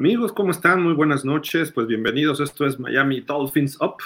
Amigos, 0.00 0.32
¿cómo 0.32 0.50
están? 0.50 0.82
Muy 0.82 0.94
buenas 0.94 1.26
noches. 1.26 1.72
Pues 1.72 1.86
bienvenidos. 1.86 2.40
Esto 2.40 2.64
es 2.64 2.80
Miami 2.80 3.20
Dolphins 3.20 3.78
Up, 3.82 3.96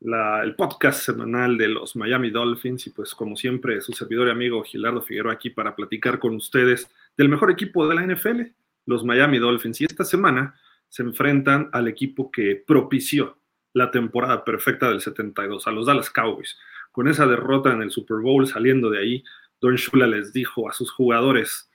el 0.00 0.56
podcast 0.56 1.04
semanal 1.04 1.56
de 1.56 1.68
los 1.68 1.94
Miami 1.94 2.30
Dolphins. 2.30 2.88
Y 2.88 2.90
pues 2.90 3.14
como 3.14 3.36
siempre, 3.36 3.80
su 3.80 3.92
servidor 3.92 4.26
y 4.26 4.32
amigo 4.32 4.64
Gilardo 4.64 5.00
Figueroa 5.00 5.34
aquí 5.34 5.50
para 5.50 5.76
platicar 5.76 6.18
con 6.18 6.34
ustedes 6.34 6.90
del 7.16 7.28
mejor 7.28 7.52
equipo 7.52 7.86
de 7.86 7.94
la 7.94 8.04
NFL, 8.04 8.40
los 8.86 9.04
Miami 9.04 9.38
Dolphins. 9.38 9.80
Y 9.80 9.84
esta 9.84 10.02
semana 10.02 10.56
se 10.88 11.04
enfrentan 11.04 11.70
al 11.72 11.86
equipo 11.86 12.32
que 12.32 12.64
propició 12.66 13.38
la 13.72 13.92
temporada 13.92 14.44
perfecta 14.44 14.88
del 14.88 15.00
72, 15.00 15.64
a 15.68 15.70
los 15.70 15.86
Dallas 15.86 16.10
Cowboys. 16.10 16.58
Con 16.90 17.06
esa 17.06 17.28
derrota 17.28 17.72
en 17.72 17.82
el 17.82 17.92
Super 17.92 18.16
Bowl, 18.16 18.48
saliendo 18.48 18.90
de 18.90 18.98
ahí, 18.98 19.24
Don 19.60 19.76
Shula 19.76 20.08
les 20.08 20.32
dijo 20.32 20.68
a 20.68 20.72
sus 20.72 20.90
jugadores, 20.90 21.69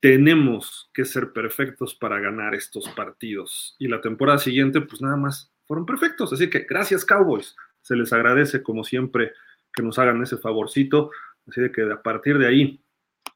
tenemos 0.00 0.90
que 0.92 1.04
ser 1.04 1.32
perfectos 1.32 1.94
para 1.94 2.20
ganar 2.20 2.54
estos 2.54 2.88
partidos. 2.90 3.74
Y 3.78 3.88
la 3.88 4.00
temporada 4.00 4.38
siguiente, 4.38 4.80
pues 4.80 5.02
nada 5.02 5.16
más 5.16 5.52
fueron 5.66 5.86
perfectos. 5.86 6.32
Así 6.32 6.48
que 6.48 6.60
gracias 6.60 7.04
Cowboys. 7.04 7.56
Se 7.82 7.96
les 7.96 8.12
agradece 8.12 8.62
como 8.62 8.84
siempre 8.84 9.32
que 9.72 9.82
nos 9.82 9.98
hagan 9.98 10.22
ese 10.22 10.36
favorcito. 10.36 11.10
Así 11.48 11.60
de 11.60 11.72
que 11.72 11.82
a 11.82 12.02
partir 12.02 12.38
de 12.38 12.46
ahí, 12.46 12.80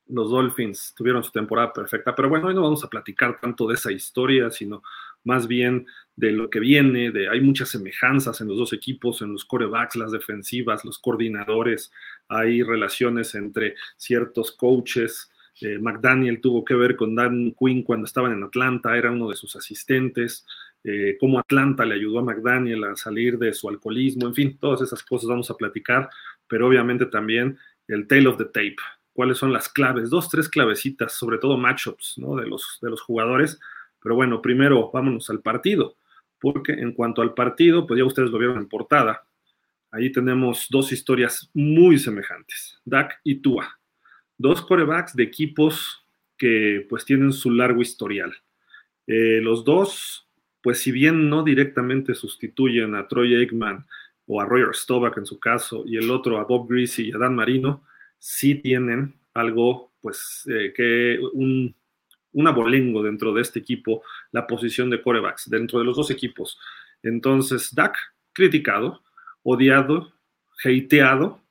los 0.06 0.30
Dolphins 0.30 0.94
tuvieron 0.96 1.24
su 1.24 1.32
temporada 1.32 1.72
perfecta. 1.72 2.14
Pero 2.14 2.28
bueno, 2.28 2.48
hoy 2.48 2.54
no 2.54 2.62
vamos 2.62 2.84
a 2.84 2.88
platicar 2.88 3.40
tanto 3.40 3.66
de 3.66 3.74
esa 3.74 3.90
historia, 3.90 4.50
sino 4.50 4.82
más 5.24 5.46
bien 5.46 5.86
de 6.14 6.32
lo 6.32 6.50
que 6.50 6.60
viene, 6.60 7.10
de 7.10 7.28
hay 7.28 7.40
muchas 7.40 7.70
semejanzas 7.70 8.40
en 8.40 8.48
los 8.48 8.58
dos 8.58 8.72
equipos, 8.72 9.22
en 9.22 9.32
los 9.32 9.44
corebacks, 9.44 9.96
las 9.96 10.12
defensivas, 10.12 10.84
los 10.84 10.98
coordinadores, 10.98 11.92
hay 12.28 12.62
relaciones 12.62 13.34
entre 13.34 13.76
ciertos 13.96 14.52
coaches, 14.52 15.31
eh, 15.62 15.78
McDaniel 15.78 16.40
tuvo 16.40 16.64
que 16.64 16.74
ver 16.74 16.96
con 16.96 17.14
Dan 17.14 17.54
Quinn 17.58 17.82
cuando 17.82 18.06
estaban 18.06 18.32
en 18.32 18.42
Atlanta, 18.42 18.96
era 18.96 19.10
uno 19.10 19.28
de 19.28 19.36
sus 19.36 19.54
asistentes, 19.54 20.44
eh, 20.82 21.16
cómo 21.20 21.38
Atlanta 21.38 21.84
le 21.84 21.94
ayudó 21.94 22.18
a 22.18 22.24
McDaniel 22.24 22.84
a 22.84 22.96
salir 22.96 23.38
de 23.38 23.52
su 23.52 23.68
alcoholismo, 23.68 24.26
en 24.26 24.34
fin, 24.34 24.58
todas 24.58 24.80
esas 24.80 25.02
cosas 25.02 25.28
vamos 25.28 25.50
a 25.50 25.56
platicar, 25.56 26.10
pero 26.48 26.66
obviamente 26.66 27.06
también 27.06 27.58
el 27.86 28.08
tail 28.08 28.26
of 28.26 28.38
the 28.38 28.46
tape, 28.46 28.76
cuáles 29.12 29.38
son 29.38 29.52
las 29.52 29.68
claves, 29.68 30.10
dos, 30.10 30.28
tres 30.28 30.48
clavecitas, 30.48 31.12
sobre 31.12 31.38
todo 31.38 31.56
matchups 31.56 32.18
¿no? 32.18 32.34
de, 32.36 32.46
los, 32.46 32.78
de 32.82 32.90
los 32.90 33.00
jugadores, 33.00 33.60
pero 34.00 34.16
bueno, 34.16 34.42
primero 34.42 34.90
vámonos 34.92 35.30
al 35.30 35.40
partido, 35.42 35.96
porque 36.40 36.72
en 36.72 36.92
cuanto 36.92 37.22
al 37.22 37.34
partido, 37.34 37.86
pues 37.86 37.98
ya 37.98 38.04
ustedes 38.04 38.30
lo 38.30 38.38
vieron 38.38 38.58
en 38.58 38.68
portada, 38.68 39.24
ahí 39.92 40.10
tenemos 40.10 40.66
dos 40.70 40.90
historias 40.90 41.48
muy 41.54 41.98
semejantes, 41.98 42.80
Dak 42.84 43.20
y 43.22 43.36
Tua 43.36 43.78
dos 44.38 44.62
corebacks 44.62 45.15
de 45.15 45.25
equipos 45.25 46.04
que 46.37 46.87
pues 46.88 47.04
tienen 47.04 47.32
su 47.32 47.50
largo 47.50 47.82
historial. 47.82 48.34
Eh, 49.06 49.41
los 49.43 49.65
dos, 49.65 50.28
pues 50.60 50.81
si 50.81 50.93
bien 50.93 51.28
no 51.28 51.43
directamente 51.43 52.15
sustituyen 52.15 52.94
a 52.94 53.09
Troy 53.09 53.34
Aikman 53.34 53.87
o 54.26 54.41
a 54.41 54.44
Roger 54.44 54.75
Staubach 54.75 55.19
en 55.19 55.26
su 55.26 55.38
caso, 55.38 55.84
y 55.87 55.97
el 55.97 56.10
otro 56.10 56.38
a 56.38 56.44
Bob 56.44 56.69
Greasy 56.69 57.09
y 57.09 57.12
a 57.12 57.19
Dan 57.19 57.34
Marino, 57.34 57.84
sí 58.19 58.54
tienen 58.56 59.15
algo, 59.34 59.92
pues, 60.00 60.48
eh, 60.48 60.72
que 60.75 61.19
un, 61.32 61.75
un 62.32 62.47
abolengo 62.47 63.03
dentro 63.03 63.32
de 63.32 63.42
este 63.42 63.59
equipo, 63.59 64.03
la 64.31 64.47
posición 64.47 64.91
de 64.91 65.03
corebacks, 65.03 65.50
dentro 65.50 65.78
de 65.78 65.84
los 65.84 65.97
dos 65.97 66.10
equipos. 66.10 66.59
Entonces, 67.03 67.75
Dak, 67.75 67.97
criticado, 68.32 69.03
odiado, 69.42 70.12
hateado, 70.65 71.41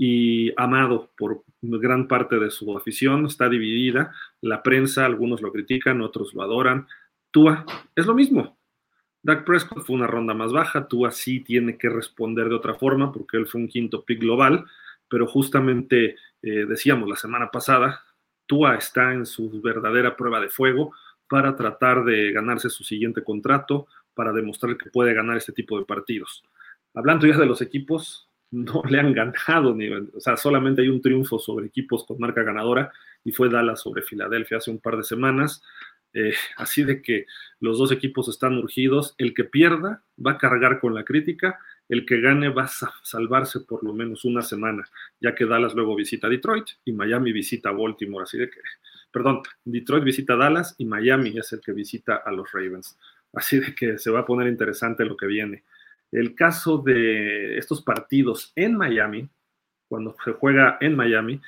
y 0.00 0.52
amado 0.56 1.10
por 1.18 1.42
gran 1.60 2.06
parte 2.06 2.38
de 2.38 2.52
su 2.52 2.74
afición, 2.76 3.26
está 3.26 3.48
dividida, 3.48 4.14
la 4.40 4.62
prensa, 4.62 5.04
algunos 5.04 5.42
lo 5.42 5.50
critican, 5.50 6.00
otros 6.00 6.32
lo 6.34 6.42
adoran. 6.42 6.86
Tua 7.32 7.66
es 7.96 8.06
lo 8.06 8.14
mismo. 8.14 8.56
Dak 9.24 9.44
Prescott 9.44 9.84
fue 9.84 9.96
una 9.96 10.06
ronda 10.06 10.34
más 10.34 10.52
baja, 10.52 10.86
Tua 10.86 11.10
sí 11.10 11.40
tiene 11.40 11.76
que 11.76 11.88
responder 11.88 12.48
de 12.48 12.54
otra 12.54 12.74
forma 12.74 13.10
porque 13.10 13.38
él 13.38 13.48
fue 13.48 13.60
un 13.60 13.66
quinto 13.66 14.04
pick 14.04 14.20
global, 14.20 14.64
pero 15.08 15.26
justamente 15.26 16.14
eh, 16.42 16.64
decíamos 16.68 17.08
la 17.08 17.16
semana 17.16 17.50
pasada, 17.50 18.04
Tua 18.46 18.76
está 18.76 19.12
en 19.12 19.26
su 19.26 19.60
verdadera 19.60 20.16
prueba 20.16 20.40
de 20.40 20.48
fuego 20.48 20.92
para 21.28 21.56
tratar 21.56 22.04
de 22.04 22.30
ganarse 22.30 22.70
su 22.70 22.84
siguiente 22.84 23.24
contrato, 23.24 23.88
para 24.14 24.32
demostrar 24.32 24.78
que 24.78 24.90
puede 24.90 25.12
ganar 25.12 25.36
este 25.36 25.52
tipo 25.52 25.76
de 25.76 25.84
partidos. 25.84 26.44
Hablando 26.94 27.26
ya 27.26 27.36
de 27.36 27.46
los 27.46 27.60
equipos, 27.60 28.27
no 28.50 28.82
le 28.88 29.00
han 29.00 29.12
ganado, 29.12 29.74
ni, 29.74 29.88
o 29.88 30.20
sea, 30.20 30.36
solamente 30.36 30.82
hay 30.82 30.88
un 30.88 31.00
triunfo 31.00 31.38
sobre 31.38 31.66
equipos 31.66 32.04
con 32.04 32.18
marca 32.18 32.42
ganadora 32.42 32.92
y 33.24 33.32
fue 33.32 33.48
Dallas 33.48 33.80
sobre 33.80 34.02
Filadelfia 34.02 34.58
hace 34.58 34.70
un 34.70 34.78
par 34.78 34.96
de 34.96 35.04
semanas. 35.04 35.62
Eh, 36.14 36.32
así 36.56 36.84
de 36.84 37.02
que 37.02 37.26
los 37.60 37.78
dos 37.78 37.92
equipos 37.92 38.28
están 38.28 38.56
urgidos. 38.58 39.14
El 39.18 39.34
que 39.34 39.44
pierda 39.44 40.02
va 40.24 40.32
a 40.32 40.38
cargar 40.38 40.80
con 40.80 40.94
la 40.94 41.04
crítica, 41.04 41.58
el 41.88 42.04
que 42.04 42.20
gane 42.20 42.48
va 42.48 42.64
a 42.64 42.70
salvarse 43.02 43.60
por 43.60 43.82
lo 43.82 43.94
menos 43.94 44.24
una 44.24 44.42
semana, 44.42 44.84
ya 45.20 45.34
que 45.34 45.46
Dallas 45.46 45.74
luego 45.74 45.96
visita 45.96 46.28
Detroit 46.28 46.66
y 46.84 46.92
Miami 46.92 47.32
visita 47.32 47.70
Baltimore. 47.70 48.24
Así 48.24 48.38
de 48.38 48.50
que, 48.50 48.60
perdón, 49.10 49.42
Detroit 49.64 50.04
visita 50.04 50.36
Dallas 50.36 50.74
y 50.78 50.84
Miami 50.84 51.36
es 51.38 51.52
el 51.52 51.60
que 51.60 51.72
visita 51.72 52.16
a 52.16 52.32
los 52.32 52.50
Ravens. 52.52 52.98
Así 53.32 53.58
de 53.58 53.74
que 53.74 53.98
se 53.98 54.10
va 54.10 54.20
a 54.20 54.26
poner 54.26 54.48
interesante 54.48 55.04
lo 55.04 55.16
que 55.16 55.26
viene. 55.26 55.64
El 56.10 56.34
caso 56.34 56.78
de 56.78 57.58
estos 57.58 57.82
partidos 57.82 58.52
en 58.56 58.76
Miami, 58.76 59.28
cuando 59.88 60.14
se 60.24 60.32
juega 60.32 60.78
en 60.80 60.96
Miami, 60.96 61.40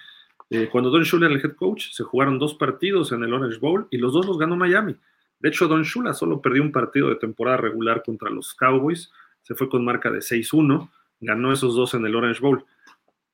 eh, 0.51 0.69
cuando 0.71 0.91
Don 0.91 1.03
Shula 1.03 1.27
era 1.27 1.35
el 1.35 1.45
head 1.45 1.55
coach, 1.55 1.91
se 1.93 2.03
jugaron 2.03 2.39
dos 2.39 2.55
partidos 2.55 3.13
en 3.13 3.23
el 3.23 3.33
Orange 3.33 3.59
Bowl 3.59 3.87
y 3.91 3.99
los 3.99 4.13
dos 4.13 4.27
los 4.27 4.39
ganó 4.39 4.57
Miami. 4.57 4.97
De 5.39 5.49
hecho, 5.49 5.69
Don 5.69 5.83
Shula 5.83 6.13
solo 6.13 6.43
perdió 6.43 6.63
un 6.63 6.73
partido 6.73 7.09
de 7.09 7.17
temporada 7.17 7.57
regular 7.57 8.03
contra 8.03 8.31
los 8.31 8.55
Cowboys, 8.55 9.11
se 9.43 9.55
fue 9.55 9.69
con 9.69 9.85
marca 9.85 10.11
de 10.11 10.19
6-1, 10.19 10.91
ganó 11.21 11.53
esos 11.53 11.75
dos 11.75 11.95
en 11.95 12.05
el 12.05 12.15
Orange 12.15 12.41
Bowl. 12.41 12.65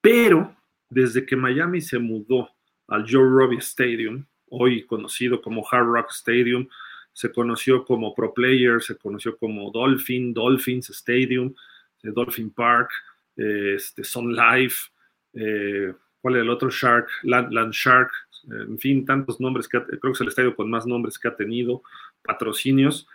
Pero 0.00 0.55
desde 0.88 1.26
que 1.26 1.34
Miami 1.34 1.81
se 1.81 1.99
mudó 1.99 2.50
al 2.87 3.05
Joe 3.11 3.28
Robbie 3.28 3.58
Stadium, 3.58 4.25
hoy 4.49 4.84
conocido 4.87 5.43
como 5.43 5.67
Hard 5.69 5.87
Rock 5.87 6.11
Stadium, 6.11 6.69
se 7.16 7.32
conoció 7.32 7.82
como 7.82 8.14
Pro 8.14 8.34
Player, 8.34 8.82
se 8.82 8.98
conoció 8.98 9.38
como 9.38 9.70
Dolphin, 9.70 10.34
Dolphins 10.34 10.90
Stadium, 10.90 11.54
eh, 12.02 12.10
Dolphin 12.14 12.50
Park, 12.50 12.90
eh, 13.38 13.72
este, 13.76 14.04
Sun 14.04 14.36
Life, 14.36 14.90
eh, 15.32 15.94
¿cuál 16.20 16.36
es 16.36 16.42
el 16.42 16.50
otro? 16.50 16.68
Shark, 16.68 17.08
Land, 17.22 17.72
Shark, 17.72 18.10
en 18.50 18.78
fin, 18.78 19.06
tantos 19.06 19.40
nombres 19.40 19.66
que 19.66 19.80
creo 19.80 19.98
que 19.98 20.10
es 20.10 20.20
el 20.20 20.28
estadio 20.28 20.54
con 20.54 20.68
más 20.68 20.86
nombres 20.86 21.18
que 21.18 21.28
ha 21.28 21.34
tenido, 21.34 21.82
patrocinios. 22.22 23.08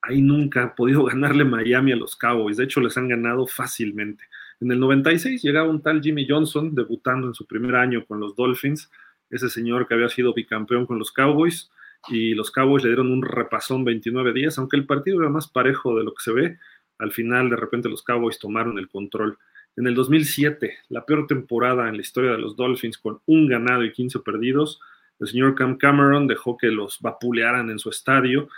Ahí 0.00 0.22
nunca 0.22 0.62
ha 0.62 0.74
podido 0.76 1.02
ganarle 1.06 1.44
Miami 1.44 1.90
a 1.90 1.96
los 1.96 2.14
Cowboys, 2.14 2.56
de 2.56 2.64
hecho 2.64 2.80
les 2.80 2.96
han 2.96 3.08
ganado 3.08 3.48
fácilmente. 3.48 4.22
En 4.60 4.70
el 4.70 4.78
96 4.78 5.42
llegaba 5.42 5.68
un 5.68 5.82
tal 5.82 6.00
Jimmy 6.00 6.24
Johnson 6.28 6.72
debutando 6.72 7.26
en 7.26 7.34
su 7.34 7.48
primer 7.48 7.74
año 7.74 8.06
con 8.06 8.20
los 8.20 8.36
Dolphins, 8.36 8.88
ese 9.28 9.50
señor 9.50 9.88
que 9.88 9.94
había 9.94 10.08
sido 10.08 10.32
bicampeón 10.34 10.86
con 10.86 11.00
los 11.00 11.10
Cowboys 11.10 11.68
y 12.08 12.34
los 12.34 12.50
Cowboys 12.50 12.82
le 12.82 12.90
dieron 12.90 13.10
un 13.10 13.22
repasón 13.22 13.84
29 13.84 14.32
días, 14.32 14.58
aunque 14.58 14.76
el 14.76 14.86
partido 14.86 15.20
era 15.20 15.28
más 15.28 15.48
parejo 15.48 15.96
de 15.96 16.04
lo 16.04 16.14
que 16.14 16.22
se 16.22 16.32
ve. 16.32 16.58
Al 16.98 17.12
final, 17.12 17.50
de 17.50 17.56
repente, 17.56 17.88
los 17.88 18.02
Cowboys 18.02 18.38
tomaron 18.38 18.78
el 18.78 18.88
control. 18.88 19.38
En 19.76 19.86
el 19.86 19.94
2007, 19.94 20.78
la 20.88 21.04
peor 21.04 21.26
temporada 21.26 21.88
en 21.88 21.96
la 21.96 22.02
historia 22.02 22.32
de 22.32 22.38
los 22.38 22.56
Dolphins, 22.56 22.98
con 22.98 23.20
un 23.26 23.48
ganado 23.48 23.84
y 23.84 23.92
15 23.92 24.20
perdidos, 24.20 24.80
el 25.18 25.28
señor 25.28 25.54
Cam 25.54 25.76
Cameron 25.76 26.26
dejó 26.26 26.56
que 26.56 26.68
los 26.68 27.00
vapulearan 27.00 27.70
en 27.70 27.78
su 27.78 27.90
estadio. 27.90 28.48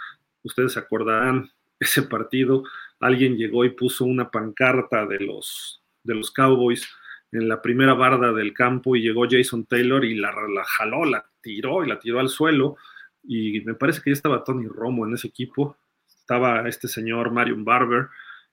Ustedes 0.42 0.76
acordarán 0.76 1.50
ese 1.80 2.02
partido. 2.02 2.62
Alguien 3.00 3.36
llegó 3.36 3.64
y 3.64 3.70
puso 3.70 4.04
una 4.04 4.30
pancarta 4.30 5.06
de 5.06 5.18
los, 5.20 5.82
de 6.04 6.14
los 6.14 6.30
Cowboys 6.30 6.88
en 7.32 7.48
la 7.48 7.60
primera 7.60 7.94
barda 7.94 8.32
del 8.32 8.52
campo 8.52 8.94
y 8.94 9.02
llegó 9.02 9.26
Jason 9.28 9.64
Taylor 9.66 10.04
y 10.04 10.14
la, 10.14 10.32
la 10.54 10.64
jaló, 10.64 11.04
la 11.04 11.24
tiró 11.40 11.84
y 11.84 11.88
la 11.88 11.98
tiró 11.98 12.20
al 12.20 12.28
suelo 12.28 12.76
y 13.24 13.60
me 13.62 13.74
parece 13.74 14.00
que 14.02 14.10
ya 14.10 14.14
estaba 14.14 14.44
Tony 14.44 14.66
Romo 14.66 15.06
en 15.06 15.14
ese 15.14 15.28
equipo, 15.28 15.76
estaba 16.06 16.68
este 16.68 16.88
señor 16.88 17.30
Marion 17.30 17.64
Barber, 17.64 18.08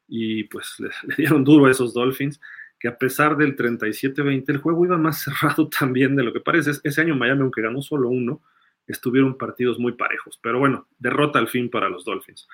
y 0.08 0.46
pues 0.46 0.76
le, 0.80 0.90
dieron 1.18 1.44
duro 1.44 1.66
a 1.66 1.72
esos 1.72 1.94
Dolphins, 1.94 2.42
que 2.80 2.88
a 2.88 2.98
pesar 2.98 3.38
del 3.38 3.56
37-20, 3.56 4.44
el 4.48 4.58
juego 4.58 4.86
iba 4.86 4.98
más 4.98 5.20
cerrado 5.24 5.70
también 5.70 6.16
de 6.16 6.24
lo 6.24 6.34
que 6.34 6.40
parece. 6.40 6.72
Ese 6.84 7.02
año 7.02 7.16
Miami, 7.16 7.42
aunque 7.42 7.62
ganó 7.62 7.82
solo 7.82 8.10
uno, 8.10 8.42
estuvieron 8.88 9.38
partidos 9.38 9.78
muy 9.78 9.94
parejos, 9.94 10.40
pero 10.42 10.60
bueno, 10.60 10.88
derrota 10.98 11.38
al 11.38 11.48
fin 11.48 11.70
para 11.70 11.90
los 11.90 12.06
Dolphins. 12.06 12.48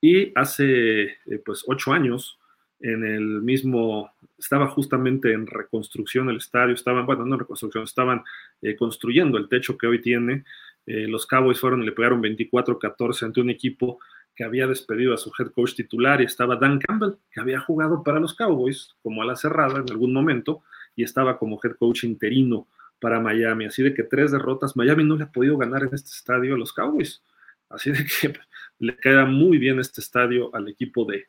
Y 0.00 0.32
hace 0.34 1.02
eh, 1.02 1.38
pues 1.44 1.64
ocho 1.66 1.92
años, 1.92 2.38
en 2.80 3.04
el 3.04 3.42
mismo, 3.42 4.12
estaba 4.38 4.66
justamente 4.66 5.32
en 5.32 5.46
reconstrucción 5.46 6.28
el 6.28 6.38
estadio, 6.38 6.74
estaban, 6.74 7.06
bueno, 7.06 7.24
no 7.24 7.36
reconstrucción, 7.36 7.84
estaban 7.84 8.24
eh, 8.60 8.74
construyendo 8.74 9.38
el 9.38 9.48
techo 9.48 9.78
que 9.78 9.86
hoy 9.86 10.00
tiene 10.00 10.44
eh, 10.86 11.06
los 11.06 11.26
Cowboys 11.26 11.60
fueron 11.60 11.82
y 11.82 11.86
le 11.86 11.92
pegaron 11.92 12.22
24-14 12.22 13.22
ante 13.24 13.40
un 13.40 13.50
equipo 13.50 13.98
que 14.34 14.44
había 14.44 14.66
despedido 14.66 15.14
a 15.14 15.18
su 15.18 15.30
head 15.38 15.52
coach 15.52 15.74
titular 15.74 16.20
y 16.20 16.24
estaba 16.24 16.56
Dan 16.56 16.78
Campbell, 16.78 17.14
que 17.30 17.40
había 17.40 17.60
jugado 17.60 18.02
para 18.02 18.18
los 18.18 18.34
Cowboys 18.34 18.96
como 19.02 19.22
a 19.22 19.26
la 19.26 19.36
cerrada 19.36 19.80
en 19.80 19.90
algún 19.90 20.12
momento 20.12 20.62
y 20.96 21.04
estaba 21.04 21.38
como 21.38 21.60
head 21.62 21.76
coach 21.76 22.04
interino 22.04 22.66
para 22.98 23.20
Miami. 23.20 23.66
Así 23.66 23.82
de 23.82 23.94
que 23.94 24.04
tres 24.04 24.32
derrotas, 24.32 24.76
Miami 24.76 25.04
no 25.04 25.16
le 25.16 25.24
ha 25.24 25.32
podido 25.32 25.58
ganar 25.58 25.82
en 25.82 25.90
este 25.92 26.10
estadio 26.10 26.54
a 26.54 26.58
los 26.58 26.72
Cowboys. 26.72 27.22
Así 27.68 27.90
de 27.90 28.04
que 28.04 28.32
le 28.78 28.96
queda 28.96 29.24
muy 29.24 29.58
bien 29.58 29.80
este 29.80 30.00
estadio 30.00 30.54
al 30.54 30.68
equipo 30.68 31.04
de, 31.04 31.26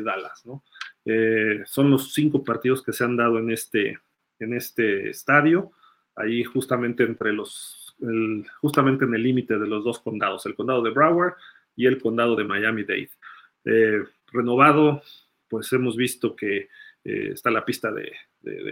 Dallas, 0.00 0.44
¿no? 0.46 0.64
Eh, 1.04 1.62
son 1.66 1.90
los 1.90 2.12
cinco 2.12 2.42
partidos 2.42 2.82
que 2.82 2.92
se 2.92 3.04
han 3.04 3.16
dado 3.16 3.38
en 3.38 3.50
este, 3.50 3.98
en 4.38 4.54
este 4.54 5.10
estadio, 5.10 5.70
ahí 6.16 6.42
justamente 6.42 7.04
entre 7.04 7.32
los, 7.32 7.85
justamente 8.60 9.04
en 9.04 9.14
el 9.14 9.22
límite 9.22 9.58
de 9.58 9.66
los 9.66 9.84
dos 9.84 10.00
condados, 10.00 10.44
el 10.46 10.54
condado 10.54 10.82
de 10.82 10.90
Broward 10.90 11.34
y 11.74 11.86
el 11.86 12.00
condado 12.00 12.36
de 12.36 12.44
Miami-Dade. 12.44 13.10
Eh, 13.64 14.02
renovado, 14.32 15.02
pues 15.48 15.72
hemos 15.72 15.96
visto 15.96 16.36
que 16.36 16.68
eh, 17.08 17.30
está 17.32 17.50
la 17.50 17.64
pista 17.64 17.92
de, 17.92 18.12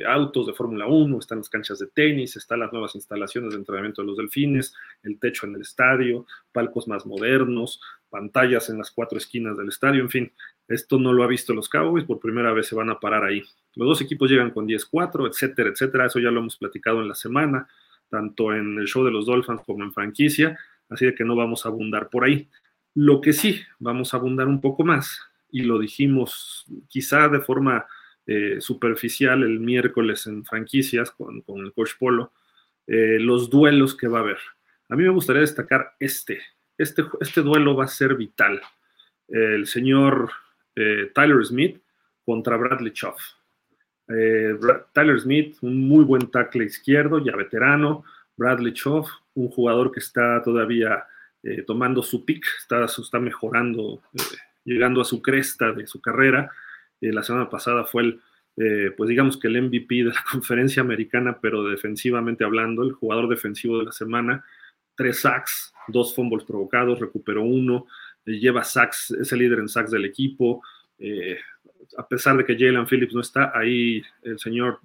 autos 0.08 0.46
de 0.46 0.54
Fórmula 0.54 0.86
1, 0.86 1.18
están 1.18 1.38
las 1.38 1.48
canchas 1.48 1.78
de 1.78 1.86
tenis, 1.86 2.36
están 2.36 2.60
las 2.60 2.72
nuevas 2.72 2.94
instalaciones 2.96 3.52
de 3.52 3.58
entrenamiento 3.58 4.02
de 4.02 4.08
los 4.08 4.16
delfines, 4.16 4.74
el 5.02 5.18
techo 5.18 5.46
en 5.46 5.54
el 5.54 5.60
estadio, 5.62 6.26
palcos 6.52 6.86
más 6.86 7.06
modernos, 7.06 7.80
pantallas 8.08 8.70
en 8.70 8.78
las 8.78 8.90
cuatro 8.90 9.18
esquinas 9.18 9.56
del 9.56 9.68
estadio, 9.68 10.00
en 10.00 10.10
fin, 10.10 10.32
esto 10.68 10.98
no 10.98 11.12
lo 11.12 11.22
ha 11.22 11.28
visto 11.28 11.54
los 11.54 11.68
Cowboys, 11.68 12.04
por 12.04 12.20
primera 12.20 12.52
vez 12.52 12.66
se 12.68 12.74
van 12.74 12.90
a 12.90 12.98
parar 12.98 13.24
ahí. 13.24 13.42
Los 13.74 13.88
dos 13.88 14.00
equipos 14.00 14.30
llegan 14.30 14.50
con 14.50 14.66
10-4, 14.66 15.28
etcétera, 15.28 15.70
etcétera, 15.70 16.06
eso 16.06 16.18
ya 16.18 16.30
lo 16.30 16.40
hemos 16.40 16.56
platicado 16.56 17.02
en 17.02 17.08
la 17.08 17.14
semana, 17.14 17.68
tanto 18.08 18.54
en 18.54 18.78
el 18.78 18.86
show 18.86 19.04
de 19.04 19.10
los 19.10 19.26
Dolphins 19.26 19.62
como 19.66 19.84
en 19.84 19.92
franquicia, 19.92 20.58
así 20.88 21.06
de 21.06 21.14
que 21.14 21.24
no 21.24 21.36
vamos 21.36 21.64
a 21.64 21.68
abundar 21.68 22.08
por 22.08 22.24
ahí. 22.24 22.48
Lo 22.94 23.20
que 23.20 23.32
sí, 23.32 23.60
vamos 23.78 24.14
a 24.14 24.18
abundar 24.18 24.46
un 24.46 24.60
poco 24.60 24.84
más, 24.84 25.20
y 25.50 25.62
lo 25.62 25.78
dijimos 25.78 26.66
quizá 26.88 27.28
de 27.28 27.40
forma 27.40 27.86
eh, 28.26 28.60
superficial 28.60 29.42
el 29.42 29.60
miércoles 29.60 30.26
en 30.26 30.44
franquicias 30.44 31.10
con, 31.10 31.44
el 31.46 31.72
coach 31.72 31.92
Polo, 31.98 32.32
eh, 32.86 33.18
los 33.20 33.50
duelos 33.50 33.96
que 33.96 34.08
va 34.08 34.18
a 34.18 34.22
haber. 34.22 34.38
A 34.88 34.96
mí 34.96 35.02
me 35.02 35.10
gustaría 35.10 35.42
destacar 35.42 35.94
este. 36.00 36.40
Este, 36.76 37.04
este 37.20 37.42
duelo 37.42 37.76
va 37.76 37.84
a 37.84 37.88
ser 37.88 38.16
vital. 38.16 38.60
El 39.28 39.66
señor 39.66 40.30
eh, 40.74 41.10
Tyler 41.14 41.44
Smith 41.44 41.80
contra 42.24 42.56
Bradley 42.56 42.92
Choff. 42.92 43.20
Tyler 44.06 45.20
Smith, 45.20 45.56
un 45.62 45.88
muy 45.88 46.04
buen 46.04 46.30
tackle 46.30 46.64
izquierdo, 46.64 47.24
ya 47.24 47.34
veterano. 47.36 48.04
Bradley 48.36 48.72
Choff, 48.72 49.08
un 49.34 49.48
jugador 49.48 49.92
que 49.92 50.00
está 50.00 50.42
todavía 50.42 51.04
tomando 51.66 52.02
su 52.02 52.24
pick, 52.24 52.44
está, 52.58 53.18
mejorando, 53.20 54.02
llegando 54.64 55.00
a 55.00 55.04
su 55.04 55.22
cresta 55.22 55.72
de 55.72 55.86
su 55.86 56.00
carrera 56.00 56.50
eh, 57.04 57.12
la 57.12 57.22
semana 57.22 57.50
pasada 57.50 57.84
fue 57.84 58.02
el, 58.02 58.20
eh, 58.56 58.90
pues 58.96 59.08
digamos 59.08 59.36
que 59.36 59.48
el 59.48 59.60
MVP 59.60 59.96
de 59.96 60.04
la 60.04 60.24
conferencia 60.30 60.82
americana, 60.82 61.38
pero 61.40 61.64
defensivamente 61.64 62.44
hablando, 62.44 62.82
el 62.82 62.92
jugador 62.92 63.28
defensivo 63.28 63.78
de 63.78 63.84
la 63.84 63.92
semana, 63.92 64.44
tres 64.94 65.20
sacks, 65.20 65.74
dos 65.88 66.14
fumbles 66.14 66.44
provocados, 66.44 67.00
recuperó 67.00 67.42
uno, 67.42 67.86
eh, 68.24 68.38
lleva 68.38 68.64
sacks, 68.64 69.10
es 69.10 69.32
el 69.32 69.40
líder 69.40 69.58
en 69.58 69.68
sacks 69.68 69.90
del 69.90 70.04
equipo. 70.04 70.62
A 71.96 72.06
pesar 72.06 72.36
de 72.36 72.44
que 72.44 72.56
Jalen 72.58 72.86
Phillips 72.86 73.14
no 73.14 73.20
está, 73.20 73.52
ahí 73.54 74.02
el 74.22 74.38
señor 74.38 74.80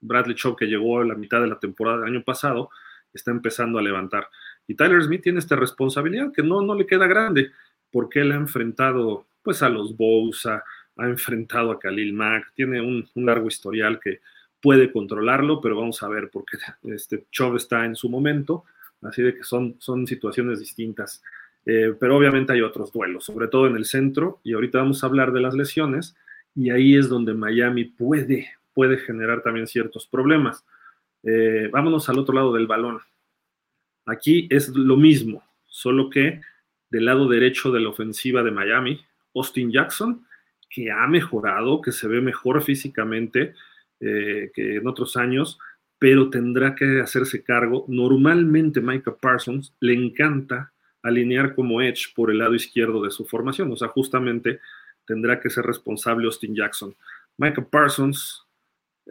Bradley 0.00 0.36
Shaw, 0.36 0.56
que 0.56 0.66
llegó 0.66 1.00
a 1.00 1.04
la 1.04 1.14
mitad 1.14 1.40
de 1.40 1.48
la 1.48 1.58
temporada 1.58 1.98
del 1.98 2.14
año 2.14 2.24
pasado, 2.24 2.70
está 3.12 3.30
empezando 3.30 3.78
a 3.78 3.82
levantar. 3.82 4.28
Y 4.66 4.74
Tyler 4.74 5.02
Smith 5.02 5.22
tiene 5.22 5.38
esta 5.38 5.56
responsabilidad 5.56 6.32
que 6.32 6.42
no, 6.42 6.62
no 6.62 6.74
le 6.74 6.86
queda 6.86 7.06
grande, 7.06 7.52
porque 7.90 8.20
él 8.20 8.32
ha 8.32 8.36
enfrentado 8.36 9.26
pues 9.42 9.62
a 9.62 9.68
los 9.68 9.96
Bosa, 9.96 10.64
ha 10.96 11.06
enfrentado 11.06 11.70
a 11.70 11.78
Khalil 11.78 12.12
Mack, 12.12 12.52
tiene 12.54 12.80
un, 12.80 13.08
largo 13.14 13.48
historial 13.48 14.00
que 14.00 14.20
puede 14.60 14.90
controlarlo, 14.90 15.60
pero 15.60 15.76
vamos 15.76 16.02
a 16.02 16.08
ver 16.08 16.30
porque 16.32 16.56
este 16.84 17.26
Chov 17.30 17.56
está 17.56 17.84
en 17.84 17.94
su 17.94 18.08
momento, 18.08 18.64
así 19.02 19.22
de 19.22 19.34
que 19.34 19.44
son, 19.44 19.76
son 19.78 20.06
situaciones 20.06 20.60
distintas. 20.60 21.22
Eh, 21.66 21.94
pero 21.98 22.16
obviamente 22.16 22.52
hay 22.52 22.60
otros 22.60 22.92
duelos, 22.92 23.24
sobre 23.24 23.48
todo 23.48 23.66
en 23.66 23.76
el 23.76 23.84
centro, 23.84 24.40
y 24.44 24.52
ahorita 24.52 24.78
vamos 24.78 25.02
a 25.02 25.06
hablar 25.06 25.32
de 25.32 25.40
las 25.40 25.54
lesiones, 25.54 26.16
y 26.54 26.70
ahí 26.70 26.96
es 26.96 27.08
donde 27.08 27.34
Miami 27.34 27.84
puede, 27.84 28.48
puede 28.74 28.98
generar 28.98 29.42
también 29.42 29.66
ciertos 29.66 30.06
problemas. 30.06 30.64
Eh, 31.22 31.68
vámonos 31.72 32.08
al 32.08 32.18
otro 32.18 32.34
lado 32.34 32.52
del 32.52 32.66
balón. 32.66 33.00
Aquí 34.06 34.46
es 34.50 34.68
lo 34.68 34.96
mismo, 34.96 35.42
solo 35.66 36.10
que 36.10 36.40
del 36.90 37.06
lado 37.06 37.28
derecho 37.28 37.72
de 37.72 37.80
la 37.80 37.88
ofensiva 37.88 38.42
de 38.42 38.50
Miami, 38.50 39.00
Austin 39.34 39.72
Jackson 39.72 40.24
que 40.74 40.90
ha 40.90 41.06
mejorado, 41.06 41.80
que 41.80 41.92
se 41.92 42.08
ve 42.08 42.20
mejor 42.20 42.60
físicamente 42.60 43.54
eh, 44.00 44.50
que 44.52 44.76
en 44.76 44.88
otros 44.88 45.16
años, 45.16 45.56
pero 46.00 46.30
tendrá 46.30 46.74
que 46.74 47.00
hacerse 47.00 47.44
cargo. 47.44 47.84
Normalmente 47.86 48.80
Micah 48.80 49.14
Parsons 49.14 49.72
le 49.78 49.94
encanta 49.94 50.72
alinear 51.04 51.54
como 51.54 51.80
edge 51.80 52.12
por 52.14 52.30
el 52.30 52.38
lado 52.38 52.54
izquierdo 52.54 53.02
de 53.04 53.12
su 53.12 53.24
formación, 53.24 53.70
o 53.70 53.76
sea, 53.76 53.88
justamente 53.88 54.58
tendrá 55.06 55.38
que 55.38 55.50
ser 55.50 55.64
responsable 55.64 56.26
Austin 56.26 56.54
Jackson. 56.56 56.96
Micah 57.36 57.64
Parsons 57.64 58.44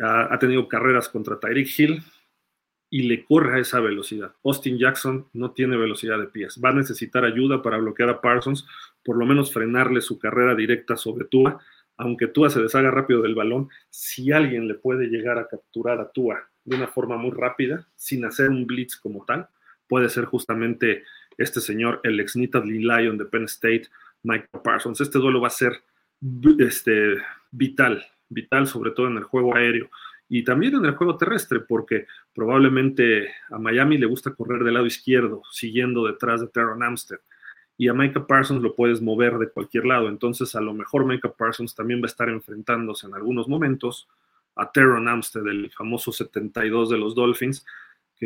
ha, 0.01 0.33
ha 0.33 0.39
tenido 0.39 0.67
carreras 0.67 1.07
contra 1.07 1.39
Tyreek 1.39 1.79
Hill, 1.79 2.03
y 2.93 3.01
le 3.01 3.25
corre 3.25 3.57
a 3.57 3.59
esa 3.59 3.79
velocidad. 3.79 4.35
Austin 4.43 4.77
Jackson 4.77 5.27
no 5.33 5.49
tiene 5.49 5.77
velocidad 5.77 6.19
de 6.19 6.27
pies. 6.27 6.61
Va 6.63 6.69
a 6.69 6.73
necesitar 6.73 7.25
ayuda 7.25 7.63
para 7.63 7.79
bloquear 7.79 8.09
a 8.09 8.21
Parsons, 8.21 8.67
por 9.03 9.17
lo 9.17 9.25
menos 9.25 9.51
frenarle 9.51 9.99
su 9.99 10.19
carrera 10.19 10.53
directa 10.53 10.95
sobre 10.95 11.25
Tua. 11.25 11.59
Aunque 11.97 12.27
Tua 12.27 12.51
se 12.51 12.61
deshaga 12.61 12.91
rápido 12.91 13.23
del 13.23 13.33
balón, 13.33 13.67
si 13.89 14.31
alguien 14.31 14.67
le 14.67 14.75
puede 14.75 15.07
llegar 15.07 15.39
a 15.39 15.47
capturar 15.47 15.99
a 15.99 16.11
Tua 16.11 16.47
de 16.65 16.75
una 16.75 16.85
forma 16.87 17.17
muy 17.17 17.31
rápida, 17.31 17.87
sin 17.95 18.25
hacer 18.25 18.51
un 18.51 18.67
blitz 18.67 18.95
como 18.97 19.25
tal, 19.25 19.49
puede 19.87 20.07
ser 20.07 20.25
justamente 20.25 21.01
este 21.37 21.61
señor, 21.61 21.99
el 22.03 22.19
ex 22.19 22.35
Nittany 22.35 22.79
Lion 22.79 23.17
de 23.17 23.25
Penn 23.25 23.45
State, 23.45 23.87
Michael 24.23 24.63
Parsons. 24.63 25.01
Este 25.01 25.19
duelo 25.19 25.41
va 25.41 25.47
a 25.47 25.51
ser 25.51 25.73
este, 26.59 27.17
vital, 27.51 28.05
vital 28.29 28.67
sobre 28.67 28.91
todo 28.91 29.07
en 29.07 29.17
el 29.17 29.23
juego 29.23 29.55
aéreo 29.55 29.89
y 30.29 30.43
también 30.43 30.75
en 30.75 30.85
el 30.85 30.95
juego 30.95 31.17
terrestre, 31.17 31.59
porque 31.59 32.07
probablemente 32.33 33.29
a 33.51 33.59
Miami 33.59 33.97
le 33.97 34.07
gusta 34.07 34.33
correr 34.33 34.63
del 34.63 34.73
lado 34.73 34.85
izquierdo, 34.85 35.43
siguiendo 35.51 36.05
detrás 36.05 36.41
de 36.41 36.47
Terron 36.47 36.81
Amstead. 36.81 37.19
Y 37.77 37.87
a 37.87 37.93
Micah 37.93 38.25
Parsons 38.25 38.61
lo 38.61 38.75
puedes 38.75 39.01
mover 39.01 39.37
de 39.37 39.49
cualquier 39.49 39.85
lado. 39.85 40.07
Entonces, 40.07 40.55
a 40.55 40.61
lo 40.61 40.73
mejor 40.73 41.05
Micah 41.05 41.31
Parsons 41.31 41.75
también 41.75 42.01
va 42.01 42.05
a 42.05 42.07
estar 42.07 42.29
enfrentándose 42.29 43.07
en 43.07 43.13
algunos 43.13 43.47
momentos 43.47 44.07
a 44.55 44.71
Terron 44.71 45.07
Amstead, 45.07 45.47
el 45.47 45.71
famoso 45.71 46.11
72 46.11 46.89
de 46.89 46.97
los 46.97 47.15
Dolphins, 47.15 47.65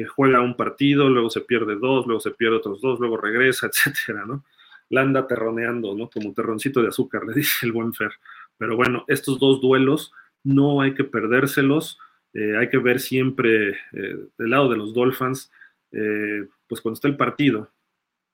juega 0.06 0.42
un 0.42 0.56
partido, 0.56 1.10
luego 1.10 1.30
se 1.30 1.42
pierde 1.42 1.76
dos, 1.76 2.06
luego 2.06 2.20
se 2.20 2.32
pierde 2.32 2.58
otros 2.58 2.82
dos, 2.82 3.00
luego 3.00 3.18
regresa, 3.18 3.68
etcétera, 3.74 4.26
¿no? 4.26 4.44
La 4.90 5.02
anda 5.02 5.28
terroneando, 5.28 5.96
¿no? 5.96 6.10
Como 6.10 6.34
terroncito 6.34 6.82
de 6.82 6.90
azúcar, 6.90 7.26
le 7.26 7.34
dice 7.34 7.66
el 7.66 7.72
buen 7.72 7.94
Fer. 7.94 8.12
Pero 8.58 8.76
bueno, 8.76 9.04
estos 9.08 9.40
dos 9.40 9.62
duelos 9.62 10.12
no 10.44 10.82
hay 10.82 10.94
que 10.94 11.04
perdérselos, 11.04 12.00
eh, 12.34 12.56
hay 12.58 12.70
que 12.70 12.78
ver 12.78 13.00
siempre 13.00 13.72
eh, 13.94 14.18
del 14.38 14.50
lado 14.50 14.70
de 14.70 14.78
los 14.78 14.94
Dolphins, 14.94 15.52
eh, 15.92 16.48
pues 16.68 16.82
cuando 16.82 16.96
está 16.96 17.08
el 17.08 17.18
partido 17.18 17.72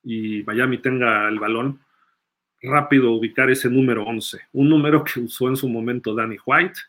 y 0.04 0.44
Miami 0.44 0.80
tenga 0.80 1.28
el 1.28 1.40
balón, 1.40 1.80
rápido 2.62 3.12
ubicar 3.12 3.50
ese 3.50 3.70
número 3.70 4.04
11, 4.04 4.40
un 4.54 4.70
número 4.70 5.04
que 5.04 5.20
usó 5.20 5.48
en 5.50 5.56
su 5.56 5.68
momento 5.68 6.16
Danny 6.16 6.38
White, 6.46 6.80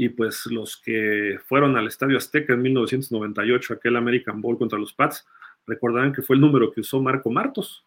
y 0.00 0.10
pues 0.10 0.46
los 0.46 0.76
que 0.76 1.40
fueron 1.44 1.76
al 1.76 1.88
Estadio 1.88 2.18
Azteca 2.18 2.52
en 2.52 2.62
1998, 2.62 3.74
aquel 3.74 3.96
American 3.96 4.40
Bowl 4.40 4.56
contra 4.56 4.78
los 4.78 4.92
Pats, 4.92 5.26
recordarán 5.66 6.12
que 6.12 6.22
fue 6.22 6.36
el 6.36 6.40
número 6.40 6.70
que 6.70 6.82
usó 6.82 7.02
Marco 7.02 7.32
Martos, 7.32 7.84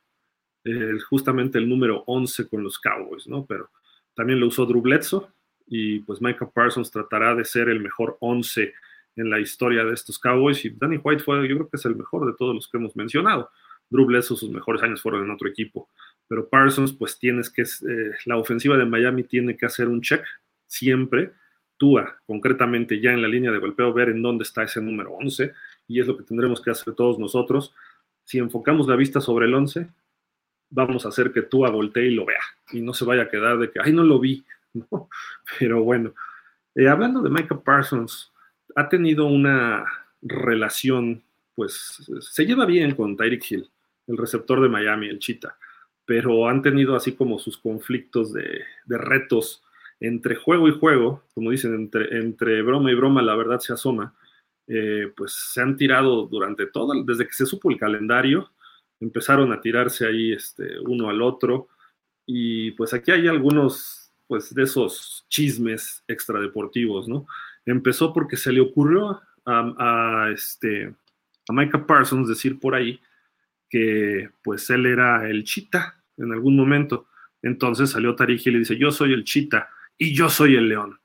justamente 1.07 1.57
el 1.57 1.69
número 1.69 2.03
11 2.07 2.49
con 2.49 2.63
los 2.63 2.77
Cowboys, 2.79 3.27
¿no? 3.27 3.45
Pero 3.45 3.69
también 4.13 4.41
lo 4.41 4.47
usó 4.47 4.65
Drew 4.65 4.81
Bledsoe, 4.81 5.25
y 5.67 5.99
pues 6.01 6.21
Michael 6.21 6.51
Parsons 6.53 6.91
tratará 6.91 7.33
de 7.33 7.45
ser 7.45 7.69
el 7.69 7.79
mejor 7.79 8.17
11 8.19 8.73
en 9.15 9.29
la 9.29 9.39
historia 9.39 9.85
de 9.85 9.93
estos 9.93 10.19
Cowboys 10.19 10.65
y 10.65 10.71
Danny 10.71 10.97
White 11.01 11.23
fue, 11.23 11.47
yo 11.47 11.55
creo 11.55 11.69
que 11.69 11.77
es 11.77 11.85
el 11.85 11.95
mejor 11.95 12.25
de 12.25 12.33
todos 12.37 12.53
los 12.53 12.67
que 12.67 12.77
hemos 12.77 12.93
mencionado. 12.93 13.49
Drew 13.89 14.05
Bledsoe 14.05 14.35
sus 14.35 14.49
mejores 14.49 14.83
años 14.83 15.01
fueron 15.01 15.23
en 15.23 15.31
otro 15.31 15.47
equipo, 15.47 15.87
pero 16.27 16.49
Parsons 16.49 16.91
pues 16.91 17.17
tienes 17.17 17.49
que, 17.49 17.61
eh, 17.61 18.11
la 18.25 18.35
ofensiva 18.35 18.75
de 18.75 18.83
Miami 18.83 19.23
tiene 19.23 19.55
que 19.55 19.65
hacer 19.65 19.87
un 19.87 20.01
check 20.01 20.25
siempre, 20.67 21.31
Tua 21.81 22.21
concretamente 22.27 23.01
ya 23.01 23.11
en 23.11 23.23
la 23.23 23.27
línea 23.27 23.51
de 23.51 23.57
golpeo, 23.57 23.91
ver 23.91 24.09
en 24.09 24.21
dónde 24.21 24.43
está 24.43 24.61
ese 24.61 24.83
número 24.83 25.13
11 25.13 25.51
y 25.87 25.99
es 25.99 26.05
lo 26.05 26.15
que 26.15 26.23
tendremos 26.23 26.61
que 26.61 26.69
hacer 26.69 26.93
todos 26.93 27.17
nosotros. 27.17 27.73
Si 28.23 28.37
enfocamos 28.37 28.87
la 28.87 28.95
vista 28.95 29.19
sobre 29.19 29.47
el 29.47 29.55
11, 29.55 29.89
vamos 30.69 31.07
a 31.07 31.09
hacer 31.09 31.31
que 31.31 31.41
Tua 31.41 31.71
voltee 31.71 32.11
y 32.11 32.13
lo 32.13 32.25
vea 32.25 32.43
y 32.71 32.81
no 32.81 32.93
se 32.93 33.03
vaya 33.03 33.23
a 33.23 33.29
quedar 33.29 33.57
de 33.57 33.71
que, 33.71 33.79
ay, 33.81 33.93
no 33.93 34.03
lo 34.03 34.19
vi, 34.19 34.45
Pero 35.59 35.83
bueno, 35.83 36.13
eh, 36.75 36.87
hablando 36.87 37.21
de 37.21 37.29
Michael 37.29 37.61
Parsons, 37.63 38.31
ha 38.75 38.87
tenido 38.87 39.25
una 39.25 39.85
relación, 40.21 41.23
pues 41.55 42.09
se 42.21 42.45
lleva 42.45 42.65
bien 42.65 42.95
con 42.95 43.17
Tyreek 43.17 43.51
Hill, 43.51 43.69
el 44.07 44.17
receptor 44.17 44.61
de 44.61 44.69
Miami, 44.69 45.07
el 45.07 45.19
Cheetah, 45.19 45.57
pero 46.05 46.47
han 46.47 46.61
tenido 46.61 46.95
así 46.95 47.13
como 47.13 47.39
sus 47.39 47.57
conflictos 47.57 48.33
de, 48.33 48.63
retos 48.87 49.63
entre 50.01 50.35
juego 50.35 50.67
y 50.67 50.77
juego, 50.77 51.23
como 51.33 51.51
dicen, 51.51 51.89
entre, 52.11 52.61
broma 52.63 52.91
y 52.91 52.95
broma 52.95 53.21
la 53.21 53.35
verdad 53.35 53.59
se 53.59 53.71
asoma, 53.71 54.13
eh, 54.67 55.13
pues 55.15 55.31
se 55.31 55.61
han 55.61 55.77
tirado 55.77 56.25
durante 56.25 56.65
todo, 56.65 57.03
desde 57.03 57.27
que 57.27 57.33
se 57.33 57.45
supo 57.45 57.69
el 57.69 57.77
calendario, 57.77 58.49
empezaron 58.99 59.53
a 59.53 59.61
tirarse 59.61 60.07
ahí 60.07 60.33
este, 60.33 60.79
uno 60.79 61.09
al 61.09 61.21
otro. 61.21 61.67
Y 62.25 62.71
pues 62.71 62.93
aquí 62.93 63.11
hay 63.11 63.27
algunos 63.27 64.11
pues 64.27 64.53
de 64.53 64.63
esos 64.63 65.25
chismes 65.29 66.03
extradeportivos, 66.07 67.07
¿no? 67.07 67.27
Empezó 67.65 68.13
porque 68.13 68.37
se 68.37 68.51
le 68.51 68.61
ocurrió 68.61 69.21
a, 69.45 70.29
este, 70.33 70.93
a 71.47 71.53
Micah 71.53 71.85
Parsons 71.85 72.29
decir 72.29 72.59
por 72.59 72.73
ahí 72.73 72.99
que 73.69 74.29
pues 74.43 74.69
él 74.69 74.85
era 74.85 75.29
el 75.29 75.43
chita 75.43 76.01
en 76.17 76.31
algún 76.31 76.55
momento. 76.55 77.07
Entonces 77.41 77.91
salió 77.91 78.15
Tariq 78.15 78.47
y 78.47 78.51
le 78.51 78.59
dice, 78.59 78.77
yo 78.77 78.91
soy 78.91 79.13
el 79.13 79.25
chita 79.25 79.69
y 80.01 80.15
yo 80.15 80.29
soy 80.29 80.55
el 80.55 80.67
león. 80.67 80.99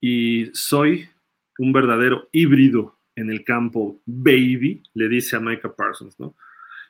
Y 0.00 0.46
soy 0.54 1.08
un 1.56 1.72
verdadero 1.72 2.28
híbrido 2.32 2.98
en 3.14 3.30
el 3.30 3.44
campo, 3.44 4.00
baby, 4.06 4.82
le 4.92 5.08
dice 5.08 5.36
a 5.36 5.40
Micah 5.40 5.72
Parsons, 5.76 6.18
¿no? 6.18 6.34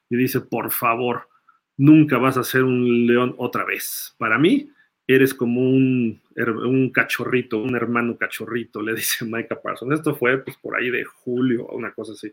Y 0.08 0.16
dice, 0.16 0.40
por 0.40 0.72
favor, 0.72 1.28
nunca 1.76 2.16
vas 2.16 2.38
a 2.38 2.44
ser 2.44 2.64
un 2.64 3.06
león 3.06 3.34
otra 3.36 3.62
vez. 3.66 4.14
Para 4.16 4.38
mí, 4.38 4.70
eres 5.06 5.34
como 5.34 5.60
un, 5.60 6.22
un 6.34 6.90
cachorrito, 6.90 7.58
un 7.58 7.76
hermano 7.76 8.16
cachorrito, 8.16 8.80
le 8.80 8.94
dice 8.96 9.26
Micah 9.26 9.60
Parsons. 9.60 9.92
Esto 9.92 10.14
fue 10.14 10.42
pues, 10.42 10.56
por 10.56 10.78
ahí 10.78 10.88
de 10.88 11.04
julio, 11.04 11.66
una 11.66 11.92
cosa 11.92 12.14
así. 12.14 12.32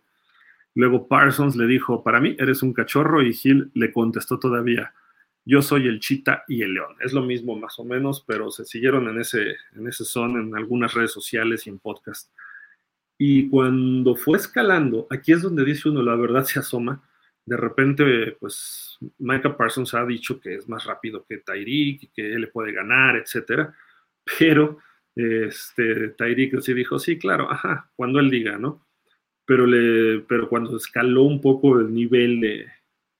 Luego 0.73 1.09
Parsons 1.09 1.57
le 1.57 1.67
dijo, 1.67 2.01
para 2.01 2.21
mí 2.21 2.37
eres 2.39 2.63
un 2.63 2.71
cachorro 2.71 3.21
y 3.21 3.33
Gil 3.33 3.71
le 3.73 3.91
contestó 3.91 4.39
todavía, 4.39 4.93
yo 5.45 5.61
soy 5.61 5.87
el 5.87 5.99
chita 5.99 6.43
y 6.47 6.61
el 6.61 6.73
león. 6.73 6.95
Es 6.99 7.13
lo 7.13 7.21
mismo 7.21 7.55
más 7.55 7.79
o 7.79 7.83
menos, 7.83 8.23
pero 8.25 8.51
se 8.51 8.65
siguieron 8.65 9.07
en 9.09 9.19
ese, 9.19 9.55
en 9.75 9.87
ese 9.87 10.05
son 10.05 10.39
en 10.39 10.55
algunas 10.55 10.93
redes 10.93 11.11
sociales 11.11 11.65
y 11.65 11.69
en 11.69 11.79
podcast. 11.79 12.31
Y 13.17 13.49
cuando 13.49 14.15
fue 14.15 14.37
escalando, 14.37 15.07
aquí 15.09 15.31
es 15.31 15.41
donde 15.41 15.65
dice 15.65 15.89
uno, 15.89 16.01
la 16.01 16.15
verdad 16.15 16.43
se 16.43 16.59
asoma, 16.59 17.03
de 17.45 17.57
repente, 17.57 18.37
pues 18.39 18.97
Micah 19.17 19.57
Parsons 19.57 19.93
ha 19.93 20.05
dicho 20.05 20.39
que 20.39 20.55
es 20.55 20.69
más 20.69 20.85
rápido 20.85 21.25
que 21.27 21.37
Tyreek 21.37 22.11
que 22.13 22.33
él 22.33 22.41
le 22.41 22.47
puede 22.47 22.71
ganar, 22.71 23.15
etcétera. 23.15 23.73
Pero 24.39 24.77
este, 25.15 26.09
Tyreek 26.09 26.59
sí 26.61 26.73
dijo, 26.73 26.99
sí, 26.99 27.17
claro, 27.17 27.51
ajá, 27.51 27.89
cuando 27.95 28.19
él 28.19 28.29
diga, 28.29 28.57
¿no? 28.57 28.85
Pero, 29.45 29.65
le, 29.65 30.19
pero 30.21 30.47
cuando 30.47 30.77
escaló 30.77 31.23
un 31.23 31.41
poco 31.41 31.79
el 31.79 31.93
nivel 31.93 32.39
de, 32.39 32.67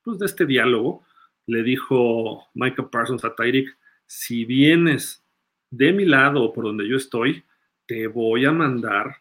pues, 0.03 0.19
de 0.19 0.27
este 0.27 0.45
diálogo, 0.45 1.03
le 1.47 1.63
dijo 1.63 2.47
Micah 2.53 2.89
Parsons 2.89 3.25
a 3.25 3.35
Tyreek, 3.35 3.77
si 4.05 4.45
vienes 4.45 5.23
de 5.69 5.93
mi 5.93 6.05
lado 6.05 6.43
o 6.43 6.53
por 6.53 6.65
donde 6.65 6.87
yo 6.87 6.97
estoy, 6.97 7.43
te 7.85 8.07
voy 8.07 8.45
a 8.45 8.51
mandar 8.51 9.15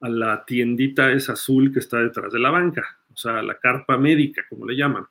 a 0.00 0.08
la 0.08 0.44
tiendita 0.44 1.12
esa 1.12 1.32
azul 1.32 1.72
que 1.72 1.80
está 1.80 1.98
detrás 1.98 2.32
de 2.32 2.38
la 2.38 2.50
banca 2.50 2.84
o 3.16 3.18
sea, 3.18 3.42
la 3.42 3.58
carpa 3.58 3.96
médica, 3.96 4.44
como 4.48 4.66
le 4.66 4.76
llaman, 4.76 5.06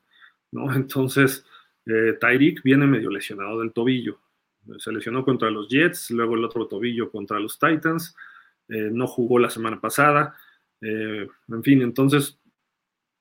¿no? 0.52 0.72
Entonces, 0.76 1.44
eh, 1.88 2.18
Tyreek 2.20 2.62
viene 2.64 2.86
medio 2.86 3.10
lesionado 3.10 3.60
del 3.60 3.74
tobillo. 3.74 4.20
Se 4.78 4.92
lesionó 4.92 5.24
contra 5.26 5.50
los 5.50 5.68
Jets, 5.70 6.12
luego 6.12 6.36
el 6.36 6.44
otro 6.44 6.68
tobillo 6.68 7.12
contra 7.12 7.40
los 7.40 7.60
Titans, 7.60 8.16
eh, 8.68 8.90
no 8.92 9.06
jugó 9.08 9.38
la 9.38 9.50
semana 9.50 9.80
pasada, 9.80 10.36
eh, 10.82 11.28
en 11.48 11.64
fin, 11.64 11.82
entonces 11.84 12.40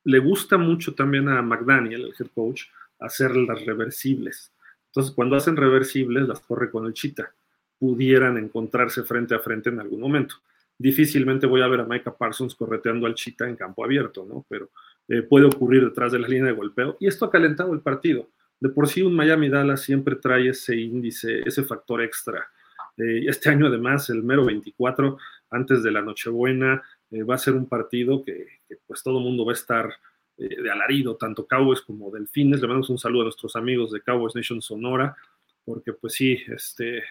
le 0.05 0.19
gusta 0.19 0.57
mucho 0.57 0.95
también 0.95 1.29
a 1.29 1.43
McDaniel, 1.43 2.03
el 2.03 2.15
head 2.19 2.31
coach, 2.35 2.63
hacer 3.05 3.37
las 3.37 3.65
reversibles. 3.65 4.53
Entonces, 4.87 5.13
cuando 5.15 5.37
hacen 5.37 5.57
reversibles, 5.57 6.29
las 6.29 6.41
corre 6.41 6.71
con 6.71 6.87
el 6.87 6.93
chita. 6.93 7.35
Pudieran 7.79 8.39
encontrarse 8.39 9.03
frente 9.03 9.35
a 9.35 9.41
frente 9.41 9.71
en 9.71 9.81
algún 9.81 10.01
momento 10.01 10.37
difícilmente 10.79 11.47
voy 11.47 11.63
a 11.63 11.69
ver 11.69 11.81
a 11.81 11.85
Micah 11.85 12.17
Parsons 12.17 12.55
correteando 12.55 13.07
al 13.07 13.15
Chita 13.15 13.49
en 13.49 13.57
campo 13.57 13.85
abierto, 13.85 14.25
¿no? 14.25 14.45
Pero 14.49 14.71
eh, 15.09 15.23
puede 15.23 15.47
ocurrir 15.47 15.85
detrás 15.85 16.13
de 16.13 16.19
la 16.19 16.29
línea 16.29 16.47
de 16.47 16.53
golpeo. 16.53 16.97
Y 17.01 17.07
esto 17.07 17.27
ha 17.27 17.31
calentado 17.31 17.73
el 17.73 17.81
partido. 17.81 18.29
De 18.61 18.69
por 18.69 18.89
sí, 18.89 19.03
un 19.03 19.15
Miami 19.15 19.49
Dallas 19.49 19.83
siempre 19.83 20.17
trae 20.17 20.49
ese 20.49 20.77
índice, 20.77 21.43
ese 21.45 21.65
factor 21.65 22.03
extra. 22.03 22.49
Eh, 22.97 23.25
este 23.27 23.51
año, 23.51 23.67
además, 23.67 24.09
el 24.11 24.23
mero 24.23 24.45
24, 24.45 25.19
antes 25.51 25.83
de 25.83 25.91
la 25.91 26.03
Nochebuena, 26.03 26.83
eh, 27.11 27.23
va 27.23 27.35
a 27.35 27.39
ser 27.39 27.55
un 27.55 27.69
partido 27.69 28.25
que, 28.25 28.47
pues 28.87 29.03
todo 29.03 29.19
el 29.19 29.25
mundo 29.25 29.45
va 29.45 29.53
a 29.53 29.55
estar 29.55 29.93
de 30.37 30.71
alarido, 30.71 31.17
tanto 31.17 31.47
Cowboys 31.47 31.81
como 31.81 32.11
Delfines. 32.11 32.61
Le 32.61 32.67
mandamos 32.67 32.91
un 32.91 32.99
saludo 32.99 33.23
a 33.23 33.25
nuestros 33.25 33.57
amigos 33.57 33.93
de 33.93 34.01
Cowboys 34.01 34.35
Nation 34.35 34.61
Sonora, 34.61 35.17
porque 35.65 35.93
pues 35.93 36.15
sí, 36.15 36.39
este, 36.49 37.03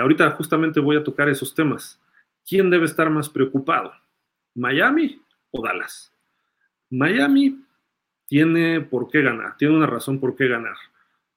ahorita 0.00 0.30
justamente 0.32 0.80
voy 0.80 0.96
a 0.96 1.04
tocar 1.04 1.28
esos 1.28 1.54
temas. 1.54 2.00
¿quién 2.50 2.68
debe 2.68 2.86
estar 2.86 3.08
más 3.10 3.28
preocupado? 3.28 3.92
¿Miami 4.54 5.22
o 5.52 5.62
Dallas? 5.62 6.12
Miami 6.90 7.64
tiene 8.26 8.80
por 8.80 9.08
qué 9.08 9.22
ganar, 9.22 9.56
tiene 9.56 9.76
una 9.76 9.86
razón 9.86 10.18
por 10.18 10.34
qué 10.34 10.48
ganar, 10.48 10.76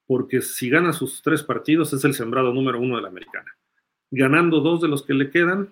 porque 0.08 0.42
si 0.42 0.70
gana 0.70 0.94
sus 0.94 1.22
tres 1.22 1.44
partidos 1.44 1.94
es 1.94 2.04
el 2.04 2.16
sembrado 2.16 2.52
número 2.52 2.80
uno 2.80 2.96
de 2.96 3.04
la 3.04 3.10
americana. 3.10 3.52
Ganando 4.10 4.60
dos 4.60 4.82
de 4.82 4.88
los 4.88 5.04
que 5.04 5.14
le 5.14 5.30
quedan, 5.30 5.70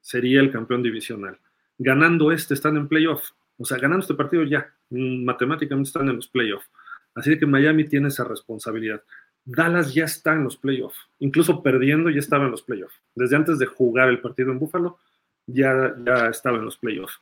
sería 0.00 0.40
el 0.40 0.52
campeón 0.52 0.82
divisional. 0.82 1.38
Ganando 1.78 2.32
este, 2.32 2.54
están 2.54 2.76
en 2.76 2.88
playoff. 2.88 3.30
O 3.58 3.64
sea, 3.64 3.78
ganando 3.78 4.02
este 4.02 4.14
partido 4.14 4.42
ya, 4.44 4.72
mm, 4.90 5.24
matemáticamente 5.24 5.88
están 5.88 6.08
en 6.08 6.16
los 6.16 6.28
playoffs. 6.28 6.68
Así 7.14 7.38
que 7.38 7.46
Miami 7.46 7.84
tiene 7.84 8.08
esa 8.08 8.24
responsabilidad. 8.24 9.02
Dallas 9.44 9.94
ya 9.94 10.04
está 10.04 10.32
en 10.32 10.44
los 10.44 10.56
playoffs, 10.56 10.98
incluso 11.18 11.62
perdiendo 11.62 12.10
ya 12.10 12.18
estaba 12.18 12.44
en 12.44 12.50
los 12.50 12.62
playoffs. 12.62 13.00
Desde 13.14 13.36
antes 13.36 13.58
de 13.58 13.66
jugar 13.66 14.08
el 14.08 14.20
partido 14.20 14.50
en 14.50 14.58
Buffalo, 14.58 14.98
ya, 15.46 15.94
ya 16.04 16.28
estaba 16.28 16.58
en 16.58 16.64
los 16.64 16.78
playoffs. 16.78 17.20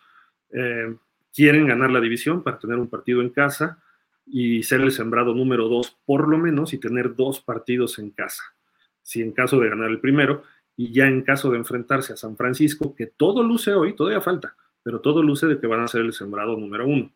Eh, 0.50 0.94
quieren 1.34 1.66
ganar 1.66 1.90
la 1.90 2.00
división 2.00 2.42
para 2.42 2.58
tener 2.58 2.78
un 2.78 2.88
partido 2.88 3.20
en 3.20 3.30
casa 3.30 3.82
y 4.24 4.62
ser 4.62 4.80
el 4.82 4.92
sembrado 4.92 5.34
número 5.34 5.68
dos, 5.68 5.98
por 6.04 6.28
lo 6.28 6.38
menos, 6.38 6.72
y 6.72 6.78
tener 6.78 7.16
dos 7.16 7.40
partidos 7.40 7.98
en 7.98 8.10
casa. 8.10 8.42
Si 9.02 9.20
en 9.20 9.32
caso 9.32 9.58
de 9.58 9.68
ganar 9.68 9.90
el 9.90 10.00
primero, 10.00 10.44
y 10.76 10.92
ya 10.92 11.06
en 11.06 11.22
caso 11.22 11.50
de 11.50 11.58
enfrentarse 11.58 12.12
a 12.12 12.16
San 12.16 12.36
Francisco, 12.36 12.94
que 12.94 13.06
todo 13.06 13.42
luce 13.42 13.74
hoy, 13.74 13.94
todavía 13.94 14.20
falta, 14.20 14.54
pero 14.82 15.00
todo 15.00 15.22
luce 15.22 15.46
de 15.46 15.58
que 15.60 15.66
van 15.66 15.80
a 15.80 15.88
ser 15.88 16.02
el 16.02 16.12
sembrado 16.12 16.56
número 16.56 16.86
uno. 16.86 17.10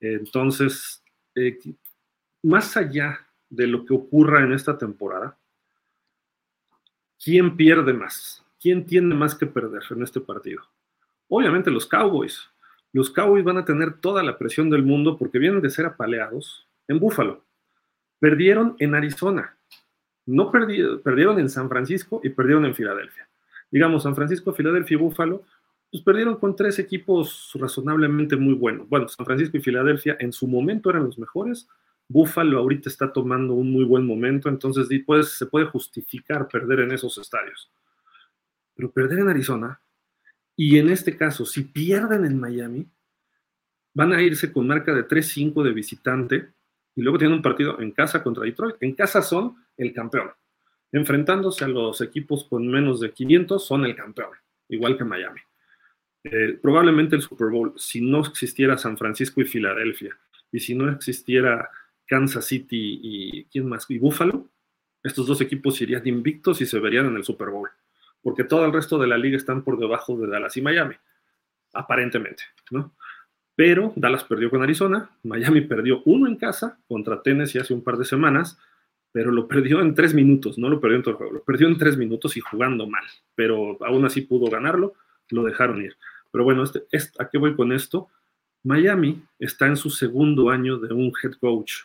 Entonces, 0.00 1.02
eh, 1.34 1.58
más 2.42 2.76
allá 2.76 3.26
de 3.48 3.66
lo 3.66 3.84
que 3.84 3.94
ocurra 3.94 4.42
en 4.42 4.52
esta 4.52 4.78
temporada, 4.78 5.36
¿quién 7.22 7.56
pierde 7.56 7.92
más? 7.92 8.44
¿Quién 8.60 8.84
tiene 8.84 9.14
más 9.14 9.34
que 9.34 9.46
perder 9.46 9.82
en 9.90 10.02
este 10.02 10.20
partido? 10.20 10.62
Obviamente 11.28 11.70
los 11.70 11.86
Cowboys. 11.86 12.48
Los 12.92 13.10
Cowboys 13.10 13.44
van 13.44 13.58
a 13.58 13.64
tener 13.64 13.94
toda 13.94 14.22
la 14.22 14.36
presión 14.36 14.68
del 14.68 14.82
mundo 14.82 15.16
porque 15.16 15.38
vienen 15.38 15.62
de 15.62 15.70
ser 15.70 15.86
apaleados 15.86 16.66
en 16.88 16.98
Buffalo. 16.98 17.44
Perdieron 18.18 18.76
en 18.78 18.94
Arizona. 18.94 19.56
No 20.26 20.50
perdieron, 20.50 21.00
perdieron 21.00 21.38
en 21.38 21.48
San 21.48 21.68
Francisco 21.68 22.20
y 22.22 22.30
perdieron 22.30 22.64
en 22.66 22.74
Filadelfia. 22.74 23.28
Digamos, 23.70 24.02
San 24.02 24.14
Francisco, 24.14 24.52
Filadelfia 24.52 24.96
y 24.96 24.98
Buffalo, 24.98 25.44
pues 25.90 26.02
perdieron 26.04 26.36
con 26.36 26.54
tres 26.54 26.78
equipos 26.78 27.50
razonablemente 27.54 28.36
muy 28.36 28.54
buenos. 28.54 28.88
Bueno, 28.88 29.08
San 29.08 29.26
Francisco 29.26 29.56
y 29.56 29.60
Filadelfia 29.60 30.16
en 30.20 30.32
su 30.32 30.46
momento 30.46 30.90
eran 30.90 31.04
los 31.04 31.18
mejores, 31.18 31.68
Buffalo 32.08 32.58
ahorita 32.58 32.88
está 32.88 33.12
tomando 33.12 33.54
un 33.54 33.70
muy 33.72 33.84
buen 33.84 34.04
momento, 34.04 34.48
entonces 34.48 34.88
se 34.88 35.46
puede 35.46 35.66
justificar 35.66 36.48
perder 36.48 36.80
en 36.80 36.92
esos 36.92 37.18
estadios. 37.18 37.70
Pero 38.74 38.90
perder 38.90 39.20
en 39.20 39.28
Arizona, 39.28 39.80
y 40.56 40.78
en 40.78 40.90
este 40.90 41.16
caso, 41.16 41.46
si 41.46 41.62
pierden 41.62 42.24
en 42.24 42.38
Miami, 42.38 42.86
van 43.94 44.12
a 44.12 44.22
irse 44.22 44.52
con 44.52 44.66
marca 44.66 44.92
de 44.92 45.06
3-5 45.06 45.62
de 45.62 45.72
visitante 45.72 46.52
y 46.94 47.02
luego 47.02 47.18
tienen 47.18 47.36
un 47.36 47.42
partido 47.42 47.80
en 47.80 47.92
casa 47.92 48.22
contra 48.22 48.44
Detroit. 48.44 48.76
En 48.80 48.94
casa 48.94 49.22
son 49.22 49.56
el 49.76 49.92
campeón. 49.92 50.30
Enfrentándose 50.92 51.64
a 51.64 51.68
los 51.68 52.00
equipos 52.00 52.44
con 52.44 52.66
menos 52.68 53.00
de 53.00 53.12
500 53.12 53.64
son 53.64 53.84
el 53.84 53.96
campeón, 53.96 54.30
igual 54.68 54.98
que 54.98 55.04
Miami. 55.04 55.40
Eh, 56.24 56.58
probablemente 56.60 57.16
el 57.16 57.22
Super 57.22 57.48
Bowl, 57.48 57.72
si 57.76 58.00
no 58.00 58.20
existiera 58.20 58.76
San 58.76 58.98
Francisco 58.98 59.40
y 59.40 59.44
Filadelfia, 59.44 60.16
y 60.52 60.60
si 60.60 60.74
no 60.74 60.90
existiera 60.90 61.70
Kansas 62.06 62.44
City 62.44 63.00
y 63.02 63.44
quién 63.44 63.68
más, 63.68 63.86
y 63.88 63.98
Buffalo, 63.98 64.48
estos 65.02 65.26
dos 65.26 65.40
equipos 65.40 65.80
irían 65.80 66.06
invictos 66.06 66.60
y 66.60 66.66
se 66.66 66.78
verían 66.78 67.06
en 67.06 67.16
el 67.16 67.24
Super 67.24 67.48
Bowl, 67.48 67.70
porque 68.20 68.44
todo 68.44 68.66
el 68.66 68.72
resto 68.72 68.98
de 68.98 69.06
la 69.06 69.16
liga 69.16 69.36
están 69.36 69.64
por 69.64 69.78
debajo 69.78 70.16
de 70.18 70.26
Dallas 70.26 70.56
y 70.58 70.62
Miami, 70.62 70.96
aparentemente, 71.72 72.42
¿no? 72.70 72.94
Pero 73.54 73.92
Dallas 73.96 74.24
perdió 74.24 74.50
con 74.50 74.62
Arizona, 74.62 75.10
Miami 75.22 75.62
perdió 75.62 76.02
uno 76.04 76.26
en 76.26 76.36
casa 76.36 76.78
contra 76.86 77.22
Tennessee 77.22 77.60
hace 77.60 77.72
un 77.72 77.82
par 77.82 77.96
de 77.96 78.04
semanas, 78.04 78.58
pero 79.12 79.30
lo 79.30 79.48
perdió 79.48 79.80
en 79.80 79.94
tres 79.94 80.14
minutos, 80.14 80.58
no 80.58 80.68
lo 80.68 80.80
perdió 80.80 80.98
en 80.98 81.02
todo 81.02 81.12
el 81.12 81.16
juego, 81.16 81.32
lo 81.32 81.44
perdió 81.44 81.66
en 81.66 81.78
tres 81.78 81.96
minutos 81.96 82.36
y 82.36 82.40
jugando 82.40 82.86
mal, 82.86 83.04
pero 83.34 83.78
aún 83.84 84.04
así 84.04 84.22
pudo 84.22 84.50
ganarlo, 84.50 84.94
lo 85.30 85.44
dejaron 85.44 85.82
ir. 85.82 85.96
Pero 86.30 86.44
bueno, 86.44 86.64
este, 86.64 86.84
¿a 87.18 87.28
qué 87.28 87.38
voy 87.38 87.54
con 87.54 87.72
esto? 87.72 88.08
Miami 88.62 89.22
está 89.38 89.66
en 89.66 89.76
su 89.76 89.90
segundo 89.90 90.50
año 90.50 90.78
de 90.78 90.92
un 90.92 91.12
head 91.22 91.32
coach 91.40 91.82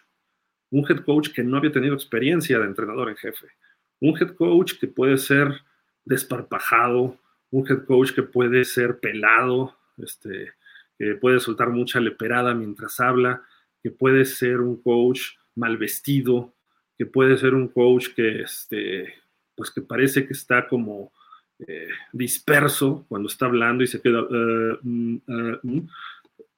un 0.71 0.85
head 0.89 1.03
coach 1.05 1.29
que 1.29 1.43
no 1.43 1.57
había 1.57 1.71
tenido 1.71 1.93
experiencia 1.93 2.59
de 2.59 2.65
entrenador 2.65 3.09
en 3.09 3.15
jefe, 3.15 3.47
un 3.99 4.17
head 4.17 4.35
coach 4.35 4.73
que 4.79 4.87
puede 4.87 5.17
ser 5.17 5.61
desparpajado, 6.03 7.17
un 7.49 7.65
head 7.67 7.85
coach 7.85 8.11
que 8.11 8.23
puede 8.23 8.65
ser 8.65 8.99
pelado, 8.99 9.77
este, 9.97 10.51
que 10.97 11.15
puede 11.15 11.39
soltar 11.39 11.69
mucha 11.69 11.99
leperada 11.99 12.53
mientras 12.53 12.99
habla, 12.99 13.43
que 13.81 13.91
puede 13.91 14.25
ser 14.25 14.59
un 14.61 14.81
coach 14.81 15.21
mal 15.55 15.77
vestido, 15.77 16.53
que 16.97 17.05
puede 17.05 17.37
ser 17.37 17.53
un 17.53 17.67
coach 17.67 18.09
que, 18.15 18.41
este, 18.41 19.13
pues 19.55 19.71
que 19.71 19.81
parece 19.81 20.27
que 20.27 20.33
está 20.33 20.67
como 20.67 21.13
eh, 21.59 21.87
disperso 22.11 23.05
cuando 23.07 23.27
está 23.27 23.45
hablando 23.45 23.83
y 23.83 23.87
se 23.87 24.01
queda... 24.01 24.21
Uh, 24.23 24.77
uh, 24.83 25.59
uh. 25.63 25.87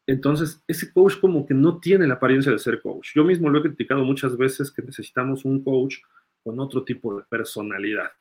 Entonces, 0.08 0.64
ese 0.68 0.92
coach 0.94 1.20
como 1.20 1.46
que 1.46 1.54
no 1.54 1.80
tiene 1.80 2.08
la 2.08 2.14
apariencia 2.14 2.52
de 2.52 2.60
ser 2.60 2.82
coach. 2.82 3.10
Yo 3.14 3.26
mismo 3.26 3.50
lo 3.50 3.60
he 3.60 3.64
criticado 3.64 4.06
muchas 4.06 4.38
veces 4.38 4.72
que 4.72 4.82
necesitamos 4.82 5.44
un 5.44 5.62
coach 5.62 5.98
con 6.44 6.60
otro 6.62 6.84
tipo 6.84 7.18
de 7.18 7.24
personalidad. 7.30 8.12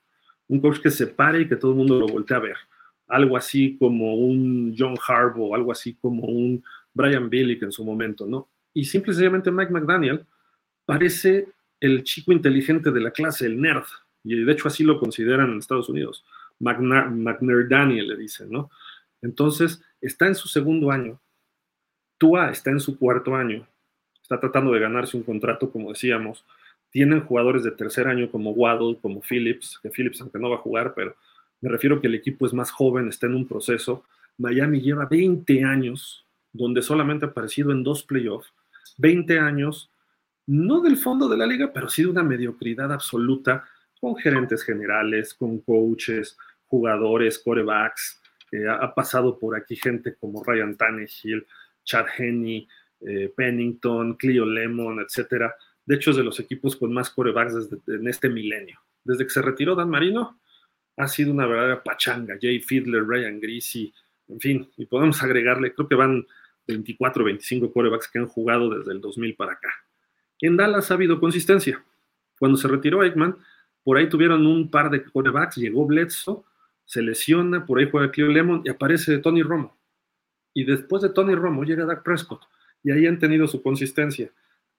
Un 0.49 0.61
coach 0.61 0.81
que 0.81 0.91
se 0.91 1.07
pare 1.07 1.43
y 1.43 1.49
que 1.49 1.55
todo 1.55 1.71
el 1.71 1.77
mundo 1.77 2.01
lo 2.01 2.09
voltee 2.09 2.37
a 2.37 2.41
ver. 2.41 2.57
Algo 3.07 3.37
así 3.37 3.77
como 3.79 4.17
un 4.17 4.75
John 4.77 4.97
Harbaugh, 5.07 5.55
algo 5.55 5.71
así 5.71 5.95
como 5.95 6.25
un 6.25 6.65
Brian 6.93 7.31
Billick 7.31 7.63
en 7.63 7.71
su 7.71 7.85
momento, 7.85 8.27
¿no? 8.27 8.49
Y 8.75 8.85
simplemente 8.85 9.53
Mike 9.53 9.73
McDaniel 9.73 10.27
parece 10.85 11.49
el 11.79 12.03
chico 12.03 12.33
inteligente 12.33 12.91
de 12.91 13.01
la 13.01 13.13
clase, 13.13 13.47
el 13.47 13.61
nerd. 13.61 13.85
Y 14.25 14.43
de 14.43 14.53
hecho 14.53 14.67
así 14.67 14.83
lo 14.83 14.99
consideran 14.99 15.53
en 15.53 15.59
Estados 15.59 15.89
Unidos. 15.89 16.25
McNerdaniel 16.59 18.09
le 18.09 18.17
dicen, 18.17 18.51
¿no? 18.51 18.71
Entonces, 19.23 19.83
está 20.01 20.27
en 20.27 20.35
su 20.35 20.49
segundo 20.49 20.91
año 20.91 21.21
Tua 22.19 22.51
está 22.51 22.71
en 22.71 22.81
su 22.81 22.99
cuarto 22.99 23.35
año, 23.35 23.67
está 24.23 24.41
tratando 24.41 24.73
de 24.73 24.81
ganarse 24.81 25.17
un 25.17 25.23
contrato, 25.23 25.71
como 25.71 25.91
decíamos. 25.91 26.45
Tienen 26.91 27.21
jugadores 27.21 27.63
de 27.63 27.73
tercer 27.73 28.09
año 28.09 28.31
como 28.31 28.53
Waddle, 28.53 28.99
como 29.03 29.21
Phillips, 29.21 29.79
que 29.83 29.91
Phillips 29.91 30.21
aunque 30.21 30.39
no 30.39 30.51
va 30.51 30.57
a 30.57 30.61
jugar, 30.61 30.95
pero 30.95 31.15
me 31.61 31.69
refiero 31.69 32.01
que 32.01 32.07
el 32.07 32.15
equipo 32.15 32.47
es 32.47 32.55
más 32.55 32.71
joven, 32.71 33.09
está 33.09 33.27
en 33.27 33.35
un 33.35 33.47
proceso. 33.47 34.05
Miami 34.39 34.81
lleva 34.81 35.07
20 35.07 35.65
años 35.65 36.25
donde 36.53 36.81
solamente 36.81 37.27
ha 37.27 37.29
aparecido 37.29 37.71
en 37.71 37.83
dos 37.83 38.03
playoffs, 38.03 38.53
20 38.97 39.39
años, 39.39 39.91
no 40.47 40.81
del 40.81 40.97
fondo 40.97 41.29
de 41.29 41.37
la 41.37 41.47
liga, 41.47 41.71
pero 41.75 41.91
sí 41.91 42.03
de 42.03 42.09
una 42.09 42.23
mediocridad 42.23 42.93
absoluta, 42.93 43.69
con 44.07 44.15
gerentes 44.15 44.63
generales, 44.63 45.35
con 45.35 45.59
coaches, 45.63 46.39
jugadores, 46.67 47.41
corebacks. 47.41 48.23
ha 48.81 48.95
pasado 48.95 49.37
por 49.37 49.57
aquí 49.57 49.75
gente 49.75 50.15
como 50.15 50.45
Ryan 50.45 50.77
Tannehill, 50.77 51.45
Chad 51.83 52.07
Henney, 52.17 52.69
eh, 53.01 53.33
Pennington, 53.37 54.15
Cleo 54.15 54.47
Lemon, 54.47 55.01
etcétera. 55.01 55.53
De 55.85 55.97
hecho, 55.97 56.13
es 56.13 56.19
de 56.19 56.23
los 56.23 56.39
equipos 56.39 56.77
con 56.77 56.93
más 56.93 57.11
corebacks 57.11 57.69
desde, 57.69 57.97
en 57.97 58.07
este 58.07 58.29
milenio. 58.29 58.79
Desde 59.03 59.25
que 59.25 59.31
se 59.31 59.43
retiró 59.43 59.75
Dan 59.75 59.91
Marino, 59.91 60.41
ha 60.97 61.09
sido 61.09 61.33
una 61.33 61.49
verdadera 61.49 61.83
pachanga. 61.83 62.39
Jay 62.41 62.61
Fiedler, 62.61 63.05
Ryan 63.05 63.41
Greasy, 63.41 63.93
en 64.29 64.39
fin, 64.39 64.71
y 64.77 64.87
podemos 64.87 65.21
agregarle, 65.21 65.75
creo 65.75 65.89
que 65.89 65.97
van 65.97 66.25
24 66.69 67.25
25 67.25 67.73
corebacks 67.73 68.07
que 68.07 68.21
han 68.21 68.29
jugado 68.29 68.71
desde 68.71 68.93
el 68.93 69.01
2000 69.01 69.35
para 69.35 69.55
acá. 69.55 69.71
En 70.41 70.57
Dallas 70.57 70.93
ha 70.93 70.95
habido 70.95 71.19
consistencia. 71.19 71.85
Cuando 72.39 72.57
se 72.57 72.69
retiró 72.69 73.03
Eggman, 73.03 73.37
por 73.87 73.99
ahí 73.99 74.09
tuvieron 74.09 74.45
un 74.49 74.69
par 74.69 74.91
de 74.91 75.05
corebacks, 75.05 75.59
llegó 75.59 75.87
Bledsoe, 75.87 76.43
se 76.85 77.03
lesiona, 77.03 77.65
por 77.65 77.79
ahí 77.79 77.89
juega 77.89 78.11
Cleo 78.11 78.27
Lemon 78.27 78.63
y 78.65 78.69
aparece 78.69 79.19
Tony 79.19 79.45
Romo. 79.45 79.77
Y 80.53 80.65
después 80.65 81.05
de 81.05 81.11
Tony 81.11 81.37
Romo 81.37 81.63
llega 81.63 81.87
Dak 81.87 82.03
Prescott. 82.03 82.43
Y 82.83 82.91
ahí 82.91 83.07
han 83.07 83.21
tenido 83.21 83.47
su 83.47 83.63
consistencia. 83.63 84.33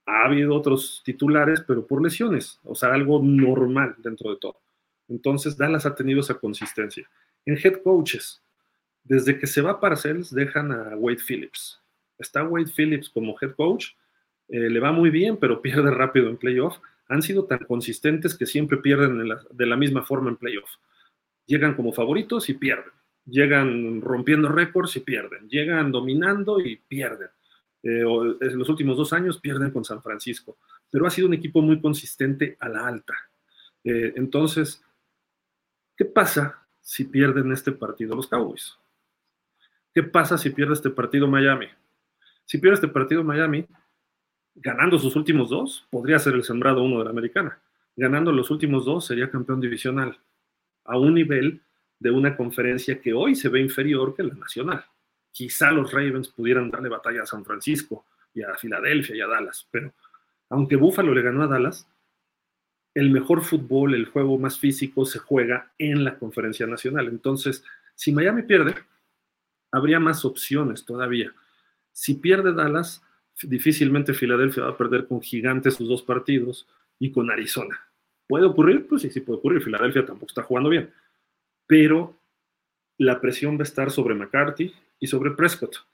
Ha 0.06 0.26
habido 0.26 0.54
otros 0.54 1.04
titulares, 1.06 1.62
pero 1.66 1.88
por 1.88 2.04
lesiones. 2.04 2.60
O 2.66 2.76
sea, 2.76 2.94
algo 2.94 3.22
normal 3.24 3.96
dentro 4.00 4.30
de 4.32 4.40
todo. 4.42 4.58
Entonces, 5.08 5.56
Dallas 5.56 5.86
ha 5.86 5.96
tenido 5.96 6.20
esa 6.20 6.34
consistencia. 6.34 7.10
En 7.46 7.58
head 7.58 7.82
coaches, 7.82 8.44
desde 9.06 9.40
que 9.40 9.48
se 9.48 9.62
va 9.62 9.80
Parcells, 9.80 10.36
dejan 10.36 10.74
a 10.74 10.98
Wade 10.98 11.22
Phillips. 11.26 11.80
Está 12.20 12.44
Wade 12.44 12.74
Phillips 12.76 13.10
como 13.10 13.38
head 13.42 13.54
coach. 13.56 13.92
Eh, 14.50 14.70
le 14.70 14.82
va 14.82 14.92
muy 14.92 15.10
bien, 15.12 15.38
pero 15.38 15.62
pierde 15.62 15.92
rápido 15.92 16.28
en 16.28 16.36
playoff. 16.36 16.78
Han 17.10 17.22
sido 17.22 17.46
tan 17.46 17.60
consistentes 17.60 18.38
que 18.38 18.46
siempre 18.46 18.78
pierden 18.78 19.30
de 19.52 19.66
la 19.66 19.78
misma 19.78 20.04
forma 20.04 20.30
en 20.30 20.38
playoff. 20.38 20.70
Llegan 21.46 21.76
como 21.76 21.94
favoritos 21.94 22.50
y 22.50 22.54
pierden 22.54 22.92
llegan 23.28 24.02
rompiendo 24.02 24.48
récords 24.50 24.96
y 24.96 25.02
pierden, 25.02 25.48
llegan 25.50 25.92
dominando 25.92 26.60
y 26.60 26.78
pierden. 26.78 27.30
Eh, 27.84 28.02
en 28.42 28.58
los 28.58 28.70
últimos 28.70 28.98
dos 28.98 29.14
años 29.14 29.40
pierden 29.40 29.72
con 29.72 29.86
San 29.86 30.02
Francisco, 30.02 30.58
pero 30.90 31.06
ha 31.06 31.10
sido 31.10 31.28
un 31.28 31.34
equipo 31.34 31.62
muy 31.62 31.80
consistente 31.80 32.58
a 32.60 32.70
la 32.70 32.88
alta. 32.88 33.14
Eh, 33.84 34.14
entonces, 34.16 34.84
¿qué 35.96 36.06
pasa 36.06 36.66
si 36.82 37.04
pierden 37.06 37.52
este 37.52 37.72
partido 37.72 38.16
los 38.16 38.28
Cowboys? 38.28 38.76
¿Qué 39.94 40.04
pasa 40.04 40.38
si 40.38 40.50
pierde 40.50 40.74
este 40.74 40.90
partido 40.90 41.28
Miami? 41.28 41.68
Si 42.46 42.58
pierde 42.58 42.76
este 42.76 42.88
partido 42.88 43.24
Miami, 43.24 43.68
ganando 44.58 44.98
sus 45.00 45.16
últimos 45.16 45.50
dos, 45.50 45.88
podría 45.90 46.20
ser 46.20 46.34
el 46.34 46.44
sembrado 46.44 46.84
uno 46.84 47.00
de 47.00 47.06
la 47.06 47.12
americana. 47.12 47.60
Ganando 47.96 48.32
los 48.32 48.52
últimos 48.52 48.86
dos, 48.86 49.06
sería 49.06 49.30
campeón 49.30 49.62
divisional 49.62 50.18
a 50.86 50.98
un 50.98 51.14
nivel 51.14 51.62
de 52.00 52.12
una 52.12 52.36
conferencia 52.36 53.02
que 53.02 53.14
hoy 53.14 53.36
se 53.36 53.50
ve 53.50 53.60
inferior 53.60 54.16
que 54.16 54.24
la 54.24 54.36
nacional. 54.36 54.86
Quizá 55.32 55.72
los 55.72 55.92
Ravens 55.92 56.30
pudieran 56.30 56.70
darle 56.70 56.90
batalla 56.90 57.24
a 57.24 57.26
San 57.26 57.44
Francisco 57.44 58.06
y 58.34 58.42
a 58.44 58.56
Filadelfia 58.56 59.16
y 59.16 59.22
a 59.22 59.28
Dallas, 59.28 59.68
pero 59.72 59.94
aunque 60.50 60.76
Buffalo 60.76 61.14
le 61.14 61.22
ganó 61.22 61.44
a 61.44 61.48
Dallas, 61.48 61.88
el 62.94 63.12
mejor 63.12 63.44
fútbol, 63.44 63.94
el 63.94 64.08
juego 64.08 64.40
más 64.40 64.58
físico 64.58 65.06
se 65.06 65.20
juega 65.20 65.72
en 65.78 66.04
la 66.04 66.18
conferencia 66.18 66.66
nacional. 66.66 67.08
Entonces, 67.08 67.64
si 67.94 68.12
Miami 68.12 68.44
pierde, 68.44 68.76
habría 69.72 70.00
más 70.00 70.26
opciones 70.26 70.86
todavía. 70.86 71.32
Si 71.92 72.16
pierde 72.16 72.54
Dallas, 72.54 73.04
difícilmente 73.44 74.14
Filadelfia 74.14 74.64
va 74.64 74.70
a 74.72 74.78
perder 74.78 75.08
con 75.08 75.22
Gigantes 75.22 75.76
sus 75.76 75.88
dos 75.88 76.02
partidos 76.02 76.68
y 77.00 77.12
con 77.12 77.32
Arizona. 77.32 77.80
¿Puede 78.28 78.46
ocurrir? 78.46 78.88
Pues 78.88 79.04
sí, 79.04 79.10
sí 79.10 79.22
puede 79.22 79.40
ocurrir. 79.40 79.62
Filadelfia 79.62 80.06
tampoco 80.06 80.28
está 80.28 80.44
jugando 80.44 80.70
bien 80.70 80.92
pero 81.68 82.18
la 82.98 83.22
presión 83.22 83.58
va 83.58 83.62
a 83.62 83.64
estar 83.64 83.92
sobre 83.92 84.16
McCarthy 84.16 84.74
y 85.00 85.08
sobre 85.08 85.32
Prescott, 85.32 85.86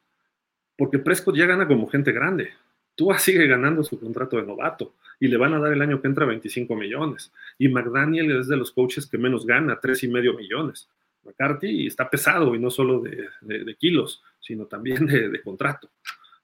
porque 0.78 1.00
Prescott 1.00 1.36
ya 1.36 1.48
gana 1.48 1.68
como 1.68 1.90
gente 1.90 2.14
grande. 2.14 2.52
Tua 2.96 3.18
sigue 3.18 3.48
ganando 3.48 3.84
su 3.84 4.00
contrato 4.00 4.38
de 4.38 4.44
novato 4.44 4.94
y 5.20 5.28
le 5.28 5.36
van 5.36 5.56
a 5.56 5.60
dar 5.60 5.74
el 5.74 5.82
año 5.82 6.00
que 6.00 6.08
entra 6.08 6.28
25 6.28 6.76
millones. 6.76 7.34
Y 7.58 7.68
McDaniel 7.68 8.40
es 8.40 8.48
de 8.48 8.56
los 8.56 8.72
coaches 8.72 9.08
que 9.08 9.18
menos 9.18 9.48
gana, 9.48 9.80
tres 9.82 10.04
y 10.04 10.08
medio 10.08 10.36
millones. 10.36 10.88
McCarthy 11.24 11.88
está 11.88 12.08
pesado 12.08 12.54
y 12.54 12.60
no 12.60 12.70
solo 12.70 13.02
de, 13.02 13.76
kilos, 13.80 14.22
sino 14.40 14.68
también 14.68 15.08
de, 15.08 15.30
de, 15.30 15.42
contrato. 15.42 15.90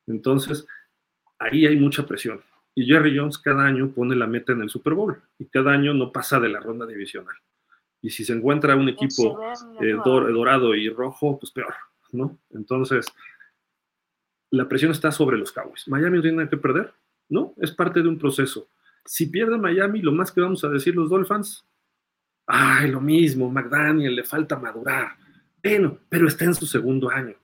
Entonces, 0.07 0.65
ahí 1.39 1.65
hay 1.65 1.77
mucha 1.77 2.05
presión. 2.05 2.41
Y 2.75 2.85
Jerry 2.85 3.17
Jones 3.17 3.37
cada 3.37 3.65
año 3.65 3.91
pone 3.91 4.15
la 4.15 4.27
meta 4.27 4.53
en 4.53 4.61
el 4.61 4.69
Super 4.69 4.93
Bowl 4.93 5.21
y 5.37 5.45
cada 5.45 5.71
año 5.71 5.93
no 5.93 6.11
pasa 6.11 6.39
de 6.39 6.49
la 6.49 6.59
ronda 6.59 6.85
divisional. 6.85 7.35
Y 8.01 8.11
si 8.11 8.23
se 8.23 8.33
encuentra 8.33 8.75
un 8.75 8.87
equipo 8.87 9.39
eh, 9.81 9.97
dorado 10.03 10.75
y 10.75 10.89
rojo, 10.89 11.37
pues 11.39 11.51
peor, 11.51 11.73
¿no? 12.11 12.37
Entonces, 12.51 13.05
la 14.51 14.67
presión 14.69 14.91
está 14.91 15.11
sobre 15.11 15.37
los 15.37 15.51
Cowboys. 15.51 15.87
¿Miami 15.87 16.17
no 16.17 16.21
tiene 16.21 16.37
nada 16.37 16.49
que 16.49 16.57
perder? 16.57 16.93
No, 17.27 17.53
es 17.57 17.71
parte 17.71 18.01
de 18.01 18.07
un 18.07 18.17
proceso. 18.17 18.69
Si 19.05 19.25
pierde 19.25 19.57
Miami, 19.57 20.01
lo 20.01 20.11
más 20.11 20.31
que 20.31 20.41
vamos 20.41 20.63
a 20.63 20.69
decir 20.69 20.95
los 20.95 21.09
Dolphins, 21.09 21.65
ay, 22.47 22.89
lo 22.91 23.01
mismo, 23.01 23.49
McDaniel, 23.49 24.15
le 24.15 24.23
falta 24.23 24.57
madurar. 24.57 25.17
Bueno, 25.61 25.99
pero 26.07 26.27
está 26.27 26.45
en 26.45 26.55
su 26.55 26.65
segundo 26.65 27.09
año. 27.09 27.35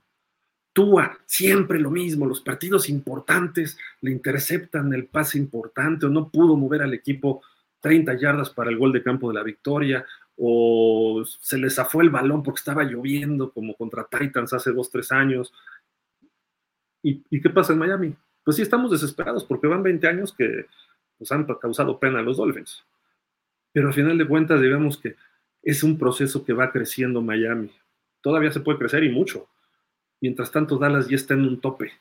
Tua, 0.76 1.18
siempre 1.26 1.80
lo 1.80 1.90
mismo, 1.90 2.26
los 2.26 2.42
partidos 2.42 2.90
importantes 2.90 3.78
le 4.02 4.12
interceptan 4.12 4.94
el 4.94 5.06
pase 5.06 5.38
importante 5.38 6.06
o 6.06 6.10
no 6.10 6.28
pudo 6.28 6.58
mover 6.58 6.82
al 6.82 6.94
equipo 6.94 7.42
30 7.80 8.14
yardas 8.16 8.50
para 8.50 8.72
el 8.72 8.78
gol 8.78 8.92
de 8.92 9.02
campo 9.02 9.30
de 9.30 9.36
la 9.36 9.44
victoria 9.44 10.06
o 10.36 11.24
se 11.26 11.58
les 11.58 11.76
zafó 11.76 12.02
el 12.02 12.10
balón 12.10 12.44
porque 12.44 12.60
estaba 12.60 12.84
lloviendo, 12.84 13.54
como 13.54 13.74
contra 13.76 14.04
Titans 14.04 14.52
hace 14.52 14.74
dos, 14.74 14.92
tres 14.92 15.14
años. 15.14 15.54
¿Y, 17.02 17.24
qué 17.40 17.50
pasa 17.50 17.72
en 17.72 17.80
Miami? 17.80 18.14
Pues 18.44 18.58
sí, 18.58 18.62
estamos 18.62 18.92
desesperados 18.92 19.46
porque 19.46 19.68
van 19.68 19.82
20 19.82 20.06
años 20.10 20.34
que 20.34 20.66
nos 21.18 21.32
han 21.32 21.46
causado 21.46 21.98
pena 22.02 22.20
a 22.20 22.22
los 22.22 22.36
Dolphins. 22.36 22.84
Pero 23.72 23.88
al 23.88 23.94
final 23.94 24.18
de 24.18 24.28
cuentas, 24.28 24.60
digamos 24.60 24.98
que 24.98 25.16
es 25.64 25.84
un 25.84 25.98
proceso 25.98 26.44
que 26.44 26.52
va 26.52 26.70
creciendo 26.74 27.22
Miami. 27.22 27.72
Todavía 28.20 28.52
se 28.52 28.60
puede 28.60 28.78
crecer 28.78 29.06
y 29.06 29.10
mucho. 29.10 29.48
Mientras 30.26 30.52
tanto, 30.52 30.80
Dallas 30.80 31.08
ya 31.08 31.18
está 31.18 31.36
en 31.36 31.42
un 31.42 31.62
tope. 31.62 31.92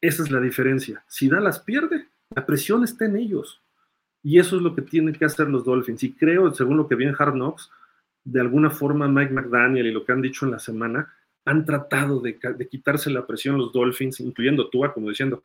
Esa 0.00 0.24
es 0.24 0.30
la 0.32 0.40
diferencia. 0.40 1.04
Si 1.06 1.28
Dallas 1.28 1.60
pierde, 1.60 2.08
la 2.34 2.44
presión 2.44 2.82
está 2.82 3.04
en 3.04 3.14
ellos. 3.14 3.62
Y 4.24 4.40
eso 4.40 4.56
es 4.56 4.62
lo 4.62 4.74
que 4.74 4.82
tienen 4.82 5.14
que 5.14 5.24
hacer 5.24 5.48
los 5.48 5.64
Dolphins. 5.64 6.02
Y 6.02 6.14
creo, 6.14 6.52
según 6.52 6.78
lo 6.78 6.88
que 6.88 6.96
vi 6.96 7.04
en 7.04 7.14
Hard 7.16 7.34
Knocks, 7.34 7.70
de 8.24 8.40
alguna 8.40 8.70
forma 8.70 9.06
Mike 9.06 9.32
McDaniel 9.32 9.86
y 9.86 9.92
lo 9.92 10.04
que 10.04 10.10
han 10.10 10.20
dicho 10.20 10.46
en 10.46 10.50
la 10.50 10.58
semana, 10.58 11.14
han 11.44 11.64
tratado 11.64 12.18
de, 12.18 12.40
quitarse 12.68 13.08
la 13.08 13.24
presión 13.24 13.56
los 13.56 13.72
Dolphins, 13.72 14.18
incluyendo 14.18 14.68
Tua, 14.68 14.92
como 14.92 15.08
diciendo, 15.08 15.44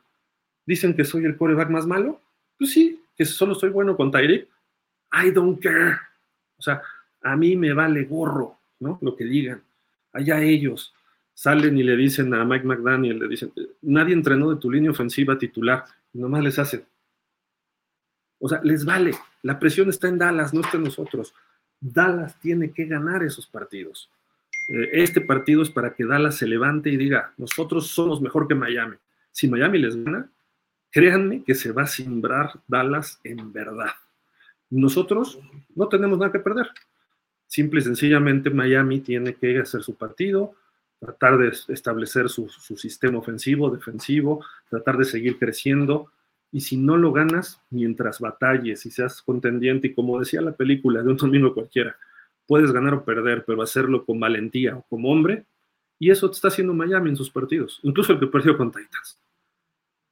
dicen 0.66 0.96
que 0.96 1.06
soy 1.06 1.26
el 1.26 1.38
coreback 1.38 1.70
más 1.70 1.86
malo. 1.86 2.20
Pues 2.58 2.72
sí, 2.72 3.04
que 3.16 3.24
solo 3.24 3.54
soy 3.54 3.70
bueno 3.70 3.96
con 3.96 4.10
Tyreek. 4.10 4.48
I 5.13 5.30
don't 5.30 5.62
care. 5.62 5.98
O 6.58 6.62
sea, 6.63 6.82
a 7.22 7.36
mí 7.36 7.56
me 7.56 7.72
vale 7.74 8.06
gorro, 8.06 8.58
¿no? 8.80 8.98
Lo 9.00 9.16
que 9.16 9.26
digan. 9.26 9.62
Allá 10.12 10.42
ellos. 10.42 10.96
Salen 11.38 11.78
y 11.78 11.84
le 11.84 11.95
dicen 11.95 12.34
a 12.34 12.43
Mike 12.43 12.65
McDaniel, 12.65 13.19
le 13.19 13.28
dicen, 13.28 13.54
nadie 13.84 14.15
entrenó 14.15 14.50
de 14.50 14.60
tu 14.60 14.71
línea 14.71 14.89
ofensiva 14.89 15.38
titular, 15.38 15.86
nomás 16.12 16.43
les 16.43 16.58
hacen. 16.58 16.84
O 18.39 18.50
sea, 18.50 18.60
les 18.63 18.84
vale, 18.84 19.12
la 19.43 19.60
presión 19.60 19.88
está 19.88 20.08
en 20.08 20.17
Dallas, 20.17 20.52
no 20.52 20.62
está 20.62 20.78
en 20.78 20.86
nosotros. 20.86 21.36
Dallas 21.80 22.39
tiene 22.39 22.71
que 22.71 22.86
ganar 22.86 23.21
esos 23.21 23.45
partidos. 23.45 24.10
Eh, 24.67 24.89
este 24.93 25.21
partido 25.21 25.62
es 25.62 25.69
para 25.69 25.93
que 25.93 26.06
Dallas 26.06 26.38
se 26.38 26.47
levante 26.47 26.89
y 26.89 26.97
diga, 26.97 27.32
nosotros 27.38 27.86
somos 27.86 28.19
mejor 28.19 28.47
que 28.47 28.56
Miami. 28.56 28.95
Si 29.30 29.47
Miami 29.47 29.78
les 29.78 29.95
gana, 29.95 30.32
créanme 30.89 31.43
que 31.43 31.54
se 31.54 31.71
va 31.71 31.84
a 31.84 31.88
simbrar 31.88 32.50
Dallas 32.67 33.19
en 33.23 33.54
verdad. 33.54 33.91
Nosotros 34.71 35.39
no 35.76 35.88
tenemos 35.88 36.17
nada 36.17 36.32
que 36.32 36.39
perder. 36.39 36.67
Simple 37.45 37.82
y 37.82 37.84
sencillamente 37.84 38.50
Miami 38.50 39.02
tiene 39.02 39.36
que 39.36 39.60
hacer 39.60 39.84
su 39.84 39.95
partido, 39.95 40.56
tratar 40.99 41.38
de 41.38 41.53
establecer 41.73 42.29
su, 42.29 42.49
sistema 42.49 43.19
ofensivo, 43.19 43.69
defensivo, 43.69 44.43
tratar 44.69 44.97
de 44.97 45.05
seguir 45.05 45.38
creciendo. 45.38 46.12
Y 46.51 46.62
si 46.62 46.77
no 46.77 46.97
lo 46.97 47.12
ganas, 47.12 47.62
mientras 47.69 48.19
batalles 48.19 48.86
y 48.86 48.91
seas 48.91 49.21
contendiente, 49.21 49.88
y 49.88 49.93
como 49.93 50.19
decía 50.19 50.41
la 50.41 50.53
película 50.53 51.03
de 51.03 51.10
un 51.10 51.17
domingo 51.17 51.53
cualquiera, 51.53 51.97
puedes 52.47 52.71
ganar 52.71 52.93
o 52.93 53.03
perder, 53.03 53.43
pero 53.45 53.62
hacerlo 53.62 54.05
con 54.05 54.19
valentía 54.19 54.77
o 54.77 54.83
como 54.89 55.12
hombre, 55.12 55.45
y 55.99 56.12
eso 56.12 56.29
te 56.29 56.36
está 56.36 56.47
haciendo 56.47 56.73
Miami 56.73 57.10
en 57.10 57.15
sus 57.15 57.29
partidos, 57.29 57.79
incluso 57.83 58.13
el 58.13 58.19
que 58.19 58.27
perdió 58.27 58.57
con 58.57 58.71
Titans. 58.71 59.19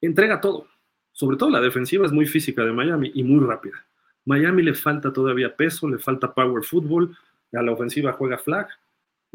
Entrega 0.01 0.41
todo, 0.41 0.67
sobre 1.11 1.37
todo 1.37 1.49
la 1.49 1.61
defensiva 1.61 2.05
es 2.05 2.11
muy 2.11 2.25
física 2.25 2.65
de 2.65 2.73
Miami 2.73 3.11
y 3.13 3.23
muy 3.23 3.45
rápida. 3.45 3.85
Miami 4.25 4.63
le 4.63 4.73
falta 4.73 5.13
todavía 5.13 5.55
peso, 5.55 5.87
le 5.87 5.99
falta 5.99 6.33
power 6.33 6.63
football, 6.63 7.15
a 7.53 7.61
la 7.61 7.71
ofensiva 7.71 8.11
juega 8.11 8.37
flag, 8.37 8.67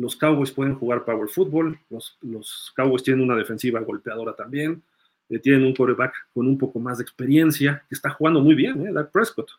los 0.01 0.17
Cowboys 0.17 0.51
pueden 0.51 0.75
jugar 0.77 1.05
power 1.05 1.29
football, 1.29 1.79
los, 1.91 2.17
los 2.23 2.73
Cowboys 2.75 3.03
tienen 3.03 3.23
una 3.23 3.37
defensiva 3.37 3.81
golpeadora 3.81 4.35
también, 4.35 4.83
eh, 5.29 5.39
tienen 5.39 5.63
un 5.63 5.75
quarterback 5.75 6.15
con 6.33 6.47
un 6.47 6.57
poco 6.57 6.81
más 6.81 6.97
de 6.99 7.03
experiencia, 7.03 7.85
que 7.87 7.95
está 7.95 8.09
jugando 8.09 8.41
muy 8.41 8.55
bien, 8.55 8.87
¿eh? 8.87 9.05
Prescott. 9.13 9.51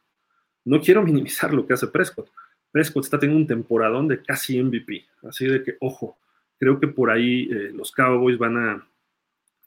No 0.65 0.81
quiero 0.81 1.03
minimizar 1.03 1.53
lo 1.53 1.67
que 1.67 1.73
hace 1.73 1.87
Prescott. 1.87 2.27
Prescott 2.71 3.03
está 3.03 3.19
teniendo 3.19 3.41
un 3.41 3.47
temporadón 3.47 4.07
de 4.07 4.23
casi 4.23 4.61
MVP, 4.61 5.05
así 5.29 5.45
de 5.45 5.63
que, 5.63 5.77
ojo, 5.79 6.17
creo 6.57 6.79
que 6.79 6.87
por 6.87 7.11
ahí 7.11 7.47
eh, 7.51 7.71
los 7.71 7.91
Cowboys 7.91 8.39
van 8.39 8.57
a, 8.57 8.87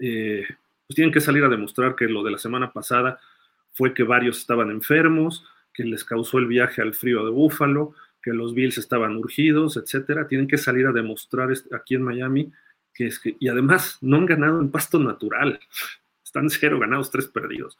eh, 0.00 0.44
pues 0.88 0.96
tienen 0.96 1.12
que 1.12 1.20
salir 1.20 1.44
a 1.44 1.48
demostrar 1.48 1.94
que 1.94 2.06
lo 2.06 2.24
de 2.24 2.32
la 2.32 2.38
semana 2.38 2.72
pasada 2.72 3.20
fue 3.72 3.94
que 3.94 4.02
varios 4.02 4.38
estaban 4.38 4.72
enfermos, 4.72 5.46
que 5.72 5.84
les 5.84 6.02
causó 6.02 6.38
el 6.38 6.46
viaje 6.46 6.82
al 6.82 6.94
frío 6.94 7.24
de 7.24 7.30
Búfalo, 7.30 7.94
que 8.24 8.32
los 8.32 8.54
Bills 8.54 8.78
estaban 8.78 9.16
urgidos, 9.16 9.76
etcétera. 9.76 10.26
Tienen 10.26 10.48
que 10.48 10.56
salir 10.56 10.86
a 10.86 10.92
demostrar 10.92 11.52
aquí 11.72 11.94
en 11.94 12.02
Miami 12.02 12.50
que 12.94 13.08
es 13.08 13.18
que, 13.18 13.36
y 13.38 13.48
además 13.48 13.98
no 14.00 14.16
han 14.16 14.24
ganado 14.24 14.60
en 14.60 14.70
pasto 14.70 14.98
natural. 14.98 15.60
Están 16.24 16.48
cero 16.48 16.78
ganados, 16.78 17.10
tres 17.10 17.26
perdidos. 17.26 17.78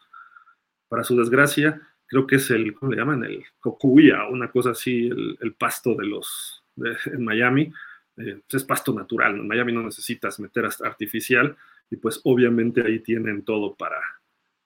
Para 0.89 1.03
su 1.03 1.17
desgracia, 1.17 1.81
creo 2.07 2.27
que 2.27 2.37
es 2.37 2.51
el, 2.51 2.75
¿cómo 2.75 2.93
le 2.93 2.99
llaman? 2.99 3.25
El 3.25 3.45
cocuya, 3.59 4.29
una 4.29 4.51
cosa 4.51 4.71
así, 4.71 5.09
el, 5.09 5.55
pasto 5.55 5.95
de 5.95 6.07
los, 6.07 6.63
en 7.07 7.25
Miami. 7.25 7.73
Eh, 8.17 8.43
pues 8.49 8.63
es 8.63 8.65
pasto 8.65 8.93
natural. 8.93 9.37
En 9.37 9.49
Miami 9.49 9.73
no 9.73 9.83
necesitas 9.83 10.39
meter 10.39 10.69
artificial 10.85 11.57
y 11.91 11.97
pues 11.97 12.21
obviamente 12.25 12.83
ahí 12.83 13.01
tienen 13.01 13.45
todo 13.45 13.75
para, 13.75 14.01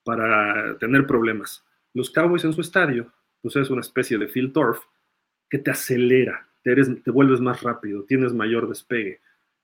para 0.03 0.77
tener 0.77 1.07
problemas. 1.07 1.63
Los 1.93 2.11
Cowboys 2.11 2.43
en 2.43 2.53
su 2.53 2.61
estadio, 2.61 3.11
pues 3.41 3.55
es 3.55 3.69
una 3.69 3.81
especie 3.81 4.17
de 4.17 4.27
field 4.27 4.53
turf 4.53 4.79
que 5.49 5.57
te 5.57 5.71
acelera, 5.71 6.47
te, 6.63 6.71
eres, 6.71 7.03
te 7.03 7.11
vuelves 7.11 7.39
más 7.39 7.61
rápido, 7.61 8.03
tienes 8.03 8.33
mayor 8.33 8.67
despegue. 8.69 9.19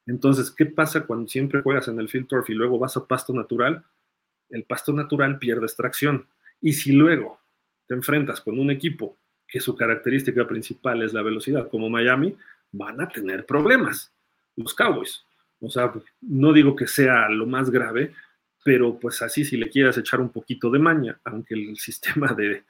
Entonces, 0.05 0.51
¿qué 0.51 0.65
pasa 0.65 1.05
cuando 1.05 1.27
siempre 1.27 1.61
juegas 1.61 1.87
en 1.87 1.99
el 1.99 2.09
field 2.09 2.27
turf 2.27 2.49
y 2.49 2.53
luego 2.53 2.79
vas 2.79 2.97
a 2.97 3.05
pasto 3.05 3.33
natural? 3.33 3.83
El 4.49 4.63
pasto 4.63 4.93
natural 4.93 5.39
pierde 5.39 5.65
extracción. 5.65 6.27
Y 6.61 6.73
si 6.73 6.91
luego 6.91 7.39
te 7.87 7.95
enfrentas 7.95 8.41
con 8.41 8.59
un 8.59 8.71
equipo 8.71 9.17
que 9.47 9.59
su 9.59 9.75
característica 9.75 10.47
principal 10.47 11.03
es 11.03 11.13
la 11.13 11.21
velocidad, 11.21 11.69
como 11.69 11.89
Miami, 11.89 12.35
van 12.71 13.01
a 13.01 13.07
tener 13.07 13.45
problemas 13.45 14.11
los 14.55 14.73
Cowboys. 14.73 15.23
O 15.59 15.69
sea, 15.69 15.93
no 16.21 16.53
digo 16.53 16.75
que 16.75 16.87
sea 16.87 17.29
lo 17.29 17.45
más 17.45 17.69
grave, 17.69 18.13
pero 18.63 18.99
pues 18.99 19.21
así 19.21 19.45
si 19.45 19.57
le 19.57 19.69
quieras 19.69 19.97
echar 19.97 20.19
un 20.19 20.29
poquito 20.29 20.69
de 20.69 20.79
maña, 20.79 21.19
aunque 21.23 21.53
el 21.55 21.75
sistema 21.77 22.33
de, 22.33 22.63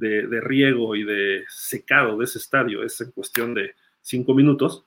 de, 0.00 0.40
riego 0.40 0.96
y 0.96 1.04
de 1.04 1.44
secado 1.48 2.18
de 2.18 2.24
ese 2.24 2.38
estadio 2.38 2.82
es 2.82 3.00
en 3.00 3.10
cuestión 3.12 3.54
de 3.54 3.74
cinco 4.00 4.34
minutos, 4.34 4.84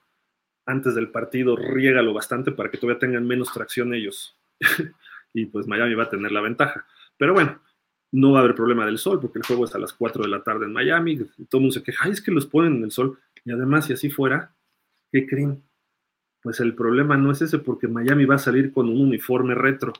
antes 0.65 0.95
del 0.95 1.11
partido 1.11 1.55
riégalo 1.55 2.13
bastante 2.13 2.51
para 2.51 2.71
que 2.71 2.77
todavía 2.77 2.99
tengan 2.99 3.27
menos 3.27 3.51
tracción 3.53 3.93
ellos. 3.93 4.37
y 5.33 5.45
pues 5.45 5.67
Miami 5.67 5.93
va 5.93 6.03
a 6.03 6.09
tener 6.09 6.31
la 6.31 6.41
ventaja. 6.41 6.85
Pero 7.17 7.33
bueno, 7.33 7.61
no 8.11 8.31
va 8.31 8.39
a 8.39 8.43
haber 8.43 8.55
problema 8.55 8.85
del 8.85 8.97
sol 8.97 9.19
porque 9.19 9.39
el 9.39 9.45
juego 9.45 9.65
es 9.65 9.75
a 9.75 9.79
las 9.79 9.93
4 9.93 10.23
de 10.23 10.29
la 10.29 10.43
tarde 10.43 10.65
en 10.65 10.73
Miami. 10.73 11.17
Todo 11.17 11.59
el 11.59 11.59
mundo 11.59 11.73
se 11.73 11.83
queja, 11.83 12.07
es 12.09 12.21
que 12.21 12.31
los 12.31 12.45
ponen 12.45 12.77
en 12.77 12.83
el 12.85 12.91
sol. 12.91 13.19
Y 13.45 13.51
además, 13.51 13.85
si 13.85 13.93
así 13.93 14.09
fuera, 14.09 14.55
¿qué 15.11 15.27
creen? 15.27 15.61
Pues 16.41 16.59
el 16.59 16.75
problema 16.75 17.17
no 17.17 17.31
es 17.31 17.41
ese 17.41 17.59
porque 17.59 17.87
Miami 17.87 18.25
va 18.25 18.35
a 18.35 18.39
salir 18.39 18.71
con 18.71 18.89
un 18.89 18.99
uniforme 19.01 19.53
retro. 19.53 19.93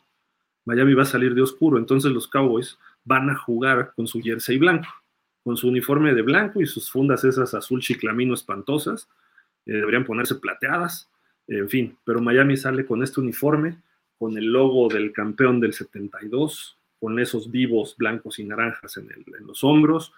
Miami 0.65 0.93
va 0.93 1.03
a 1.03 1.07
salir 1.07 1.35
de 1.35 1.41
oscuro. 1.41 1.77
Entonces 1.77 2.11
los 2.11 2.27
Cowboys 2.27 2.79
van 3.03 3.29
a 3.29 3.35
jugar 3.35 3.93
con 3.95 4.07
su 4.07 4.21
jersey 4.21 4.57
blanco 4.57 4.87
con 5.43 5.57
su 5.57 5.67
uniforme 5.67 6.13
de 6.13 6.21
blanco 6.21 6.61
y 6.61 6.65
sus 6.65 6.89
fundas 6.89 7.23
esas 7.23 7.53
azul 7.53 7.81
chiclamino 7.81 8.33
espantosas. 8.33 9.09
Eh, 9.65 9.73
deberían 9.73 10.05
ponerse 10.05 10.35
plateadas, 10.35 11.09
en 11.47 11.69
fin, 11.69 11.97
pero 12.05 12.21
Miami 12.21 12.57
sale 12.57 12.85
con 12.85 13.03
este 13.03 13.19
uniforme, 13.19 13.77
con 14.17 14.37
el 14.37 14.45
logo 14.45 14.87
del 14.87 15.11
campeón 15.11 15.59
del 15.59 15.73
72, 15.73 16.77
con 16.99 17.19
esos 17.19 17.51
vivos 17.51 17.95
blancos 17.97 18.39
y 18.39 18.45
naranjas 18.45 18.97
en, 18.97 19.09
los 19.45 19.63
hombros, 19.63 20.13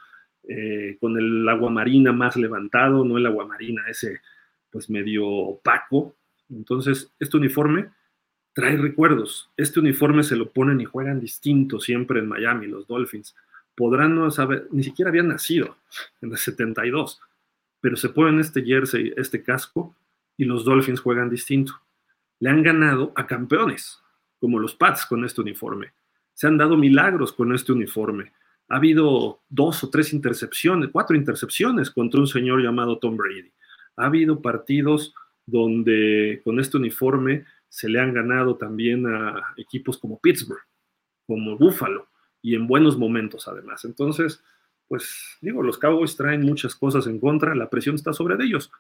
eh, 0.47 0.97
con 0.99 1.17
el 1.17 1.47
aguamarina 1.49 2.11
más 2.11 2.35
levantado, 2.35 3.03
no 3.03 3.17
el 3.17 3.25
aguamarina 3.25 3.83
ese 3.89 4.21
pues 4.69 4.89
medio 4.89 5.27
opaco. 5.27 6.15
Entonces, 6.49 7.11
este 7.19 7.37
uniforme 7.37 7.89
trae 8.53 8.77
recuerdos. 8.77 9.49
Este 9.57 9.79
uniforme 9.79 10.21
se 10.23 10.35
lo 10.35 10.51
ponen 10.51 10.79
y 10.79 10.85
juegan 10.85 11.19
distinto 11.19 11.79
siempre 11.79 12.19
en 12.19 12.27
Miami, 12.27 12.67
los 12.67 12.85
Dolphins 12.85 13.35
podrán 13.75 14.15
no 14.15 14.31
saber, 14.31 14.67
ni 14.71 14.83
siquiera 14.83 15.09
habían 15.09 15.27
nacido 15.27 15.77
en 16.21 16.31
el 16.31 16.37
72, 16.37 17.21
pero 17.81 17.95
se 17.97 18.09
ponen 18.09 18.39
este 18.39 18.63
jersey, 18.63 19.13
este 19.17 19.43
casco, 19.43 19.95
y 20.37 20.45
los 20.45 20.65
Dolphins 20.65 20.99
juegan 20.99 21.29
distinto. 21.29 21.73
Le 22.39 22.49
han 22.49 22.63
ganado 22.63 23.13
a 23.15 23.27
campeones, 23.27 24.01
como 24.39 24.59
los 24.59 24.75
Pats 24.75 25.05
con 25.05 25.23
este 25.23 25.41
uniforme. 25.41 25.93
Se 26.33 26.47
han 26.47 26.57
dado 26.57 26.77
milagros 26.77 27.31
con 27.31 27.53
este 27.53 27.71
uniforme. 27.71 28.33
Ha 28.67 28.77
habido 28.77 29.41
dos 29.47 29.83
o 29.83 29.89
tres 29.89 30.13
intercepciones, 30.13 30.89
cuatro 30.91 31.15
intercepciones 31.15 31.91
contra 31.91 32.19
un 32.19 32.27
señor 32.27 32.61
llamado 32.61 32.97
Tom 32.97 33.15
Brady. 33.15 33.51
Ha 33.97 34.07
habido 34.07 34.41
partidos 34.41 35.13
donde 35.45 36.41
con 36.43 36.59
este 36.59 36.77
uniforme 36.77 37.45
se 37.69 37.87
le 37.87 37.99
han 37.99 38.13
ganado 38.13 38.55
también 38.57 39.05
a 39.05 39.53
equipos 39.57 39.97
como 39.97 40.19
Pittsburgh, 40.19 40.63
como 41.27 41.57
Buffalo, 41.57 42.07
y 42.45 42.53
en 42.53 42.67
buenos 42.67 42.95
momentos 42.95 43.47
además. 43.47 43.85
Entonces, 43.85 44.43
pues 44.87 45.39
digo, 45.41 45.63
los 45.63 45.79
Cowboys 45.79 46.15
traen 46.15 46.43
muchas 46.43 46.75
cosas 46.75 47.07
en 47.07 47.19
contra, 47.19 47.55
la 47.55 47.71
presión 47.71 47.95
está 47.95 48.13
sobre 48.13 48.35
ellos. 48.45 48.71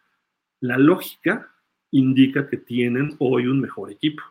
La 0.59 0.77
lógica 0.77 1.51
indica 1.89 2.47
que 2.47 2.57
tienen 2.57 3.15
hoy 3.17 3.47
un 3.47 3.59
mejor 3.59 3.91
equipo, 3.91 4.21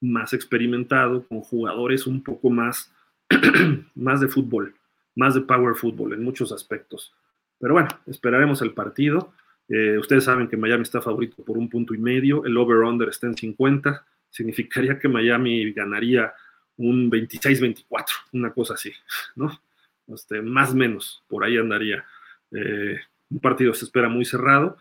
más 0.00 0.32
experimentado, 0.34 1.26
con 1.26 1.40
jugadores 1.40 2.06
un 2.06 2.22
poco 2.22 2.48
más, 2.48 2.92
más 3.96 4.20
de 4.20 4.28
fútbol, 4.28 4.76
más 5.16 5.34
de 5.34 5.40
power 5.40 5.74
fútbol 5.74 6.12
en 6.12 6.22
muchos 6.22 6.52
aspectos. 6.52 7.12
Pero 7.58 7.74
bueno, 7.74 7.88
esperaremos 8.06 8.62
el 8.62 8.72
partido. 8.72 9.32
Eh, 9.68 9.98
ustedes 9.98 10.22
saben 10.22 10.46
que 10.46 10.56
Miami 10.56 10.82
está 10.82 11.02
favorito 11.02 11.42
por 11.42 11.58
un 11.58 11.68
punto 11.68 11.92
y 11.92 11.98
medio, 11.98 12.44
el 12.44 12.56
over-under 12.56 13.08
está 13.08 13.26
en 13.26 13.36
50, 13.36 14.06
significaría 14.30 14.96
que 15.00 15.08
Miami 15.08 15.72
ganaría 15.72 16.32
un 16.78 17.10
26-24, 17.10 18.04
una 18.32 18.52
cosa 18.52 18.74
así, 18.74 18.92
¿no? 19.34 19.60
Este, 20.08 20.42
más 20.42 20.74
menos, 20.74 21.24
por 21.28 21.44
ahí 21.44 21.56
andaría. 21.56 22.04
Eh, 22.52 23.00
un 23.30 23.40
partido 23.40 23.74
se 23.74 23.84
espera 23.84 24.08
muy 24.08 24.24
cerrado. 24.24 24.76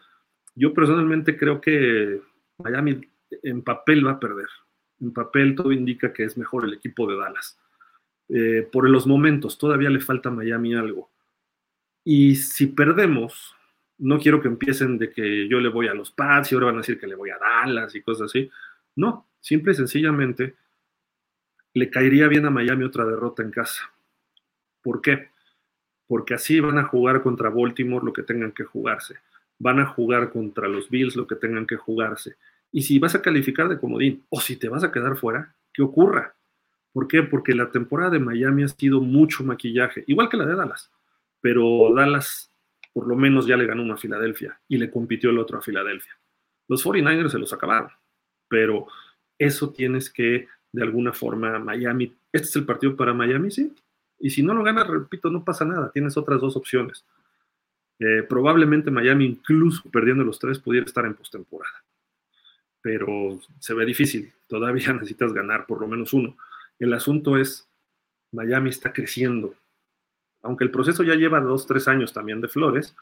Yo 0.54 0.74
personalmente 0.74 1.38
creo 1.38 1.62
que 1.62 2.22
Miami 2.60 3.02
en 3.44 3.62
papel 3.64 4.06
va 4.06 4.12
a 4.12 4.20
perder. 4.20 4.48
En 5.02 5.14
papel 5.14 5.56
todo 5.56 5.72
indica 5.72 6.14
que 6.14 6.24
es 6.24 6.38
mejor 6.38 6.66
el 6.66 6.74
equipo 6.74 7.08
de 7.08 7.18
Dallas. 7.18 7.60
Eh, 8.30 8.68
por 8.72 8.90
los 8.90 9.08
momentos, 9.08 9.58
todavía 9.58 9.90
le 9.90 10.00
falta 10.00 10.30
a 10.30 10.34
Miami 10.34 10.76
algo. 10.76 11.12
Y 12.04 12.36
si 12.36 12.68
perdemos, 12.68 13.56
no 13.98 14.20
quiero 14.20 14.42
que 14.42 14.48
empiecen 14.48 14.98
de 14.98 15.12
que 15.12 15.48
yo 15.48 15.60
le 15.60 15.70
voy 15.70 15.88
a 15.88 15.94
los 15.94 16.12
Pats 16.12 16.52
y 16.52 16.56
ahora 16.56 16.68
van 16.68 16.76
a 16.76 16.80
decir 16.80 17.00
que 17.00 17.08
le 17.08 17.16
voy 17.16 17.32
a 17.32 17.40
Dallas 17.40 17.96
y 17.96 18.02
cosas 18.02 18.26
así. 18.28 18.50
No, 18.96 19.28
simple 19.40 19.72
y 19.72 19.76
sencillamente 19.76 20.56
le 21.76 21.92
caería 21.92 22.28
bien 22.28 22.46
a 22.46 22.50
Miami 22.50 22.86
otra 22.86 23.06
derrota 23.06 23.44
en 23.44 23.52
casa. 23.52 23.94
¿Por 24.82 25.02
qué? 25.02 25.30
Porque 26.08 26.34
así 26.34 26.60
van 26.60 26.80
a 26.80 26.86
jugar 26.86 27.22
contra 27.22 27.50
Baltimore 27.50 28.04
lo 28.04 28.14
que 28.14 28.24
tengan 28.24 28.52
que 28.52 28.64
jugarse. 28.64 29.16
Van 29.60 29.80
a 29.80 29.86
jugar 29.86 30.32
contra 30.32 30.68
los 30.68 30.90
Bills 30.90 31.16
lo 31.16 31.28
que 31.28 31.36
tengan 31.36 31.68
que 31.68 31.76
jugarse. 31.76 32.38
Y 32.72 32.82
si 32.82 32.98
vas 32.98 33.14
a 33.14 33.22
calificar 33.22 33.70
de 33.70 33.78
comodín 33.78 34.26
o 34.30 34.42
si 34.42 34.56
te 34.58 34.70
vas 34.70 34.84
a 34.84 34.92
quedar 34.92 35.18
fuera, 35.18 35.56
¿qué 35.74 35.84
ocurra? 35.84 36.36
¿Por 36.94 37.08
qué? 37.08 37.22
Porque 37.24 37.54
la 37.54 37.72
temporada 37.72 38.12
de 38.12 38.20
Miami 38.20 38.64
ha 38.64 38.70
sido 38.70 39.02
mucho 39.02 39.44
maquillaje, 39.44 40.04
igual 40.08 40.30
que 40.30 40.38
la 40.38 40.46
de 40.46 40.56
Dallas, 40.56 40.92
pero 41.42 41.94
Dallas 41.94 42.52
por 42.96 43.08
lo 43.08 43.18
menos 43.18 43.46
ya 43.46 43.58
le 43.58 43.66
ganó 43.66 43.84
una 43.84 43.96
a 43.96 43.98
Filadelfia 43.98 44.58
y 44.70 44.78
le 44.78 44.90
compitió 44.90 45.30
el 45.30 45.40
otro 45.40 45.58
a 45.58 45.62
Filadelfia. 45.62 46.18
Los 46.70 46.86
49ers 46.86 47.32
se 47.32 47.40
los 47.40 47.52
acabaron, 47.52 47.92
pero 48.48 48.88
eso 49.38 49.74
tienes 49.74 50.10
que, 50.10 50.48
de 50.76 50.84
alguna 50.84 51.14
forma, 51.14 51.58
Miami, 51.58 52.14
este 52.34 52.48
es 52.50 52.56
el 52.58 52.66
partido 52.66 52.98
para 52.98 53.14
Miami, 53.14 53.50
sí. 53.50 53.74
Y 54.20 54.30
si 54.30 54.44
no 54.44 54.54
lo 54.54 54.62
gana, 54.62 54.84
repito, 54.84 55.30
no 55.30 55.44
pasa 55.44 55.64
nada, 55.64 55.90
tienes 55.90 56.18
otras 56.18 56.42
dos 56.42 56.58
opciones. 56.58 57.06
Eh, 57.98 58.24
probablemente 58.28 58.92
Miami, 58.92 59.26
incluso 59.26 59.90
perdiendo 59.90 60.26
los 60.26 60.38
tres, 60.38 60.60
pudiera 60.60 60.86
estar 60.86 61.06
en 61.06 61.14
postemporada. 61.14 61.82
Pero 62.82 63.40
se 63.60 63.74
ve 63.74 63.86
difícil, 63.86 64.34
todavía 64.48 64.92
necesitas 64.94 65.32
ganar 65.32 65.66
por 65.66 65.80
lo 65.80 65.88
menos 65.88 66.12
uno. 66.12 66.36
El 66.78 66.94
asunto 66.94 67.38
es, 67.38 67.70
Miami 68.34 68.70
está 68.70 68.92
creciendo, 68.92 69.56
aunque 70.42 70.66
el 70.66 70.72
proceso 70.72 71.04
ya 71.04 71.16
lleva 71.16 71.40
dos, 71.40 71.66
tres 71.68 71.88
años 71.88 72.12
también 72.12 72.42
de 72.42 72.50
Flores, 72.50 72.98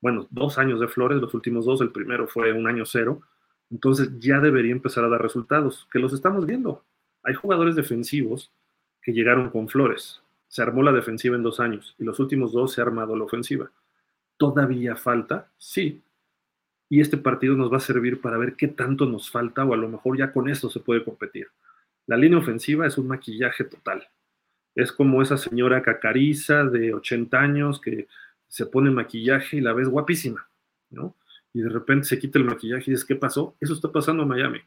bueno, 0.00 0.26
dos 0.30 0.56
años 0.56 0.80
de 0.80 0.88
Flores, 0.88 1.20
los 1.20 1.34
últimos 1.34 1.66
dos, 1.66 1.82
el 1.82 1.90
primero 1.90 2.26
fue 2.26 2.52
un 2.52 2.66
año 2.66 2.86
cero, 2.86 3.20
entonces 3.70 4.18
ya 4.18 4.40
debería 4.40 4.72
empezar 4.72 5.04
a 5.04 5.08
dar 5.08 5.20
resultados, 5.20 5.86
que 5.92 5.98
los 5.98 6.14
estamos 6.14 6.46
viendo. 6.46 6.84
Hay 7.22 7.34
jugadores 7.34 7.76
defensivos 7.76 8.50
que 9.02 9.12
llegaron 9.12 9.50
con 9.50 9.68
Flores, 9.68 10.22
se 10.48 10.62
armó 10.62 10.82
la 10.82 10.92
defensiva 10.92 11.36
en 11.36 11.42
dos 11.42 11.60
años 11.60 11.94
y 11.98 12.04
los 12.04 12.18
últimos 12.20 12.52
dos 12.52 12.72
se 12.72 12.80
ha 12.80 12.84
armado 12.84 13.16
la 13.16 13.24
ofensiva. 13.24 13.70
¿Todavía 14.36 14.96
falta? 14.96 15.50
Sí. 15.56 16.02
Y 16.88 17.00
este 17.00 17.16
partido 17.16 17.54
nos 17.54 17.72
va 17.72 17.78
a 17.78 17.80
servir 17.80 18.20
para 18.20 18.38
ver 18.38 18.54
qué 18.54 18.68
tanto 18.68 19.04
nos 19.06 19.30
falta 19.30 19.64
o 19.64 19.74
a 19.74 19.76
lo 19.76 19.88
mejor 19.88 20.16
ya 20.16 20.32
con 20.32 20.48
esto 20.48 20.70
se 20.70 20.80
puede 20.80 21.04
competir. 21.04 21.48
La 22.06 22.16
línea 22.16 22.38
ofensiva 22.38 22.86
es 22.86 22.96
un 22.96 23.08
maquillaje 23.08 23.64
total 23.64 24.08
es 24.78 24.92
como 24.92 25.20
esa 25.20 25.36
señora 25.36 25.82
cacariza 25.82 26.64
de 26.64 26.94
80 26.94 27.36
años 27.36 27.80
que 27.80 28.06
se 28.46 28.64
pone 28.64 28.92
maquillaje 28.92 29.56
y 29.56 29.60
la 29.60 29.72
ves 29.72 29.88
guapísima, 29.88 30.48
¿no? 30.90 31.16
Y 31.52 31.62
de 31.62 31.68
repente 31.68 32.06
se 32.06 32.18
quita 32.20 32.38
el 32.38 32.44
maquillaje 32.44 32.84
y 32.86 32.90
dices, 32.92 33.04
¿qué 33.04 33.16
pasó? 33.16 33.56
Eso 33.58 33.74
está 33.74 33.90
pasando 33.90 34.22
en 34.22 34.28
Miami. 34.28 34.60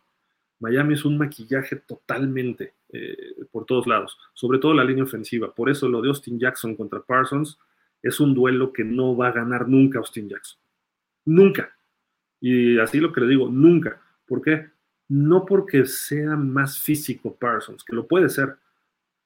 Miami 0.61 0.93
es 0.93 1.05
un 1.05 1.17
maquillaje 1.17 1.75
totalmente 1.75 2.75
eh, 2.89 3.17
por 3.51 3.65
todos 3.65 3.87
lados, 3.87 4.17
sobre 4.33 4.59
todo 4.59 4.75
la 4.75 4.83
línea 4.83 5.03
ofensiva. 5.03 5.53
Por 5.53 5.69
eso 5.69 5.89
lo 5.89 6.01
de 6.01 6.09
Austin 6.09 6.39
Jackson 6.39 6.75
contra 6.75 7.01
Parsons 7.01 7.57
es 8.01 8.19
un 8.19 8.35
duelo 8.35 8.71
que 8.71 8.83
no 8.83 9.17
va 9.17 9.29
a 9.29 9.31
ganar 9.31 9.67
nunca 9.67 9.97
Austin 9.97 10.29
Jackson. 10.29 10.59
Nunca. 11.25 11.75
Y 12.39 12.77
así 12.79 12.99
lo 12.99 13.11
que 13.11 13.21
le 13.21 13.27
digo, 13.27 13.49
nunca. 13.49 14.01
¿Por 14.27 14.41
qué? 14.43 14.69
No 15.09 15.45
porque 15.45 15.85
sea 15.85 16.35
más 16.35 16.79
físico 16.79 17.35
Parsons, 17.35 17.83
que 17.83 17.95
lo 17.95 18.07
puede 18.07 18.29
ser, 18.29 18.55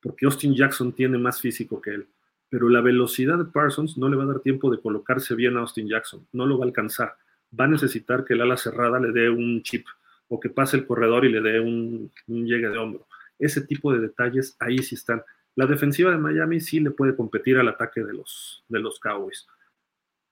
porque 0.02 0.26
Austin 0.26 0.56
Jackson 0.56 0.94
tiene 0.94 1.18
más 1.18 1.42
físico 1.42 1.82
que 1.82 1.92
él. 1.92 2.08
Pero 2.50 2.70
la 2.70 2.80
velocidad 2.80 3.38
de 3.38 3.46
Parsons 3.46 3.98
no 3.98 4.08
le 4.08 4.16
va 4.16 4.24
a 4.24 4.28
dar 4.28 4.40
tiempo 4.40 4.72
de 4.72 4.80
colocarse 4.80 5.36
bien 5.36 5.58
a 5.58 5.62
Austin 5.62 5.90
Jackson, 5.90 6.26
no 6.32 6.46
lo 6.46 6.58
va 6.58 6.64
a 6.64 6.68
alcanzar. 6.68 7.16
Va 7.58 7.66
a 7.66 7.70
necesitar 7.70 8.24
que 8.24 8.36
el 8.36 8.42
ala 8.42 8.56
cerrada 8.56 9.00
le 9.00 9.12
dé 9.12 9.30
un 9.30 9.62
chip 9.64 9.86
o 10.28 10.40
que 10.40 10.50
pase 10.50 10.78
el 10.78 10.86
corredor 10.86 11.26
y 11.26 11.32
le 11.32 11.42
dé 11.42 11.60
un, 11.60 12.12
llegue 12.28 12.70
de 12.70 12.78
hombro. 12.78 13.08
Ese 13.38 13.62
tipo 13.62 13.94
de 13.94 14.00
detalles 14.00 14.56
ahí 14.60 14.80
sí 14.80 14.96
están. 14.96 15.22
La 15.56 15.66
defensiva 15.66 16.12
de 16.12 16.18
Miami 16.18 16.60
sí 16.60 16.80
le 16.80 16.92
puede 16.92 17.16
competir 17.16 17.58
al 17.58 17.68
ataque 17.68 18.04
de 18.04 18.14
los, 18.14 18.64
de 18.68 18.80
los 18.80 19.00
Cowboys. 19.00 19.48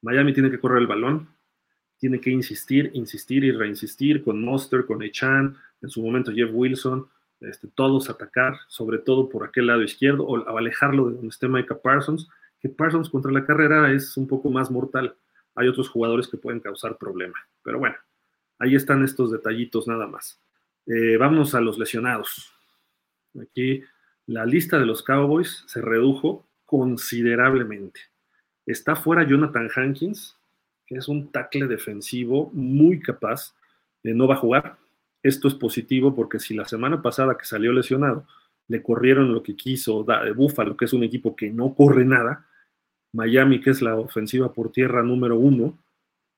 Miami 0.01 0.33
tiene 0.33 0.51
que 0.51 0.59
correr 0.59 0.79
el 0.79 0.87
balón, 0.87 1.29
tiene 1.97 2.19
que 2.19 2.29
insistir, 2.29 2.91
insistir 2.93 3.43
y 3.43 3.51
reinsistir 3.51 4.23
con 4.23 4.43
Monster, 4.43 4.85
con 4.85 5.01
Echan, 5.01 5.55
en 5.81 5.89
su 5.89 6.01
momento 6.01 6.31
Jeff 6.33 6.49
Wilson, 6.51 7.07
este, 7.39 7.67
todos 7.67 8.09
atacar, 8.09 8.57
sobre 8.67 8.99
todo 8.99 9.29
por 9.29 9.45
aquel 9.45 9.67
lado 9.67 9.83
izquierdo, 9.83 10.25
o, 10.25 10.57
alejarlo 10.57 11.07
de 11.07 11.15
donde 11.15 11.29
esté 11.29 11.47
Micah 11.47 11.81
Parsons, 11.81 12.27
que 12.59 12.69
Parsons 12.69 13.09
contra 13.09 13.31
la 13.31 13.45
carrera 13.45 13.91
es 13.91 14.15
un 14.17 14.27
poco 14.27 14.49
más 14.49 14.71
mortal. 14.71 15.15
Hay 15.55 15.67
otros 15.67 15.89
jugadores 15.89 16.27
que 16.27 16.37
pueden 16.37 16.61
causar 16.61 16.97
problema. 16.97 17.35
Pero 17.61 17.79
bueno, 17.79 17.95
ahí 18.59 18.75
están 18.75 19.03
estos 19.03 19.31
detallitos 19.31 19.87
nada 19.87 20.07
más. 20.07 20.39
Eh, 20.85 21.17
vamos 21.17 21.55
a 21.55 21.61
los 21.61 21.77
lesionados. 21.77 22.53
Aquí 23.41 23.83
la 24.27 24.45
lista 24.45 24.77
de 24.79 24.85
los 24.85 25.03
Cowboys 25.03 25.63
se 25.67 25.81
redujo 25.81 26.45
considerablemente. 26.65 28.01
Está 28.65 28.95
fuera 28.95 29.27
Jonathan 29.27 29.69
Hankins, 29.75 30.37
que 30.85 30.95
es 30.95 31.07
un 31.07 31.31
tackle 31.31 31.67
defensivo 31.67 32.49
muy 32.53 32.99
capaz. 32.99 33.55
de 34.03 34.13
no 34.13 34.27
va 34.27 34.35
a 34.35 34.37
jugar, 34.37 34.77
esto 35.23 35.47
es 35.47 35.53
positivo 35.53 36.13
porque 36.13 36.39
si 36.39 36.53
la 36.53 36.65
semana 36.65 37.01
pasada 37.01 37.37
que 37.37 37.45
salió 37.45 37.71
lesionado 37.71 38.27
le 38.67 38.83
corrieron 38.83 39.33
lo 39.33 39.41
que 39.41 39.55
quiso 39.55 40.03
de 40.03 40.31
Buffalo, 40.33 40.75
que 40.75 40.85
es 40.85 40.93
un 40.93 41.03
equipo 41.03 41.35
que 41.35 41.49
no 41.49 41.73
corre 41.73 42.05
nada, 42.05 42.45
Miami, 43.13 43.61
que 43.61 43.69
es 43.69 43.81
la 43.81 43.95
ofensiva 43.95 44.51
por 44.53 44.71
tierra 44.71 45.03
número 45.03 45.37
uno, 45.37 45.77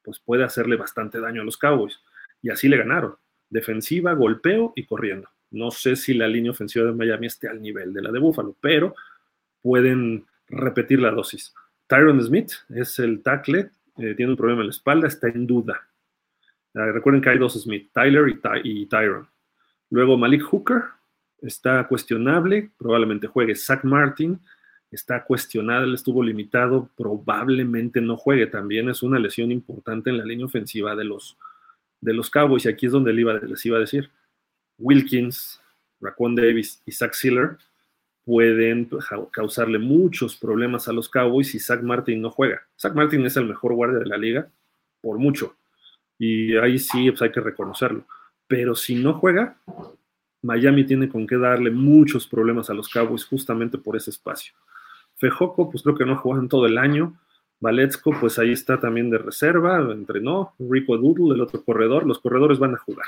pues 0.05 0.19
puede 0.19 0.43
hacerle 0.43 0.75
bastante 0.75 1.19
daño 1.19 1.41
a 1.41 1.45
los 1.45 1.57
Cowboys. 1.57 1.99
Y 2.41 2.51
así 2.51 2.69
le 2.69 2.77
ganaron. 2.77 3.15
Defensiva, 3.49 4.13
golpeo 4.13 4.73
y 4.75 4.85
corriendo. 4.85 5.29
No 5.51 5.71
sé 5.71 5.95
si 5.95 6.13
la 6.13 6.27
línea 6.27 6.51
ofensiva 6.51 6.85
de 6.85 6.91
Miami 6.93 7.27
esté 7.27 7.47
al 7.47 7.61
nivel 7.61 7.93
de 7.93 8.01
la 8.01 8.11
de 8.11 8.19
Buffalo, 8.19 8.55
pero 8.61 8.95
pueden 9.61 10.25
repetir 10.47 10.99
la 10.99 11.11
dosis. 11.11 11.53
Tyron 11.87 12.21
Smith 12.21 12.51
es 12.69 12.99
el 12.99 13.21
tackle, 13.21 13.71
eh, 13.97 14.13
tiene 14.15 14.31
un 14.31 14.37
problema 14.37 14.61
en 14.61 14.67
la 14.67 14.71
espalda, 14.71 15.07
está 15.07 15.27
en 15.27 15.47
duda. 15.47 15.87
Ah, 16.73 16.91
recuerden 16.91 17.21
que 17.21 17.29
hay 17.29 17.37
dos 17.37 17.53
Smith, 17.53 17.89
Tyler 17.93 18.25
y, 18.63 18.85
Tyron. 18.87 19.27
Luego 19.89 20.17
Malik 20.17 20.43
Hooker 20.43 20.83
está 21.41 21.87
cuestionable, 21.87 22.71
probablemente 22.77 23.27
juegue. 23.27 23.55
Zach 23.55 23.83
Martin 23.83 24.39
está 24.91 25.25
cuestionado, 25.25 25.85
él 25.85 25.93
estuvo 25.93 26.23
limitado, 26.23 26.89
probablemente 26.95 28.01
no 28.01 28.17
juegue. 28.17 28.47
También 28.47 28.89
es 28.89 29.03
una 29.03 29.19
lesión 29.19 29.51
importante 29.51 30.09
en 30.09 30.17
la 30.17 30.25
línea 30.25 30.45
ofensiva 30.45 30.95
de 30.95 31.05
los, 31.05 31.37
de 32.01 32.13
los 32.13 32.29
Cowboys. 32.29 32.65
Y 32.65 32.69
aquí 32.69 32.85
es 32.85 32.91
donde 32.91 33.13
les 33.13 33.65
iba 33.65 33.77
a 33.77 33.81
decir. 33.81 34.09
Wilkins, 34.77 35.61
Raquan 35.99 36.35
Davis 36.35 36.81
y 36.85 36.91
Zach 36.91 37.13
Sealer 37.13 37.57
pueden 38.23 38.89
causarle 39.31 39.79
muchos 39.79 40.35
problemas 40.35 40.87
a 40.87 40.93
los 40.93 41.09
Cowboys 41.09 41.51
si 41.51 41.59
Zach 41.59 41.81
Martin 41.81 42.21
no 42.21 42.31
juega. 42.31 42.61
Zach 42.79 42.93
Martin 42.93 43.25
es 43.25 43.37
el 43.37 43.45
mejor 43.45 43.73
guardia 43.73 43.99
de 43.99 44.07
la 44.07 44.17
liga, 44.17 44.49
por 45.01 45.19
mucho 45.19 45.55
y 46.17 46.55
ahí 46.57 46.79
sí 46.79 47.09
pues 47.11 47.21
hay 47.21 47.31
que 47.31 47.41
reconocerlo. 47.41 48.05
Pero 48.47 48.75
si 48.75 48.95
no 48.95 49.13
juega, 49.13 49.57
Miami 50.41 50.85
tiene 50.85 51.09
con 51.09 51.25
qué 51.25 51.37
darle 51.37 51.71
muchos 51.71 52.27
problemas 52.27 52.69
a 52.69 52.73
los 52.73 52.89
Cowboys 52.89 53.25
justamente 53.25 53.77
por 53.77 53.95
ese 53.95 54.11
espacio. 54.11 54.53
Fejoco, 55.17 55.69
pues 55.69 55.83
creo 55.83 55.95
que 55.95 56.05
no 56.05 56.17
jugado 56.17 56.41
en 56.41 56.49
todo 56.49 56.65
el 56.65 56.77
año. 56.77 57.19
Valetsco, 57.59 58.11
pues 58.19 58.37
ahí 58.37 58.51
está 58.51 58.79
también 58.79 59.09
de 59.09 59.17
reserva, 59.17 59.79
entrenó. 59.91 60.53
Rico 60.59 60.97
Doodle, 60.97 61.35
el 61.35 61.41
otro 61.41 61.63
corredor. 61.63 62.05
Los 62.05 62.19
corredores 62.19 62.59
van 62.59 62.75
a 62.75 62.79
jugar, 62.79 63.07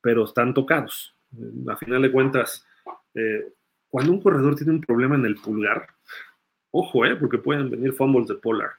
pero 0.00 0.24
están 0.24 0.54
tocados. 0.54 1.14
A 1.68 1.76
final 1.76 2.02
de 2.02 2.12
cuentas, 2.12 2.66
eh, 3.14 3.52
cuando 3.88 4.12
un 4.12 4.20
corredor 4.20 4.54
tiene 4.56 4.72
un 4.72 4.80
problema 4.80 5.14
en 5.14 5.24
el 5.24 5.36
pulgar, 5.36 5.88
ojo, 6.70 7.04
eh, 7.06 7.16
porque 7.16 7.38
pueden 7.38 7.70
venir 7.70 7.92
fumbles 7.92 8.28
de 8.28 8.34
polar. 8.34 8.70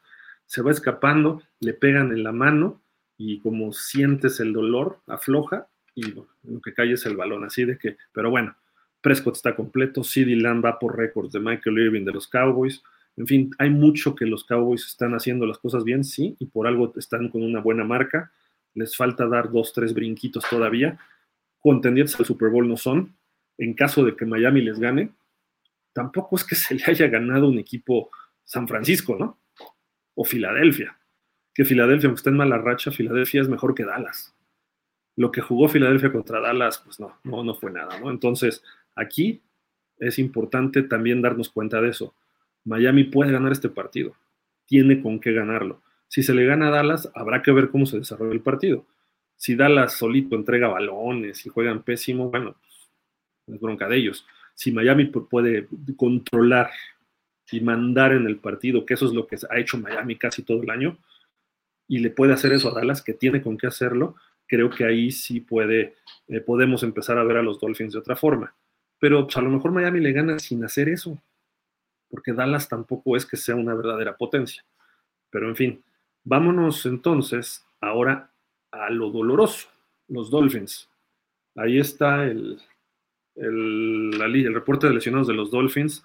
Se 0.46 0.62
va 0.62 0.72
escapando, 0.72 1.42
le 1.60 1.74
pegan 1.74 2.12
en 2.12 2.24
la 2.24 2.32
mano 2.32 2.82
y 3.18 3.40
como 3.42 3.74
sientes 3.74 4.40
el 4.40 4.54
dolor, 4.54 5.00
afloja 5.08 5.68
y 5.94 6.12
lo 6.12 6.28
que 6.64 6.74
cae 6.74 6.94
es 6.94 7.06
el 7.06 7.18
balón. 7.18 7.44
Así 7.44 7.66
de 7.66 7.78
que, 7.78 7.98
pero 8.14 8.30
bueno, 8.30 8.56
Prescott 9.02 9.36
está 9.36 9.56
completo, 9.56 10.04
CD 10.04 10.36
Lamb 10.36 10.64
va 10.64 10.80
por 10.80 10.98
récords 10.98 11.32
de 11.32 11.40
Michael 11.40 11.80
Irving 11.80 12.06
de 12.06 12.14
los 12.14 12.28
Cowboys. 12.28 12.84
En 13.18 13.28
fin, 13.28 13.52
hay 13.58 13.70
mucho 13.70 14.16
que 14.16 14.26
los 14.26 14.44
Cowboys 14.44 14.86
están 14.86 15.14
haciendo 15.14 15.46
las 15.46 15.58
cosas 15.58 15.84
bien, 15.84 16.04
sí, 16.04 16.36
y 16.40 16.46
por 16.46 16.68
algo 16.68 16.94
están 16.98 17.30
con 17.30 17.44
una 17.44 17.60
buena 17.60 17.84
marca. 17.84 18.32
Les 18.74 18.96
falta 18.96 19.28
dar 19.28 19.52
dos, 19.52 19.74
tres 19.74 19.94
brinquitos 19.94 20.44
todavía. 20.50 21.00
Contendientes 21.60 22.20
al 22.20 22.26
Super 22.26 22.50
Bowl 22.50 22.68
no 22.68 22.78
son. 22.78 23.16
En 23.58 23.74
caso 23.74 24.06
de 24.06 24.16
que 24.16 24.26
Miami 24.26 24.62
les 24.62 24.80
gane, 24.80 25.12
tampoco 25.92 26.36
es 26.38 26.44
que 26.44 26.56
se 26.56 26.76
le 26.76 26.84
haya 26.86 27.08
ganado 27.08 27.50
un 27.50 27.60
equipo 27.60 28.10
San 28.46 28.68
Francisco, 28.68 29.18
¿no? 29.20 29.38
O 30.16 30.24
Filadelfia 30.24 31.00
que 31.60 31.66
Filadelfia, 31.66 32.08
aunque 32.08 32.20
está 32.20 32.30
en 32.30 32.38
mala 32.38 32.58
racha, 32.58 32.90
Filadelfia 32.90 33.42
es 33.42 33.50
mejor 33.50 33.76
que 33.76 33.84
Dallas. 33.84 34.34
Lo 35.18 35.30
que 35.30 35.42
jugó 35.42 35.68
Filadelfia 35.68 36.10
contra 36.10 36.40
Dallas, 36.40 36.80
pues 36.80 37.02
no, 37.02 37.20
no, 37.26 37.44
no 37.44 37.54
fue 37.54 37.70
nada, 37.70 38.00
¿no? 38.00 38.10
Entonces, 38.10 38.64
aquí 39.00 39.42
es 39.98 40.20
importante 40.20 40.84
también 40.84 41.22
darnos 41.22 41.50
cuenta 41.50 41.82
de 41.82 41.90
eso. 41.90 42.14
Miami 42.66 43.06
puede 43.06 43.32
ganar 43.32 43.52
este 43.52 43.70
partido, 43.70 44.16
tiene 44.66 45.02
con 45.02 45.20
qué 45.20 45.34
ganarlo. 45.34 45.82
Si 46.08 46.24
se 46.24 46.34
le 46.34 46.46
gana 46.46 46.68
a 46.68 46.72
Dallas, 46.72 47.12
habrá 47.16 47.42
que 47.42 47.52
ver 47.52 47.70
cómo 47.70 47.86
se 47.86 48.00
desarrolla 48.00 48.34
el 48.34 48.42
partido. 48.42 48.86
Si 49.36 49.56
Dallas 49.56 49.94
solito 49.94 50.36
entrega 50.36 50.68
balones 50.68 51.46
y 51.46 51.50
juegan 51.50 51.84
pésimo, 51.84 52.30
bueno, 52.30 52.56
pues, 52.62 52.90
es 53.48 53.60
bronca 53.62 53.88
de 53.88 53.98
ellos. 53.98 54.26
Si 54.54 54.72
Miami 54.72 55.06
puede 55.06 55.68
controlar 55.96 56.72
y 57.52 57.62
mandar 57.62 58.14
en 58.14 58.28
el 58.28 58.38
partido, 58.38 58.86
que 58.86 58.96
eso 58.96 59.06
es 59.06 59.14
lo 59.14 59.28
que 59.28 59.38
ha 59.50 59.60
hecho 59.60 59.78
Miami 59.78 60.18
casi 60.18 60.44
todo 60.44 60.62
el 60.62 60.70
año, 60.70 60.98
y 61.88 62.00
le 62.00 62.10
puede 62.10 62.34
hacer 62.34 62.52
eso 62.54 62.70
a 62.70 62.80
Dallas, 62.80 63.02
que 63.02 63.14
tiene 63.14 63.42
con 63.42 63.58
qué 63.58 63.68
hacerlo, 63.68 64.16
creo 64.46 64.70
que 64.70 64.86
ahí 64.86 65.12
sí 65.12 65.40
puede, 65.40 65.96
eh, 66.28 66.42
podemos 66.42 66.84
empezar 66.84 67.18
a 67.18 67.24
ver 67.24 67.38
a 67.38 67.42
los 67.42 67.60
Dolphins 67.60 67.94
de 67.94 68.00
otra 68.00 68.16
forma. 68.16 68.56
Pero 69.00 69.26
pues, 69.26 69.38
a 69.38 69.42
lo 69.42 69.50
mejor 69.50 69.72
Miami 69.72 70.00
le 70.00 70.12
gana 70.12 70.40
sin 70.40 70.64
hacer 70.64 70.90
eso, 70.90 71.22
porque 72.10 72.34
Dallas 72.34 72.68
tampoco 72.68 73.16
es 73.16 73.26
que 73.26 73.38
sea 73.38 73.56
una 73.56 73.74
verdadera 73.74 74.18
potencia. 74.18 74.64
Pero 75.30 75.48
en 75.48 75.56
fin, 75.56 75.84
vámonos 76.24 76.86
entonces 76.86 77.66
ahora 77.82 78.32
a 78.72 78.90
lo 78.90 79.10
doloroso, 79.10 79.70
los 80.08 80.30
Dolphins. 80.30 80.90
Ahí 81.56 81.80
está 81.80 82.26
el, 82.26 82.62
el, 83.36 84.22
el 84.22 84.54
reporte 84.54 84.88
de 84.88 84.94
lesionados 84.94 85.28
de 85.28 85.34
los 85.34 85.52
Dolphins, 85.52 86.04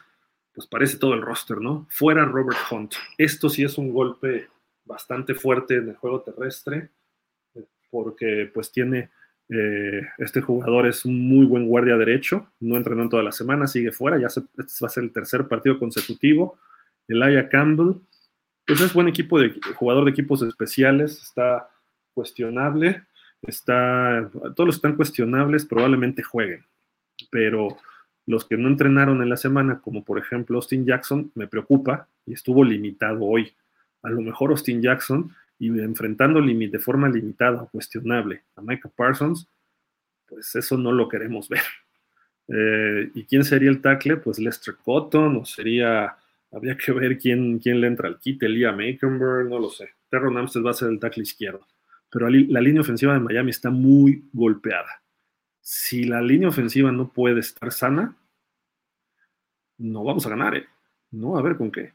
pues 0.54 0.66
parece 0.66 0.98
todo 0.98 1.14
el 1.14 1.22
roster, 1.22 1.60
¿no? 1.60 1.86
Fuera 1.90 2.24
Robert 2.24 2.58
Hunt. 2.70 2.94
Esto 3.18 3.48
sí 3.48 3.64
es 3.64 3.76
un 3.76 3.92
golpe 3.92 4.48
bastante 4.84 5.34
fuerte 5.34 5.76
en 5.76 5.88
el 5.88 5.96
juego 5.96 6.22
terrestre, 6.22 6.90
porque 7.90 8.50
pues 8.52 8.70
tiene, 8.70 9.10
eh, 9.56 10.08
este 10.18 10.40
jugador 10.40 10.86
es 10.86 11.04
un 11.04 11.28
muy 11.28 11.46
buen 11.46 11.68
guardia 11.68 11.96
derecho, 11.96 12.48
no 12.58 12.76
entrenó 12.76 13.02
en 13.02 13.08
toda 13.08 13.22
la 13.22 13.30
semana, 13.30 13.68
sigue 13.68 13.92
fuera, 13.92 14.18
ya 14.18 14.28
se, 14.28 14.40
este 14.40 14.74
va 14.82 14.88
a 14.88 14.90
ser 14.90 15.04
el 15.04 15.12
tercer 15.12 15.46
partido 15.46 15.78
consecutivo. 15.78 16.58
Elijah 17.06 17.48
Campbell, 17.48 18.00
pues 18.66 18.80
es 18.80 18.92
buen 18.92 19.06
equipo 19.06 19.38
de 19.38 19.54
jugador 19.76 20.06
de 20.06 20.10
equipos 20.10 20.42
especiales, 20.42 21.22
está 21.22 21.68
cuestionable, 22.14 23.04
está, 23.42 24.28
todos 24.56 24.66
los 24.66 24.74
que 24.76 24.78
están 24.78 24.96
cuestionables 24.96 25.66
probablemente 25.66 26.24
jueguen, 26.24 26.64
pero 27.30 27.76
los 28.26 28.44
que 28.44 28.56
no 28.56 28.68
entrenaron 28.68 29.22
en 29.22 29.28
la 29.28 29.36
semana, 29.36 29.80
como 29.80 30.02
por 30.02 30.18
ejemplo 30.18 30.56
Austin 30.56 30.84
Jackson, 30.84 31.30
me 31.36 31.46
preocupa 31.46 32.08
y 32.26 32.32
estuvo 32.32 32.64
limitado 32.64 33.20
hoy. 33.22 33.52
A 34.02 34.10
lo 34.10 34.20
mejor 34.20 34.50
Austin 34.50 34.82
Jackson 34.82 35.30
y 35.58 35.68
enfrentando 35.80 36.40
de 36.40 36.78
forma 36.78 37.08
limitada 37.08 37.62
o 37.62 37.68
cuestionable 37.68 38.42
a 38.56 38.62
Micah 38.62 38.90
Parsons, 38.94 39.48
pues 40.26 40.54
eso 40.56 40.76
no 40.76 40.92
lo 40.92 41.08
queremos 41.08 41.48
ver. 41.48 41.62
Eh, 42.46 43.10
¿Y 43.14 43.24
quién 43.24 43.42
sería 43.42 43.70
el 43.70 43.80
tackle? 43.80 44.18
Pues 44.18 44.38
Lester 44.38 44.76
Cotton, 44.84 45.36
o 45.38 45.46
sería, 45.46 46.14
habría 46.52 46.76
que 46.76 46.92
ver 46.92 47.16
quién, 47.16 47.58
quién 47.58 47.80
le 47.80 47.86
entra 47.86 48.06
al 48.06 48.18
kit, 48.18 48.42
Elia 48.42 48.70
Makenberg, 48.70 49.48
no 49.48 49.58
lo 49.58 49.70
sé. 49.70 49.94
Terron 50.10 50.36
Amstead 50.36 50.62
va 50.62 50.72
a 50.72 50.74
ser 50.74 50.90
el 50.90 51.00
tackle 51.00 51.22
izquierdo. 51.22 51.66
Pero 52.10 52.28
la 52.28 52.60
línea 52.60 52.82
ofensiva 52.82 53.14
de 53.14 53.20
Miami 53.20 53.48
está 53.48 53.70
muy 53.70 54.28
golpeada. 54.34 55.02
Si 55.62 56.04
la 56.04 56.20
línea 56.20 56.50
ofensiva 56.50 56.92
no 56.92 57.08
puede 57.08 57.40
estar 57.40 57.72
sana, 57.72 58.14
no 59.78 60.04
vamos 60.04 60.26
a 60.26 60.28
ganar, 60.28 60.54
¿eh? 60.54 60.66
No, 61.12 61.38
a 61.38 61.42
ver 61.42 61.56
con 61.56 61.72
qué. 61.72 61.94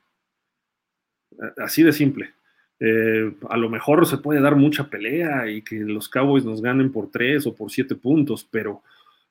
Así 1.58 1.84
de 1.84 1.92
simple. 1.94 2.34
Eh, 2.80 3.34
a 3.50 3.58
lo 3.58 3.70
mejor 3.70 4.06
se 4.06 4.18
puede 4.18 4.40
dar 4.40 4.56
mucha 4.56 4.90
pelea 4.90 5.50
y 5.50 5.62
que 5.62 5.80
los 5.80 6.08
Cowboys 6.08 6.46
nos 6.46 6.62
ganen 6.62 6.92
por 6.92 7.12
tres 7.12 7.46
o 7.46 7.54
por 7.54 7.72
siete 7.72 7.96
puntos, 7.96 8.48
pero 8.50 8.82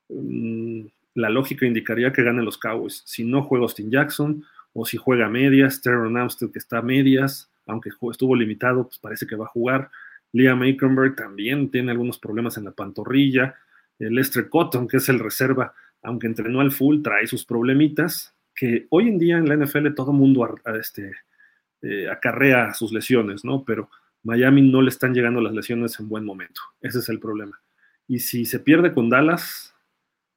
mm, 0.09 0.83
la 1.15 1.31
lógica 1.31 1.67
indicaría 1.67 2.13
que 2.13 2.23
ganen 2.23 2.45
los 2.45 2.59
Cowboys. 2.59 3.03
Si 3.07 3.25
no 3.25 3.43
juega 3.43 3.65
Austin 3.65 3.91
Jackson 3.91 4.45
o 4.73 4.85
si 4.85 4.97
juega 4.97 5.29
medias, 5.29 5.81
Terron 5.81 6.17
Amstead 6.17 6.51
que 6.51 6.59
está 6.59 6.79
a 6.79 6.83
medias, 6.83 7.51
aunque 7.67 7.91
estuvo 8.11 8.37
limitado, 8.37 8.85
pues 8.85 8.99
parece 8.99 9.27
que 9.27 9.37
va 9.37 9.47
a 9.47 9.49
jugar. 9.49 9.91
Liam 10.33 10.63
Aikenberg 10.63 11.17
también 11.17 11.71
tiene 11.71 11.91
algunos 11.91 12.19
problemas 12.19 12.57
en 12.59 12.65
la 12.65 12.73
pantorrilla. 12.73 13.55
El 13.99 14.15
Lester 14.15 14.49
Cotton, 14.49 14.87
que 14.87 14.99
es 14.99 15.09
el 15.09 15.19
reserva, 15.19 15.75
aunque 16.03 16.27
entrenó 16.27 16.61
al 16.61 16.71
full, 16.71 17.03
trae 17.03 17.27
sus 17.27 17.45
problemitas, 17.45 18.35
que 18.55 18.87
hoy 18.91 19.09
en 19.09 19.19
día 19.19 19.39
en 19.39 19.49
la 19.49 19.57
NFL 19.57 19.95
todo 19.95 20.13
mundo 20.13 20.57
este, 20.79 21.13
eh, 21.83 22.09
acarrea 22.11 22.75
sus 22.75 22.93
lesiones, 22.93 23.45
¿no? 23.45 23.65
Pero 23.65 23.91
Miami 24.23 24.63
no 24.63 24.83
le 24.83 24.89
están 24.89 25.15
llegando 25.15 25.41
las 25.41 25.55
lesiones 25.55 25.99
en 26.01 26.09
buen 26.09 26.25
momento. 26.25 26.61
Ese 26.81 26.99
es 26.99 27.09
el 27.09 27.21
problema. 27.21 27.61
Y 28.07 28.19
si 28.21 28.45
se 28.45 28.61
pierde 28.61 28.93
con 28.93 29.09
Dallas, 29.09 29.75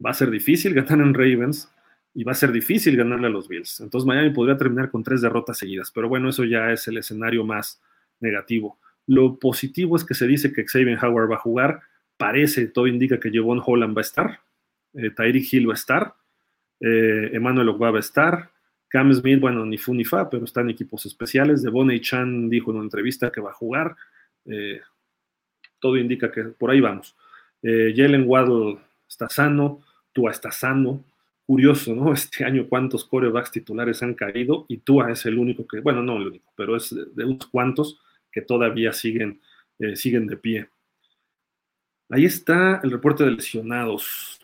va 0.04 0.12
a 0.12 0.14
ser 0.14 0.30
difícil 0.30 0.74
ganar 0.74 1.00
en 1.00 1.14
Ravens 1.14 1.72
y 2.14 2.24
va 2.24 2.34
a 2.34 2.36
ser 2.36 2.52
difícil 2.52 2.98
ganarle 2.98 3.28
a 3.28 3.30
los 3.30 3.48
Bills. 3.48 3.80
Entonces 3.80 4.06
Miami 4.06 4.32
podría 4.32 4.58
terminar 4.58 4.92
con 4.92 5.04
tres 5.04 5.22
derrotas 5.22 5.58
seguidas, 5.58 5.92
pero 5.92 6.10
bueno, 6.10 6.30
eso 6.30 6.44
ya 6.44 6.72
es 6.72 6.88
el 6.88 6.98
escenario 6.98 7.44
más 7.44 7.82
negativo. 8.20 8.80
Lo 9.08 9.40
positivo 9.40 9.96
es 9.96 10.04
que 10.04 10.14
se 10.14 10.28
dice 10.28 10.54
que 10.54 10.66
Xavier 10.66 11.04
Howard 11.04 11.32
va 11.32 11.36
a 11.36 11.40
jugar, 11.40 11.82
parece, 12.18 12.68
todo 12.68 12.88
indica 12.88 13.20
que 13.20 13.32
Jevon 13.32 13.62
Holland 13.66 13.96
va 13.96 14.02
a 14.02 14.04
estar, 14.04 14.40
eh, 14.94 15.10
Tyreek 15.10 15.54
Hill 15.54 15.70
va 15.70 15.74
a 15.74 15.76
estar, 15.76 16.16
eh, 16.80 17.32
Emmanuel 17.34 17.70
Ogba 17.70 17.92
va 17.92 17.98
a 17.98 18.02
estar, 18.02 18.52
Cam 18.92 19.14
Smith, 19.14 19.40
bueno, 19.40 19.66
ni 19.66 19.78
fu 19.78 19.94
ni 19.94 20.04
fa, 20.04 20.30
pero 20.30 20.44
está 20.44 20.60
en 20.60 20.70
equipos 20.72 21.06
especiales. 21.06 21.64
Devoney 21.64 22.02
Chan 22.02 22.50
dijo 22.50 22.72
en 22.72 22.78
una 22.78 22.86
entrevista 22.86 23.32
que 23.32 23.40
va 23.40 23.52
a 23.52 23.54
jugar. 23.54 23.96
Eh, 24.46 24.82
todo 25.80 25.96
indica 25.96 26.30
que 26.30 26.44
por 26.44 26.72
ahí 26.72 26.82
vamos. 26.82 27.16
Eh, 27.64 27.94
Jalen 27.96 28.26
Waddle 28.28 28.80
está 29.08 29.30
sano, 29.30 29.82
Tua 30.12 30.32
está 30.32 30.52
sano. 30.52 31.06
Curioso, 31.46 31.96
¿no? 31.96 32.12
Este 32.14 32.44
año 32.44 32.68
cuántos 32.68 33.06
corebacks 33.06 33.52
titulares 33.52 34.04
han 34.04 34.14
caído 34.14 34.66
y 34.68 34.80
Tua 34.80 35.10
es 35.10 35.26
el 35.26 35.38
único 35.38 35.66
que, 35.66 35.80
bueno, 35.80 36.04
no 36.04 36.18
el 36.18 36.28
único, 36.28 36.52
pero 36.58 36.76
es 36.76 36.94
de, 37.16 37.24
unos 37.24 37.48
cuantos 37.48 38.02
que 38.30 38.42
todavía 38.42 38.92
siguen, 38.92 39.40
eh, 39.80 39.96
siguen 39.96 40.28
de 40.28 40.36
pie. 40.36 40.70
Ahí 42.10 42.26
está 42.26 42.82
el 42.84 42.92
reporte 42.92 43.24
de 43.24 43.32
lesionados. 43.32 44.42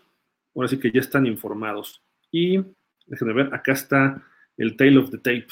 Ahora 0.56 0.70
sí 0.70 0.80
que 0.80 0.90
ya 0.90 1.02
están 1.02 1.26
informados. 1.26 2.02
Y 2.32 2.64
déjenme 3.08 3.34
ver, 3.34 3.54
acá 3.54 3.74
está 3.74 4.24
el 4.58 4.76
Tale 4.76 4.98
of 4.98 5.12
the 5.12 5.18
Tape, 5.18 5.48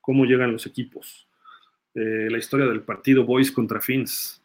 cómo 0.00 0.24
llegan 0.24 0.52
los 0.52 0.66
equipos, 0.66 1.28
eh, 1.94 2.28
la 2.30 2.38
historia 2.38 2.66
del 2.66 2.82
partido 2.82 3.24
Boys 3.24 3.52
contra 3.52 3.80
Fins. 3.80 4.42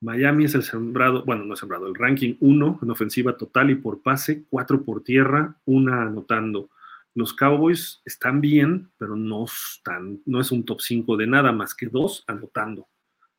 Miami 0.00 0.44
es 0.44 0.54
el 0.54 0.62
sembrado, 0.62 1.24
bueno, 1.24 1.44
no 1.44 1.56
sembrado, 1.56 1.88
el 1.88 1.94
ranking 1.94 2.36
1 2.40 2.80
en 2.82 2.90
ofensiva 2.90 3.36
total 3.36 3.70
y 3.70 3.74
por 3.74 4.00
pase, 4.02 4.44
4 4.48 4.84
por 4.84 5.02
tierra, 5.02 5.56
una 5.64 6.02
anotando. 6.02 6.70
Los 7.14 7.34
Cowboys 7.34 8.00
están 8.04 8.40
bien, 8.40 8.90
pero 8.96 9.16
no 9.16 9.44
están, 9.44 10.20
no 10.24 10.40
es 10.40 10.52
un 10.52 10.64
top 10.64 10.80
5 10.80 11.16
de 11.16 11.26
nada 11.26 11.50
más 11.50 11.74
que 11.74 11.86
dos 11.86 12.22
anotando. 12.28 12.86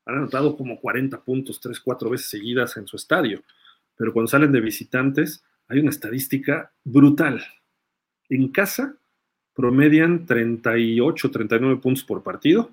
Han 0.06 0.18
anotado 0.18 0.58
como 0.58 0.82
40 0.82 1.24
puntos, 1.24 1.62
3, 1.62 1.80
4 1.80 2.10
veces 2.10 2.30
seguidas 2.30 2.76
en 2.76 2.88
su 2.88 2.98
estadio. 2.98 3.42
Pero 3.96 4.12
cuando 4.12 4.28
salen 4.28 4.52
de 4.52 4.60
visitantes, 4.60 5.46
hay 5.70 5.80
una 5.80 5.92
estadística 5.92 6.74
brutal. 6.84 7.42
En 8.28 8.50
casa, 8.50 8.99
promedian 9.60 10.26
38, 10.26 11.32
39 11.32 11.82
puntos 11.82 12.05
por 12.05 12.24
partido 12.24 12.72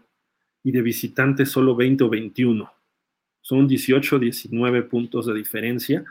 y 0.62 0.70
de 0.70 0.82
visitante 0.82 1.44
solo 1.44 1.74
20 1.74 2.04
o 2.04 2.08
21. 2.08 2.72
Son 3.40 3.66
18, 3.66 4.20
19 4.20 4.82
puntos 4.84 5.26
de 5.26 5.34
diferencia 5.34 6.04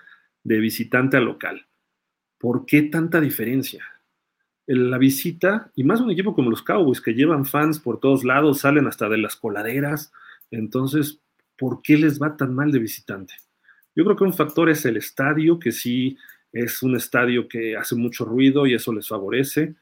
de 0.44 0.60
visitante 0.60 1.16
a 1.16 1.22
local. 1.22 1.66
¿Por 2.38 2.66
qué 2.66 2.82
tanta 2.82 3.22
diferencia? 3.22 3.86
La 4.68 4.98
visita, 4.98 5.72
y 5.76 5.86
más 5.86 6.02
un 6.02 6.12
equipo 6.12 6.36
como 6.36 6.50
los 6.50 6.62
Cowboys, 6.62 7.00
que 7.00 7.14
llevan 7.14 7.46
fans 7.46 7.80
por 7.80 8.02
todos 8.02 8.26
lados, 8.26 8.60
salen 8.60 8.86
hasta 8.86 9.08
de 9.08 9.20
las 9.20 9.38
coladeras. 9.38 10.12
Entonces, 10.52 11.22
¿por 11.58 11.82
qué 11.82 11.96
les 11.96 12.22
va 12.22 12.36
tan 12.36 12.54
mal 12.54 12.74
de 12.74 12.80
visitante? 12.80 13.34
Yo 13.96 14.04
creo 14.04 14.18
que 14.18 14.26
un 14.26 14.34
factor 14.34 14.70
es 14.70 14.84
el 14.84 14.98
estadio, 14.98 15.58
que 15.58 15.72
sí 15.72 16.18
es 16.52 16.84
un 16.84 16.98
estadio 16.98 17.48
que 17.48 17.78
hace 17.78 17.96
mucho 17.96 18.26
ruido 18.26 18.68
y 18.68 18.74
eso 18.74 18.92
les 18.92 19.08
favorece. 19.08 19.76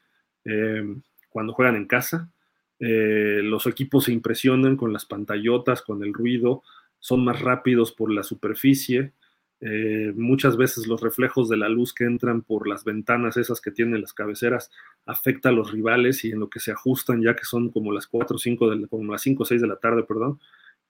Em, 0.44 1.02
cuando 1.28 1.52
juegan 1.52 1.76
en 1.76 1.86
casa. 1.86 2.30
Eh, 2.78 3.40
los 3.42 3.66
equipos 3.66 4.04
se 4.04 4.12
impresionan 4.12 4.76
con 4.76 4.92
las 4.92 5.06
pantallotas, 5.06 5.82
con 5.82 6.02
el 6.04 6.12
ruido, 6.12 6.62
son 6.98 7.24
más 7.24 7.40
rápidos 7.40 7.92
por 7.92 8.12
la 8.12 8.22
superficie. 8.22 9.12
Eh, 9.60 10.12
muchas 10.16 10.56
veces 10.56 10.86
los 10.86 11.00
reflejos 11.00 11.48
de 11.48 11.56
la 11.56 11.68
luz 11.68 11.94
que 11.94 12.04
entran 12.04 12.42
por 12.42 12.68
las 12.68 12.84
ventanas 12.84 13.36
esas 13.36 13.60
que 13.60 13.70
tienen 13.70 14.00
las 14.00 14.12
cabeceras 14.12 14.70
afecta 15.06 15.48
a 15.48 15.52
los 15.52 15.72
rivales 15.72 16.24
y 16.24 16.32
en 16.32 16.40
lo 16.40 16.50
que 16.50 16.60
se 16.60 16.72
ajustan 16.72 17.22
ya 17.22 17.34
que 17.34 17.44
son 17.44 17.70
como 17.70 17.92
las 17.92 18.06
4 18.06 18.36
o 18.36 18.38
5 18.38 18.70
de, 18.70 18.88
como 18.88 19.12
las 19.12 19.22
5 19.22 19.42
o 19.42 19.46
6 19.46 19.62
de 19.62 19.68
la 19.68 19.76
tarde, 19.76 20.02
perdón, 20.02 20.40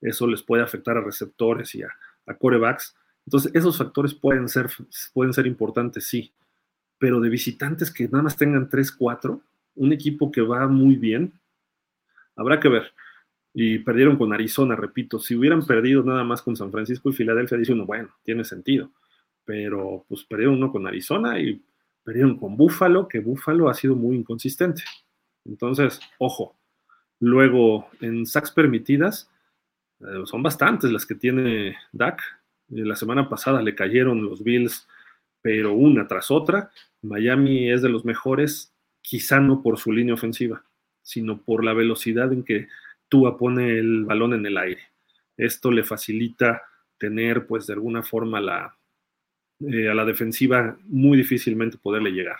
eso 0.00 0.26
les 0.26 0.42
puede 0.42 0.62
afectar 0.62 0.96
a 0.96 1.02
receptores 1.02 1.74
y 1.74 1.82
a, 1.82 1.88
a 2.26 2.34
corebacks. 2.34 2.96
Entonces, 3.26 3.54
esos 3.54 3.78
factores 3.78 4.14
pueden 4.14 4.48
ser, 4.48 4.68
pueden 5.14 5.32
ser 5.32 5.46
importantes, 5.46 6.06
sí 6.06 6.32
pero 6.98 7.20
de 7.20 7.28
visitantes 7.28 7.90
que 7.90 8.08
nada 8.08 8.22
más 8.22 8.36
tengan 8.36 8.68
3, 8.68 8.92
4, 8.92 9.40
un 9.76 9.92
equipo 9.92 10.30
que 10.30 10.40
va 10.40 10.66
muy 10.68 10.96
bien, 10.96 11.32
habrá 12.36 12.60
que 12.60 12.68
ver. 12.68 12.92
Y 13.52 13.78
perdieron 13.78 14.16
con 14.16 14.32
Arizona, 14.32 14.74
repito, 14.74 15.18
si 15.18 15.36
hubieran 15.36 15.64
perdido 15.64 16.02
nada 16.02 16.24
más 16.24 16.42
con 16.42 16.56
San 16.56 16.72
Francisco 16.72 17.10
y 17.10 17.12
Filadelfia, 17.12 17.58
dice 17.58 17.72
uno, 17.72 17.86
bueno, 17.86 18.10
tiene 18.24 18.44
sentido, 18.44 18.90
pero 19.44 20.04
pues 20.08 20.24
perdieron 20.24 20.56
uno 20.56 20.72
con 20.72 20.86
Arizona 20.86 21.38
y 21.38 21.62
perdieron 22.02 22.36
con 22.36 22.56
Búfalo, 22.56 23.08
que 23.08 23.20
Búfalo 23.20 23.68
ha 23.68 23.74
sido 23.74 23.94
muy 23.94 24.16
inconsistente. 24.16 24.82
Entonces, 25.44 26.00
ojo. 26.18 26.56
Luego, 27.20 27.88
en 28.00 28.26
sacks 28.26 28.50
permitidas, 28.50 29.30
eh, 30.00 30.22
son 30.24 30.42
bastantes 30.42 30.90
las 30.90 31.06
que 31.06 31.14
tiene 31.14 31.76
Dak. 31.92 32.20
Eh, 32.70 32.84
la 32.84 32.96
semana 32.96 33.28
pasada 33.28 33.62
le 33.62 33.74
cayeron 33.74 34.24
los 34.24 34.42
Bills 34.42 34.86
pero 35.44 35.74
una 35.74 36.08
tras 36.08 36.30
otra, 36.30 36.70
Miami 37.02 37.70
es 37.70 37.82
de 37.82 37.90
los 37.90 38.06
mejores, 38.06 38.74
quizá 39.02 39.40
no 39.40 39.62
por 39.62 39.78
su 39.78 39.92
línea 39.92 40.14
ofensiva, 40.14 40.64
sino 41.02 41.42
por 41.42 41.62
la 41.62 41.74
velocidad 41.74 42.32
en 42.32 42.44
que 42.44 42.68
Tua 43.10 43.36
pone 43.36 43.78
el 43.78 44.06
balón 44.06 44.32
en 44.32 44.46
el 44.46 44.56
aire. 44.56 44.80
Esto 45.36 45.70
le 45.70 45.84
facilita 45.84 46.62
tener 46.96 47.46
pues 47.46 47.66
de 47.66 47.74
alguna 47.74 48.02
forma 48.02 48.40
la, 48.40 48.78
eh, 49.60 49.90
a 49.90 49.92
la 49.92 50.06
defensiva 50.06 50.78
muy 50.84 51.18
difícilmente 51.18 51.76
poderle 51.76 52.12
llegar. 52.12 52.38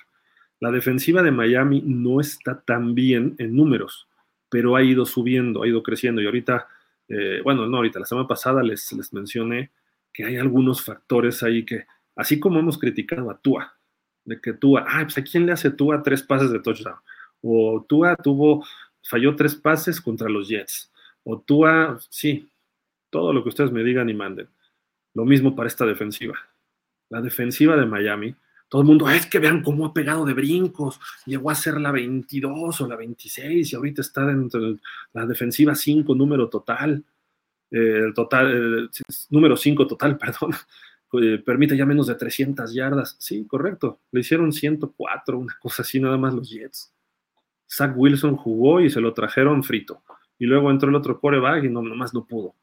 La 0.59 0.71
defensiva 0.71 1.23
de 1.23 1.31
Miami 1.31 1.83
no 1.85 2.23
está 2.23 2.63
tan 2.63 2.95
bien 2.95 3.35
en 3.37 3.55
números, 3.55 4.09
pero 4.49 4.77
ha 4.77 4.83
ido 4.83 5.05
subiendo, 5.05 5.63
ha 5.63 5.69
ido 5.69 5.83
creciendo 5.83 6.23
y 6.23 6.25
ahorita, 6.25 6.69
eh, 7.09 7.43
bueno, 7.45 7.67
no 7.67 7.77
ahorita, 7.77 8.01
la 8.01 8.07
semana 8.07 8.27
pasada 8.27 8.63
les, 8.63 8.91
les 8.95 9.13
mencioné 9.13 9.73
que 10.11 10.25
hay 10.25 10.39
algunos 10.39 10.83
factores 10.83 11.43
ahí 11.43 11.67
que, 11.67 11.85
así 12.17 12.41
como 12.41 12.59
hemos 12.59 12.79
criticado 12.79 13.31
a 13.31 13.39
Tua, 13.39 13.75
de 14.25 14.41
que 14.41 14.53
Tua, 14.53 14.85
ah, 14.89 15.03
pues 15.03 15.19
a 15.19 15.23
quién 15.23 15.47
le 15.47 15.53
hace 15.53 15.71
Tua 15.71 16.03
tres 16.03 16.23
pases 16.23 16.51
de 16.51 16.61
touchdown, 16.61 16.97
o 17.43 17.85
Tua 17.89 18.17
tuvo, 18.17 18.65
falló 19.03 19.37
tres 19.37 19.55
pases 19.55 20.01
contra 20.01 20.29
los 20.29 20.49
Jets, 20.49 20.93
o 21.25 21.41
Tua, 21.41 21.99
sí, 22.09 22.49
todo 23.11 23.33
lo 23.33 23.43
que 23.43 23.51
ustedes 23.51 23.71
me 23.71 23.85
digan 23.85 24.09
y 24.09 24.15
manden. 24.15 24.49
Lo 25.15 25.25
mismo 25.25 25.55
para 25.55 25.69
esta 25.69 25.87
defensiva. 25.87 26.35
La 27.09 27.21
defensiva 27.21 27.77
de 27.77 27.87
Miami, 27.87 28.35
todo 28.69 28.83
el 28.83 28.89
mundo, 28.89 29.09
es 29.09 29.27
que 29.27 29.39
vean 29.39 29.63
cómo 29.63 29.87
ha 29.87 29.95
pegado 29.95 30.25
de 30.25 30.35
brincos, 30.35 30.99
llegó 31.25 31.51
a 31.51 31.55
ser 31.55 31.81
la 31.81 31.93
22 31.93 32.81
o 32.81 32.89
la 32.89 32.97
26 32.97 33.73
y 33.73 33.77
ahorita 33.77 34.01
está 34.01 34.27
dentro 34.27 34.61
de 34.61 34.79
la 35.13 35.27
defensiva 35.27 35.77
5, 35.77 36.13
número 36.17 36.49
total, 36.49 37.05
eh, 37.71 38.11
total, 38.15 38.89
eh, 38.93 39.03
número 39.31 39.57
5 39.57 39.87
total, 39.87 40.19
perdón, 40.19 40.51
eh, 41.21 41.39
permite 41.39 41.77
ya 41.77 41.87
menos 41.87 42.07
de 42.07 42.15
300 42.15 42.73
yardas. 42.73 43.17
Sí, 43.19 43.47
correcto, 43.47 44.01
le 44.13 44.21
hicieron 44.21 44.53
104, 44.53 45.39
una 45.39 45.57
cosa 45.61 45.83
así, 45.83 46.01
nada 46.01 46.17
más 46.17 46.35
los 46.35 46.51
Jets. 46.51 46.93
Zach 47.71 47.93
Wilson 47.97 48.37
jugó 48.37 48.81
y 48.81 48.91
se 48.91 49.01
lo 49.01 49.13
trajeron 49.15 49.63
frito. 49.63 50.03
Y 50.39 50.47
luego 50.47 50.71
entró 50.71 50.89
el 50.89 50.95
otro 50.95 51.21
coreback 51.21 51.65
y 51.65 51.69
no, 51.69 51.83
nomás 51.83 52.15
no 52.15 52.27
pudo. 52.27 52.55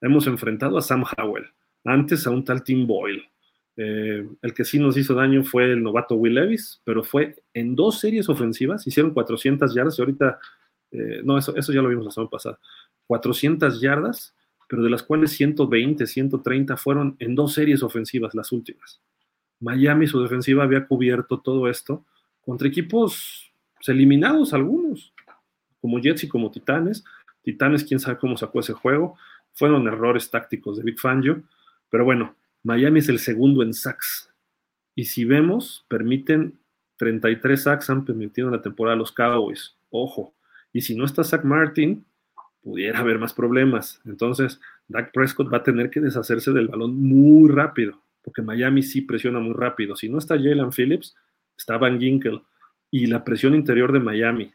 Hemos 0.00 0.26
enfrentado 0.26 0.78
a 0.78 0.82
Sam 0.82 1.04
Howell, 1.16 1.46
antes 1.84 2.26
a 2.26 2.30
un 2.30 2.44
tal 2.44 2.62
Tim 2.62 2.86
Boyle, 2.86 3.28
eh, 3.80 4.28
el 4.42 4.54
que 4.54 4.64
sí 4.64 4.80
nos 4.80 4.96
hizo 4.96 5.14
daño 5.14 5.44
fue 5.44 5.70
el 5.70 5.84
novato 5.84 6.16
Will 6.16 6.34
Levis, 6.34 6.82
pero 6.82 7.04
fue 7.04 7.36
en 7.54 7.76
dos 7.76 8.00
series 8.00 8.28
ofensivas, 8.28 8.84
hicieron 8.88 9.14
400 9.14 9.72
yardas 9.72 9.96
y 9.96 10.02
ahorita, 10.02 10.40
eh, 10.90 11.20
no, 11.22 11.38
eso, 11.38 11.54
eso 11.54 11.72
ya 11.72 11.80
lo 11.80 11.88
vimos 11.88 12.04
la 12.04 12.10
semana 12.10 12.28
pasada, 12.28 12.58
400 13.06 13.80
yardas, 13.80 14.34
pero 14.68 14.82
de 14.82 14.90
las 14.90 15.02
cuales 15.02 15.32
120, 15.32 16.06
130 16.06 16.76
fueron 16.76 17.16
en 17.18 17.34
dos 17.34 17.54
series 17.54 17.82
ofensivas 17.82 18.34
las 18.34 18.52
últimas. 18.52 19.00
Miami, 19.60 20.06
su 20.06 20.22
defensiva 20.22 20.62
había 20.62 20.86
cubierto 20.86 21.40
todo 21.40 21.68
esto 21.68 22.04
contra 22.40 22.68
equipos 22.68 23.52
eliminados 23.86 24.52
algunos, 24.52 25.12
como 25.80 25.98
Jets 25.98 26.24
y 26.24 26.28
como 26.28 26.50
Titanes. 26.50 27.04
Titanes, 27.42 27.84
quién 27.84 27.98
sabe 28.00 28.18
cómo 28.18 28.36
sacó 28.36 28.60
ese 28.60 28.72
juego. 28.72 29.16
Fueron 29.54 29.86
errores 29.88 30.30
tácticos 30.30 30.76
de 30.76 30.84
Big 30.84 31.00
Fangio, 31.00 31.42
pero 31.90 32.04
bueno, 32.04 32.36
Miami 32.62 33.00
es 33.00 33.08
el 33.08 33.18
segundo 33.18 33.62
en 33.62 33.72
sacks. 33.72 34.32
Y 34.94 35.04
si 35.04 35.24
vemos, 35.24 35.86
permiten 35.88 36.58
33 36.96 37.62
sacks 37.62 37.90
han 37.90 38.04
permitido 38.04 38.48
en 38.48 38.54
la 38.54 38.62
temporada 38.62 38.96
los 38.96 39.12
Cowboys. 39.12 39.76
Ojo. 39.90 40.34
Y 40.72 40.82
si 40.82 40.94
no 40.94 41.04
está 41.04 41.24
Zach 41.24 41.44
Martin, 41.44 42.04
pudiera 42.68 42.98
haber 42.98 43.18
más 43.18 43.32
problemas. 43.32 44.00
Entonces, 44.04 44.60
Dak 44.88 45.12
Prescott 45.12 45.52
va 45.52 45.58
a 45.58 45.62
tener 45.62 45.88
que 45.88 46.00
deshacerse 46.00 46.52
del 46.52 46.68
balón 46.68 47.00
muy 47.00 47.50
rápido, 47.50 48.02
porque 48.22 48.42
Miami 48.42 48.82
sí 48.82 49.00
presiona 49.00 49.38
muy 49.38 49.54
rápido. 49.54 49.96
Si 49.96 50.08
no 50.08 50.18
está 50.18 50.34
Jalen 50.36 50.70
Phillips, 50.70 51.16
está 51.56 51.78
Van 51.78 51.98
Ginkel. 51.98 52.42
Y 52.90 53.06
la 53.06 53.24
presión 53.24 53.54
interior 53.54 53.92
de 53.92 54.00
Miami, 54.00 54.52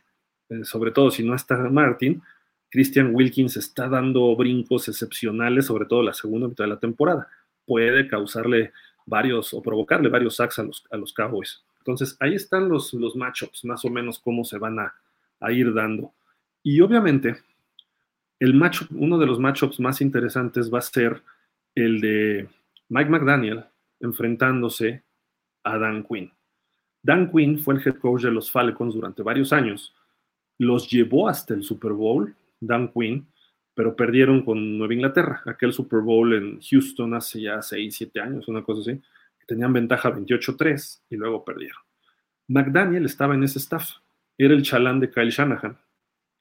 eh, 0.49 0.63
sobre 0.63 0.91
todo 0.91 1.09
si 1.09 1.23
no 1.23 1.33
está 1.33 1.57
Martin, 1.57 2.21
Christian 2.69 3.15
Wilkins 3.15 3.57
está 3.57 3.87
dando 3.87 4.35
brincos 4.35 4.87
excepcionales, 4.89 5.65
sobre 5.65 5.85
todo 5.85 6.03
la 6.03 6.13
segunda 6.13 6.47
mitad 6.47 6.65
de 6.65 6.69
la 6.69 6.79
temporada 6.79 7.27
puede 7.65 8.07
causarle 8.07 8.71
varios 9.05 9.53
o 9.53 9.61
provocarle 9.61 10.09
varios 10.09 10.35
sacks 10.35 10.59
a 10.59 10.63
los, 10.63 10.85
a 10.91 10.97
los 10.97 11.13
Cowboys. 11.13 11.63
Entonces, 11.79 12.15
ahí 12.19 12.33
están 12.35 12.69
los, 12.69 12.93
los 12.93 13.15
matchups, 13.15 13.65
más 13.65 13.83
o 13.83 13.89
menos 13.89 14.19
cómo 14.19 14.45
se 14.45 14.57
van 14.57 14.79
a, 14.79 14.93
ir 15.51 15.73
dando. 15.73 16.13
Y 16.63 16.79
obviamente, 16.79 17.35
el 18.43 18.53
matchup, 18.55 18.89
uno 18.91 19.17
de 19.17 19.25
los 19.25 19.39
matchups 19.39 19.79
más 19.79 20.01
interesantes 20.01 20.69
va 20.69 20.79
a 20.79 20.81
ser 20.81 21.23
el 21.75 22.01
de 22.01 22.49
Mike 22.89 23.09
McDaniel 23.09 23.63
enfrentándose 24.01 25.01
a 25.63 25.77
Dan 25.77 26.03
Quinn. 26.03 26.29
Dan 27.01 27.31
Quinn 27.31 27.57
fue 27.57 27.75
el 27.75 27.87
head 27.87 27.95
coach 27.99 28.23
de 28.23 28.31
los 28.31 28.51
Falcons 28.51 28.95
durante 28.95 29.23
varios 29.23 29.53
años. 29.53 29.95
Los 30.57 30.91
llevó 30.91 31.29
hasta 31.29 31.53
el 31.53 31.63
Super 31.63 31.93
Bowl, 31.93 32.35
Dan 32.59 32.89
Quinn, 32.89 33.25
pero 33.73 33.95
perdieron 33.95 34.43
con 34.43 34.77
Nueva 34.77 34.93
Inglaterra, 34.93 35.41
aquel 35.45 35.71
Super 35.71 36.01
Bowl 36.01 36.33
en 36.33 36.59
Houston 36.59 37.13
hace 37.13 37.43
ya 37.43 37.61
6, 37.61 37.95
7 37.95 38.19
años, 38.19 38.49
una 38.49 38.61
cosa 38.61 38.81
así, 38.81 39.01
tenían 39.47 39.71
ventaja 39.71 40.13
28-3 40.13 41.03
y 41.09 41.15
luego 41.15 41.45
perdieron. 41.45 41.81
McDaniel 42.49 43.05
estaba 43.05 43.35
en 43.35 43.43
ese 43.43 43.59
staff, 43.59 43.89
era 44.37 44.53
el 44.53 44.63
chalán 44.63 44.99
de 44.99 45.09
Kyle 45.09 45.29
Shanahan. 45.29 45.77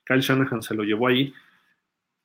Kyle 0.04 0.20
Shanahan 0.20 0.62
se 0.64 0.74
lo 0.74 0.82
llevó 0.82 1.06
ahí 1.06 1.32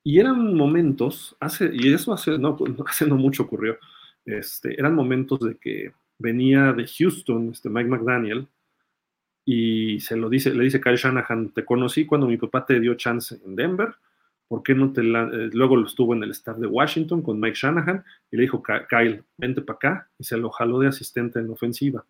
y 0.07 0.21
eran 0.21 0.53
momentos, 0.53 1.35
hace, 1.37 1.69
y 1.73 1.91
eso 1.91 2.13
hace 2.13 2.39
no, 2.39 2.57
hace 2.87 3.05
no 3.05 3.17
mucho 3.17 3.43
ocurrió, 3.43 3.77
este, 4.23 4.79
eran 4.79 4.95
momentos 4.95 5.41
de 5.41 5.57
que 5.57 5.91
venía 6.17 6.71
de 6.71 6.87
Houston, 6.87 7.49
este 7.51 7.69
Mike 7.69 7.89
McDaniel, 7.89 8.47
y 9.43 9.99
se 9.99 10.15
lo 10.15 10.29
dice, 10.29 10.53
le 10.53 10.63
dice 10.63 10.79
Kyle 10.79 10.95
Shanahan, 10.95 11.49
te 11.49 11.65
conocí 11.65 12.05
cuando 12.05 12.25
mi 12.25 12.37
papá 12.37 12.65
te 12.65 12.79
dio 12.79 12.95
chance 12.95 13.37
en 13.45 13.57
Denver, 13.57 13.95
¿por 14.47 14.63
qué 14.63 14.75
no 14.75 14.93
te. 14.93 15.01
Eh, 15.01 15.49
luego 15.51 15.85
estuvo 15.85 16.13
en 16.13 16.23
el 16.23 16.31
staff 16.31 16.57
de 16.57 16.67
Washington 16.67 17.21
con 17.21 17.37
Mike 17.41 17.57
Shanahan 17.59 18.01
y 18.31 18.37
le 18.37 18.43
dijo, 18.43 18.63
Kyle, 18.63 19.25
vente 19.37 19.61
para 19.61 19.75
acá 19.75 20.09
y 20.17 20.23
se 20.23 20.37
lo 20.37 20.49
jaló 20.51 20.79
de 20.79 20.87
asistente 20.87 21.39
en 21.39 21.49
ofensiva. 21.49 22.05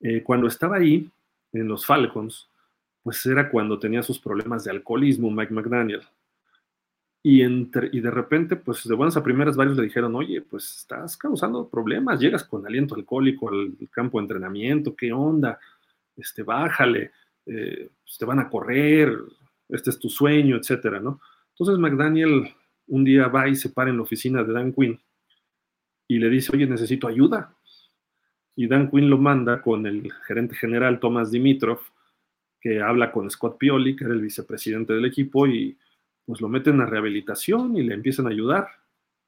Eh, 0.00 0.22
cuando 0.22 0.46
estaba 0.46 0.76
ahí, 0.76 1.10
en 1.52 1.68
los 1.68 1.84
Falcons, 1.84 2.48
pues 3.02 3.24
era 3.26 3.50
cuando 3.50 3.78
tenía 3.78 4.02
sus 4.02 4.18
problemas 4.18 4.64
de 4.64 4.70
alcoholismo 4.70 5.30
Mike 5.30 5.52
McDaniel. 5.52 6.00
Y, 7.26 7.40
entre, 7.40 7.88
y 7.90 8.00
de 8.00 8.10
repente, 8.10 8.54
pues 8.54 8.86
de 8.86 8.94
buenas 8.94 9.16
a 9.16 9.22
primeras, 9.22 9.56
varios 9.56 9.78
le 9.78 9.84
dijeron, 9.84 10.14
oye, 10.14 10.42
pues 10.42 10.76
estás 10.76 11.16
causando 11.16 11.66
problemas, 11.70 12.20
llegas 12.20 12.44
con 12.44 12.66
aliento 12.66 12.94
alcohólico 12.94 13.48
al 13.48 13.74
campo 13.90 14.18
de 14.18 14.24
entrenamiento, 14.24 14.94
¿qué 14.94 15.10
onda? 15.10 15.58
Este, 16.14 16.42
bájale, 16.42 17.12
eh, 17.46 17.88
pues, 18.04 18.18
te 18.18 18.26
van 18.26 18.40
a 18.40 18.50
correr, 18.50 19.18
este 19.70 19.88
es 19.88 19.98
tu 19.98 20.10
sueño, 20.10 20.56
etcétera, 20.56 21.00
¿no? 21.00 21.18
Entonces 21.52 21.78
McDaniel 21.78 22.52
un 22.88 23.04
día 23.04 23.28
va 23.28 23.48
y 23.48 23.56
se 23.56 23.70
para 23.70 23.88
en 23.88 23.96
la 23.96 24.02
oficina 24.02 24.42
de 24.42 24.52
Dan 24.52 24.74
Quinn 24.74 25.00
y 26.06 26.18
le 26.18 26.28
dice, 26.28 26.52
oye, 26.54 26.66
necesito 26.66 27.08
ayuda. 27.08 27.54
Y 28.54 28.66
Dan 28.66 28.90
Quinn 28.90 29.08
lo 29.08 29.16
manda 29.16 29.62
con 29.62 29.86
el 29.86 30.12
gerente 30.26 30.54
general 30.54 31.00
Thomas 31.00 31.30
Dimitrov, 31.30 31.80
que 32.60 32.82
habla 32.82 33.10
con 33.10 33.30
Scott 33.30 33.56
Pioli, 33.58 33.96
que 33.96 34.04
era 34.04 34.12
el 34.12 34.20
vicepresidente 34.20 34.92
del 34.92 35.06
equipo, 35.06 35.46
y 35.46 35.76
pues 36.26 36.40
lo 36.40 36.48
meten 36.48 36.80
a 36.80 36.86
rehabilitación 36.86 37.76
y 37.76 37.82
le 37.82 37.94
empiezan 37.94 38.26
a 38.26 38.30
ayudar. 38.30 38.68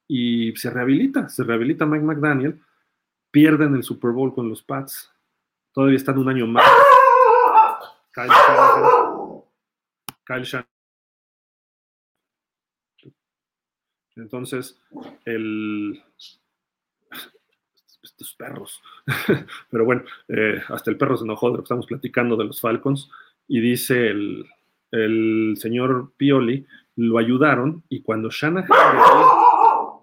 Y 0.07 0.55
se 0.55 0.69
rehabilita, 0.69 1.29
se 1.29 1.43
rehabilita 1.43 1.85
Mike 1.85 2.05
McDaniel, 2.05 2.61
pierden 3.31 3.75
el 3.75 3.83
Super 3.83 4.11
Bowl 4.11 4.33
con 4.33 4.49
los 4.49 4.63
Pats, 4.63 5.11
todavía 5.73 5.97
están 5.97 6.17
un 6.17 6.29
año 6.29 6.47
más. 6.47 6.63
Kyle 8.13 8.29
Shanahan, 8.29 9.41
Kyle 10.25 10.43
Shanahan 10.43 10.77
Entonces, 14.17 14.79
el, 15.25 16.03
estos 18.01 18.33
perros. 18.35 18.81
Pero 19.69 19.85
bueno, 19.85 20.03
eh, 20.27 20.61
hasta 20.69 20.91
el 20.91 20.97
perro 20.97 21.17
se 21.17 21.23
enojó 21.23 21.47
de 21.47 21.53
lo 21.53 21.59
que 21.59 21.65
estamos 21.65 21.85
platicando 21.85 22.35
de 22.35 22.45
los 22.45 22.59
Falcons 22.59 23.09
y 23.47 23.61
dice 23.61 24.07
el, 24.07 24.45
el 24.91 25.55
señor 25.57 26.13
Pioli, 26.17 26.65
lo 26.97 27.17
ayudaron 27.17 27.83
y 27.89 28.01
cuando 28.01 28.29
Shanahan... 28.29 28.67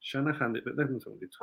Shanahan, 0.00 0.52
déjame 0.52 0.94
un 0.94 1.00
segundito. 1.00 1.38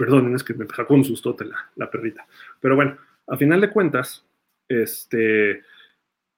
Perdonen, 0.00 0.34
es 0.34 0.42
que 0.42 0.54
me 0.54 0.66
sacó 0.66 0.94
un 0.94 1.04
sustote 1.04 1.44
la, 1.76 1.90
perrita. 1.90 2.26
Pero 2.58 2.74
bueno, 2.74 2.96
a 3.26 3.36
final 3.36 3.60
de 3.60 3.68
cuentas, 3.68 4.24
este, 4.66 5.62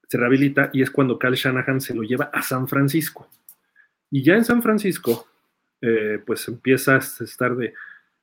se 0.08 0.18
rehabilita 0.18 0.70
y 0.72 0.82
es 0.82 0.90
cuando 0.90 1.16
Cal 1.16 1.34
Shanahan 1.34 1.80
se 1.80 1.94
lo 1.94 2.02
lleva 2.02 2.24
a 2.32 2.42
San 2.42 2.66
Francisco. 2.66 3.30
Y 4.10 4.24
ya 4.24 4.34
en 4.34 4.44
San 4.44 4.64
Francisco, 4.64 5.28
eh, 5.80 6.20
pues 6.26 6.48
empieza 6.48 6.96
a 6.96 6.98
estar 6.98 7.54
de, 7.54 7.72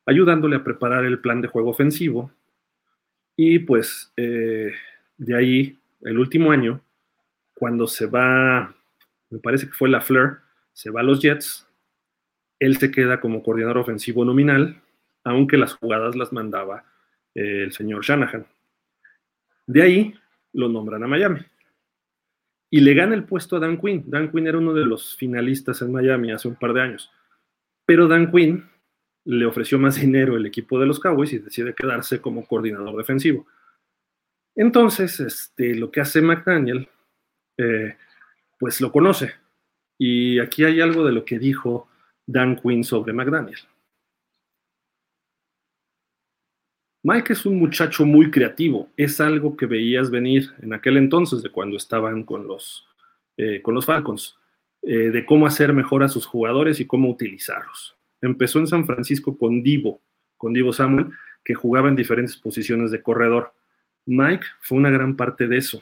ayudándole 0.05 0.57
a 0.57 0.63
preparar 0.65 1.05
el 1.05 1.19
plan 1.19 1.39
de 1.39 1.47
juego 1.47 1.69
ofensivo 1.69 2.33
Y 3.37 3.59
pues 3.59 4.11
eh, 4.17 4.73
de 5.17 5.37
ahí, 5.37 5.79
el 6.01 6.19
último 6.19 6.51
año, 6.51 6.81
cuando 7.53 7.87
se 7.87 8.07
va, 8.07 8.75
me 9.29 9.39
parece 9.39 9.67
que 9.67 9.73
fue 9.73 9.87
la 9.87 10.01
Fleur, 10.01 10.41
se 10.73 10.89
va 10.89 10.99
a 10.99 11.03
los 11.03 11.21
Jets, 11.21 11.65
él 12.59 12.75
se 12.75 12.91
queda 12.91 13.21
como 13.21 13.41
coordinador 13.41 13.77
ofensivo 13.77 14.25
nominal, 14.25 14.81
aunque 15.23 15.57
las 15.57 15.73
jugadas 15.73 16.15
las 16.15 16.31
mandaba 16.33 16.85
eh, 17.35 17.63
el 17.63 17.71
señor 17.71 18.03
Shanahan. 18.03 18.45
De 19.67 19.81
ahí 19.81 20.13
lo 20.53 20.69
nombran 20.69 21.03
a 21.03 21.07
Miami. 21.07 21.41
Y 22.71 22.81
le 22.81 22.93
gana 22.93 23.15
el 23.15 23.25
puesto 23.25 23.57
a 23.57 23.59
Dan 23.59 23.79
Quinn. 23.79 24.03
Dan 24.07 24.31
Quinn 24.31 24.47
era 24.47 24.57
uno 24.57 24.73
de 24.73 24.85
los 24.85 25.15
finalistas 25.15 25.81
en 25.81 25.91
Miami 25.91 26.31
hace 26.31 26.47
un 26.47 26.55
par 26.55 26.73
de 26.73 26.81
años. 26.81 27.11
Pero 27.85 28.07
Dan 28.07 28.31
Quinn 28.31 28.69
le 29.25 29.45
ofreció 29.45 29.79
más 29.79 29.99
dinero 29.99 30.37
el 30.37 30.45
equipo 30.45 30.79
de 30.79 30.85
los 30.85 30.99
Cowboys 30.99 31.33
y 31.33 31.39
decide 31.39 31.73
quedarse 31.73 32.21
como 32.21 32.45
coordinador 32.45 32.95
defensivo. 32.95 33.47
Entonces, 34.55 35.19
este, 35.19 35.75
lo 35.75 35.91
que 35.91 36.01
hace 36.01 36.21
McDaniel, 36.21 36.89
eh, 37.57 37.95
pues 38.59 38.81
lo 38.81 38.91
conoce. 38.91 39.33
Y 39.97 40.39
aquí 40.39 40.63
hay 40.63 40.81
algo 40.81 41.05
de 41.05 41.11
lo 41.11 41.25
que 41.25 41.39
dijo 41.39 41.87
Dan 42.25 42.55
Quinn 42.55 42.83
sobre 42.83 43.13
McDaniel. 43.13 43.59
Mike 47.01 47.31
es 47.31 47.45
un 47.45 47.57
muchacho 47.57 48.05
muy 48.05 48.29
creativo, 48.29 48.89
es 48.97 49.21
algo 49.21 49.55
que 49.55 49.65
veías 49.65 50.11
venir 50.11 50.51
en 50.61 50.73
aquel 50.73 50.97
entonces 50.97 51.41
de 51.41 51.49
cuando 51.49 51.77
estaban 51.77 52.23
con 52.23 52.45
los, 52.45 52.85
eh, 53.37 53.61
con 53.61 53.73
los 53.73 53.85
Falcons, 53.85 54.37
eh, 54.81 55.09
de 55.09 55.25
cómo 55.25 55.47
hacer 55.47 55.71
mejor 55.71 56.03
a 56.03 56.09
sus 56.09 56.25
jugadores 56.25 56.81
y 56.81 56.85
cómo 56.85 57.09
utilizarlos. 57.09 57.95
Empezó 58.21 58.59
en 58.59 58.67
San 58.67 58.85
Francisco 58.85 59.37
con 59.37 59.63
Divo, 59.63 60.01
con 60.35 60.51
Divo 60.51 60.73
Samuel, 60.73 61.11
que 61.45 61.53
jugaba 61.53 61.87
en 61.87 61.95
diferentes 61.95 62.35
posiciones 62.35 62.91
de 62.91 63.01
corredor. 63.01 63.53
Mike 64.05 64.45
fue 64.59 64.77
una 64.77 64.89
gran 64.89 65.15
parte 65.15 65.47
de 65.47 65.57
eso. 65.57 65.81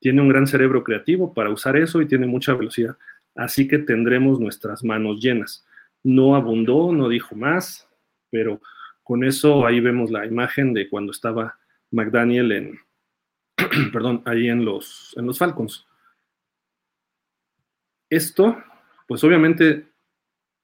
Tiene 0.00 0.22
un 0.22 0.28
gran 0.28 0.46
cerebro 0.46 0.82
creativo 0.82 1.34
para 1.34 1.50
usar 1.50 1.76
eso 1.76 2.00
y 2.00 2.06
tiene 2.06 2.26
mucha 2.26 2.54
velocidad. 2.54 2.96
Así 3.34 3.68
que 3.68 3.78
tendremos 3.78 4.40
nuestras 4.40 4.82
manos 4.82 5.20
llenas. 5.20 5.66
No 6.02 6.34
abundó, 6.34 6.92
no 6.92 7.10
dijo 7.10 7.34
más, 7.34 7.86
pero 8.30 8.60
con 9.06 9.22
eso 9.22 9.64
ahí 9.64 9.78
vemos 9.78 10.10
la 10.10 10.26
imagen 10.26 10.74
de 10.74 10.88
cuando 10.88 11.12
estaba 11.12 11.56
McDaniel 11.92 12.50
en, 12.50 12.80
perdón, 13.92 14.20
ahí 14.24 14.48
en 14.48 14.64
los, 14.64 15.14
en 15.16 15.26
los 15.26 15.38
Falcons. 15.38 15.86
Esto, 18.10 18.60
pues 19.06 19.22
obviamente 19.22 19.86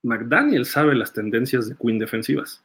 McDaniel 0.03 0.65
sabe 0.65 0.97
las 0.97 1.13
tendencias 1.13 1.69
de 1.69 1.77
Quinn 1.77 2.01
defensivas, 2.01 2.65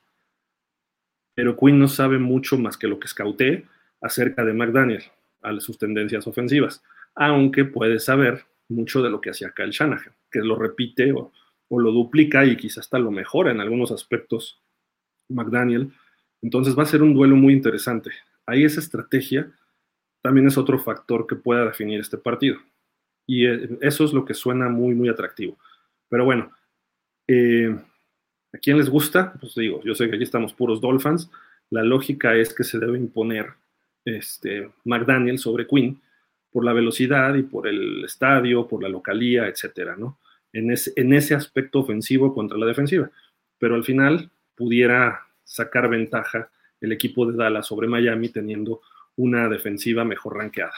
pero 1.35 1.55
Quinn 1.55 1.77
no 1.77 1.87
sabe 1.87 2.17
mucho 2.17 2.57
más 2.57 2.75
que 2.75 2.87
lo 2.87 2.99
que 2.99 3.05
escautee 3.05 3.67
acerca 4.01 4.43
de 4.43 4.53
McDaniel, 4.53 5.03
a 5.43 5.59
sus 5.59 5.77
tendencias 5.77 6.25
ofensivas, 6.25 6.83
aunque 7.13 7.65
puede 7.65 7.99
saber 7.99 8.45
mucho 8.67 9.03
de 9.03 9.11
lo 9.11 9.21
que 9.21 9.29
hacía 9.29 9.53
Kyle 9.55 9.69
Shanahan, 9.69 10.15
que 10.31 10.39
lo 10.39 10.55
repite 10.55 11.11
o, 11.11 11.31
o 11.67 11.79
lo 11.79 11.91
duplica 11.91 12.45
y 12.45 12.57
quizás 12.57 12.79
hasta 12.79 12.97
lo 12.97 13.11
mejora 13.11 13.51
en 13.51 13.61
algunos 13.61 13.91
aspectos 13.91 14.63
McDaniel. 15.29 15.91
Entonces 16.41 16.77
va 16.77 16.83
a 16.83 16.87
ser 16.87 17.01
un 17.01 17.13
duelo 17.13 17.35
muy 17.35 17.53
interesante. 17.53 18.11
Ahí 18.45 18.63
esa 18.63 18.79
estrategia 18.79 19.51
también 20.21 20.47
es 20.47 20.57
otro 20.57 20.79
factor 20.79 21.27
que 21.27 21.35
pueda 21.35 21.65
definir 21.65 21.99
este 21.99 22.17
partido. 22.17 22.57
Y 23.25 23.45
eh, 23.45 23.77
eso 23.81 24.05
es 24.05 24.13
lo 24.13 24.25
que 24.25 24.33
suena 24.33 24.69
muy, 24.69 24.95
muy 24.95 25.09
atractivo. 25.09 25.57
Pero 26.09 26.25
bueno, 26.25 26.51
eh, 27.27 27.75
¿a 28.53 28.57
quién 28.57 28.77
les 28.77 28.89
gusta? 28.89 29.33
Pues 29.39 29.55
digo, 29.55 29.81
yo 29.83 29.93
sé 29.95 30.09
que 30.09 30.15
aquí 30.15 30.23
estamos 30.23 30.53
puros 30.53 30.79
Dolphins. 30.81 31.29
La 31.69 31.83
lógica 31.83 32.35
es 32.35 32.53
que 32.53 32.63
se 32.63 32.79
debe 32.79 32.97
imponer 32.97 33.53
este, 34.05 34.71
McDaniel 34.85 35.37
sobre 35.37 35.67
Quinn 35.67 36.01
por 36.49 36.63
la 36.63 36.73
velocidad 36.73 37.35
y 37.35 37.43
por 37.43 37.67
el 37.67 38.05
estadio, 38.05 38.67
por 38.67 38.81
la 38.81 38.89
localía, 38.89 39.47
etcétera, 39.47 39.95
¿no? 39.97 40.17
En 40.53 40.73
en 40.95 41.13
ese 41.13 41.35
aspecto 41.35 41.79
ofensivo 41.79 42.33
contra 42.33 42.57
la 42.57 42.65
defensiva. 42.65 43.11
Pero 43.59 43.75
al 43.75 43.83
final, 43.83 44.31
pudiera 44.57 45.27
sacar 45.43 45.87
ventaja 45.87 46.49
el 46.81 46.91
equipo 46.91 47.25
de 47.25 47.37
Dallas 47.37 47.67
sobre 47.67 47.87
Miami 47.87 48.29
teniendo 48.29 48.81
una 49.15 49.47
defensiva 49.47 50.03
mejor 50.03 50.37
ranqueada. 50.37 50.73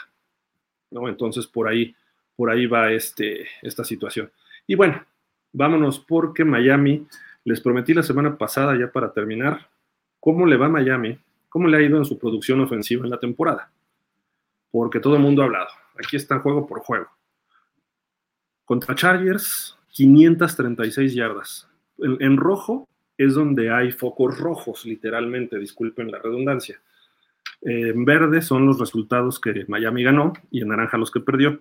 ¿no? 0.90 1.08
Entonces 1.08 1.46
por 1.46 1.68
ahí, 1.68 1.94
por 2.36 2.50
ahí 2.50 2.66
va 2.66 2.92
este, 2.92 3.46
esta 3.62 3.84
situación. 3.84 4.30
Y 4.66 4.74
bueno, 4.74 5.04
vámonos 5.52 5.98
porque 5.98 6.44
Miami, 6.44 7.06
les 7.44 7.60
prometí 7.60 7.94
la 7.94 8.02
semana 8.02 8.36
pasada 8.36 8.78
ya 8.78 8.92
para 8.92 9.12
terminar, 9.12 9.68
cómo 10.20 10.46
le 10.46 10.56
va 10.56 10.66
a 10.66 10.70
Miami, 10.70 11.18
cómo 11.48 11.68
le 11.68 11.78
ha 11.78 11.82
ido 11.82 11.96
en 11.96 12.04
su 12.04 12.18
producción 12.18 12.60
ofensiva 12.60 13.04
en 13.04 13.10
la 13.10 13.18
temporada. 13.18 13.70
Porque 14.70 15.00
todo 15.00 15.16
el 15.16 15.22
mundo 15.22 15.42
ha 15.42 15.46
hablado. 15.46 15.70
Aquí 15.98 16.16
está 16.16 16.38
juego 16.38 16.66
por 16.66 16.80
juego. 16.80 17.08
Contra 18.64 18.94
Chargers, 18.94 19.76
536 19.88 21.14
yardas. 21.14 21.68
en 21.98 22.36
rojo, 22.36 22.88
es 23.20 23.34
donde 23.34 23.70
hay 23.70 23.92
focos 23.92 24.38
rojos, 24.38 24.86
literalmente, 24.86 25.58
disculpen 25.58 26.10
la 26.10 26.18
redundancia. 26.18 26.80
en 27.60 28.06
verde 28.06 28.40
son 28.40 28.64
los 28.64 28.78
resultados 28.78 29.38
que 29.38 29.66
Miami 29.68 30.02
ganó 30.02 30.32
y 30.50 30.62
en 30.62 30.68
naranja 30.68 30.96
los 30.96 31.10
que 31.10 31.20
perdió. 31.20 31.60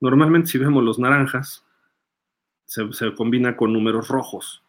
Normalmente 0.00 0.48
si 0.48 0.56
vemos 0.56 0.82
los 0.82 0.98
naranjas, 0.98 1.66
se, 2.64 3.14
combina 3.14 3.54
con 3.54 3.74
números 3.74 4.08
rojos, 4.08 4.64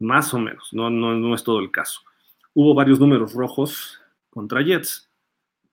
más 0.00 0.34
o 0.34 0.40
menos, 0.40 0.70
no, 0.72 0.90
no, 0.90 1.14
no 1.14 1.32
es 1.32 1.44
todo 1.44 1.60
el 1.60 1.70
caso. 1.70 2.00
Hubo 2.52 2.74
varios 2.74 2.98
números 2.98 3.32
rojos 3.32 4.00
contra 4.30 4.62
Jets, 4.62 5.08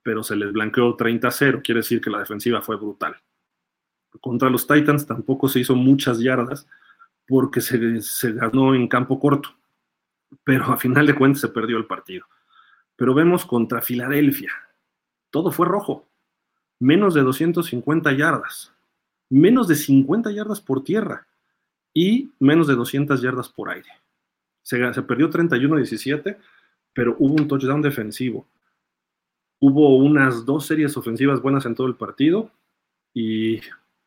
pero 0.03 0.21
se 0.21 0.35
les 0.35 0.53
blanqueó 0.53 0.95
30-0, 0.95 1.63
quiere 1.63 1.79
decir 1.79 1.99
que 1.99 2.11
la 2.11 2.19
defensiva 2.19 2.61
fue 2.61 2.75
brutal. 2.75 3.15
Contra 4.21 4.51
los 4.51 4.67
Titans 4.67 5.07
tampoco 5.07 5.47
se 5.47 5.61
hizo 5.61 5.75
muchas 5.75 6.19
yardas 6.19 6.67
porque 7.27 7.59
se, 7.59 8.03
se 8.03 8.33
ganó 8.33 8.75
en 8.75 8.87
campo 8.87 9.19
corto 9.19 9.55
pero 10.43 10.65
a 10.65 10.77
final 10.77 11.05
de 11.05 11.15
cuentas 11.15 11.41
se 11.41 11.49
perdió 11.49 11.77
el 11.77 11.85
partido. 11.85 12.25
Pero 12.95 13.13
vemos 13.13 13.45
contra 13.45 13.81
Filadelfia, 13.81 14.51
todo 15.31 15.51
fue 15.51 15.67
rojo, 15.67 16.07
menos 16.79 17.13
de 17.13 17.21
250 17.21 18.11
yardas, 18.13 18.73
menos 19.29 19.67
de 19.67 19.75
50 19.75 20.31
yardas 20.31 20.61
por 20.61 20.83
tierra 20.83 21.27
y 21.93 22.31
menos 22.39 22.67
de 22.67 22.75
200 22.75 23.21
yardas 23.21 23.49
por 23.49 23.69
aire. 23.69 23.89
Se, 24.61 24.77
perdió 25.01 25.29
31-17, 25.29 26.37
pero 26.93 27.15
hubo 27.19 27.35
un 27.35 27.47
touchdown 27.47 27.81
defensivo. 27.81 28.47
Hubo 29.59 29.97
unas 29.97 30.45
dos 30.45 30.65
series 30.65 30.95
ofensivas 30.97 31.41
buenas 31.41 31.65
en 31.65 31.75
todo 31.75 31.87
el 31.87 31.95
partido 31.95 32.51
y 33.13 33.57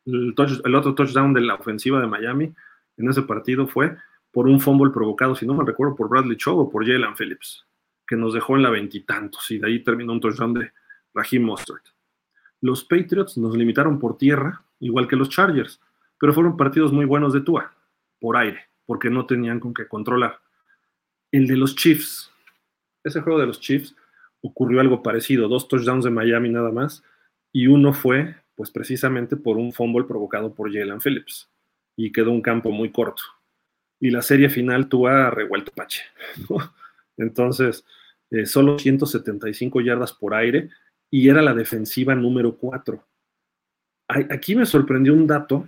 el, 0.05 0.33
el 0.63 0.75
otro 0.75 0.95
touchdown 0.95 1.33
de 1.33 1.41
la 1.41 1.55
ofensiva 1.55 1.99
de 1.99 2.07
Miami 2.07 2.53
en 2.97 3.09
ese 3.09 3.21
partido 3.23 3.67
fue 3.67 3.97
por 4.31 4.47
un 4.47 4.59
fumble 4.59 4.91
provocado, 4.91 5.35
si 5.35 5.45
no 5.45 5.53
me 5.53 5.65
recuerdo, 5.65 5.95
por 5.95 6.09
Bradley 6.09 6.37
Chow 6.37 6.59
o 6.59 6.69
por 6.69 6.85
Jalen 6.85 7.15
Phillips, 7.15 7.65
que 8.05 8.15
nos 8.15 8.33
dejó 8.33 8.55
en 8.55 8.63
la 8.63 8.69
veintitantos 8.69 9.49
y, 9.51 9.59
de 9.59 9.67
ahí 9.67 9.83
terminó 9.83 10.13
un 10.13 10.19
touchdown 10.19 10.53
de 10.53 10.71
Raheem 11.13 11.43
Mostert. 11.43 11.83
Los 12.61 12.83
Patriots 12.83 13.37
nos 13.37 13.55
limitaron 13.55 13.99
por 13.99 14.17
tierra, 14.17 14.63
igual 14.79 15.07
que 15.07 15.15
los 15.15 15.29
Chargers, 15.29 15.79
pero 16.19 16.33
fueron 16.33 16.57
partidos 16.57 16.91
muy 16.91 17.05
buenos 17.05 17.33
de 17.33 17.41
Tua, 17.41 17.73
por 18.19 18.37
aire, 18.37 18.67
porque 18.85 19.09
no 19.09 19.25
tenían 19.25 19.59
con 19.59 19.73
qué 19.73 19.87
controlar. 19.87 20.39
El 21.31 21.47
de 21.47 21.57
los 21.57 21.75
Chiefs, 21.75 22.31
ese 23.03 23.21
juego 23.21 23.39
de 23.39 23.47
los 23.47 23.59
Chiefs 23.59 23.95
ocurrió 24.41 24.81
algo 24.81 25.03
parecido, 25.03 25.47
dos 25.47 25.67
touchdowns 25.67 26.05
de 26.05 26.11
Miami 26.11 26.49
nada 26.49 26.71
más, 26.71 27.03
y 27.51 27.67
uno 27.67 27.93
fue, 27.93 28.35
pues 28.55 28.71
precisamente 28.71 29.35
por 29.35 29.57
un 29.57 29.73
fumble 29.73 30.05
provocado 30.05 30.53
por 30.53 30.71
Jalen 30.71 30.99
Phillips, 30.99 31.49
y 31.95 32.11
quedó 32.11 32.31
un 32.31 32.41
campo 32.41 32.71
muy 32.71 32.91
corto 32.91 33.23
y 33.99 34.11
la 34.11 34.21
serie 34.21 34.49
final 34.49 34.87
tuvo 34.89 35.07
a 35.07 35.29
revuelto 35.29 35.71
Pache. 35.71 36.03
Entonces, 37.17 37.83
eh, 38.29 38.45
solo 38.45 38.77
175 38.77 39.81
yardas 39.81 40.13
por 40.13 40.33
aire 40.33 40.69
y 41.09 41.29
era 41.29 41.41
la 41.41 41.53
defensiva 41.53 42.15
número 42.15 42.57
4. 42.57 43.03
Aquí 44.09 44.55
me 44.55 44.65
sorprendió 44.65 45.13
un 45.13 45.27
dato 45.27 45.67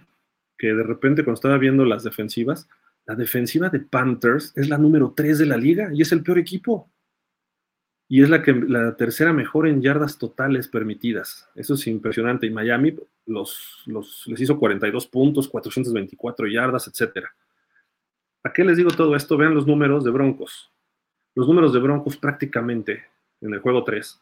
que 0.58 0.68
de 0.74 0.84
repente 0.84 1.24
cuando 1.24 1.36
estaba 1.36 1.58
viendo 1.58 1.86
las 1.86 2.04
defensivas, 2.04 2.68
la 3.06 3.16
defensiva 3.16 3.70
de 3.70 3.80
Panthers 3.80 4.54
es 4.56 4.70
la 4.70 4.78
número 4.78 5.14
3 5.16 5.40
de 5.40 5.46
la 5.46 5.58
liga 5.58 5.90
y 5.94 6.02
es 6.02 6.12
el 6.12 6.24
peor 6.24 6.38
equipo. 6.38 6.90
Y 8.08 8.24
es 8.24 8.30
la, 8.30 8.42
que, 8.42 8.54
la 8.54 8.96
tercera 8.96 9.34
mejor 9.34 9.68
en 9.68 9.82
yardas 9.82 10.18
totales 10.18 10.68
permitidas. 10.68 11.48
Eso 11.56 11.76
es 11.76 11.86
impresionante. 11.88 12.48
Y 12.48 12.50
Miami 12.50 12.96
los, 13.26 13.84
los, 13.86 14.26
les 14.28 14.42
hizo 14.42 14.58
42 14.58 15.08
puntos, 15.08 15.48
424 15.48 16.48
yardas, 16.48 16.88
etcétera. 16.88 17.32
¿A 18.44 18.54
qué 18.54 18.64
les 18.64 18.78
digo 18.78 18.90
todo 18.92 19.16
esto? 19.16 19.38
Vean 19.38 19.54
los 19.54 19.68
números 19.68 20.04
de 20.04 20.12
Broncos. 20.12 20.72
Los 21.36 21.48
números 21.48 21.74
de 21.74 21.80
Broncos 21.80 22.18
prácticamente 22.18 23.06
en 23.42 23.54
el 23.54 23.60
juego 23.60 23.84
3 23.84 24.22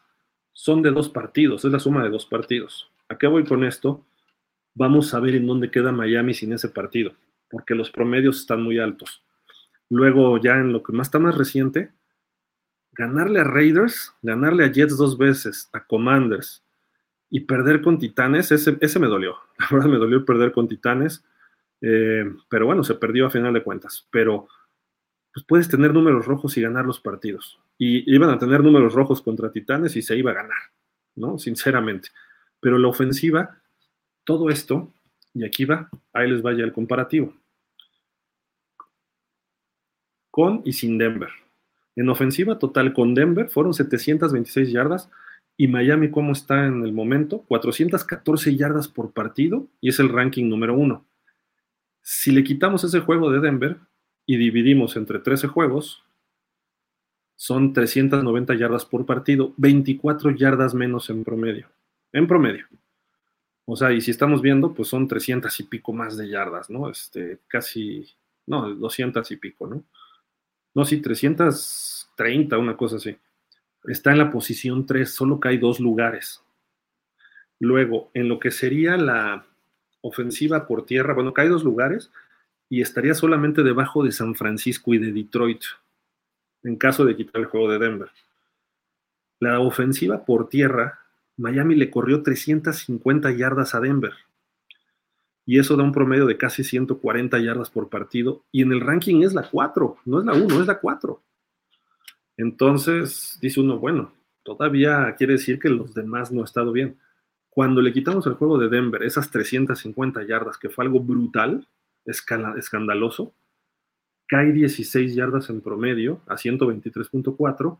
son 0.52 0.82
de 0.82 0.90
dos 0.90 1.08
partidos, 1.08 1.64
es 1.64 1.70
la 1.70 1.78
suma 1.78 2.02
de 2.02 2.10
dos 2.10 2.26
partidos. 2.26 2.90
¿A 3.08 3.16
qué 3.16 3.28
voy 3.28 3.44
con 3.44 3.64
esto? 3.64 4.04
Vamos 4.74 5.14
a 5.14 5.20
ver 5.20 5.36
en 5.36 5.46
dónde 5.46 5.70
queda 5.70 5.92
Miami 5.92 6.34
sin 6.34 6.52
ese 6.52 6.68
partido, 6.68 7.14
porque 7.48 7.76
los 7.76 7.90
promedios 7.90 8.40
están 8.40 8.62
muy 8.62 8.78
altos. 8.78 9.22
Luego, 9.88 10.38
ya 10.38 10.56
en 10.56 10.72
lo 10.72 10.82
que 10.82 10.92
más 10.92 11.06
está 11.06 11.18
más 11.20 11.38
reciente, 11.38 11.92
ganarle 12.92 13.40
a 13.40 13.44
Raiders, 13.44 14.14
ganarle 14.22 14.64
a 14.64 14.72
Jets 14.72 14.96
dos 14.96 15.16
veces, 15.16 15.70
a 15.72 15.84
Commanders 15.84 16.64
y 17.30 17.40
perder 17.40 17.80
con 17.80 17.98
Titanes, 17.98 18.50
ese, 18.50 18.76
ese 18.80 18.98
me 18.98 19.06
dolió. 19.06 19.36
La 19.58 19.68
verdad 19.70 19.88
me 19.88 19.98
dolió 19.98 20.24
perder 20.24 20.52
con 20.52 20.66
Titanes, 20.66 21.24
eh, 21.80 22.24
pero 22.48 22.66
bueno, 22.66 22.84
se 22.84 22.94
perdió 22.94 23.26
a 23.26 23.30
final 23.30 23.52
de 23.54 23.62
cuentas. 23.62 24.06
Pero 24.10 24.48
pues 25.32 25.44
puedes 25.46 25.68
tener 25.68 25.92
números 25.92 26.26
rojos 26.26 26.56
y 26.56 26.62
ganar 26.62 26.84
los 26.84 27.00
partidos. 27.00 27.60
Y 27.78 28.12
iban 28.12 28.30
a 28.30 28.38
tener 28.38 28.62
números 28.62 28.94
rojos 28.94 29.22
contra 29.22 29.52
Titanes 29.52 29.96
y 29.96 30.02
se 30.02 30.16
iba 30.16 30.32
a 30.32 30.34
ganar, 30.34 30.58
¿no? 31.14 31.38
Sinceramente. 31.38 32.08
Pero 32.60 32.78
la 32.78 32.88
ofensiva, 32.88 33.60
todo 34.24 34.50
esto, 34.50 34.92
y 35.34 35.44
aquí 35.44 35.64
va, 35.64 35.88
ahí 36.12 36.28
les 36.28 36.42
vaya 36.42 36.64
el 36.64 36.72
comparativo. 36.72 37.34
Con 40.30 40.62
y 40.64 40.72
sin 40.72 40.98
Denver. 40.98 41.30
En 41.94 42.08
ofensiva 42.08 42.58
total 42.58 42.92
con 42.92 43.14
Denver 43.14 43.48
fueron 43.48 43.74
726 43.74 44.70
yardas 44.70 45.10
y 45.56 45.66
Miami, 45.66 46.10
¿cómo 46.10 46.32
está 46.32 46.66
en 46.66 46.84
el 46.84 46.92
momento? 46.92 47.42
414 47.48 48.54
yardas 48.56 48.86
por 48.86 49.12
partido 49.12 49.66
y 49.80 49.88
es 49.88 49.98
el 49.98 50.08
ranking 50.08 50.48
número 50.48 50.74
uno. 50.78 51.04
Si 52.10 52.32
le 52.32 52.42
quitamos 52.42 52.82
ese 52.84 53.00
juego 53.00 53.30
de 53.30 53.38
Denver 53.38 53.76
y 54.24 54.38
dividimos 54.38 54.96
entre 54.96 55.18
13 55.18 55.46
juegos, 55.48 56.02
son 57.36 57.74
390 57.74 58.54
yardas 58.54 58.86
por 58.86 59.04
partido, 59.04 59.52
24 59.58 60.30
yardas 60.30 60.72
menos 60.72 61.10
en 61.10 61.22
promedio. 61.22 61.68
En 62.14 62.26
promedio. 62.26 62.66
O 63.66 63.76
sea, 63.76 63.92
y 63.92 64.00
si 64.00 64.10
estamos 64.10 64.40
viendo, 64.40 64.72
pues 64.72 64.88
son 64.88 65.06
300 65.06 65.60
y 65.60 65.64
pico 65.64 65.92
más 65.92 66.16
de 66.16 66.30
yardas, 66.30 66.70
¿no? 66.70 66.88
Este, 66.88 67.40
casi, 67.46 68.08
no, 68.46 68.74
200 68.74 69.30
y 69.30 69.36
pico, 69.36 69.66
¿no? 69.66 69.84
No, 70.74 70.86
sí, 70.86 71.02
330, 71.02 72.56
una 72.56 72.74
cosa 72.74 72.96
así. 72.96 73.18
Está 73.84 74.12
en 74.12 74.18
la 74.18 74.30
posición 74.30 74.86
3, 74.86 75.12
solo 75.12 75.38
cae 75.38 75.58
dos 75.58 75.78
lugares. 75.78 76.42
Luego, 77.60 78.10
en 78.14 78.30
lo 78.30 78.38
que 78.38 78.50
sería 78.50 78.96
la 78.96 79.44
ofensiva 80.00 80.66
por 80.66 80.86
tierra, 80.86 81.14
bueno, 81.14 81.32
cae 81.32 81.48
dos 81.48 81.64
lugares 81.64 82.10
y 82.68 82.80
estaría 82.80 83.14
solamente 83.14 83.62
debajo 83.62 84.02
de 84.02 84.12
San 84.12 84.34
Francisco 84.34 84.94
y 84.94 84.98
de 84.98 85.12
Detroit, 85.12 85.62
en 86.62 86.76
caso 86.76 87.04
de 87.04 87.16
quitar 87.16 87.40
el 87.40 87.46
juego 87.46 87.70
de 87.70 87.78
Denver. 87.78 88.10
La 89.40 89.60
ofensiva 89.60 90.24
por 90.24 90.48
tierra, 90.48 91.00
Miami 91.36 91.74
le 91.74 91.90
corrió 91.90 92.22
350 92.22 93.30
yardas 93.32 93.74
a 93.74 93.80
Denver 93.80 94.12
y 95.48 95.58
eso 95.58 95.78
da 95.78 95.82
un 95.82 95.92
promedio 95.92 96.26
de 96.26 96.36
casi 96.36 96.62
140 96.62 97.38
yardas 97.38 97.70
por 97.70 97.88
partido, 97.88 98.44
y 98.52 98.60
en 98.60 98.70
el 98.70 98.82
ranking 98.82 99.22
es 99.22 99.32
la 99.32 99.48
4, 99.48 99.96
no 100.04 100.18
es 100.18 100.26
la 100.26 100.34
1, 100.34 100.60
es 100.60 100.66
la 100.66 100.78
4. 100.78 101.22
Entonces, 102.36 103.38
dice 103.40 103.58
uno, 103.60 103.78
bueno, 103.78 104.12
todavía 104.42 105.14
quiere 105.16 105.32
decir 105.32 105.58
que 105.58 105.70
los 105.70 105.94
demás 105.94 106.30
no 106.30 106.40
han 106.40 106.44
estado 106.44 106.70
bien. 106.70 106.98
Cuando 107.58 107.82
le 107.82 107.92
quitamos 107.92 108.24
el 108.28 108.34
juego 108.34 108.56
de 108.56 108.68
Denver, 108.68 109.02
esas 109.02 109.32
350 109.32 110.22
yardas, 110.22 110.56
que 110.58 110.68
fue 110.68 110.84
algo 110.84 111.00
brutal, 111.00 111.66
escandaloso, 112.04 113.34
cae 114.28 114.52
16 114.52 115.16
yardas 115.16 115.50
en 115.50 115.60
promedio 115.60 116.20
a 116.28 116.36
123.4 116.36 117.78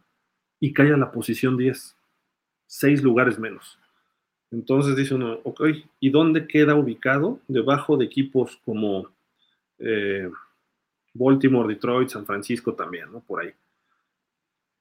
y 0.58 0.72
cae 0.72 0.92
a 0.92 0.96
la 0.96 1.12
posición 1.12 1.56
10, 1.56 1.96
6 2.66 3.02
lugares 3.04 3.38
menos. 3.38 3.78
Entonces 4.50 4.96
dice 4.96 5.14
uno, 5.14 5.38
ok, 5.44 5.62
¿y 6.00 6.10
dónde 6.10 6.48
queda 6.48 6.74
ubicado? 6.74 7.38
Debajo 7.46 7.96
de 7.96 8.06
equipos 8.06 8.56
como 8.64 9.08
eh, 9.78 10.28
Baltimore, 11.14 11.72
Detroit, 11.72 12.08
San 12.08 12.26
Francisco 12.26 12.74
también, 12.74 13.12
¿no? 13.12 13.20
Por 13.20 13.42
ahí. 13.42 13.52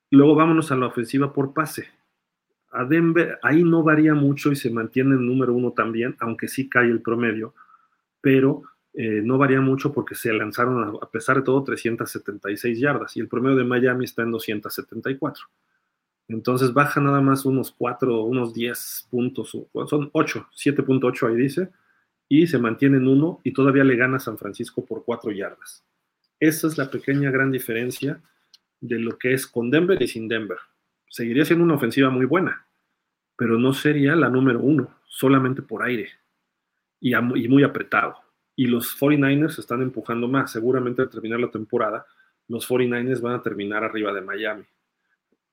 Luego 0.09 0.33
vámonos 0.33 0.71
a 0.71 0.75
la 0.75 0.87
ofensiva 0.87 1.31
por 1.31 1.53
pase. 1.53 1.87
A 2.72 2.86
Denver, 2.86 3.39
ahí 3.41 3.63
no 3.63 3.84
varía 3.84 4.13
mucho 4.13 4.51
y 4.51 4.55
se 4.55 4.70
mantiene 4.70 5.15
en 5.15 5.26
número 5.26 5.53
uno 5.53 5.72
también, 5.72 6.15
aunque 6.20 6.47
sí 6.47 6.70
cae 6.70 6.88
el 6.88 7.01
promedio, 7.01 7.53
pero 8.22 8.63
eh, 8.93 9.22
no 9.24 9.38
varía 9.38 9.61
mucho 9.61 9.93
porque 9.93 10.15
se 10.15 10.34
lanzaron, 10.34 10.97
a 11.01 11.09
pesar 11.09 11.38
de 11.38 11.43
todo, 11.43 11.63
376 11.63 12.80
yardas 12.80 13.15
y 13.15 13.20
el 13.20 13.28
promedio 13.28 13.57
de 13.57 13.63
Miami 13.63 14.05
está 14.05 14.24
en 14.24 14.32
274. 14.32 15.45
Entonces 16.28 16.74
baja 16.74 16.99
nada 16.99 17.22
más 17.22 17.45
unos 17.45 17.72
4, 17.78 18.24
unos 18.24 18.53
10 18.53 19.07
puntos, 19.09 19.55
son 19.88 20.09
8, 20.11 20.47
7.8 20.51 21.30
ahí 21.30 21.36
dice, 21.36 21.70
y 22.28 22.47
se 22.47 22.57
mantiene 22.57 22.97
en 22.97 23.07
1 23.07 23.41
y 23.43 23.53
todavía 23.53 23.84
le 23.84 23.95
gana 23.95 24.20
San 24.20 24.38
Francisco 24.38 24.84
por 24.84 25.05
4 25.05 25.32
yardas. 25.32 25.86
Esa 26.39 26.68
es 26.68 26.78
la 26.78 26.91
pequeña 26.91 27.32
gran 27.32 27.51
diferencia 27.51 28.22
de 28.82 28.99
lo 28.99 29.18
que 29.18 29.34
es 29.34 29.47
con 29.47 29.72
Denver 29.72 30.01
y 30.01 30.07
sin 30.07 30.28
Denver. 30.28 30.57
Seguiría 31.09 31.45
siendo 31.45 31.65
una 31.65 31.75
ofensiva 31.75 32.09
muy 32.09 32.25
buena, 32.25 32.65
pero 33.35 33.57
no 33.57 33.73
sería 33.73 34.15
la 34.15 34.29
número 34.29 34.59
1, 34.59 35.01
solamente 35.05 35.61
por 35.61 35.83
aire 35.83 36.09
y, 36.99 37.15
y 37.15 37.47
muy 37.47 37.63
apretado. 37.63 38.17
Y 38.55 38.67
los 38.67 38.99
49ers 38.99 39.59
están 39.59 39.81
empujando 39.81 40.27
más. 40.27 40.51
Seguramente 40.51 41.01
al 41.01 41.09
terminar 41.09 41.39
la 41.39 41.51
temporada, 41.51 42.05
los 42.47 42.67
49ers 42.67 43.21
van 43.21 43.35
a 43.35 43.43
terminar 43.43 43.83
arriba 43.83 44.11
de 44.13 44.21
Miami 44.21 44.65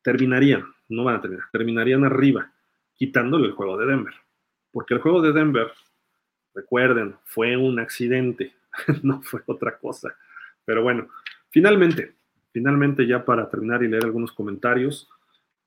terminarían, 0.04 0.66
no 0.90 1.02
van 1.02 1.16
a 1.16 1.20
terminar, 1.20 1.46
terminarían 1.50 2.04
arriba, 2.04 2.52
quitándole 2.94 3.46
el 3.46 3.52
juego 3.52 3.78
de 3.78 3.86
Denver. 3.86 4.14
Porque 4.70 4.94
el 4.94 5.00
juego 5.00 5.22
de 5.22 5.32
Denver, 5.32 5.72
recuerden, 6.54 7.16
fue 7.24 7.56
un 7.56 7.80
accidente, 7.80 8.54
no 9.02 9.22
fue 9.22 9.40
otra 9.46 9.78
cosa. 9.78 10.14
Pero 10.64 10.82
bueno, 10.82 11.08
finalmente, 11.50 12.14
finalmente 12.52 13.06
ya 13.06 13.24
para 13.24 13.48
terminar 13.48 13.82
y 13.82 13.88
leer 13.88 14.04
algunos 14.04 14.30
comentarios, 14.30 15.08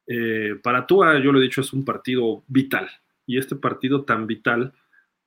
eh, 0.08 0.56
para 0.64 0.88
Tua, 0.88 1.20
yo 1.20 1.32
lo 1.32 1.40
he 1.40 1.44
dicho, 1.44 1.62
es 1.62 1.74
un 1.74 1.84
partido 1.84 2.44
vital. 2.48 2.90
Y 3.26 3.38
este 3.38 3.56
partido 3.56 4.04
tan 4.06 4.26
vital 4.26 4.74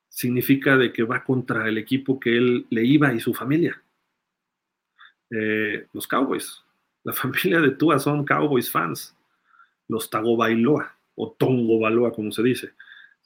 significa 0.08 0.76
de 0.76 0.92
que 0.92 1.02
va 1.02 1.22
contra 1.22 1.68
el 1.68 1.78
equipo 1.78 2.18
que 2.18 2.36
él 2.36 2.66
le 2.70 2.84
iba 2.84 3.12
y 3.12 3.20
su 3.20 3.34
familia. 3.34 3.80
Eh, 5.30 5.86
los 5.92 6.08
Cowboys. 6.08 6.62
La 7.04 7.12
familia 7.12 7.60
de 7.60 7.70
Tua 7.70 7.98
son 7.98 8.24
Cowboys 8.24 8.70
fans, 8.70 9.16
los 9.86 10.10
Tagovailoa 10.10 10.96
o 11.14 11.32
Tongo 11.32 11.78
Baloa, 11.78 12.12
como 12.12 12.32
se 12.32 12.42
dice. 12.42 12.72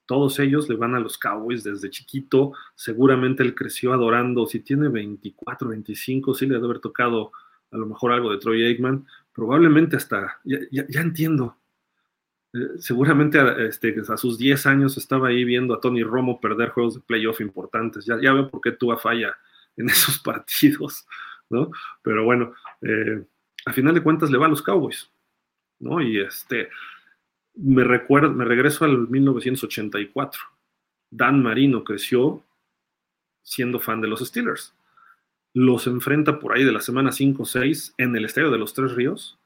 Todos 0.07 0.39
ellos 0.39 0.69
le 0.69 0.77
van 0.77 0.95
a 0.95 1.01
los 1.01 1.17
Cowboys 1.17 1.65
desde 1.65 1.89
chiquito. 1.89 2.53
Seguramente 2.75 3.43
él 3.43 3.55
creció 3.55 3.95
adorando. 3.95 4.47
Si 4.47 4.61
tiene 4.61 4.89
24, 4.89 5.69
25, 5.71 6.35
sí 6.35 6.47
le 6.47 6.55
debe 6.55 6.67
haber 6.67 6.81
tocado 6.81 7.33
a 7.71 7.77
lo 7.77 7.87
mejor 7.87 8.13
algo 8.13 8.31
de 8.31 8.39
Troy 8.39 8.65
Aikman. 8.65 9.07
Probablemente 9.35 9.97
hasta, 9.97 10.41
ya, 10.45 11.01
entiendo. 11.01 11.57
Eh, 12.53 12.79
seguramente 12.79 13.39
este, 13.67 13.95
a 14.09 14.17
sus 14.17 14.39
10 14.39 14.67
años 14.67 14.97
estaba 14.97 15.29
ahí 15.29 15.45
viendo 15.45 15.75
a 15.75 15.81
Tony 15.81 16.05
Romo 16.05 16.41
perder 16.41 16.71
juegos 16.71 16.95
de 16.95 17.01
playoff 17.01 17.41
importantes. 17.41 18.07
Ya, 18.07 18.17
ya 18.23 18.33
veo 18.33 18.49
por 18.49 18.61
qué 18.61 18.71
Tua 18.73 18.97
falla 18.97 19.37
en 19.77 19.89
esos 19.91 20.21
partidos, 20.21 21.07
¿no? 21.51 21.71
Pero 22.03 22.25
bueno, 22.25 22.55
eh, 22.81 23.25
a 23.67 23.73
final 23.73 23.95
de 23.95 24.03
cuentas 24.03 24.31
le 24.31 24.39
va 24.39 24.47
a 24.47 24.51
los 24.51 24.63
Cowboys, 24.63 25.11
¿no? 25.81 26.01
Y 26.01 26.21
este, 26.21 26.69
me 27.55 27.83
recuerdo, 27.83 28.31
me 28.31 28.45
regreso 28.45 28.85
al 28.85 29.09
1984. 29.09 30.41
Dan 31.11 31.43
Marino 31.43 31.83
creció 31.83 32.45
siendo 33.43 33.81
fan 33.81 34.01
de 34.01 34.09
los 34.09 34.21
Steelers. 34.21 34.75
Los 35.55 35.87
enfrenta 35.87 36.39
por 36.39 36.55
ahí 36.55 36.65
de 36.65 36.73
la 36.73 36.81
semana 36.81 37.13
5 37.13 37.43
o 37.43 37.47
6 37.47 37.95
en 37.97 38.15
el 38.17 38.25
Estadio 38.25 38.51
de 38.51 38.59
los 38.59 38.75
Tres 38.75 38.95
Ríos. 38.95 39.39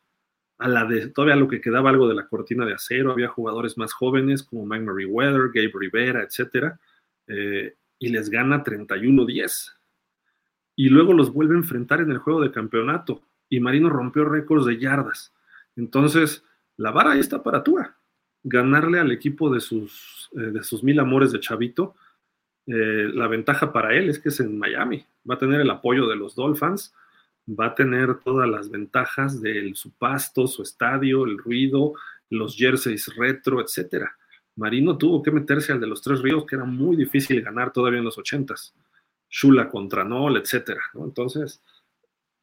A 0.59 0.67
la 0.67 0.85
de 0.87 1.09
todavía 1.09 1.37
lo 1.37 1.47
que 1.47 1.61
quedaba 1.61 1.91
algo 1.91 2.09
de 2.09 2.15
la 2.15 2.27
cortina 2.27 2.65
de 2.65 2.73
acero, 2.73 3.13
había 3.13 3.29
jugadores 3.29 3.79
más 3.79 3.93
jóvenes 3.93 4.43
como 4.43 4.67
Mike 4.67 4.85
Merriweather, 4.85 5.51
Gabe 5.55 5.71
Rivera, 5.73 6.23
etc. 6.23 6.75
Eh, 7.29 7.77
y 7.99 8.09
les 8.09 8.31
gana 8.31 8.65
31-10. 8.65 9.77
Y 10.75 10.89
luego 10.89 11.13
los 11.13 11.33
vuelve 11.33 11.55
a 11.55 11.59
enfrentar 11.59 12.01
en 12.01 12.11
el 12.11 12.19
juego 12.19 12.41
de 12.41 12.51
campeonato 12.51 13.23
y 13.49 13.61
Marino 13.61 13.89
rompió 13.89 14.25
récords 14.25 14.67
de 14.67 14.79
yardas. 14.79 15.35
Entonces, 15.77 16.45
la 16.77 16.91
vara 16.91 17.13
ahí 17.13 17.21
está 17.21 17.43
para 17.43 17.63
Tua. 17.63 17.97
Ganarle 18.43 18.99
al 19.01 19.11
equipo 19.11 19.53
de 19.53 19.61
sus, 19.61 20.31
eh, 20.37 20.53
de 20.53 20.63
sus 20.63 20.83
mil 20.83 20.99
amores 21.01 21.33
de 21.33 21.41
Chavito. 21.41 21.97
Eh, 22.67 23.11
la 23.13 23.27
ventaja 23.29 23.73
para 23.73 23.95
él 23.95 24.09
es 24.09 24.19
que 24.19 24.29
es 24.29 24.41
en 24.41 24.59
Miami. 24.59 25.05
Va 25.29 25.35
a 25.35 25.39
tener 25.39 25.61
el 25.61 25.71
apoyo 25.71 26.07
de 26.07 26.17
los 26.17 26.35
Dolphins, 26.35 26.95
va 27.49 27.67
a 27.67 27.75
tener 27.75 28.19
todas 28.21 28.49
las 28.49 28.71
ventajas 28.71 29.41
de 29.41 29.73
su 29.75 29.93
pasto, 29.93 30.47
su 30.47 30.63
estadio, 30.63 31.25
el 31.25 31.39
ruido, 31.39 31.95
los 32.31 32.57
jerseys 32.57 33.15
retro, 33.17 33.61
etc. 33.61 34.05
Marino 34.57 34.99
tuvo 34.99 35.23
que 35.23 35.31
meterse 35.31 35.73
al 35.73 35.81
de 35.81 35.87
los 35.87 36.03
Tres 36.03 36.21
Ríos, 36.21 36.45
que 36.47 36.57
era 36.57 36.65
muy 36.65 36.97
difícil 36.97 37.41
ganar 37.43 37.73
todavía 37.73 37.99
en 37.99 38.05
los 38.05 38.19
ochentas. 38.19 38.75
Shula 39.31 39.69
contra 39.69 40.05
Nol, 40.05 40.37
etc. 40.37 40.79
Entonces, 40.95 41.63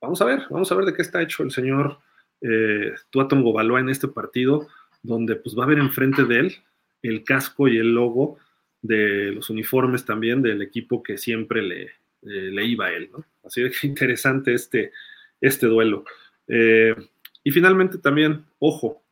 vamos 0.02 0.22
a 0.22 0.26
ver, 0.26 0.44
vamos 0.50 0.72
a 0.72 0.76
ver 0.76 0.86
de 0.86 0.94
qué 0.94 1.02
está 1.02 1.22
hecho 1.22 1.44
el 1.44 1.52
señor 1.52 2.00
eh, 2.42 2.94
Tuatongo 3.10 3.60
en 3.78 3.90
este 3.90 4.08
partido, 4.08 4.68
donde 5.02 5.36
pues 5.36 5.58
va 5.58 5.64
a 5.64 5.66
haber 5.66 5.80
enfrente 5.80 6.26
de 6.26 6.40
él 6.40 6.56
el 7.02 7.24
casco 7.24 7.68
y 7.68 7.78
el 7.78 7.94
logo 7.94 8.38
de 8.82 9.32
los 9.32 9.50
uniformes 9.50 10.06
también 10.06 10.42
del 10.42 10.62
equipo 10.62 11.04
que 11.04 11.18
siempre 11.18 11.62
le, 11.62 11.92
le 12.26 12.66
iba 12.66 12.88
a 12.88 12.94
él, 12.94 13.10
¿no? 13.12 13.24
Así 13.44 13.62
que 13.64 13.72
interesante 13.88 14.54
este, 14.54 14.92
este 15.40 15.68
duelo. 15.68 16.04
Eh, 16.48 16.96
Y 17.44 17.52
finalmente 17.52 18.00
también, 18.00 18.44
ojo, 18.60 19.04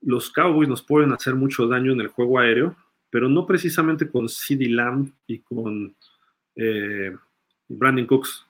los 0.00 0.30
Cowboys 0.30 0.68
nos 0.68 0.82
pueden 0.82 1.12
hacer 1.12 1.34
mucho 1.34 1.66
daño 1.66 1.92
en 1.92 2.00
el 2.00 2.08
juego 2.08 2.38
aéreo, 2.38 2.76
pero 3.10 3.28
no 3.28 3.46
precisamente 3.46 4.08
con 4.08 4.28
CeeDee 4.28 4.70
Lamb 4.70 5.12
y 5.26 5.40
con 5.40 5.94
eh, 6.56 7.14
Brandon 7.68 8.06
Cooks, 8.06 8.46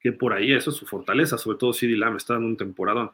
que 0.00 0.12
por 0.12 0.32
ahí 0.32 0.52
eso 0.52 0.70
es 0.70 0.76
su 0.76 0.86
fortaleza, 0.86 1.38
sobre 1.38 1.58
todo 1.58 1.72
CeeDee 1.72 1.96
Lamb 1.96 2.16
está 2.16 2.34
en 2.34 2.44
un 2.44 2.56
temporadón. 2.56 3.12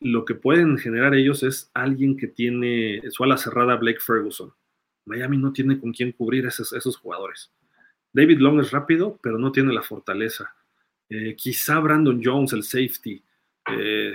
Lo 0.00 0.24
que 0.24 0.34
pueden 0.34 0.78
generar 0.78 1.14
ellos 1.14 1.42
es 1.42 1.70
alguien 1.74 2.16
que 2.16 2.28
tiene 2.28 3.02
su 3.10 3.24
ala 3.24 3.38
cerrada 3.38 3.76
Blake 3.76 4.00
Ferguson. 4.00 4.52
Miami 5.06 5.38
no 5.38 5.52
tiene 5.52 5.80
con 5.80 5.92
quién 5.92 6.12
cubrir 6.12 6.46
esos, 6.46 6.72
esos 6.72 6.96
jugadores. 6.96 7.50
David 8.16 8.38
Long 8.38 8.60
es 8.60 8.70
rápido, 8.70 9.18
pero 9.22 9.36
no 9.36 9.52
tiene 9.52 9.74
la 9.74 9.82
fortaleza. 9.82 10.54
Eh, 11.10 11.36
quizá 11.36 11.78
Brandon 11.80 12.18
Jones, 12.24 12.54
el 12.54 12.62
safety. 12.62 13.22
Eh, 13.78 14.14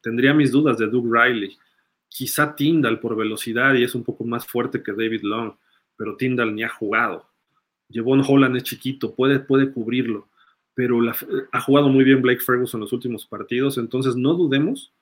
tendría 0.00 0.32
mis 0.32 0.52
dudas 0.52 0.78
de 0.78 0.86
Doug 0.86 1.12
Riley. 1.12 1.58
Quizá 2.06 2.54
Tyndall 2.54 3.00
por 3.00 3.16
velocidad 3.16 3.74
y 3.74 3.82
es 3.82 3.96
un 3.96 4.04
poco 4.04 4.22
más 4.22 4.46
fuerte 4.46 4.84
que 4.84 4.92
David 4.92 5.22
Long, 5.24 5.54
pero 5.96 6.16
Tyndall 6.16 6.54
ni 6.54 6.62
ha 6.62 6.68
jugado. 6.68 7.28
Jevon 7.90 8.22
Holland 8.24 8.56
es 8.56 8.62
chiquito, 8.62 9.16
puede, 9.16 9.40
puede 9.40 9.72
cubrirlo, 9.72 10.28
pero 10.72 11.00
ha 11.50 11.60
jugado 11.60 11.88
muy 11.88 12.04
bien 12.04 12.22
Blake 12.22 12.42
Ferguson 12.42 12.78
en 12.78 12.82
los 12.82 12.92
últimos 12.92 13.26
partidos, 13.26 13.78
entonces 13.78 14.14
no 14.14 14.34
dudemos 14.34 14.92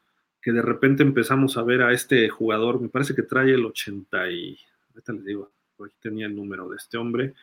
que 0.40 0.52
de 0.52 0.62
repente 0.62 1.02
empezamos 1.02 1.58
a 1.58 1.62
ver 1.64 1.82
a 1.82 1.92
este 1.92 2.30
jugador, 2.30 2.80
me 2.80 2.88
parece 2.88 3.14
que 3.14 3.22
trae 3.22 3.52
el 3.52 3.66
80 3.66 4.30
y, 4.30 4.58
ahorita 4.94 5.12
les 5.12 5.24
digo, 5.26 5.50
aquí 5.84 5.96
tenía 6.00 6.24
el 6.26 6.34
número 6.34 6.66
de 6.70 6.76
este 6.76 6.96
hombre, 6.96 7.34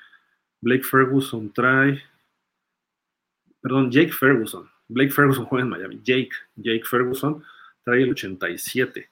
Blake 0.66 0.84
Ferguson 0.84 1.53
trae, 1.53 2.01
perdón, 3.61 3.91
Jake 3.91 4.11
Ferguson, 4.11 4.68
Blake 4.88 5.11
Ferguson 5.11 5.45
juega 5.49 5.63
en 5.63 5.70
Miami, 5.70 6.01
Jake, 6.03 6.32
Jake 6.55 6.84
Ferguson 6.89 7.43
trae 7.84 8.01
el 8.01 8.09
87. 8.09 9.07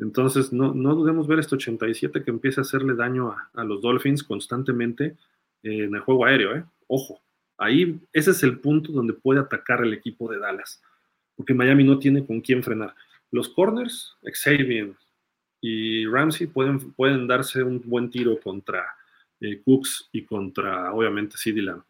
Entonces, 0.00 0.52
no, 0.52 0.74
no 0.74 0.96
dudemos 0.96 1.28
ver 1.28 1.38
este 1.38 1.54
87 1.54 2.24
que 2.24 2.30
empieza 2.30 2.60
a 2.60 2.62
hacerle 2.62 2.96
daño 2.96 3.30
a, 3.54 3.64
los 3.64 3.80
Dolphins 3.80 4.24
constantemente 4.24 5.16
en 5.62 5.94
el 5.94 6.00
juego 6.00 6.26
aéreo, 6.26 6.56
¿eh? 6.56 6.64
Ojo, 6.88 7.22
ahí 7.56 8.00
ese 8.12 8.32
es 8.32 8.42
el 8.42 8.58
punto 8.58 8.90
donde 8.90 9.12
puede 9.12 9.38
atacar 9.38 9.84
el 9.84 9.94
equipo 9.94 10.28
de 10.28 10.40
Dallas, 10.40 10.82
porque 11.36 11.54
Miami 11.54 11.84
no 11.84 12.00
tiene 12.00 12.26
con 12.26 12.40
quién 12.40 12.64
frenar. 12.64 12.96
Los 13.30 13.48
corners, 13.48 14.16
Xavier 14.24 14.92
y 15.60 16.04
Ramsey 16.06 16.48
pueden, 16.48 16.92
pueden 16.94 17.28
darse 17.28 17.62
un 17.62 17.80
buen 17.84 18.10
tiro 18.10 18.40
contra 18.40 18.84
eh, 19.40 19.60
Cooks 19.64 20.08
y 20.12 20.24
contra, 20.24 20.92
obviamente, 20.92 21.36
Lamb. 21.54 21.82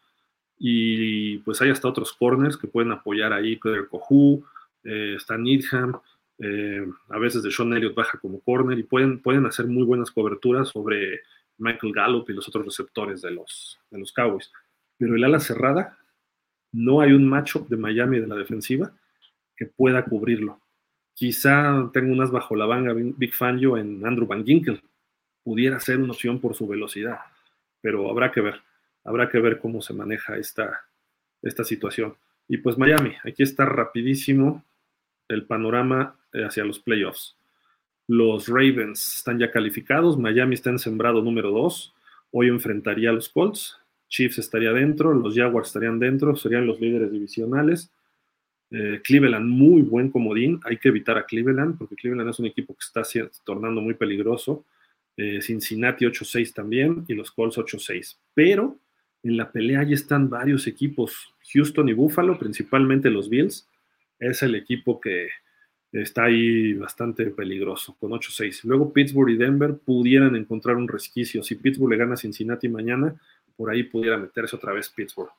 Y 0.59 1.39
pues 1.39 1.61
hay 1.61 1.71
hasta 1.71 1.89
otros 1.89 2.13
corners 2.13 2.57
que 2.57 2.69
pueden 2.69 2.93
apoyar 2.93 3.33
ahí, 3.33 3.57
Pedro 3.57 3.89
Cohu, 3.89 4.45
eh, 4.85 5.15
está 5.17 5.37
Needham, 5.37 5.99
eh, 6.39 6.87
a 7.09 7.19
veces 7.19 7.43
de 7.43 7.51
Sean 7.51 7.73
Elliott 7.73 7.95
baja 7.95 8.19
como 8.19 8.41
corner 8.41 8.79
y 8.79 8.83
pueden, 8.83 9.21
pueden 9.21 9.47
hacer 9.47 9.67
muy 9.67 9.85
buenas 9.85 10.11
coberturas 10.11 10.69
sobre 10.69 11.21
Michael 11.59 11.93
Gallup 11.93 12.29
y 12.29 12.35
los 12.35 12.47
otros 12.49 12.67
receptores 12.67 13.23
de 13.23 13.31
los, 13.31 13.79
de 13.91 13.99
los 13.99 14.13
Cowboys. 14.13 14.53
Pero 14.99 15.17
el 15.17 15.25
ala 15.25 15.41
cerrada, 15.41 15.99
no 16.73 17.01
hay 17.01 17.13
un 17.13 17.29
matchup 17.29 17.69
de 17.69 17.77
Miami 17.77 18.21
de 18.21 18.27
la 18.27 18.37
defensiva 18.37 18.93
que 19.57 19.67
pueda 19.67 20.05
cubrirlo. 20.05 20.61
Quizá 21.15 21.91
tenga 21.93 22.13
unas 22.13 22.31
bajo 22.31 22.55
la 22.57 22.67
banga 22.67 22.93
Big 22.93 23.33
Fangio 23.33 23.79
en 23.79 24.05
Andrew 24.05 24.27
Van 24.27 24.45
Ginkel. 24.45 24.83
Pudiera 25.43 25.81
ser 25.81 25.99
una 25.99 26.13
opción 26.13 26.41
por 26.41 26.55
su 26.55 26.67
velocidad, 26.67 27.21
pero 27.87 28.11
habrá 28.11 28.33
que 28.33 28.41
ver. 28.41 28.63
Habrá 29.05 29.29
que 29.29 29.39
ver 29.39 29.61
cómo 29.61 29.81
se 29.81 29.95
maneja 29.95 30.37
esta, 30.37 30.87
esta 31.41 31.63
situación. 31.63 32.17
Y 32.49 32.57
pues 32.57 32.77
Miami, 32.77 33.13
aquí 33.23 33.45
está 33.45 33.65
rapidísimo 33.65 34.65
el 35.29 35.47
panorama 35.47 36.17
eh, 36.33 36.43
hacia 36.43 36.65
los 36.65 36.81
playoffs. 36.81 37.37
Los 38.09 38.49
Ravens 38.49 39.19
están 39.19 39.39
ya 39.39 39.53
calificados, 39.53 40.19
Miami 40.19 40.55
está 40.55 40.71
en 40.71 40.81
sembrado 40.81 41.23
número 41.23 41.53
2, 41.53 41.95
hoy 42.33 42.49
enfrentaría 42.49 43.11
a 43.11 43.13
los 43.13 43.29
Colts, 43.29 43.79
Chiefs 44.09 44.39
estaría 44.39 44.73
dentro, 44.73 45.15
los 45.15 45.37
Jaguars 45.37 45.69
estarían 45.69 46.01
dentro, 46.01 46.35
serían 46.35 46.67
los 46.67 46.81
líderes 46.81 47.13
divisionales. 47.13 47.93
Eh, 48.73 49.01
Cleveland, 49.05 49.47
muy 49.47 49.83
buen 49.83 50.11
comodín, 50.11 50.59
hay 50.65 50.79
que 50.79 50.89
evitar 50.89 51.19
a 51.19 51.25
Cleveland 51.25 51.79
porque 51.79 51.95
Cleveland 51.95 52.31
es 52.31 52.41
un 52.41 52.47
equipo 52.47 52.75
que 52.75 52.85
está 52.85 53.03
tornando 53.45 53.81
muy 53.81 53.95
peligroso. 53.95 54.65
Eh, 55.17 55.41
Cincinnati 55.41 56.05
8-6 56.05 56.53
también 56.53 57.05
y 57.09 57.15
los 57.15 57.31
Colts 57.31 57.59
8-6. 57.59 58.17
Pero 58.35 58.79
en 59.23 59.37
la 59.37 59.51
pelea 59.51 59.83
ya 59.83 59.95
están 59.95 60.29
varios 60.29 60.67
equipos, 60.67 61.35
Houston 61.53 61.89
y 61.89 61.95
Buffalo, 61.95 62.39
principalmente 62.39 63.11
los 63.11 63.29
Bills, 63.29 63.69
es 64.19 64.43
el 64.43 64.55
equipo 64.55 65.01
que 65.01 65.29
está 65.93 66.25
ahí 66.25 66.75
bastante 66.75 67.27
peligroso, 67.27 67.97
con 67.99 68.13
8-6. 68.13 68.65
Luego 68.65 68.93
Pittsburgh 68.93 69.31
y 69.31 69.37
Denver 69.37 69.77
pudieran 69.77 70.37
encontrar 70.37 70.77
un 70.77 70.89
resquicio. 70.89 71.43
Si 71.43 71.55
Pittsburgh 71.55 71.91
le 71.91 71.97
gana 71.97 72.15
a 72.15 72.19
Cincinnati 72.19 72.69
mañana, 72.69 73.15
por 73.57 73.71
ahí 73.71 73.85
pudiera 73.85 74.17
meterse 74.19 74.57
otra 74.57 74.73
vez 74.73 74.89
Pittsburgh. 74.91 75.31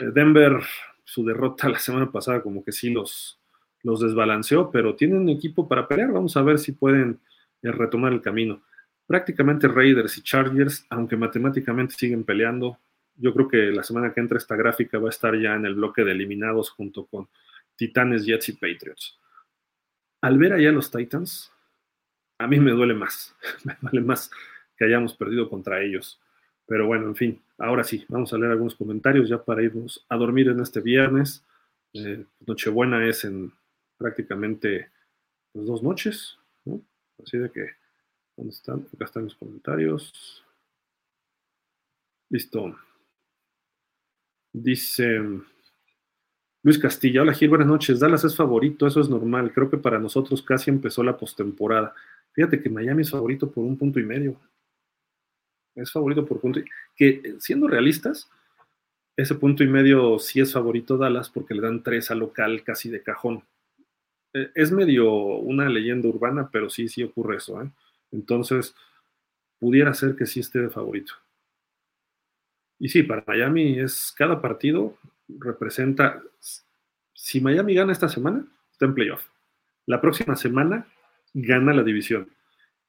Eh, 0.00 0.10
Denver, 0.12 0.58
su 1.04 1.24
derrota 1.24 1.68
la 1.68 1.78
semana 1.78 2.10
pasada 2.10 2.42
como 2.42 2.64
que 2.64 2.72
sí 2.72 2.90
los, 2.90 3.38
los 3.82 4.00
desbalanceó, 4.00 4.70
pero 4.70 4.94
tienen 4.94 5.28
equipo 5.28 5.68
para 5.68 5.86
pelear. 5.86 6.12
Vamos 6.12 6.36
a 6.36 6.42
ver 6.42 6.58
si 6.58 6.72
pueden 6.72 7.20
eh, 7.62 7.70
retomar 7.70 8.12
el 8.12 8.20
camino. 8.20 8.62
Prácticamente 9.06 9.68
Raiders 9.68 10.18
y 10.18 10.22
Chargers, 10.22 10.86
aunque 10.90 11.16
matemáticamente 11.16 11.94
siguen 11.94 12.24
peleando, 12.24 12.78
yo 13.14 13.32
creo 13.32 13.48
que 13.48 13.56
la 13.70 13.82
semana 13.82 14.12
que 14.12 14.20
entra 14.20 14.38
esta 14.38 14.56
gráfica 14.56 14.98
va 14.98 15.08
a 15.08 15.10
estar 15.10 15.38
ya 15.40 15.54
en 15.54 15.64
el 15.64 15.74
bloque 15.74 16.04
de 16.04 16.12
eliminados 16.12 16.70
junto 16.70 17.06
con 17.06 17.28
Titanes, 17.76 18.24
Jets 18.24 18.48
y 18.50 18.52
Patriots. 18.52 19.18
Al 20.20 20.38
ver 20.38 20.52
allá 20.54 20.72
los 20.72 20.90
Titans, 20.90 21.52
a 22.38 22.46
mí 22.46 22.58
me 22.58 22.72
duele 22.72 22.94
más, 22.94 23.34
me 23.64 23.76
duele 23.80 24.00
más 24.00 24.30
que 24.76 24.84
hayamos 24.84 25.14
perdido 25.14 25.48
contra 25.48 25.82
ellos. 25.82 26.20
Pero 26.66 26.86
bueno, 26.86 27.06
en 27.06 27.16
fin, 27.16 27.42
ahora 27.58 27.84
sí, 27.84 28.04
vamos 28.08 28.32
a 28.32 28.38
leer 28.38 28.52
algunos 28.52 28.74
comentarios 28.74 29.28
ya 29.28 29.42
para 29.42 29.62
irnos 29.62 30.04
a 30.08 30.16
dormir 30.16 30.48
en 30.48 30.60
este 30.60 30.80
viernes. 30.80 31.44
Eh, 31.92 32.24
Nochebuena 32.46 33.06
es 33.06 33.24
en 33.24 33.52
prácticamente 33.96 34.90
pues, 35.52 35.66
dos 35.66 35.82
noches, 35.82 36.38
¿no? 36.64 36.82
Así 37.22 37.38
de 37.38 37.50
que, 37.50 37.70
¿dónde 38.36 38.52
están? 38.52 38.86
Acá 38.94 39.04
están 39.04 39.24
los 39.24 39.34
comentarios. 39.34 40.44
Listo. 42.28 42.76
Dice 44.52 45.20
Luis 46.62 46.78
Castilla, 46.78 47.22
hola 47.22 47.32
Gil, 47.32 47.48
buenas 47.48 47.68
noches. 47.68 48.00
Dallas 48.00 48.24
es 48.24 48.36
favorito, 48.36 48.86
eso 48.86 49.00
es 49.00 49.08
normal. 49.08 49.52
Creo 49.52 49.70
que 49.70 49.78
para 49.78 49.98
nosotros 49.98 50.42
casi 50.42 50.70
empezó 50.70 51.02
la 51.02 51.16
postemporada. 51.16 51.94
Fíjate 52.32 52.60
que 52.60 52.68
Miami 52.68 53.02
es 53.02 53.10
favorito 53.10 53.50
por 53.50 53.64
un 53.64 53.78
punto 53.78 54.00
y 54.00 54.02
medio. 54.02 54.40
Es 55.74 55.92
favorito 55.92 56.24
por 56.24 56.40
punto 56.40 56.60
y 56.60 56.64
que 56.96 57.36
siendo 57.38 57.68
realistas, 57.68 58.30
ese 59.16 59.34
punto 59.34 59.62
y 59.62 59.68
medio 59.68 60.18
sí 60.18 60.40
es 60.40 60.52
favorito 60.52 60.96
Dallas 60.96 61.30
porque 61.30 61.54
le 61.54 61.62
dan 61.62 61.82
tres 61.82 62.10
a 62.10 62.14
local 62.14 62.62
casi 62.64 62.90
de 62.90 63.02
cajón. 63.02 63.44
E, 64.34 64.50
es 64.54 64.72
medio 64.72 65.12
una 65.12 65.68
leyenda 65.68 66.08
urbana, 66.08 66.48
pero 66.50 66.68
sí, 66.68 66.88
sí 66.88 67.02
ocurre 67.02 67.36
eso. 67.36 67.62
¿eh? 67.62 67.70
Entonces, 68.12 68.74
pudiera 69.58 69.94
ser 69.94 70.16
que 70.16 70.26
sí 70.26 70.40
esté 70.40 70.60
de 70.60 70.70
favorito. 70.70 71.12
Y 72.78 72.88
sí, 72.88 73.02
para 73.02 73.24
Miami 73.26 73.78
es 73.78 74.12
cada 74.16 74.40
partido 74.40 74.98
representa, 75.28 76.22
si 77.12 77.40
Miami 77.40 77.74
gana 77.74 77.92
esta 77.92 78.08
semana, 78.08 78.46
está 78.70 78.86
en 78.86 78.94
playoff. 78.94 79.26
La 79.86 80.00
próxima 80.00 80.36
semana 80.36 80.86
gana 81.34 81.72
la 81.72 81.82
división 81.82 82.30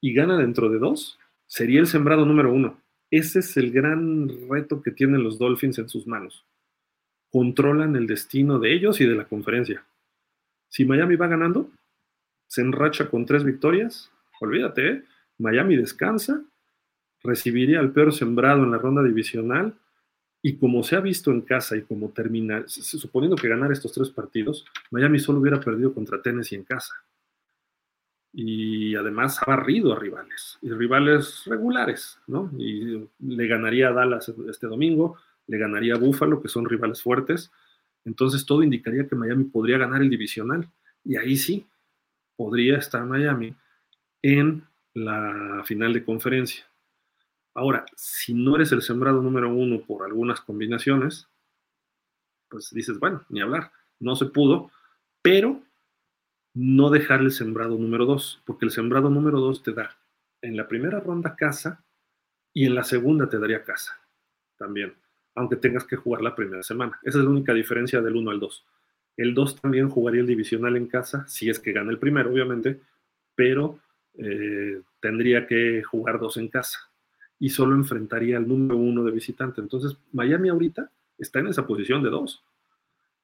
y 0.01 0.13
gana 0.13 0.37
dentro 0.37 0.69
de 0.69 0.79
dos, 0.79 1.19
sería 1.45 1.79
el 1.79 1.87
sembrado 1.87 2.25
número 2.25 2.51
uno. 2.51 2.81
Ese 3.09 3.39
es 3.39 3.57
el 3.57 3.71
gran 3.71 4.29
reto 4.49 4.81
que 4.81 4.91
tienen 4.91 5.23
los 5.23 5.39
Dolphins 5.39 5.79
en 5.79 5.89
sus 5.89 6.07
manos. 6.07 6.45
Controlan 7.31 7.95
el 7.95 8.07
destino 8.07 8.59
de 8.59 8.73
ellos 8.73 9.01
y 9.01 9.05
de 9.05 9.15
la 9.15 9.25
conferencia. 9.25 9.85
Si 10.69 10.85
Miami 10.85 11.15
va 11.15 11.27
ganando, 11.27 11.69
se 12.47 12.61
enracha 12.61 13.09
con 13.09 13.25
tres 13.25 13.43
victorias, 13.43 14.11
olvídate, 14.39 14.89
¿eh? 14.89 15.03
Miami 15.39 15.75
descansa, 15.75 16.41
recibiría 17.23 17.79
al 17.79 17.91
peor 17.91 18.13
sembrado 18.13 18.63
en 18.63 18.71
la 18.71 18.77
ronda 18.77 19.03
divisional 19.03 19.75
y 20.41 20.57
como 20.57 20.83
se 20.83 20.95
ha 20.95 20.99
visto 20.99 21.31
en 21.31 21.41
casa 21.41 21.75
y 21.75 21.81
como 21.81 22.09
termina, 22.09 22.63
suponiendo 22.67 23.35
que 23.35 23.49
ganar 23.49 23.71
estos 23.71 23.91
tres 23.91 24.09
partidos, 24.09 24.65
Miami 24.91 25.19
solo 25.19 25.39
hubiera 25.39 25.59
perdido 25.59 25.93
contra 25.93 26.21
Tennessee 26.21 26.55
en 26.55 26.63
casa. 26.63 26.93
Y 28.33 28.95
además 28.95 29.41
ha 29.41 29.45
barrido 29.45 29.93
a 29.93 29.99
rivales, 29.99 30.59
y 30.61 30.69
rivales 30.69 31.43
regulares, 31.45 32.19
¿no? 32.27 32.51
Y 32.57 33.09
le 33.19 33.47
ganaría 33.47 33.89
a 33.89 33.93
Dallas 33.93 34.31
este 34.49 34.67
domingo, 34.67 35.17
le 35.47 35.57
ganaría 35.57 35.95
a 35.95 35.97
Buffalo, 35.97 36.41
que 36.41 36.47
son 36.47 36.65
rivales 36.65 37.01
fuertes. 37.01 37.51
Entonces 38.05 38.45
todo 38.45 38.61
indicaría 38.63 39.07
que 39.07 39.15
Miami 39.15 39.45
podría 39.45 39.77
ganar 39.77 40.01
el 40.01 40.09
divisional. 40.09 40.69
Y 41.03 41.15
ahí 41.15 41.35
sí, 41.35 41.65
podría 42.35 42.77
estar 42.77 43.03
Miami 43.05 43.55
en 44.27 44.67
la 44.93 45.63
final 45.63 45.93
de 45.93 46.03
conferencia. 46.03 46.65
Ahora, 47.53 47.85
si 47.95 48.33
no 48.33 48.57
eres 48.57 48.73
el 48.73 48.81
sembrado 48.81 49.21
número 49.21 49.49
uno 49.49 49.79
por 49.79 50.03
algunas 50.03 50.41
combinaciones, 50.41 51.29
pues 52.49 52.71
dices, 52.73 52.99
bueno, 52.99 53.23
ni 53.29 53.39
hablar, 53.39 53.71
no 54.01 54.17
se 54.17 54.25
pudo, 54.25 54.69
pero 55.21 55.63
no 56.53 56.89
dejar 56.89 57.21
el 57.21 57.31
sembrado 57.31 57.77
número 57.77 58.05
2, 58.05 58.41
porque 58.45 58.65
el 58.65 58.71
sembrado 58.71 59.09
número 59.09 59.39
2 59.39 59.63
te 59.63 59.71
da 59.71 59.97
en 60.41 60.57
la 60.57 60.67
primera 60.67 60.99
ronda 60.99 61.37
casa 61.37 61.85
y 62.53 62.65
en 62.65 62.75
la 62.75 62.83
segunda 62.83 63.29
te 63.29 63.39
daría 63.39 63.63
casa 63.63 63.97
también, 64.57 64.93
aunque 65.35 65.55
tengas 65.55 65.85
que 65.85 65.95
jugar 65.95 66.21
la 66.21 66.35
primera 66.35 66.63
semana. 66.63 66.99
Esa 67.01 67.19
es 67.19 67.23
la 67.23 67.29
única 67.29 67.53
diferencia 67.53 68.01
del 68.01 68.17
1 68.17 68.31
al 68.31 68.41
2. 68.41 68.65
El 69.15 69.33
2 69.33 69.61
también 69.61 69.89
jugaría 69.89 70.19
el 70.19 70.27
divisional 70.27 70.75
en 70.75 70.87
casa, 70.87 71.25
si 71.29 71.49
es 71.49 71.59
que 71.59 71.71
gana 71.71 71.91
el 71.91 71.97
primero, 71.99 72.29
obviamente, 72.29 72.81
pero 73.33 73.79
eh, 74.17 74.81
tendría 74.99 75.45
que 75.45 75.83
jugar 75.83 76.19
dos 76.19 76.37
en 76.37 76.47
casa 76.47 76.79
y 77.39 77.49
solo 77.49 77.75
enfrentaría 77.75 78.37
al 78.37 78.47
número 78.47 78.77
uno 78.77 79.03
de 79.03 79.11
visitante. 79.11 79.61
Entonces, 79.61 79.97
Miami 80.11 80.49
ahorita 80.49 80.91
está 81.17 81.39
en 81.39 81.47
esa 81.47 81.67
posición 81.67 82.01
de 82.03 82.09
dos. 82.09 82.43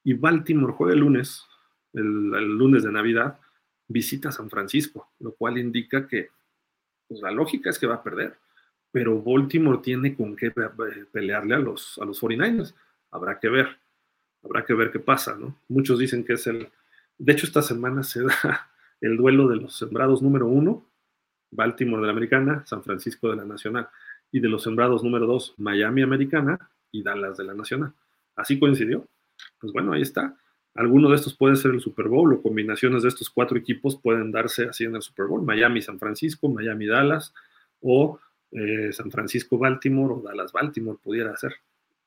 Y 0.03 0.13
Baltimore 0.13 0.73
juega 0.73 0.93
el 0.93 0.99
lunes, 0.99 1.45
el, 1.93 2.57
lunes 2.57 2.83
de 2.83 2.91
Navidad, 2.91 3.39
visita 3.87 4.31
San 4.31 4.49
Francisco, 4.49 5.11
lo 5.19 5.33
cual 5.33 5.57
indica 5.57 6.07
que 6.07 6.29
pues, 7.07 7.21
la 7.21 7.31
lógica 7.31 7.69
es 7.69 7.79
que 7.79 7.87
va 7.87 7.95
a 7.95 8.03
perder. 8.03 8.37
Pero 8.91 9.21
Baltimore 9.21 9.79
tiene 9.81 10.15
con 10.15 10.35
qué 10.35 10.51
pelearle 11.11 11.55
a 11.55 11.59
los, 11.59 11.97
a 11.99 12.05
los 12.05 12.21
49ers. 12.21 12.75
Habrá 13.09 13.39
que 13.39 13.49
ver, 13.49 13.79
habrá 14.43 14.63
que 14.63 14.75
ver 14.75 14.91
qué 14.91 14.99
pasa, 14.99 15.35
¿no? 15.35 15.57
Muchos 15.67 15.97
dicen 15.97 16.23
que 16.23 16.33
es 16.33 16.45
el... 16.45 16.69
De 17.17 17.33
hecho, 17.33 17.47
esta 17.47 17.63
semana 17.63 18.03
se 18.03 18.23
da 18.23 18.69
el 19.03 19.17
duelo 19.17 19.49
de 19.49 19.57
los 19.57 19.75
sembrados 19.75 20.21
número 20.21 20.47
uno, 20.47 20.85
Baltimore 21.51 22.01
de 22.01 22.07
la 22.07 22.13
Americana, 22.13 22.65
San 22.65 22.83
Francisco 22.83 23.29
de 23.29 23.35
la 23.35 23.43
Nacional, 23.43 23.89
y 24.31 24.39
de 24.39 24.47
los 24.47 24.63
sembrados 24.63 25.03
número 25.03 25.27
dos, 25.27 25.53
Miami 25.57 26.01
Americana 26.01 26.57
y 26.89 27.03
Dallas 27.03 27.37
de 27.37 27.43
la 27.43 27.53
Nacional. 27.53 27.93
Así 28.35 28.57
coincidió. 28.57 29.05
Pues 29.59 29.73
bueno, 29.73 29.91
ahí 29.91 30.01
está. 30.01 30.37
Alguno 30.73 31.09
de 31.09 31.17
estos 31.17 31.35
puede 31.35 31.57
ser 31.57 31.71
el 31.71 31.81
Super 31.81 32.07
Bowl 32.07 32.33
o 32.33 32.41
combinaciones 32.41 33.03
de 33.03 33.09
estos 33.09 33.29
cuatro 33.29 33.57
equipos 33.57 33.97
pueden 33.97 34.31
darse 34.31 34.69
así 34.69 34.85
en 34.85 34.95
el 34.95 35.01
Super 35.01 35.25
Bowl. 35.25 35.43
Miami, 35.43 35.81
San 35.81 35.99
Francisco, 35.99 36.47
Miami, 36.47 36.87
Dallas 36.87 37.33
o 37.81 38.19
eh, 38.51 38.93
San 38.93 39.11
Francisco, 39.11 39.57
Baltimore 39.57 40.13
o 40.13 40.21
Dallas, 40.21 40.53
Baltimore 40.53 40.97
pudiera 41.03 41.35
ser. 41.35 41.53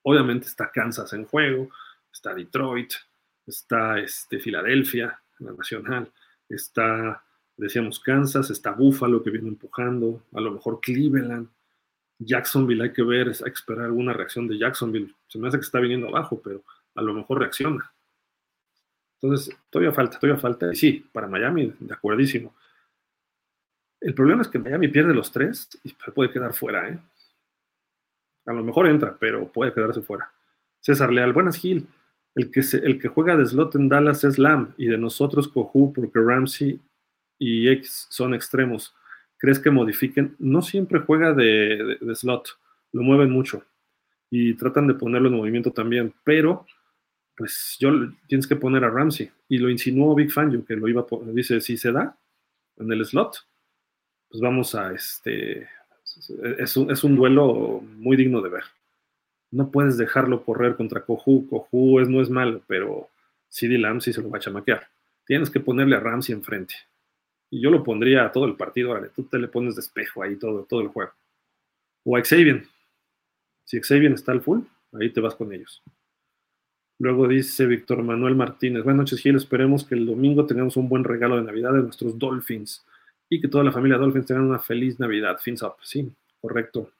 Obviamente 0.03 0.47
está 0.47 0.71
Kansas 0.73 1.13
en 1.13 1.27
juego, 1.27 1.69
está 2.11 2.35
Detroit, 2.35 2.93
está 3.47 4.01
este, 4.01 4.41
Filadelfia, 4.41 5.21
la 5.41 5.53
Nacional 5.53 6.11
está, 6.49 7.25
decíamos, 7.57 8.01
Kansas, 8.01 8.51
está 8.51 8.73
Buffalo 8.73 9.23
que 9.23 9.31
viene 9.31 9.49
empujando, 9.49 10.23
a 10.33 10.41
lo 10.41 10.53
mejor 10.53 10.81
Cleveland, 10.81 11.49
Jacksonville 12.19 12.83
hay 12.83 12.93
que 12.93 13.03
ver, 13.03 13.29
hay 13.29 13.35
que 13.35 13.51
esperar 13.51 13.87
alguna 13.87 14.13
reacción 14.13 14.49
de 14.49 14.59
Jacksonville. 14.59 15.15
Se 15.27 15.39
me 15.39 15.49
hace 15.49 15.59
que 15.59 15.65
está 15.65 15.81
viniendo 15.81 16.09
abajo, 16.09 16.41
pero 16.43 16.65
a 16.95 17.03
lo 17.03 17.13
mejor 17.13 17.41
reacciona. 17.41 17.93
Entonces, 19.21 19.55
todavía 19.71 19.93
falta, 19.93 20.19
todavía 20.19 20.41
falta. 20.41 20.73
Y 20.73 20.77
sí, 20.77 21.07
para 21.13 21.27
Miami, 21.27 21.75
de 21.79 21.95
acuerdísimo. 21.95 22.55
El 24.01 24.15
problema 24.15 24.43
es 24.43 24.49
que 24.49 24.59
Miami 24.59 24.89
pierde 24.89 25.15
los 25.15 25.33
tres 25.33 25.69
y 25.83 25.95
puede 26.15 26.31
quedar 26.31 26.55
fuera, 26.55 26.89
¿eh? 26.89 26.99
A 28.47 28.53
lo 28.53 28.63
mejor 28.63 28.87
entra, 28.87 29.17
pero 29.19 29.51
puede 29.51 29.73
quedarse 29.73 30.01
fuera. 30.03 30.31
César 30.81 31.13
Leal, 31.13 31.33
buenas 31.33 31.57
Gil. 31.57 31.89
El 32.37 32.51
que, 32.51 32.61
el 32.61 33.01
que 33.01 33.09
juega 33.09 33.35
de 33.35 33.47
slot 33.47 33.77
en 33.77 33.89
Dallas 33.89 34.23
es 34.23 34.39
Lam 34.39 34.75
y 34.77 34.87
de 34.87 34.99
nosotros 34.99 35.49
Coju 35.49 35.95
porque 35.95 36.21
Ramsey 36.21 36.79
y 37.39 37.69
X 37.71 38.09
son 38.11 38.35
extremos. 38.35 38.95
¿Crees 39.39 39.59
que 39.59 39.71
modifiquen? 39.71 40.37
No 40.39 40.61
siempre 40.61 41.01
juega 41.01 41.33
de, 41.33 41.99
slot, 42.15 42.59
lo 42.93 43.03
mueven 43.03 43.31
mucho 43.31 43.65
y 44.31 44.53
tratan 44.53 44.87
de 44.87 44.95
ponerlo 44.95 45.29
en 45.29 45.37
movimiento 45.37 45.73
también, 45.73 46.13
pero 46.25 46.67
pues 47.35 47.77
yo 47.81 47.91
tienes 48.29 48.47
que 48.47 48.57
poner 48.57 48.85
a 48.85 48.91
Ramsey 48.91 49.31
y 49.49 49.57
lo 49.57 49.71
insinuó 49.71 50.15
Big 50.15 50.31
Fangio 50.31 50.65
que 50.65 50.77
lo 50.77 50.89
iba 50.89 51.01
a 51.01 51.07
poner. 51.07 51.35
Dice, 51.35 51.63
si 51.63 51.79
se 51.79 51.91
da 51.91 52.19
en 52.77 52.93
el 52.93 53.05
slot, 53.07 53.47
pues 54.29 54.43
vamos 54.43 54.75
a 54.75 54.93
este, 54.93 55.71
es 56.59 56.77
un, 56.77 56.91
es 56.91 57.03
un 57.03 57.17
duelo 57.17 57.83
muy 57.97 58.15
digno 58.15 58.43
de 58.43 58.51
ver 58.51 58.65
no 59.57 59.71
puedes 59.71 59.97
dejarlo 59.97 60.45
correr 60.45 60.77
contra 60.77 61.01
Coju. 61.01 61.49
Coju 61.49 62.01
es, 62.01 62.09
no 62.11 62.21
es 62.21 62.29
malo, 62.29 62.61
pero 62.67 63.09
CD 63.49 63.79
Lamb 63.79 64.03
sí 64.03 64.13
se 64.13 64.21
lo 64.21 64.29
va 64.29 64.37
a 64.37 64.41
chamaquear. 64.41 64.87
Tienes 65.25 65.49
que 65.49 65.61
ponerle 65.61 65.97
a 65.97 66.01
Ramsey 66.01 66.35
enfrente. 66.35 66.75
Y 67.49 67.63
yo 67.63 67.71
lo 67.71 67.83
pondría 67.83 68.27
a 68.27 68.33
todo 68.33 68.45
el 68.45 68.57
partido, 68.57 68.91
vale. 68.91 69.09
Tú 69.15 69.25
te 69.25 69.39
le 69.39 69.49
pones 69.49 69.75
de 69.75 69.81
espejo 69.81 70.23
ahí 70.23 70.37
todo, 70.37 70.65
todo 70.65 70.83
el 70.83 70.89
juego. 70.89 71.11
O 72.05 72.19
a 72.19 72.23
Xavier. 72.23 72.65
Si 73.65 73.81
Xavier 73.81 74.13
está 74.13 74.33
al 74.33 74.43
full, 74.43 74.61
ahí 74.93 75.11
te 75.11 75.23
vas 75.23 75.35
con 75.35 75.51
ellos. 75.51 75.83
Luego 76.99 77.27
dice 77.27 77.65
Víctor 77.65 78.03
Manuel 78.03 78.37
Martínez. 78.37 78.85
Buenas 78.85 79.05
noches, 79.05 79.21
Gil. 79.21 79.37
Esperemos 79.37 79.85
que 79.85 79.95
el 79.95 80.05
domingo 80.05 80.45
tengamos 80.45 80.77
un 80.77 80.89
buen 80.91 81.03
regalo 81.03 81.37
de 81.37 81.45
Navidad 81.45 81.73
de 81.73 81.83
nuestros 81.83 82.19
Dolphins 82.19 82.85
y 83.31 83.41
que 83.41 83.49
toda 83.49 83.65
la 83.65 83.73
familia 83.73 83.97
Dolphins 83.97 84.27
tengan 84.27 84.45
una 84.45 84.59
feliz 84.59 85.01
Navidad. 85.01 85.39
Fins 85.39 85.63
up. 85.63 85.77
Sí, 85.81 86.13
correcto. 86.43 86.91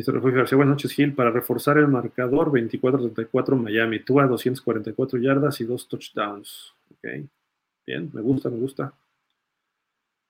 Dice 0.00 0.12
Refugio 0.12 0.38
García, 0.38 0.56
buenas 0.56 0.76
noches 0.76 0.92
Gil, 0.92 1.12
para 1.12 1.30
reforzar 1.30 1.76
el 1.76 1.86
marcador 1.86 2.50
24-34 2.52 3.54
Miami, 3.54 4.00
tú 4.00 4.18
a 4.18 4.26
244 4.26 5.18
yardas 5.18 5.60
y 5.60 5.64
dos 5.64 5.86
touchdowns. 5.88 6.74
Ok, 6.90 7.28
bien, 7.86 8.10
me 8.14 8.22
gusta, 8.22 8.48
me 8.48 8.56
gusta. 8.56 8.94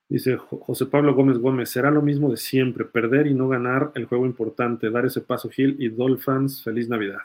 Dice 0.08 0.36
José 0.36 0.86
Pablo 0.86 1.14
Gómez 1.14 1.38
Gómez, 1.38 1.70
será 1.70 1.92
lo 1.92 2.02
mismo 2.02 2.32
de 2.32 2.36
siempre, 2.36 2.84
perder 2.84 3.28
y 3.28 3.34
no 3.34 3.46
ganar 3.46 3.92
el 3.94 4.06
juego 4.06 4.26
importante, 4.26 4.90
dar 4.90 5.06
ese 5.06 5.20
paso 5.20 5.48
Gil 5.48 5.76
y 5.78 5.88
Dolphins, 5.88 6.64
feliz 6.64 6.88
Navidad. 6.88 7.20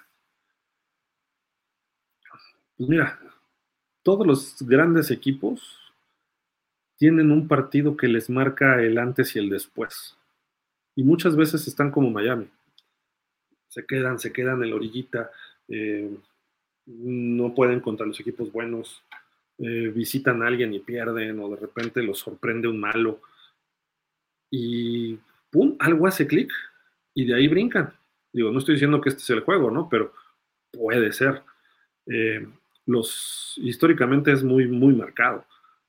Pues 2.77 2.87
mira, 2.87 3.19
todos 4.03 4.27
los 4.27 4.61
grandes 4.61 5.09
equipos 5.09 5.91
tienen 6.95 7.31
un 7.31 7.47
partido 7.47 7.97
que 7.97 8.07
les 8.07 8.29
marca 8.29 8.83
el 8.83 8.99
antes 8.99 9.35
y 9.35 9.39
el 9.39 9.49
después 9.49 10.15
y 10.95 11.03
muchas 11.03 11.35
veces 11.35 11.67
están 11.67 11.91
como 11.91 12.09
Miami. 12.09 12.47
Se 13.67 13.85
quedan, 13.85 14.19
se 14.19 14.31
quedan 14.31 14.63
en 14.63 14.69
la 14.69 14.75
orillita, 14.77 15.29
eh, 15.67 16.09
no 16.85 17.53
pueden 17.53 17.81
contra 17.81 18.05
los 18.05 18.19
equipos 18.19 18.51
buenos, 18.51 19.03
eh, 19.57 19.91
visitan 19.93 20.41
a 20.41 20.47
alguien 20.47 20.73
y 20.73 20.79
pierden, 20.79 21.39
o 21.39 21.49
de 21.49 21.57
repente 21.57 22.01
los 22.01 22.19
sorprende 22.19 22.67
un 22.67 22.79
malo. 22.79 23.21
Y 24.49 25.17
¡pum! 25.49 25.75
Algo 25.79 26.07
hace 26.07 26.27
clic 26.27 26.51
y 27.13 27.25
de 27.25 27.35
ahí 27.35 27.47
brincan. 27.47 27.93
Digo, 28.31 28.51
no 28.51 28.59
estoy 28.59 28.75
diciendo 28.75 29.01
que 29.01 29.09
este 29.09 29.21
sea 29.21 29.35
el 29.35 29.43
juego, 29.43 29.71
¿no? 29.71 29.89
Pero 29.89 30.13
puede 30.71 31.11
ser. 31.11 31.41
Eh, 32.05 32.47
los, 32.85 33.55
históricamente 33.57 34.31
es 34.31 34.43
muy, 34.43 34.67
muy 34.67 34.93
marcado. 34.93 35.45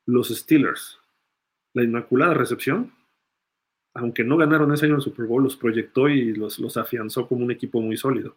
Los 0.07 0.29
Steelers, 0.29 0.99
la 1.75 1.83
Inmaculada 1.83 2.35
Recepción, 2.35 2.93
aunque 3.99 4.25
no 4.25 4.37
ganaron 4.37 4.73
ese 4.73 4.87
año 4.87 4.97
el 4.97 5.03
Super 5.03 5.27
Bowl, 5.27 5.43
los 5.43 5.57
proyectó 5.57 6.09
y 6.09 6.35
los, 6.35 6.59
los 6.59 6.77
afianzó 6.77 7.27
como 7.27 7.45
un 7.45 7.51
equipo 7.51 7.81
muy 7.81 7.97
sólido. 7.97 8.37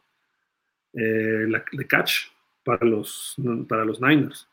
Eh, 0.93 1.45
la, 1.47 1.63
de 1.71 1.85
catch 1.85 2.27
para 2.63 2.85
los, 2.85 3.35
para 3.67 3.85
los 3.85 4.01
Niners. 4.01 4.47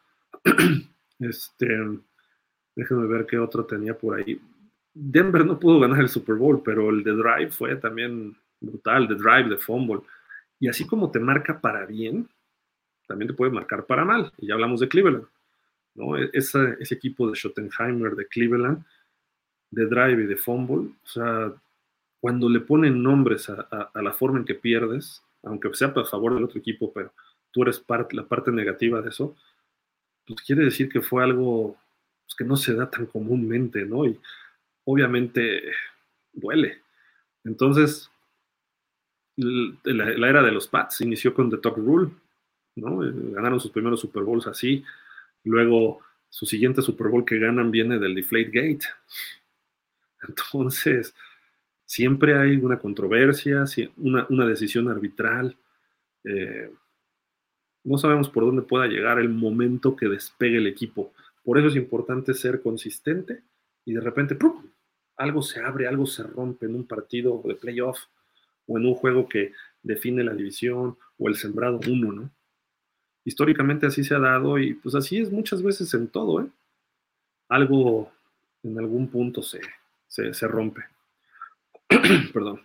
este, 1.19 1.69
déjenme 2.75 3.07
ver 3.07 3.27
qué 3.27 3.39
otro 3.39 3.65
tenía 3.65 3.97
por 3.97 4.19
ahí. 4.19 4.41
Denver 4.93 5.45
no 5.45 5.59
pudo 5.59 5.81
ganar 5.81 6.01
el 6.01 6.09
Super 6.09 6.37
Bowl, 6.37 6.63
pero 6.65 6.91
el 6.91 7.03
de 7.03 7.13
Drive 7.13 7.51
fue 7.51 7.77
también 7.77 8.37
brutal, 8.61 9.07
de 9.09 9.15
Drive, 9.15 9.49
de 9.49 9.59
Fumble. 9.59 10.01
Y 10.59 10.69
así 10.69 10.87
como 10.87 11.11
te 11.11 11.21
marca 11.21 11.61
para 11.61 11.85
bien, 11.85 12.29
también 13.07 13.29
te 13.29 13.35
puede 13.35 13.53
marcar 13.53 13.87
para 13.87 14.05
mal. 14.05 14.33
Y 14.39 14.47
ya 14.47 14.55
hablamos 14.55 14.81
de 14.81 14.89
Cleveland. 14.89 15.27
¿no? 15.95 16.17
E, 16.17 16.31
ese, 16.33 16.77
ese 16.81 16.95
equipo 16.95 17.29
de 17.29 17.37
Schottenheimer 17.37 18.17
de 18.17 18.27
Cleveland 18.27 18.85
de 19.71 19.87
drive 19.87 20.25
y 20.25 20.27
de 20.27 20.37
fumble, 20.37 20.91
o 21.05 21.07
sea, 21.07 21.53
cuando 22.21 22.49
le 22.49 22.61
ponen 22.61 23.03
nombres 23.03 23.49
a, 23.49 23.91
la 23.95 24.13
forma 24.13 24.39
en 24.39 24.45
que 24.45 24.55
pierdes, 24.55 25.23
aunque 25.43 25.73
sea 25.75 25.89
a 25.89 26.05
favor 26.05 26.35
del 26.35 26.45
otro 26.45 26.59
equipo, 26.59 26.93
pero 26.93 27.13
tú 27.53 27.63
eres 27.63 27.79
parte, 27.79 28.17
la 28.17 28.27
parte 28.27 28.51
negativa 28.51 29.01
de 29.01 29.11
eso, 29.11 29.37
pues 30.27 30.41
quiere 30.43 30.65
decir 30.65 30.89
que 30.89 31.01
fue 31.01 31.23
algo 31.23 31.77
pues, 32.25 32.35
que 32.37 32.45
no 32.45 32.57
se 32.57 32.75
da 32.75 32.91
tan 32.91 33.07
comúnmente, 33.07 33.85
¿no? 33.85 34.05
Y 34.05 34.19
obviamente 34.85 35.63
duele. 36.33 36.83
Entonces, 37.45 38.11
la, 39.37 40.11
la, 40.17 40.29
era 40.29 40.43
de 40.43 40.51
los 40.51 40.67
Pats 40.67 41.01
inició 41.01 41.33
con 41.33 41.51
The 41.51 41.59
Top 41.59 41.77
Rule, 41.77 42.11
¿no? 42.75 43.05
Eh, 43.05 43.13
ganaron 43.33 43.61
sus 43.61 43.71
primeros 43.71 44.01
Super 44.01 44.25
Bowls 44.25 44.47
así. 44.47 44.85
Luego, 45.45 46.01
su 46.29 46.45
siguiente 46.45 46.83
Super 46.83 47.09
Bowl 47.09 47.25
que 47.25 47.39
ganan 47.39 47.71
viene 47.71 47.99
del 47.99 48.15
Deflate 48.15 48.51
Gate, 48.51 48.87
entonces, 50.29 51.15
siempre 51.85 52.39
hay 52.39 52.57
una 52.57 52.79
controversia, 52.79 53.65
una, 53.97 54.47
decisión 54.47 54.89
arbitral. 54.89 55.57
Eh, 56.25 56.71
no 57.85 57.99
sabemos 57.99 58.29
por 58.29 58.45
dónde 58.45 58.63
pueda 58.63 58.87
llegar 58.87 59.19
el 59.19 59.29
momento 59.29 59.97
que 59.97 60.09
despegue 60.09 60.59
el 60.59 60.67
equipo. 60.67 61.13
Por 61.45 61.59
eso 61.59 61.69
es 61.69 61.77
importante 61.77 62.35
ser 62.35 62.61
consistente 62.61 63.43
y 63.85 63.93
de 63.93 64.01
repente 64.01 64.37
algo 65.17 65.43
se 65.43 65.61
abre, 65.61 65.87
algo 65.87 66.07
se 66.07 66.25
rompe 66.25 66.67
en 66.67 66.75
un 66.75 66.87
partido 66.87 67.41
de 67.45 67.55
playoff 67.55 67.99
o 68.67 68.79
en 68.79 68.87
un 68.87 68.95
juego 68.95 69.29
que 69.29 69.53
define 69.83 70.25
la 70.25 70.35
división 70.35 70.99
o 71.19 71.29
el 71.29 71.37
sembrado 71.37 71.79
uno, 71.87 72.13
¿no? 72.13 72.31
históricamente 73.27 73.87
así 73.87 74.05
se 74.05 74.15
ha 74.15 74.21
dado 74.21 74.57
y 74.57 74.75
pues 74.75 74.95
así 74.95 75.19
es 75.19 75.31
muchas 75.31 75.63
veces 75.63 75.93
en 75.95 76.09
todo, 76.09 76.43
¿eh? 76.43 76.47
Algo 77.49 78.11
en 78.63 78.79
algún 78.79 79.09
punto 79.09 79.43
se, 79.43 79.61
se, 80.09 80.33
rompe. 80.49 80.83
Perdón. 82.33 82.63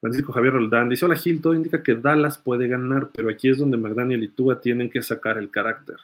Francisco 0.00 0.32
Javier 0.32 0.54
Roldán 0.54 0.88
dice, 0.88 1.04
hola 1.04 1.16
Gil, 1.16 1.40
todo 1.40 1.54
indica 1.54 1.82
que 1.82 1.96
Dallas 1.96 2.38
puede 2.38 2.68
ganar, 2.68 3.10
pero 3.12 3.30
aquí 3.30 3.48
es 3.48 3.58
donde 3.58 3.76
McDaniel 3.76 4.22
y 4.22 4.28
Tua 4.28 4.60
tienen 4.60 4.88
que 4.88 5.02
sacar 5.02 5.38
el 5.38 5.50
carácter. 5.50 5.96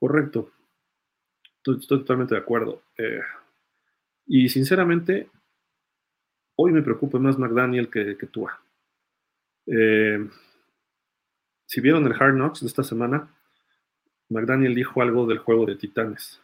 Correcto. 0.00 0.50
Estoy, 1.56 1.86
totalmente 1.86 2.34
de 2.34 2.40
acuerdo. 2.40 2.82
Eh, 2.96 3.20
y 4.26 4.48
sinceramente, 4.48 5.30
hoy 6.56 6.72
me 6.72 6.82
preocupa 6.82 7.18
más 7.18 7.38
McDaniel 7.38 7.88
que, 7.88 8.16
que 8.16 8.26
Tua. 8.26 8.60
Eh, 9.66 10.28
si 11.66 11.80
vieron 11.80 12.04
el 12.04 12.20
Hard 12.20 12.34
Knocks 12.34 12.62
de 12.62 12.66
esta 12.66 12.82
semana, 12.82 13.28
McDaniel 14.28 14.74
dijo 14.74 15.02
algo 15.02 15.26
del 15.26 15.38
juego 15.38 15.66
de 15.66 15.76
Titanes. 15.76 16.40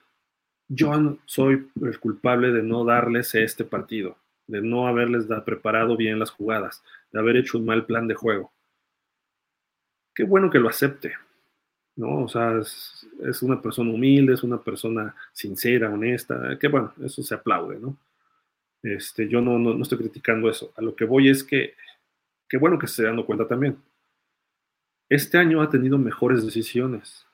Yo 0.69 1.19
soy 1.27 1.71
el 1.81 2.01
culpable 2.01 2.51
de 2.53 2.62
no 2.62 2.85
darles 2.85 3.35
este 3.35 3.64
partido, 3.64 4.17
de 4.47 4.61
no 4.61 4.89
haberles 4.89 5.27
preparado 5.45 5.97
bien 5.97 6.19
las 6.19 6.31
jugadas, 6.31 6.83
de 7.12 7.21
haber 7.21 7.37
hecho 7.37 7.59
un 7.59 7.67
mal 7.67 7.87
plan 7.87 8.09
de 8.09 8.14
juego. 8.14 8.53
Qué 10.14 10.25
bueno 10.25 10.51
que 10.51 10.59
lo 10.59 10.69
acepte, 10.69 11.14
¿no? 11.95 12.25
O 12.25 12.29
sea, 12.29 12.59
es, 12.59 13.43
una 13.43 13.61
persona 13.61 13.93
humilde, 13.93 14.35
es 14.35 14.43
una 14.43 14.61
persona 14.61 15.14
sincera, 15.33 15.93
honesta, 15.93 16.59
que 16.59 16.69
bueno, 16.69 16.93
eso 17.05 17.23
se 17.23 17.35
aplaude, 17.35 17.79
¿no? 17.79 17.97
Este, 18.83 19.29
yo 19.29 19.41
no, 19.41 19.59
no, 19.59 19.81
estoy 19.83 19.99
criticando 19.99 20.49
eso. 20.49 20.73
A 20.77 20.83
lo 20.83 20.97
que 20.97 21.05
voy 21.05 21.29
es 21.29 21.45
que, 21.45 21.75
qué 22.49 22.57
bueno 22.57 22.79
que 22.79 22.87
se 22.87 22.93
esté 22.93 23.03
dando 23.05 23.27
cuenta 23.27 23.47
también. 23.47 23.79
Este 25.09 25.39
año 25.39 25.62
ha 25.62 25.71
tenido 25.71 25.99
mejores 25.99 26.45
decisiones, 26.45 27.26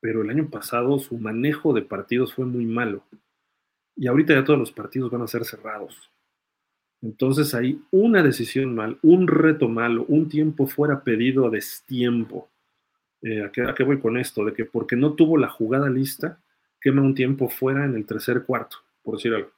pero 0.00 0.22
el 0.22 0.30
año 0.30 0.48
pasado 0.48 0.98
su 0.98 1.18
manejo 1.18 1.72
de 1.72 1.82
partidos 1.82 2.34
fue 2.34 2.46
muy 2.46 2.66
malo. 2.66 3.02
Y 3.96 4.06
ahorita 4.06 4.34
ya 4.34 4.44
todos 4.44 4.58
los 4.58 4.72
partidos 4.72 5.10
van 5.10 5.22
a 5.22 5.26
ser 5.26 5.44
cerrados. 5.44 6.10
Entonces 7.02 7.54
hay 7.54 7.80
una 7.90 8.22
decisión 8.22 8.74
mal, 8.74 8.98
un 9.02 9.28
reto 9.28 9.68
malo, 9.68 10.04
un 10.08 10.28
tiempo 10.28 10.66
fuera 10.66 11.02
pedido 11.02 11.46
a 11.46 11.50
destiempo. 11.50 12.48
Eh, 13.22 13.42
¿a, 13.42 13.50
qué, 13.50 13.84
voy 13.84 14.00
con 14.00 14.16
esto? 14.16 14.44
De 14.44 14.52
que 14.52 14.64
porque 14.64 14.96
no 14.96 15.14
tuvo 15.14 15.36
la 15.36 15.48
jugada 15.48 15.88
lista, 15.88 16.40
quema 16.80 17.02
un 17.02 17.14
tiempo 17.14 17.48
fuera 17.48 17.84
en 17.84 17.94
el 17.94 18.06
tercer 18.06 18.44
cuarto, 18.44 18.78
por 19.02 19.16
decir 19.16 19.34
algo. 19.34 19.50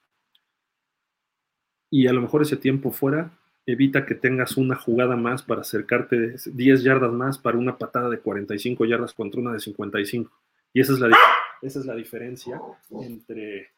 Y 1.90 2.06
a 2.06 2.12
lo 2.12 2.20
mejor 2.20 2.42
ese 2.42 2.56
tiempo 2.56 2.92
fuera 2.92 3.30
evita 3.66 4.06
que 4.06 4.14
tengas 4.14 4.56
una 4.56 4.76
jugada 4.76 5.16
más 5.16 5.42
para 5.42 5.60
acercarte 5.60 6.36
10 6.44 6.82
yardas 6.82 7.12
más 7.12 7.38
para 7.38 7.58
una 7.58 7.78
patada 7.78 8.08
de 8.08 8.18
45 8.18 8.84
yardas 8.84 9.14
contra 9.14 9.40
una 9.40 9.52
de 9.52 9.60
55. 9.60 10.30
Y 10.72 10.80
esa 10.80 10.92
es 10.92 11.00
la, 11.00 11.16
esa 11.62 11.80
es 11.80 11.86
la 11.86 11.94
diferencia 11.94 12.60
entre, 13.02 13.70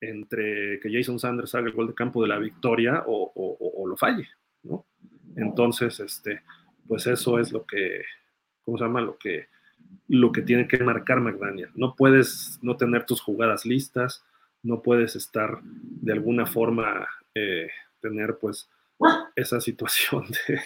entre 0.00 0.80
que 0.80 0.90
Jason 0.92 1.18
Sanders 1.18 1.54
haga 1.54 1.68
el 1.68 1.72
gol 1.72 1.88
de 1.88 1.94
campo 1.94 2.22
de 2.22 2.28
la 2.28 2.38
victoria 2.38 3.04
o, 3.06 3.84
lo 3.86 3.96
falle, 3.96 4.28
¿no? 4.64 4.84
Entonces, 5.36 6.00
este, 6.00 6.42
pues 6.88 7.06
eso 7.06 7.38
es 7.38 7.52
lo 7.52 7.64
que, 7.64 8.02
¿cómo 8.62 8.78
se 8.78 8.84
llama? 8.84 9.00
Lo 9.00 9.16
que, 9.16 9.46
lo 10.08 10.32
que 10.32 10.42
tiene 10.42 10.66
que 10.66 10.78
marcar 10.78 11.20
McDaniel. 11.20 11.70
No 11.74 11.94
puedes 11.94 12.58
no 12.62 12.76
tener 12.76 13.04
tus 13.04 13.20
jugadas 13.20 13.64
listas, 13.64 14.24
no 14.62 14.82
puedes 14.82 15.14
estar 15.14 15.60
de 15.62 16.12
alguna 16.12 16.46
forma, 16.46 17.06
eh, 17.34 17.68
tener 18.00 18.38
pues 18.38 18.68
esa 19.34 19.60
situación 19.60 20.24
de 20.28 20.60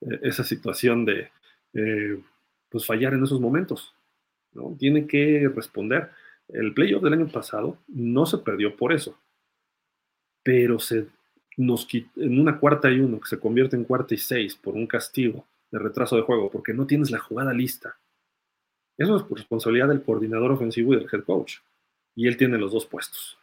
esa 0.22 0.44
situación 0.44 1.04
de 1.04 1.30
eh, 1.74 2.20
pues 2.68 2.86
fallar 2.86 3.14
en 3.14 3.24
esos 3.24 3.40
momentos. 3.40 3.94
¿no? 4.52 4.76
Tiene 4.78 5.06
que 5.06 5.50
responder. 5.54 6.10
El 6.48 6.74
playoff 6.74 7.02
del 7.02 7.12
año 7.12 7.28
pasado 7.28 7.78
no 7.86 8.26
se 8.26 8.38
perdió 8.38 8.76
por 8.76 8.92
eso, 8.92 9.16
pero 10.42 10.80
se 10.80 11.06
nos 11.56 11.86
en 11.92 12.40
una 12.40 12.58
cuarta 12.58 12.90
y 12.90 12.98
uno 12.98 13.20
que 13.20 13.28
se 13.28 13.38
convierte 13.38 13.76
en 13.76 13.84
cuarta 13.84 14.14
y 14.14 14.18
seis 14.18 14.56
por 14.56 14.74
un 14.74 14.86
castigo 14.86 15.46
de 15.70 15.78
retraso 15.78 16.16
de 16.16 16.22
juego, 16.22 16.50
porque 16.50 16.72
no 16.72 16.86
tienes 16.86 17.10
la 17.10 17.18
jugada 17.18 17.52
lista. 17.52 17.96
Eso 18.98 19.16
es 19.16 19.30
responsabilidad 19.30 19.88
del 19.88 20.02
coordinador 20.02 20.50
ofensivo 20.50 20.92
y 20.92 20.96
del 20.96 21.08
head 21.10 21.22
coach. 21.22 21.58
Y 22.16 22.26
él 22.26 22.36
tiene 22.36 22.58
los 22.58 22.72
dos 22.72 22.86
puestos. 22.86 23.38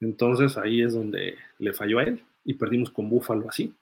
Entonces 0.00 0.56
ahí 0.56 0.82
es 0.82 0.94
donde 0.94 1.36
le 1.58 1.72
falló 1.72 1.98
a 1.98 2.04
él 2.04 2.22
y 2.44 2.54
perdimos 2.54 2.90
con 2.90 3.08
Búfalo 3.08 3.48
así. 3.48 3.74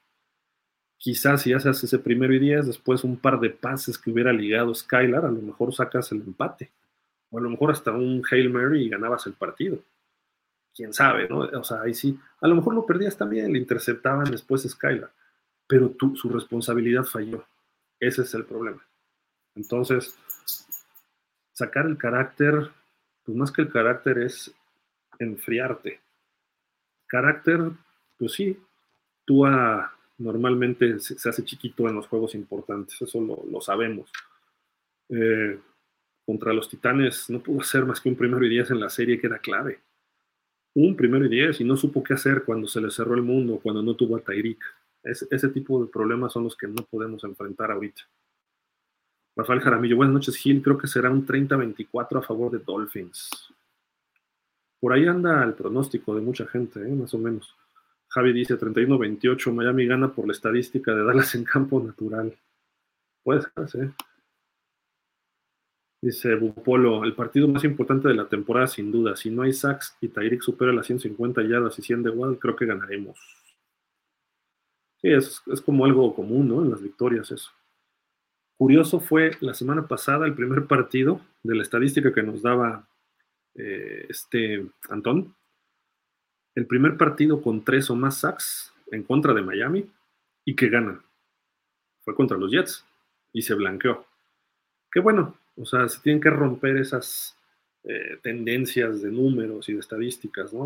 Quizás 0.98 1.42
si 1.42 1.52
haces 1.52 1.84
ese 1.84 1.98
primero 1.98 2.32
y 2.34 2.38
diez, 2.38 2.66
después 2.66 3.04
un 3.04 3.16
par 3.16 3.38
de 3.38 3.50
pases 3.50 3.98
que 3.98 4.10
hubiera 4.10 4.32
ligado 4.32 4.74
Skylar, 4.74 5.26
a 5.26 5.30
lo 5.30 5.42
mejor 5.42 5.74
sacas 5.74 6.10
el 6.12 6.22
empate. 6.22 6.70
O 7.30 7.38
a 7.38 7.40
lo 7.40 7.50
mejor 7.50 7.70
hasta 7.70 7.92
un 7.92 8.22
Hail 8.30 8.50
Mary 8.50 8.84
y 8.84 8.88
ganabas 8.88 9.26
el 9.26 9.34
partido. 9.34 9.78
Quién 10.74 10.92
sabe, 10.92 11.28
¿no? 11.28 11.38
O 11.38 11.64
sea, 11.64 11.82
ahí 11.82 11.94
sí. 11.94 12.18
A 12.40 12.48
lo 12.48 12.54
mejor 12.54 12.74
lo 12.74 12.86
perdías 12.86 13.16
también, 13.16 13.52
le 13.52 13.58
interceptaban 13.58 14.30
después 14.30 14.62
Skylar. 14.62 15.10
Pero 15.66 15.94
su 16.14 16.28
responsabilidad 16.28 17.04
falló. 17.04 17.44
Ese 18.00 18.22
es 18.22 18.34
el 18.34 18.44
problema. 18.44 18.82
Entonces, 19.54 20.16
sacar 21.52 21.86
el 21.86 21.98
carácter, 21.98 22.70
pues 23.24 23.36
más 23.36 23.50
que 23.50 23.62
el 23.62 23.70
carácter 23.70 24.18
es 24.18 24.54
enfriarte. 25.18 26.00
Carácter, 27.06 27.60
pues 28.18 28.32
sí, 28.32 28.58
tú 29.24 29.44
normalmente 30.18 30.98
se, 30.98 31.28
hace 31.28 31.44
chiquito 31.44 31.88
en 31.88 31.96
los 31.96 32.08
juegos 32.08 32.34
importantes, 32.34 33.00
eso 33.00 33.20
lo, 33.20 33.60
sabemos. 33.60 34.10
Eh, 35.08 35.58
contra 36.24 36.52
los 36.52 36.68
Titanes 36.68 37.30
no 37.30 37.40
pudo 37.40 37.60
hacer 37.60 37.84
más 37.84 38.00
que 38.00 38.08
un 38.08 38.16
primero 38.16 38.44
y 38.44 38.48
diez 38.48 38.70
en 38.70 38.80
la 38.80 38.90
serie 38.90 39.20
que 39.20 39.28
era 39.28 39.38
clave. 39.38 39.80
Un 40.74 40.96
primero 40.96 41.24
y 41.24 41.28
diez 41.28 41.60
y 41.60 41.64
no 41.64 41.76
supo 41.76 42.02
qué 42.02 42.14
hacer 42.14 42.44
cuando 42.44 42.66
se 42.66 42.80
le 42.80 42.90
cerró 42.90 43.14
el 43.14 43.22
mundo, 43.22 43.60
cuando 43.62 43.82
no 43.82 43.94
tuvo 43.94 44.16
a 44.16 44.20
Tyreek. 44.20 44.62
ese 45.04 45.48
tipo 45.50 45.82
de 45.82 45.90
problemas 45.90 46.32
son 46.32 46.44
los 46.44 46.56
que 46.56 46.66
no 46.66 46.84
podemos 46.84 47.22
enfrentar 47.24 47.70
ahorita. 47.70 48.02
Rafael 49.36 49.60
Jaramillo, 49.60 49.96
buenas 49.96 50.14
noches 50.14 50.36
Gil, 50.36 50.62
creo 50.62 50.78
que 50.78 50.86
será 50.86 51.10
un 51.10 51.26
30-24 51.26 52.18
a 52.18 52.22
favor 52.22 52.50
de 52.50 52.58
Dolphins. 52.58 53.28
Por 54.80 54.92
ahí 54.92 55.06
anda 55.06 55.42
el 55.44 55.54
pronóstico 55.54 56.14
de 56.14 56.20
mucha 56.20 56.46
gente, 56.46 56.80
¿eh? 56.80 56.94
más 56.94 57.12
o 57.14 57.18
menos. 57.18 57.56
Javi 58.08 58.32
dice 58.32 58.58
31-28, 58.58 59.52
Miami 59.52 59.86
gana 59.86 60.12
por 60.12 60.26
la 60.26 60.32
estadística 60.32 60.94
de 60.94 61.04
Dallas 61.04 61.34
en 61.34 61.44
campo 61.44 61.80
natural. 61.80 62.36
Puede 63.22 63.42
ser, 63.66 63.84
¿eh? 63.84 63.92
Dice 66.02 66.34
Bupolo, 66.34 67.04
el 67.04 67.14
partido 67.14 67.48
más 67.48 67.64
importante 67.64 68.08
de 68.08 68.14
la 68.14 68.28
temporada 68.28 68.66
sin 68.66 68.92
duda. 68.92 69.16
Si 69.16 69.30
no 69.30 69.42
hay 69.42 69.52
sacks 69.52 69.96
y 70.00 70.08
Tyreek 70.08 70.42
supera 70.42 70.72
las 70.72 70.86
150 70.86 71.42
yardas 71.42 71.78
y 71.78 71.82
100 71.82 72.02
de 72.04 72.10
Wild, 72.10 72.38
creo 72.38 72.54
que 72.54 72.66
ganaremos. 72.66 73.18
Sí, 75.00 75.08
es, 75.08 75.42
es 75.46 75.60
como 75.60 75.84
algo 75.84 76.14
común, 76.14 76.48
¿no? 76.48 76.62
En 76.62 76.70
las 76.70 76.82
victorias 76.82 77.30
eso. 77.32 77.50
Curioso 78.56 79.00
fue 79.00 79.32
la 79.40 79.54
semana 79.54 79.88
pasada 79.88 80.26
el 80.26 80.34
primer 80.34 80.66
partido 80.66 81.20
de 81.42 81.56
la 81.56 81.62
estadística 81.62 82.12
que 82.14 82.22
nos 82.22 82.42
daba 82.42 82.88
eh, 83.58 84.06
este 84.08 84.66
Antón, 84.90 85.34
el 86.54 86.66
primer 86.66 86.96
partido 86.96 87.40
con 87.42 87.64
tres 87.64 87.90
o 87.90 87.96
más 87.96 88.18
sacks 88.18 88.72
en 88.90 89.02
contra 89.02 89.32
de 89.34 89.42
Miami 89.42 89.90
y 90.44 90.54
que 90.54 90.68
ganan. 90.68 91.02
Fue 92.02 92.14
contra 92.14 92.36
los 92.36 92.50
Jets 92.50 92.84
y 93.32 93.42
se 93.42 93.54
blanqueó. 93.54 94.06
Qué 94.90 95.00
bueno, 95.00 95.36
o 95.56 95.64
sea, 95.64 95.88
se 95.88 96.00
tienen 96.00 96.20
que 96.20 96.30
romper 96.30 96.76
esas 96.76 97.36
eh, 97.84 98.18
tendencias 98.22 99.02
de 99.02 99.10
números 99.10 99.68
y 99.68 99.74
de 99.74 99.80
estadísticas, 99.80 100.52
¿no? 100.52 100.64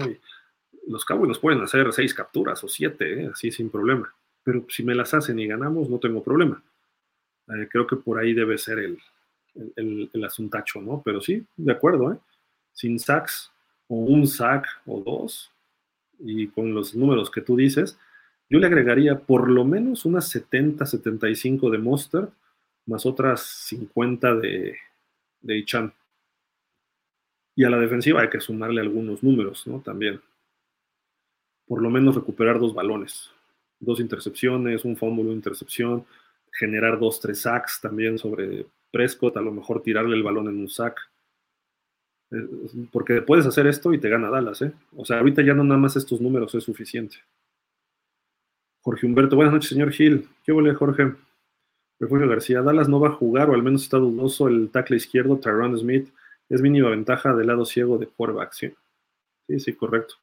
Los 0.86 1.05
Cowboys 1.05 1.38
pueden 1.38 1.61
hacer 1.61 1.93
seis 1.93 2.14
capturas 2.14 2.62
o 2.64 2.68
siete, 2.68 3.22
¿eh? 3.22 3.30
así 3.32 3.51
sin 3.51 3.70
problema. 3.70 4.12
Pero 4.43 4.66
si 4.68 4.82
me 4.82 4.95
las 4.95 5.12
hacen 5.14 5.38
y 5.38 5.47
ganamos, 5.47 5.88
no 5.88 5.99
tengo 5.99 6.22
problema. 6.22 6.62
creo 7.70 7.86
que 7.86 7.97
por 7.97 8.18
ahí 8.18 8.32
debe 8.32 8.59
ser 8.59 8.78
el, 8.78 8.99
el 10.12 10.24
asuntacho, 10.24 10.80
¿no? 10.80 11.03
Pero 11.05 11.20
sí, 11.20 11.45
de 11.57 11.72
acuerdo, 11.72 12.12
¿eh? 12.12 12.16
Sin 12.73 12.99
sacks 12.99 13.51
o 13.89 13.97
un 13.97 14.27
sack 14.27 14.66
o 14.87 15.01
dos, 15.01 15.51
y 16.18 16.49
con 16.49 16.75
los 16.75 16.95
números 16.95 17.31
que 17.31 17.41
tú 17.41 17.57
dices, 17.57 17.99
yo 18.49 18.59
le 18.59 18.66
agregaría 18.66 19.18
por 19.18 19.49
lo 19.49 19.64
menos 19.64 20.05
unas 20.05 20.29
70, 20.29 20.85
75 20.85 21.71
de 21.71 21.79
Monster, 21.79 22.29
más 22.87 23.07
otras 23.07 23.43
50 23.43 24.35
de, 24.37 24.77
de 25.41 25.59
Ichan. 25.59 25.95
Y 27.55 27.64
a 27.64 27.71
la 27.71 27.79
defensiva 27.79 28.23
hay 28.23 28.29
que 28.29 28.41
sumarle 28.41 28.81
algunos 28.81 29.23
números, 29.23 29.66
¿no? 29.66 29.81
También. 29.81 30.21
Por 31.66 31.83
lo 31.83 31.91
menos 31.91 32.16
recuperar 32.16 32.59
dos 32.59 32.75
balones, 32.75 33.31
dos 33.79 34.01
intercepciones, 34.01 34.85
un 34.85 34.97
fumble, 34.97 35.25
una 35.25 35.35
intercepción, 35.35 36.05
generar 36.53 36.99
dos, 36.99 37.21
tres 37.21 37.43
sacks 37.43 37.81
también 37.81 38.18
sobre 38.18 38.66
Prescott, 38.91 39.37
a 39.37 39.41
lo 39.41 39.53
mejor 39.53 39.83
tirarle 39.83 40.16
el 40.16 40.23
balón 40.23 40.49
en 40.49 40.59
un 40.59 40.68
sack. 40.68 41.09
Porque 42.93 43.22
puedes 43.22 43.47
hacer 43.47 43.66
esto 43.66 43.93
y 43.93 43.99
te 43.99 44.09
gana 44.09 44.31
Dallas, 44.31 44.62
¿eh? 44.62 44.72
O 44.97 45.05
sea, 45.05 45.18
ahorita 45.18 45.43
ya 45.43 45.55
no 45.55 45.64
nada 45.64 45.81
más 45.81 45.97
estos 45.97 46.20
números 46.20 46.55
es 46.55 46.64
suficiente. 46.64 47.16
Jorge 48.83 49.07
Humberto, 49.07 49.37
buenas 49.37 49.53
noches, 49.53 49.70
señor 49.70 49.91
Gil. 49.91 50.28
¿Qué 50.45 50.53
huele, 50.53 50.74
Jorge? 50.74 51.12
Refugio 51.99 52.28
García, 52.28 52.62
Dallas 52.62 52.89
no 52.89 52.99
va 52.99 53.09
a 53.09 53.12
jugar, 53.12 53.51
o 53.51 53.55
al 53.55 53.62
menos 53.62 53.83
está 53.83 53.99
dudoso 53.99 54.49
el 54.49 54.70
tackle 54.70 54.97
izquierdo, 54.97 55.39
Tyron 55.39 55.76
Smith. 55.78 56.09
Es 56.49 56.62
mínima 56.62 56.89
ventaja 56.89 57.35
del 57.35 57.49
lado 57.49 57.66
ciego 57.66 57.99
de 57.99 58.07
quarterback, 58.07 58.53
¿sí? 58.53 58.74
Sí, 59.47 59.61
sí, 59.61 59.74
correcto. 59.74 60.14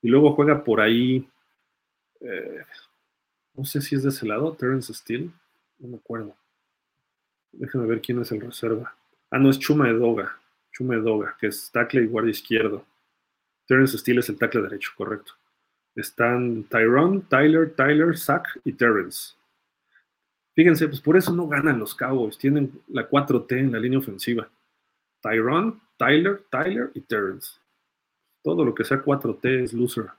Y 0.00 0.08
luego 0.08 0.34
juega 0.34 0.62
por 0.62 0.80
ahí, 0.80 1.26
eh, 2.20 2.62
no 3.54 3.64
sé 3.64 3.80
si 3.80 3.96
es 3.96 4.04
de 4.04 4.10
ese 4.10 4.26
lado, 4.26 4.52
Terrence 4.52 4.94
Steele, 4.94 5.30
no 5.78 5.88
me 5.88 5.96
acuerdo. 5.96 6.36
Déjame 7.50 7.86
ver 7.86 8.00
quién 8.00 8.20
es 8.20 8.30
el 8.30 8.40
reserva. 8.40 8.94
Ah, 9.30 9.38
no, 9.38 9.50
es 9.50 9.58
Chuma 9.58 9.88
Edoga, 9.88 10.38
Chuma 10.74 10.96
Edoga, 10.96 11.36
que 11.40 11.46
es 11.46 11.70
tackle 11.70 12.02
y 12.02 12.06
guardia 12.06 12.32
izquierdo. 12.32 12.84
Terrence 13.66 13.96
Steele 13.96 14.20
es 14.20 14.28
el 14.28 14.38
tackle 14.38 14.62
derecho, 14.62 14.90
correcto. 14.96 15.32
Están 15.94 16.64
Tyrone, 16.64 17.22
Tyler, 17.28 17.74
Tyler, 17.74 18.18
Zach 18.18 18.46
y 18.64 18.72
Terrence. 18.72 19.34
Fíjense, 20.54 20.88
pues 20.88 21.00
por 21.00 21.16
eso 21.16 21.32
no 21.32 21.48
ganan 21.48 21.78
los 21.78 21.94
Cowboys. 21.94 22.36
Tienen 22.36 22.82
la 22.88 23.08
4T 23.08 23.58
en 23.58 23.72
la 23.72 23.78
línea 23.78 24.00
ofensiva. 24.00 24.48
Tyrone, 25.22 25.80
Tyler, 25.96 26.44
Tyler 26.50 26.90
y 26.94 27.00
Terrence. 27.00 27.52
Todo 28.42 28.64
lo 28.64 28.74
que 28.74 28.84
sea 28.84 29.02
4T 29.02 29.62
es 29.62 29.72
loser. 29.72 30.10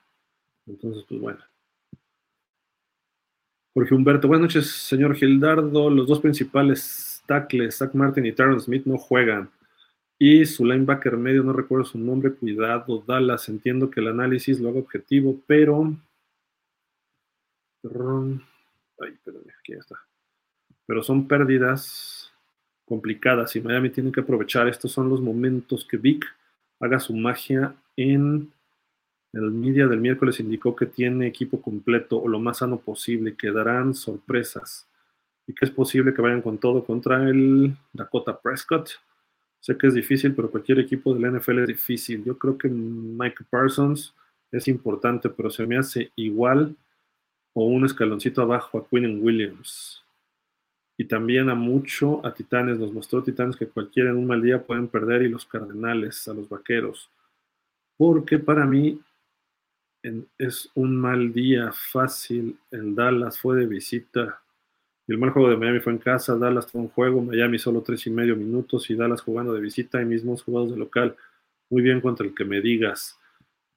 Entonces, 0.65 1.05
pues 1.07 1.19
bueno. 1.19 1.39
Jorge 3.73 3.93
Humberto, 3.93 4.29
buenas 4.29 4.43
noches, 4.43 4.71
señor 4.71 5.15
Gildardo. 5.15 5.89
Los 5.89 6.07
dos 6.07 6.21
principales 6.21 7.21
tackles, 7.27 7.77
Zach 7.77 7.93
Martin 7.93 8.25
y 8.25 8.31
Terrence 8.31 8.65
Smith, 8.65 8.85
no 8.85 8.97
juegan. 8.97 9.49
Y 10.17 10.45
su 10.45 10.65
linebacker 10.65 11.17
medio, 11.17 11.43
no 11.43 11.53
recuerdo 11.53 11.85
su 11.85 11.99
nombre, 11.99 12.33
cuidado, 12.33 13.03
Dallas. 13.05 13.49
Entiendo 13.49 13.89
que 13.89 13.99
el 13.99 14.07
análisis 14.07 14.59
lo 14.59 14.69
haga 14.69 14.79
objetivo, 14.79 15.41
pero. 15.45 15.93
Ay, 17.83 19.17
perdón, 19.23 19.43
aquí 19.59 19.73
está 19.73 19.99
pero 20.85 21.03
son 21.03 21.27
pérdidas 21.27 22.31
complicadas 22.85 23.55
y 23.55 23.61
Miami 23.61 23.89
tiene 23.89 24.11
que 24.11 24.21
aprovechar. 24.21 24.67
Estos 24.67 24.91
son 24.91 25.09
los 25.09 25.21
momentos 25.21 25.85
que 25.85 25.97
Vic 25.97 26.25
haga 26.79 26.99
su 26.99 27.15
magia 27.15 27.75
en 27.95 28.51
el 29.33 29.51
media 29.51 29.87
del 29.87 29.99
miércoles 29.99 30.39
indicó 30.39 30.75
que 30.75 30.85
tiene 30.85 31.27
equipo 31.27 31.61
completo 31.61 32.21
o 32.21 32.27
lo 32.27 32.39
más 32.39 32.59
sano 32.59 32.79
posible, 32.79 33.35
que 33.35 33.51
darán 33.51 33.93
sorpresas 33.93 34.87
y 35.45 35.53
que 35.53 35.65
es 35.65 35.71
posible 35.71 36.13
que 36.13 36.21
vayan 36.21 36.41
con 36.41 36.57
todo 36.57 36.85
contra 36.85 37.27
el 37.29 37.75
Dakota 37.91 38.39
Prescott. 38.39 38.91
Sé 39.65 39.75
que 39.75 39.87
es 39.87 39.95
difícil, 39.95 40.35
pero 40.35 40.51
cualquier 40.51 40.77
equipo 40.77 41.11
de 41.11 41.21
la 41.21 41.31
NFL 41.31 41.61
es 41.61 41.67
difícil. 41.69 42.23
Yo 42.23 42.37
creo 42.37 42.55
que 42.55 42.69
Mike 42.69 43.45
Parsons 43.49 44.13
es 44.51 44.67
importante, 44.67 45.27
pero 45.27 45.49
se 45.49 45.65
me 45.65 45.75
hace 45.75 46.11
igual 46.15 46.75
o 47.51 47.65
un 47.65 47.83
escaloncito 47.83 48.43
abajo 48.43 48.77
a 48.77 48.87
Quinn 48.87 49.23
Williams 49.23 50.03
y 50.95 51.05
también 51.05 51.49
a 51.49 51.55
mucho 51.55 52.23
a 52.23 52.31
Titanes. 52.31 52.77
Nos 52.77 52.93
mostró 52.93 53.23
Titanes 53.23 53.55
que 53.55 53.67
cualquiera 53.67 54.11
en 54.11 54.17
un 54.17 54.27
mal 54.27 54.39
día 54.39 54.61
pueden 54.61 54.87
perder 54.87 55.23
y 55.23 55.29
los 55.29 55.47
Cardenales, 55.47 56.27
a 56.27 56.35
los 56.35 56.47
Vaqueros. 56.47 57.09
Porque 57.97 58.37
para 58.37 58.67
mí 58.67 59.01
es 60.37 60.69
un 60.75 60.95
mal 60.95 61.33
día 61.33 61.71
fácil. 61.71 62.55
El 62.69 62.93
Dallas 62.93 63.39
fue 63.39 63.55
de 63.57 63.65
visita. 63.65 64.43
Y 65.07 65.11
el 65.11 65.19
mal 65.19 65.29
juego 65.29 65.49
de 65.49 65.57
Miami 65.57 65.79
fue 65.79 65.93
en 65.93 65.99
casa. 65.99 66.35
Dallas 66.37 66.67
fue 66.67 66.81
un 66.81 66.89
juego. 66.89 67.21
Miami 67.21 67.59
solo 67.59 67.81
tres 67.81 68.05
y 68.07 68.09
medio 68.09 68.35
minutos. 68.35 68.89
Y 68.89 68.95
Dallas 68.95 69.21
jugando 69.21 69.53
de 69.53 69.61
visita 69.61 70.01
y 70.01 70.05
mismos 70.05 70.43
jugados 70.43 70.71
de 70.71 70.77
local. 70.77 71.15
Muy 71.69 71.81
bien 71.81 72.01
contra 72.01 72.25
el 72.25 72.33
que 72.33 72.45
me 72.45 72.61
digas. 72.61 73.19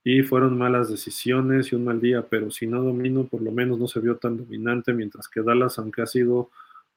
Y 0.05 0.23
fueron 0.23 0.57
malas 0.57 0.91
decisiones 0.91 1.73
y 1.73 1.77
un 1.77 1.85
mal 1.85 2.01
día. 2.01 2.23
Pero 2.23 2.51
si 2.51 2.67
no 2.67 2.83
domino, 2.83 3.25
por 3.25 3.43
lo 3.43 3.53
menos 3.53 3.79
no 3.79 3.89
se 3.89 4.01
vio 4.01 4.17
tan 4.17 4.39
dominante. 4.39 4.93
Mientras 4.95 5.29
que 5.29 5.43
Dallas, 5.43 5.79
aunque 5.79 6.03
ha 6.03 6.07
sido 6.07 6.51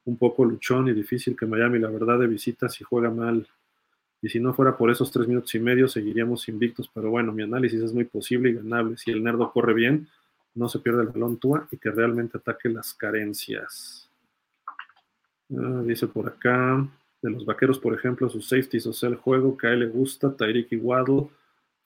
un 0.04 0.16
poco 0.16 0.44
luchón 0.44 0.88
y 0.88 0.94
difícil 0.94 1.36
que 1.36 1.46
Miami, 1.46 1.78
la 1.78 1.90
verdad, 1.90 2.18
de 2.18 2.26
visita 2.26 2.68
si 2.68 2.84
juega 2.84 3.10
mal. 3.10 3.46
Y 4.22 4.28
si 4.28 4.40
no 4.40 4.54
fuera 4.54 4.76
por 4.76 4.90
esos 4.90 5.10
tres 5.10 5.28
minutos 5.28 5.54
y 5.54 5.58
medio, 5.58 5.88
seguiríamos 5.88 6.48
invictos. 6.48 6.90
Pero 6.94 7.10
bueno, 7.10 7.32
mi 7.32 7.42
análisis 7.42 7.82
es 7.82 7.92
muy 7.92 8.04
posible 8.04 8.50
y 8.50 8.54
ganable. 8.54 8.96
Si 8.96 9.10
el 9.10 9.22
Nerdo 9.22 9.52
corre 9.52 9.74
bien, 9.74 10.08
no 10.54 10.68
se 10.68 10.78
pierde 10.78 11.02
el 11.02 11.08
balón 11.08 11.38
Tua 11.38 11.68
y 11.70 11.76
que 11.76 11.90
realmente 11.90 12.38
ataque 12.38 12.68
las 12.68 12.94
carencias. 12.94 14.01
Ah, 15.58 15.82
dice 15.84 16.06
por 16.06 16.28
acá, 16.28 16.86
de 17.20 17.30
los 17.30 17.44
vaqueros, 17.44 17.78
por 17.78 17.94
ejemplo, 17.94 18.28
sus 18.28 18.48
safeties, 18.48 18.86
o 18.86 18.92
sea, 18.92 19.08
el 19.08 19.16
juego 19.16 19.56
que 19.56 19.68
a 19.68 19.72
él 19.72 19.80
le 19.80 19.86
gusta, 19.86 20.34
Tyreek 20.34 20.72
y 20.72 20.76
Waddle, 20.76 21.28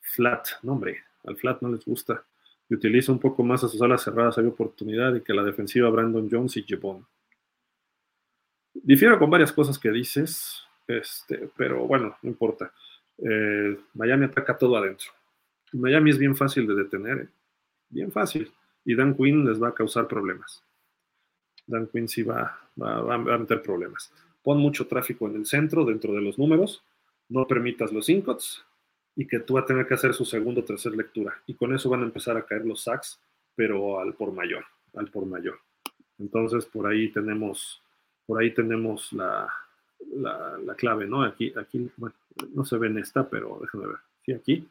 flat. 0.01 0.47
No, 0.62 0.72
hombre, 0.72 1.02
al 1.24 1.36
flat 1.36 1.60
no 1.60 1.70
les 1.70 1.84
gusta. 1.84 2.24
Y 2.68 2.74
utiliza 2.74 3.12
un 3.12 3.18
poco 3.18 3.43
más 3.43 3.62
a 3.62 3.68
sus 3.68 3.80
alas 3.82 4.02
cerradas, 4.02 4.38
hay 4.38 4.47
oportunidad 4.47 5.14
y 5.14 5.20
que 5.20 5.34
la 5.34 5.44
defensiva 5.44 5.90
Brandon 5.90 6.28
Jones 6.30 6.56
y 6.56 6.62
Jebon. 6.62 7.06
Difiero 8.74 9.18
con 9.18 9.30
varias 9.30 9.52
cosas 9.52 9.78
que 9.78 9.90
dices, 9.90 10.62
este, 10.86 11.48
pero 11.56 11.86
bueno, 11.86 12.16
no 12.22 12.28
importa. 12.28 12.72
Eh, 13.18 13.78
Miami 13.94 14.26
ataca 14.26 14.56
todo 14.56 14.76
adentro. 14.76 15.10
Miami 15.72 16.10
es 16.10 16.18
bien 16.18 16.36
fácil 16.36 16.66
de 16.66 16.74
detener, 16.74 17.18
¿eh? 17.18 17.28
bien 17.88 18.12
fácil. 18.12 18.51
Y 18.84 18.94
Dan 18.94 19.16
Quinn 19.16 19.44
les 19.44 19.60
va 19.60 19.68
a 19.68 19.74
causar 19.74 20.06
problemas. 20.06 20.62
Dan 21.66 21.88
Quinn 21.88 22.09
sí 22.09 22.22
va, 22.22 22.59
va, 22.80 23.14
a 23.14 23.38
meter 23.38 23.62
problemas. 23.62 24.12
Pon 24.43 24.59
mucho 24.59 24.86
tráfico 24.86 25.26
en 25.28 25.36
el 25.36 25.47
centro, 25.47 25.84
dentro 25.84 26.12
de 26.12 26.20
los 26.20 26.38
números. 26.38 26.82
No 27.28 27.47
permitas 27.47 27.93
los 27.93 28.09
incots 28.09 28.64
y 29.16 29.26
que 29.26 29.40
tú 29.40 29.55
vas 29.55 29.64
a 29.64 29.66
tener 29.66 29.86
que 29.86 29.94
hacer 29.94 30.14
su 30.14 30.24
segunda 30.24 30.60
o 30.60 30.64
tercera 30.64 30.94
lectura. 30.94 31.34
Y 31.47 31.55
con 31.55 31.74
eso 31.74 31.90
van 31.90 32.02
a 32.02 32.05
empezar 32.05 32.36
a 32.36 32.47
caer 32.47 32.64
los 32.64 32.82
sacks, 32.82 33.20
pero 33.55 33.98
al 33.98 34.14
por 34.14 34.32
mayor, 34.32 34.64
al 34.94 35.10
por 35.10 35.26
mayor. 35.26 35.59
Entonces, 36.18 36.66
por 36.66 36.86
ahí 36.86 37.09
tenemos 37.10 37.82
por 38.26 38.40
ahí 38.40 38.52
tenemos 38.52 39.12
la, 39.12 39.48
la, 40.16 40.74
clave, 40.76 41.06
¿no? 41.06 41.22
Aquí, 41.22 41.52
aquí, 41.56 41.90
bueno, 41.97 42.14
no 42.52 42.64
se 42.64 42.76
ve 42.76 42.88
en 42.88 42.98
esta, 42.98 43.28
pero 43.28 43.59
déjenme 43.62 43.86
ver. 43.86 43.98
Sí, 44.24 44.32
aquí. 44.32 44.68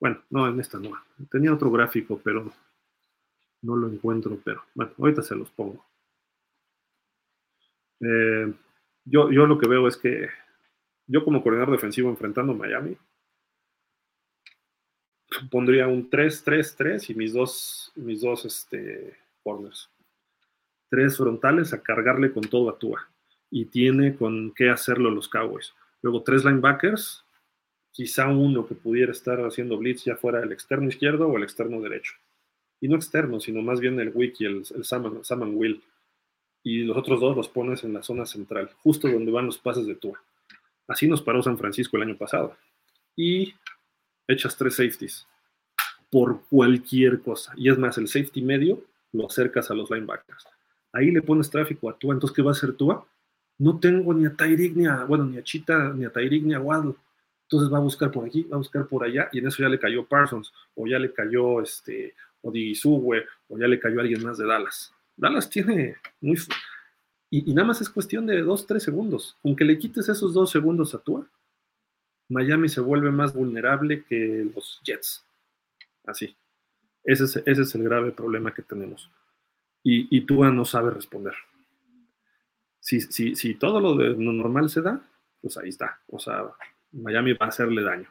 Bueno, 0.00 0.22
no, 0.30 0.48
en 0.48 0.58
esta 0.58 0.78
no. 0.78 0.90
Tenía 1.30 1.54
otro 1.54 1.70
gráfico, 1.70 2.20
pero 2.22 2.52
no 3.62 3.76
lo 3.76 3.88
encuentro, 3.88 4.38
pero 4.44 4.64
bueno, 4.74 4.92
ahorita 4.98 5.22
se 5.22 5.34
los 5.34 5.50
pongo. 5.50 5.84
Eh, 8.00 8.52
yo, 9.04 9.30
yo 9.30 9.46
lo 9.46 9.58
que 9.58 9.68
veo 9.68 9.88
es 9.88 9.96
que 9.96 10.28
yo 11.06 11.24
como 11.24 11.42
coordinador 11.42 11.72
defensivo 11.72 12.10
enfrentando 12.10 12.52
a 12.52 12.56
Miami, 12.56 12.96
pondría 15.50 15.88
un 15.88 16.08
3-3-3 16.08 17.10
y 17.10 17.14
mis 17.14 17.32
dos, 17.32 17.92
mis 17.96 18.20
dos 18.20 18.44
este, 18.44 19.16
corners 19.42 19.90
tres 20.88 21.16
frontales 21.16 21.72
a 21.72 21.82
cargarle 21.82 22.32
con 22.32 22.42
todo 22.42 22.70
a 22.70 22.78
Tua. 22.78 23.08
Y 23.50 23.66
tiene 23.66 24.16
con 24.16 24.52
qué 24.54 24.70
hacerlo 24.70 25.10
los 25.10 25.28
Cowboys. 25.28 25.74
Luego 26.02 26.22
tres 26.22 26.44
linebackers, 26.44 27.24
quizá 27.90 28.28
uno 28.28 28.66
que 28.66 28.74
pudiera 28.74 29.12
estar 29.12 29.40
haciendo 29.40 29.78
blitz 29.78 30.04
ya 30.04 30.16
fuera 30.16 30.42
el 30.42 30.52
externo 30.52 30.88
izquierdo 30.88 31.28
o 31.28 31.36
el 31.36 31.44
externo 31.44 31.80
derecho. 31.80 32.14
Y 32.80 32.88
no 32.88 32.96
externo, 32.96 33.40
sino 33.40 33.62
más 33.62 33.80
bien 33.80 33.98
el 34.00 34.12
Wiki, 34.14 34.44
el, 34.44 34.64
el 34.74 34.84
Saman, 34.84 35.56
Will. 35.56 35.82
Y 36.62 36.84
los 36.84 36.96
otros 36.96 37.20
dos 37.20 37.36
los 37.36 37.48
pones 37.48 37.84
en 37.84 37.92
la 37.92 38.02
zona 38.02 38.26
central, 38.26 38.70
justo 38.82 39.08
donde 39.08 39.32
van 39.32 39.46
los 39.46 39.58
pases 39.58 39.86
de 39.86 39.94
Tua. 39.94 40.20
Así 40.86 41.06
nos 41.06 41.22
paró 41.22 41.42
San 41.42 41.58
Francisco 41.58 41.96
el 41.96 42.04
año 42.04 42.16
pasado. 42.16 42.56
Y 43.16 43.54
echas 44.26 44.56
tres 44.56 44.74
safeties 44.74 45.26
por 46.10 46.42
cualquier 46.48 47.20
cosa. 47.20 47.52
Y 47.56 47.70
es 47.70 47.78
más, 47.78 47.98
el 47.98 48.08
safety 48.08 48.42
medio 48.42 48.84
lo 49.12 49.26
acercas 49.26 49.70
a 49.70 49.74
los 49.74 49.90
linebackers 49.90 50.46
ahí 50.92 51.10
le 51.10 51.22
pones 51.22 51.50
tráfico 51.50 51.88
a 51.88 51.98
Tua, 51.98 52.14
entonces 52.14 52.34
¿qué 52.34 52.42
va 52.42 52.50
a 52.50 52.52
hacer 52.52 52.72
Tua? 52.74 53.06
No 53.58 53.78
tengo 53.78 54.14
ni 54.14 54.26
a 54.26 54.34
Tyreek, 54.34 54.76
ni 54.76 54.86
a, 54.86 55.04
bueno, 55.04 55.24
ni 55.24 55.38
a 55.38 55.42
Chita, 55.42 55.92
ni 55.94 56.04
a 56.04 56.10
Tyreek, 56.10 56.44
ni 56.44 56.54
a 56.54 56.60
Waddle. 56.60 56.94
Entonces 57.44 57.72
va 57.72 57.78
a 57.78 57.82
buscar 57.82 58.10
por 58.10 58.26
aquí, 58.26 58.42
va 58.44 58.56
a 58.56 58.58
buscar 58.58 58.86
por 58.86 59.04
allá, 59.04 59.28
y 59.32 59.38
en 59.38 59.46
eso 59.46 59.62
ya 59.62 59.68
le 59.68 59.78
cayó 59.78 60.04
Parsons, 60.06 60.52
o 60.74 60.86
ya 60.86 60.98
le 60.98 61.12
cayó 61.12 61.60
este, 61.62 62.14
o 62.42 62.52
o 63.48 63.58
ya 63.58 63.66
le 63.66 63.80
cayó 63.80 64.00
alguien 64.00 64.22
más 64.22 64.38
de 64.38 64.46
Dallas. 64.46 64.92
Dallas 65.16 65.50
tiene 65.50 65.96
muy... 66.20 66.38
Y, 67.30 67.52
nada 67.52 67.68
más 67.68 67.80
es 67.80 67.90
cuestión 67.90 68.26
de 68.26 68.40
dos, 68.42 68.66
tres 68.66 68.82
segundos. 68.82 69.36
Aunque 69.44 69.64
le 69.64 69.78
quites 69.78 70.08
esos 70.08 70.32
dos 70.32 70.50
segundos 70.50 70.94
a 70.94 70.98
Tua, 70.98 71.28
Miami 72.28 72.68
se 72.68 72.80
vuelve 72.80 73.10
más 73.10 73.34
vulnerable 73.34 74.04
que 74.04 74.50
los 74.54 74.80
Jets. 74.84 75.24
Así. 76.06 76.34
Ese 77.04 77.42
es, 77.44 77.74
el 77.74 77.82
grave 77.82 78.12
problema 78.12 78.52
que 78.52 78.62
tenemos 78.62 79.10
y, 79.82 80.20
Tua 80.22 80.50
no 80.50 80.64
sabe 80.64 80.90
responder. 80.90 81.34
Si 82.80 83.54
todo 83.54 83.80
lo, 83.80 83.94
de, 83.94 84.10
lo 84.10 84.32
normal 84.32 84.68
se 84.68 84.82
da, 84.82 85.00
pues 85.40 85.56
ahí 85.56 85.70
está. 85.70 86.00
O 86.08 86.18
sea, 86.18 86.44
Miami 86.92 87.32
va 87.32 87.46
a 87.46 87.48
hacerle 87.48 87.82
daño. 87.82 88.08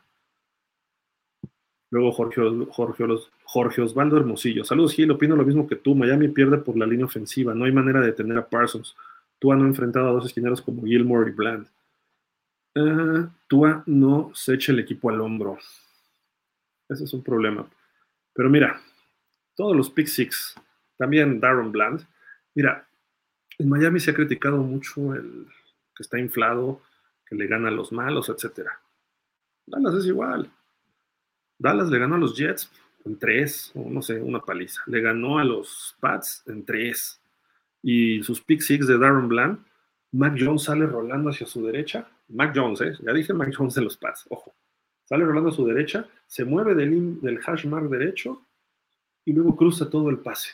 Luego 1.89 2.11
Jorge, 2.11 2.41
Jorge, 2.69 3.05
Jorge, 3.43 3.81
Osvaldo 3.81 4.17
Hermosillo. 4.17 4.63
Saludos, 4.63 4.93
Gil. 4.93 5.11
Opino 5.11 5.35
lo 5.35 5.45
mismo 5.45 5.67
que 5.67 5.77
tú. 5.77 5.95
Miami 5.95 6.27
pierde 6.27 6.57
por 6.57 6.77
la 6.77 6.85
línea 6.85 7.05
ofensiva. 7.05 7.53
No 7.53 7.65
hay 7.65 7.71
manera 7.71 8.01
de 8.01 8.07
detener 8.07 8.37
a 8.37 8.49
Parsons. 8.49 8.95
Tua 9.39 9.55
no 9.55 9.63
ha 9.63 9.67
enfrentado 9.67 10.09
a 10.09 10.11
dos 10.11 10.25
esquineros 10.25 10.61
como 10.61 10.83
Gilmore 10.83 11.29
y 11.29 11.33
Bland. 11.33 11.67
Uh, 12.75 13.27
Tua 13.47 13.83
no 13.85 14.31
se 14.33 14.55
echa 14.55 14.71
el 14.71 14.79
equipo 14.79 15.09
al 15.09 15.21
hombro. 15.21 15.57
Ese 16.89 17.05
es 17.05 17.13
un 17.13 17.23
problema. 17.23 17.67
Pero 18.33 18.49
mira, 18.49 18.81
todos 19.55 19.75
los 19.75 19.89
pick 19.89 20.07
six 20.07 20.55
también 20.97 21.39
Darren 21.39 21.71
Bland. 21.71 22.05
Mira, 22.55 22.87
En 23.59 23.69
Miami 23.69 23.99
se 23.99 24.11
ha 24.11 24.13
criticado 24.13 24.57
mucho 24.57 25.15
el 25.15 25.47
que 25.95 26.03
está 26.03 26.19
inflado, 26.19 26.81
que 27.25 27.35
le 27.35 27.47
gana 27.47 27.69
a 27.69 27.71
los 27.71 27.91
malos, 27.91 28.29
etc. 28.29 28.69
Dallas 29.65 29.95
es 29.95 30.05
igual. 30.05 30.51
Dallas 31.59 31.89
le 31.89 31.99
ganó 31.99 32.15
a 32.15 32.19
los 32.19 32.37
Jets 32.37 32.71
en 33.05 33.17
tres, 33.17 33.71
o 33.75 33.89
no 33.89 34.01
sé, 34.01 34.21
una 34.21 34.41
paliza. 34.41 34.81
Le 34.87 35.01
ganó 35.01 35.39
a 35.39 35.43
los 35.43 35.95
Pats 35.99 36.43
en 36.47 36.65
tres. 36.65 37.21
Y 37.81 38.21
sus 38.23 38.41
pick 38.41 38.61
six 38.61 38.87
de 38.87 38.97
Darren 38.97 39.27
Bland, 39.27 39.65
Mac 40.11 40.35
Jones 40.37 40.63
sale 40.63 40.85
rolando 40.85 41.29
hacia 41.29 41.47
su 41.47 41.65
derecha. 41.65 42.09
Mac 42.29 42.53
Jones, 42.55 42.81
¿eh? 42.81 42.93
ya 43.01 43.13
dije 43.13 43.33
Mac 43.33 43.53
Jones 43.55 43.75
de 43.75 43.81
los 43.81 43.97
Pats, 43.97 44.25
ojo. 44.29 44.53
Sale 45.05 45.23
rolando 45.23 45.49
a 45.49 45.53
su 45.53 45.65
derecha, 45.65 46.07
se 46.25 46.43
mueve 46.43 46.75
del, 46.75 47.21
del 47.21 47.39
hash 47.45 47.65
mark 47.65 47.89
derecho 47.89 48.45
y 49.23 49.31
luego 49.31 49.55
cruza 49.55 49.89
todo 49.89 50.09
el 50.09 50.19
pase. 50.19 50.49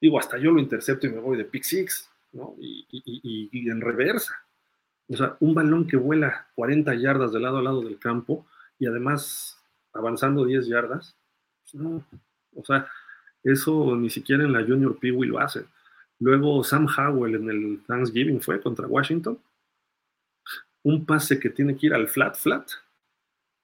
Digo, 0.00 0.18
hasta 0.18 0.38
yo 0.38 0.52
lo 0.52 0.60
intercepto 0.60 1.06
y 1.06 1.10
me 1.10 1.20
voy 1.20 1.36
de 1.36 1.44
pick 1.44 1.64
six, 1.64 2.08
¿no? 2.32 2.54
Y, 2.58 2.86
y, 2.90 3.68
en 3.68 3.80
reversa. 3.80 4.34
O 5.08 5.16
sea, 5.16 5.36
un 5.40 5.54
balón 5.54 5.86
que 5.86 5.96
vuela 5.96 6.48
40 6.54 6.94
yardas 6.94 7.32
de 7.32 7.40
lado 7.40 7.58
a 7.58 7.62
lado 7.62 7.82
del 7.82 7.98
campo 7.98 8.46
y 8.78 8.86
además 8.86 9.59
avanzando 9.92 10.44
10 10.44 10.66
yardas. 10.66 11.16
Pues 11.62 11.82
no, 11.82 12.04
o 12.54 12.64
sea, 12.64 12.88
eso 13.42 13.96
ni 13.96 14.10
siquiera 14.10 14.44
en 14.44 14.52
la 14.52 14.64
Junior 14.64 14.98
Peewee 14.98 15.28
lo 15.28 15.38
hace. 15.38 15.64
Luego 16.18 16.62
Sam 16.62 16.86
Howell 16.86 17.36
en 17.36 17.50
el 17.50 17.82
Thanksgiving 17.86 18.40
fue 18.40 18.60
contra 18.60 18.86
Washington. 18.86 19.38
Un 20.82 21.04
pase 21.06 21.38
que 21.38 21.50
tiene 21.50 21.76
que 21.76 21.86
ir 21.86 21.94
al 21.94 22.08
flat, 22.08 22.36
flat, 22.36 22.68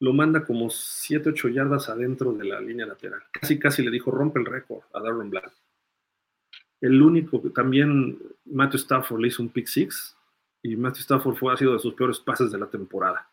lo 0.00 0.12
manda 0.12 0.44
como 0.44 0.68
7, 0.68 1.30
8 1.30 1.48
yardas 1.48 1.88
adentro 1.88 2.32
de 2.32 2.44
la 2.44 2.60
línea 2.60 2.86
lateral. 2.86 3.22
Casi, 3.32 3.58
casi 3.58 3.82
le 3.82 3.90
dijo, 3.90 4.10
rompe 4.10 4.38
el 4.38 4.46
récord 4.46 4.82
a 4.92 5.00
Darren 5.00 5.30
Bland. 5.30 5.50
El 6.80 7.00
único 7.00 7.42
que 7.42 7.50
también 7.50 8.18
Matthew 8.44 8.80
Stafford 8.80 9.20
le 9.20 9.28
hizo 9.28 9.42
un 9.42 9.48
pick 9.48 9.66
six 9.66 10.14
y 10.62 10.76
Matthew 10.76 11.00
Stafford 11.00 11.36
fue, 11.36 11.54
ha 11.54 11.56
sido 11.56 11.72
de 11.72 11.78
sus 11.78 11.94
peores 11.94 12.20
pases 12.20 12.52
de 12.52 12.58
la 12.58 12.66
temporada. 12.66 13.26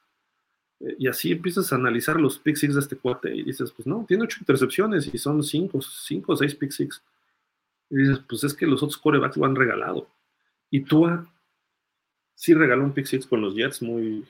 Eh, 0.84 0.96
y 1.00 1.08
así 1.08 1.32
empiezas 1.32 1.72
a 1.72 1.76
analizar 1.76 2.20
los 2.20 2.38
pick 2.40 2.56
six 2.56 2.76
de 2.76 2.82
este 2.82 2.98
cuate 2.98 3.36
y 3.36 3.44
dices, 3.44 3.72
pues 3.72 3.88
no, 3.88 4.06
tiene 4.08 4.24
ocho 4.24 4.38
intercepciones 4.40 5.14
y 5.14 5.18
son 5.18 5.42
cinco, 5.44 5.82
cinco 5.82 6.34
o 6.34 6.38
seis 6.38 6.54
pick 6.56 6.72
six. 6.72 7.02
Y 7.90 7.98
dices, 7.98 8.20
pues 8.28 8.44
es 8.44 8.54
que 8.54 8.68
los 8.68 8.84
otros 8.84 8.98
corebacks 8.98 9.38
lo 9.38 9.46
han 9.46 9.56
regalado. 9.56 10.08
Y 10.70 10.82
Tua 10.82 11.28
sí 12.36 12.54
regaló 12.54 12.84
un 12.84 12.94
pick 12.94 13.06
six 13.06 13.26
con 13.26 13.42
los 13.42 13.56
Jets 13.56 13.82
muy, 13.82 14.26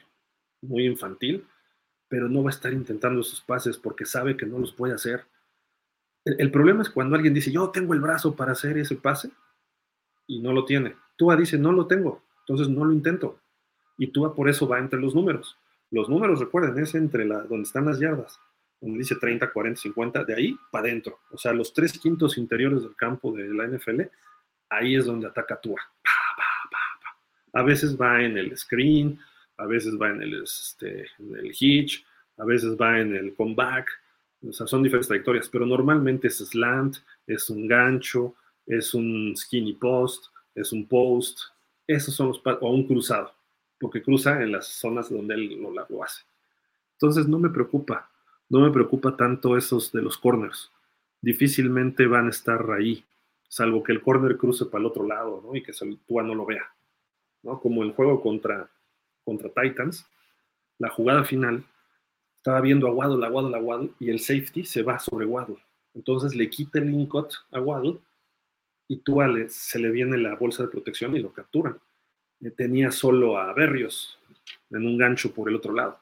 muy 0.61 0.85
infantil, 0.85 1.45
pero 2.07 2.29
no 2.29 2.43
va 2.43 2.49
a 2.49 2.53
estar 2.53 2.73
intentando 2.73 3.21
esos 3.21 3.41
pases 3.41 3.77
porque 3.77 4.05
sabe 4.05 4.37
que 4.37 4.45
no 4.45 4.59
los 4.59 4.73
puede 4.73 4.93
hacer. 4.93 5.25
El, 6.25 6.51
problema 6.51 6.81
es 6.83 6.89
cuando 6.89 7.15
alguien 7.15 7.33
dice, 7.33 7.51
yo 7.51 7.69
tengo 7.69 7.93
el 7.93 7.99
brazo 7.99 8.35
para 8.35 8.53
hacer 8.53 8.77
ese 8.77 8.95
pase 8.95 9.31
y 10.27 10.39
no 10.39 10.53
lo 10.53 10.63
tiene. 10.63 10.95
Tua 11.17 11.35
dice, 11.35 11.57
no 11.57 11.71
lo 11.71 11.87
tengo, 11.87 12.23
entonces 12.41 12.69
no 12.69 12.85
lo 12.85 12.93
intento. 12.93 13.39
Y 13.97 14.07
Tua 14.07 14.33
por 14.33 14.49
eso 14.49 14.67
va 14.67 14.79
entre 14.79 14.99
los 14.99 15.13
números. 15.15 15.57
Los 15.93 16.09
números, 16.09 16.39
recuerden, 16.39 16.81
es 16.83 16.95
entre 16.95 17.23
la, 17.23 17.41
donde 17.41 17.67
están 17.67 17.85
las 17.85 17.99
yardas, 17.99 18.39
donde 18.81 18.97
dice 18.97 19.15
30, 19.15 19.53
40, 19.53 19.79
50, 19.79 20.23
de 20.23 20.33
ahí 20.33 20.57
para 20.71 20.87
adentro. 20.87 21.19
O 21.29 21.37
sea, 21.37 21.53
los 21.53 21.71
tres 21.71 21.99
quintos 21.99 22.39
interiores 22.39 22.81
del 22.81 22.95
campo 22.95 23.31
de 23.31 23.47
la 23.53 23.67
NFL, 23.67 24.01
ahí 24.69 24.95
es 24.95 25.05
donde 25.05 25.27
ataca 25.27 25.61
Tua. 25.61 25.79
a 27.53 27.61
veces 27.61 27.95
va 27.95 28.23
en 28.23 28.39
el 28.39 28.57
screen, 28.57 29.19
a 29.57 29.67
veces 29.67 29.93
va 30.01 30.09
en 30.09 30.23
el, 30.23 30.41
este, 30.41 31.05
el 31.19 31.51
hitch, 31.59 32.03
a 32.37 32.43
veces 32.43 32.75
va 32.75 32.99
en 32.99 33.15
el 33.15 33.35
comeback, 33.35 33.87
o 34.49 34.51
sea, 34.51 34.65
son 34.65 34.81
diferentes 34.81 35.09
trayectorias, 35.09 35.47
pero 35.47 35.67
normalmente 35.67 36.27
es 36.27 36.39
slant, 36.39 36.97
es 37.27 37.51
un 37.51 37.67
gancho, 37.67 38.33
es 38.65 38.95
un 38.95 39.35
skinny 39.37 39.73
post, 39.73 40.25
es 40.55 40.71
un 40.71 40.87
post, 40.87 41.39
esos 41.85 42.15
son 42.15 42.29
los 42.29 42.41
o 42.43 42.71
un 42.71 42.87
cruzado, 42.87 43.31
porque 43.79 44.01
cruza 44.01 44.41
en 44.41 44.51
las 44.51 44.67
zonas 44.67 45.09
donde 45.09 45.35
él 45.35 45.61
lo, 45.61 45.71
lo 45.71 46.03
hace. 46.03 46.23
Entonces 46.93 47.27
no 47.27 47.39
me 47.39 47.49
preocupa, 47.49 48.09
no 48.49 48.61
me 48.61 48.71
preocupa 48.71 49.17
tanto 49.17 49.57
esos 49.57 49.91
de 49.91 50.01
los 50.01 50.17
corners. 50.17 50.71
Difícilmente 51.21 52.05
van 52.07 52.27
a 52.27 52.31
estar 52.31 52.69
ahí, 52.71 53.03
salvo 53.47 53.83
que 53.83 53.91
el 53.91 54.01
corner 54.01 54.37
cruce 54.37 54.65
para 54.65 54.81
el 54.81 54.85
otro 54.85 55.05
lado. 55.05 55.43
Y 55.53 55.63
que 55.63 55.73
Tua 56.07 56.23
no 56.23 56.35
lo 56.35 56.45
vea, 56.45 56.73
¿no? 57.41 57.59
Como 57.59 57.83
el 57.83 57.91
juego 57.93 58.21
contra 58.21 58.69
contra 59.23 59.49
Titans, 59.49 60.05
la 60.79 60.89
jugada 60.89 61.23
final, 61.23 61.63
estaba 62.37 62.61
viendo 62.61 62.87
a 62.87 62.91
Waddle, 62.91 63.25
a 63.25 63.29
Waddle, 63.29 63.55
a 63.55 63.61
Waddle, 63.61 63.91
y 63.99 64.09
el 64.09 64.19
safety 64.19 64.65
se 64.65 64.83
va 64.83 64.99
sobre 64.99 65.25
Waddle. 65.25 65.57
Entonces 65.93 66.35
le 66.35 66.49
quita 66.49 66.79
el 66.79 66.93
incot 66.93 67.33
a 67.51 67.59
Waddle 67.61 67.99
y 68.87 68.97
tú 68.97 69.19
se 69.47 69.79
le 69.79 69.91
viene 69.91 70.17
la 70.17 70.35
bolsa 70.35 70.63
de 70.63 70.69
protección 70.69 71.15
y 71.15 71.19
lo 71.19 71.31
capturan. 71.31 71.79
Tenía 72.51 72.91
solo 72.91 73.37
a 73.37 73.53
Berrios 73.53 74.19
en 74.69 74.85
un 74.85 74.97
gancho 74.97 75.33
por 75.33 75.49
el 75.49 75.55
otro 75.55 75.73
lado. 75.73 75.99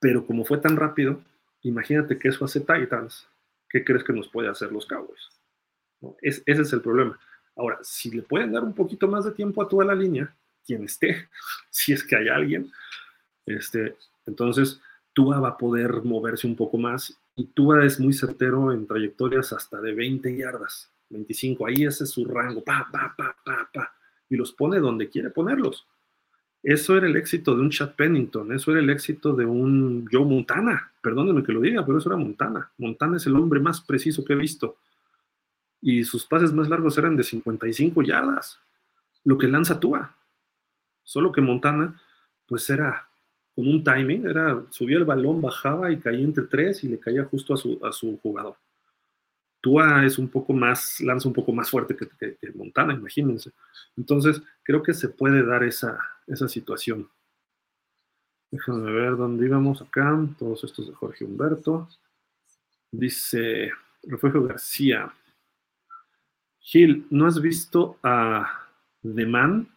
Pero 0.00 0.26
como 0.26 0.44
fue 0.44 0.58
tan 0.58 0.76
rápido, 0.76 1.22
imagínate 1.62 2.18
que 2.18 2.28
eso 2.28 2.44
hace 2.44 2.60
Titans. 2.60 3.28
¿Qué 3.68 3.84
crees 3.84 4.04
que 4.04 4.12
nos 4.12 4.28
puede 4.28 4.48
hacer 4.48 4.72
los 4.72 4.86
Cowboys? 4.86 5.30
ese 6.20 6.42
es 6.46 6.72
el 6.72 6.80
problema. 6.80 7.18
Ahora, 7.56 7.78
si 7.82 8.10
le 8.10 8.22
pueden 8.22 8.52
dar 8.52 8.64
un 8.64 8.74
poquito 8.74 9.06
más 9.06 9.24
de 9.24 9.32
tiempo 9.32 9.62
a 9.62 9.68
toda 9.68 9.84
la 9.84 9.94
línea, 9.94 10.34
quien 10.64 10.84
esté, 10.84 11.28
si 11.70 11.92
es 11.92 12.02
que 12.02 12.16
hay 12.16 12.28
alguien. 12.28 12.72
Este, 13.46 13.96
entonces, 14.26 14.80
Tua 15.12 15.40
va 15.40 15.50
a 15.50 15.58
poder 15.58 16.02
moverse 16.02 16.46
un 16.46 16.56
poco 16.56 16.78
más 16.78 17.16
y 17.36 17.46
Tua 17.46 17.84
es 17.84 18.00
muy 18.00 18.12
certero 18.12 18.72
en 18.72 18.86
trayectorias 18.86 19.52
hasta 19.52 19.80
de 19.80 19.92
20 19.92 20.36
yardas, 20.36 20.90
25, 21.10 21.66
ahí 21.66 21.84
ese 21.84 22.04
es 22.04 22.10
su 22.10 22.24
rango, 22.24 22.62
pa, 22.62 22.88
pa, 22.90 23.14
pa, 23.16 23.36
pa, 23.44 23.70
pa, 23.72 23.94
y 24.32 24.36
los 24.36 24.52
pone 24.52 24.80
donde 24.80 25.10
quiere 25.10 25.28
ponerlos. 25.28 25.86
Eso 26.62 26.96
era 26.96 27.06
el 27.06 27.16
éxito 27.16 27.54
de 27.54 27.60
un 27.60 27.70
Chad 27.70 27.94
Pennington, 27.94 28.50
eso 28.52 28.70
era 28.70 28.80
el 28.80 28.88
éxito 28.88 29.34
de 29.34 29.44
un 29.44 30.08
Joe 30.10 30.24
Montana, 30.24 30.90
perdónenme 31.02 31.42
que 31.42 31.52
lo 31.52 31.60
diga, 31.60 31.84
pero 31.84 31.98
eso 31.98 32.08
era 32.08 32.16
Montana. 32.16 32.70
Montana 32.78 33.18
es 33.18 33.26
el 33.26 33.36
hombre 33.36 33.60
más 33.60 33.82
preciso 33.82 34.24
que 34.24 34.32
he 34.32 34.36
visto. 34.36 34.76
Y 35.82 36.04
sus 36.04 36.24
pases 36.24 36.52
más 36.52 36.70
largos 36.70 36.96
eran 36.96 37.14
de 37.14 37.24
55 37.24 38.02
yardas, 38.02 38.58
lo 39.24 39.36
que 39.36 39.48
lanza 39.48 39.78
Tua. 39.78 40.16
Solo 41.02 41.30
que 41.30 41.42
Montana, 41.42 42.00
pues 42.46 42.70
era 42.70 43.06
con 43.54 43.68
un 43.68 43.84
timing, 43.84 44.26
era, 44.26 44.62
subía 44.70 44.96
el 44.96 45.04
balón, 45.04 45.42
bajaba 45.42 45.92
y 45.92 45.98
caía 45.98 46.24
entre 46.24 46.44
tres 46.44 46.82
y 46.84 46.88
le 46.88 46.98
caía 46.98 47.24
justo 47.24 47.52
a 47.52 47.58
su, 47.58 47.78
a 47.84 47.92
su 47.92 48.18
jugador. 48.22 48.56
Tua 49.62 50.04
es 50.04 50.18
un 50.18 50.28
poco 50.28 50.52
más, 50.52 51.00
lanza 51.00 51.28
un 51.28 51.34
poco 51.34 51.52
más 51.52 51.70
fuerte 51.70 51.96
que, 51.96 52.36
Montana, 52.54 52.92
imagínense. 52.92 53.52
Entonces, 53.96 54.42
creo 54.62 54.82
que 54.82 54.92
se 54.92 55.08
puede 55.08 55.42
dar 55.42 55.62
esa, 55.62 55.98
esa 56.26 56.48
situación. 56.48 57.08
Déjame 58.50 58.92
ver 58.92 59.16
dónde 59.16 59.46
íbamos 59.46 59.80
acá. 59.80 60.18
Todos 60.38 60.64
estos 60.64 60.88
de 60.88 60.94
Jorge 60.94 61.24
Humberto. 61.24 61.88
Dice 62.90 63.72
Refugio 64.02 64.42
García. 64.42 65.10
Gil, 66.58 67.06
¿no 67.08 67.26
has 67.26 67.40
visto 67.40 67.98
a 68.02 68.68
The 69.02 69.24
Man? 69.24 69.68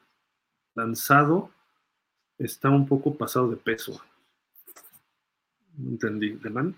lanzado 0.75 1.49
está 2.37 2.69
un 2.69 2.85
poco 2.85 3.17
pasado 3.17 3.49
de 3.49 3.55
peso. 3.55 3.99
Entendí. 5.77 6.31
¿Deman? 6.31 6.75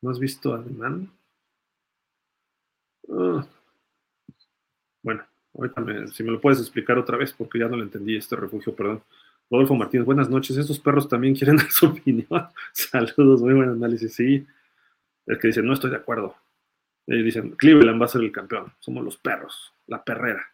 ¿No 0.00 0.10
has 0.10 0.18
visto 0.18 0.54
a 0.54 0.62
Deman? 0.62 1.10
Ah. 3.10 3.46
Bueno, 5.02 5.24
ahorita 5.54 6.08
si 6.08 6.22
me 6.22 6.32
lo 6.32 6.40
puedes 6.40 6.60
explicar 6.60 6.98
otra 6.98 7.16
vez, 7.16 7.32
porque 7.32 7.58
ya 7.58 7.68
no 7.68 7.76
lo 7.76 7.82
entendí 7.82 8.16
este 8.16 8.36
refugio, 8.36 8.74
perdón. 8.74 9.02
Rodolfo 9.50 9.74
Martínez, 9.74 10.06
buenas 10.06 10.30
noches. 10.30 10.56
Estos 10.56 10.78
perros 10.78 11.08
también 11.08 11.34
quieren 11.34 11.56
dar 11.56 11.70
su 11.70 11.86
opinión. 11.88 12.48
Saludos, 12.72 13.42
muy 13.42 13.54
buen 13.54 13.70
análisis. 13.70 14.14
Sí, 14.14 14.46
es 15.26 15.38
que 15.38 15.48
dicen, 15.48 15.66
no 15.66 15.72
estoy 15.72 15.90
de 15.90 15.96
acuerdo. 15.96 16.36
Y 17.06 17.22
dicen, 17.22 17.52
Cleveland 17.52 18.00
va 18.00 18.04
a 18.04 18.08
ser 18.08 18.22
el 18.22 18.30
campeón. 18.30 18.72
Somos 18.78 19.04
los 19.04 19.16
perros, 19.16 19.74
la 19.86 20.04
perrera. 20.04 20.46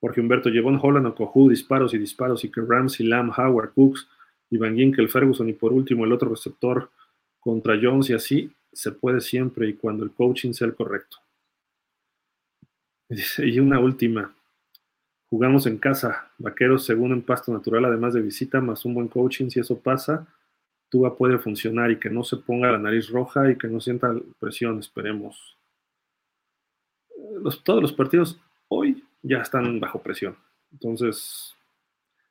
Jorge 0.00 0.20
Humberto 0.20 0.48
llevó 0.48 0.70
en 0.70 0.78
Holland 0.80 1.14
Cojú, 1.14 1.50
disparos 1.50 1.92
y 1.92 1.98
disparos, 1.98 2.44
y 2.44 2.50
que 2.50 2.60
Ramsey, 2.60 3.06
Lamb, 3.06 3.32
Howard, 3.36 3.72
Cooks, 3.74 4.08
y 4.48 4.56
Van 4.56 4.76
Ginkel, 4.76 5.08
Ferguson, 5.08 5.48
y 5.48 5.52
por 5.52 5.72
último 5.72 6.04
el 6.04 6.12
otro 6.12 6.30
receptor 6.30 6.90
contra 7.40 7.78
Jones, 7.80 8.10
y 8.10 8.14
así 8.14 8.52
se 8.72 8.92
puede 8.92 9.20
siempre 9.20 9.68
y 9.68 9.74
cuando 9.74 10.04
el 10.04 10.12
coaching 10.12 10.52
sea 10.52 10.68
el 10.68 10.74
correcto. 10.74 11.18
Y 13.38 13.58
una 13.58 13.80
última. 13.80 14.34
Jugamos 15.28 15.66
en 15.66 15.78
casa, 15.78 16.30
vaqueros 16.38 16.84
según 16.84 17.12
en 17.12 17.22
pasto 17.22 17.52
natural, 17.52 17.84
además 17.84 18.14
de 18.14 18.20
visita, 18.20 18.60
más 18.60 18.84
un 18.84 18.94
buen 18.94 19.08
coaching. 19.08 19.48
Si 19.48 19.60
eso 19.60 19.78
pasa, 19.78 20.26
Tuba 20.88 21.16
puede 21.16 21.38
funcionar 21.38 21.90
y 21.90 21.98
que 21.98 22.10
no 22.10 22.24
se 22.24 22.36
ponga 22.36 22.72
la 22.72 22.78
nariz 22.78 23.08
roja 23.10 23.50
y 23.50 23.56
que 23.56 23.68
no 23.68 23.80
sienta 23.80 24.12
presión, 24.38 24.78
esperemos. 24.78 25.56
todos 27.64 27.82
los 27.82 27.92
partidos 27.92 28.40
hoy 28.68 29.04
ya 29.22 29.38
están 29.38 29.78
bajo 29.78 30.02
presión. 30.02 30.36
Entonces, 30.72 31.54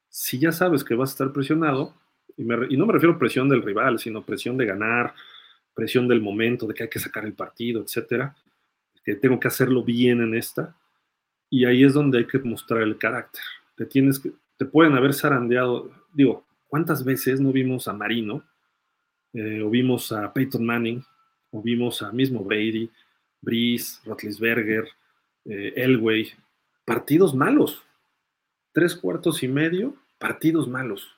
si 0.10 0.40
ya 0.40 0.52
sabes 0.52 0.84
que 0.84 0.96
vas 0.96 1.12
a 1.12 1.14
estar 1.14 1.32
presionado, 1.32 1.94
y, 2.36 2.44
no 2.44 2.86
me 2.86 2.94
refiero 2.94 3.16
a 3.16 3.20
presión 3.20 3.50
del 3.50 3.62
rival, 3.62 4.00
sino 4.00 4.26
presión 4.26 4.58
de 4.58 4.66
ganar, 4.66 5.14
presión 5.74 6.08
del 6.08 6.22
momento, 6.22 6.68
de 6.68 6.74
que 6.74 6.84
hay 6.84 6.90
que 6.90 7.00
sacar 7.00 7.26
el 7.26 7.34
partido, 7.34 7.82
etcétera, 7.82 8.36
tengo 9.16 9.40
que 9.40 9.48
hacerlo 9.48 9.84
bien 9.84 10.22
en 10.22 10.36
esta, 10.36 10.76
Y 11.52 11.66
ahí 11.66 11.84
es 11.84 11.94
donde 11.94 12.20
hay 12.20 12.28
que 12.28 12.40
mostrar 12.40 12.84
el 12.84 12.98
carácter. 12.98 13.42
Te 13.76 13.86
tienes 13.86 14.20
que, 14.20 14.32
te 14.58 14.66
pueden 14.66 14.94
haber 14.96 15.14
zarandeado, 15.14 15.92
digo, 16.14 16.46
¿cuántas 16.68 17.04
veces 17.04 17.40
no 17.40 17.52
vimos 17.52 17.88
a 17.88 17.94
Marino, 17.94 18.44
eh, 19.34 19.62
o 19.62 19.70
vimos 19.70 20.12
a 20.12 20.32
Peyton 20.34 20.66
Manning, 20.66 21.04
o 21.52 21.62
vimos 21.62 22.02
a 22.02 22.12
mismo 22.12 22.44
Brady, 22.44 22.90
Breeze, 23.42 24.00
Rotlisberger, 24.06 24.88
eh, 25.46 25.74
Elway, 25.76 26.32
partidos 26.86 27.34
malos, 27.34 27.82
tres 28.74 28.96
cuartos 28.96 29.42
y 29.44 29.48
medio, 29.48 29.96
partidos 30.18 30.68
malos. 30.68 31.16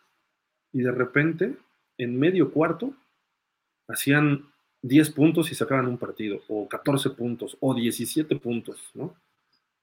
Y 0.72 0.82
de 0.82 0.92
repente, 0.92 1.58
en 1.98 2.20
medio 2.20 2.52
cuarto, 2.52 2.94
hacían 3.88 4.51
10 4.82 5.12
puntos 5.12 5.52
y 5.52 5.56
sacaban 5.56 5.88
un 5.88 5.98
partido, 5.98 6.42
o 6.48 6.68
14 6.68 7.12
puntos, 7.12 7.58
o 7.60 7.74
17 7.74 8.36
puntos, 8.38 8.80
¿no? 8.94 9.16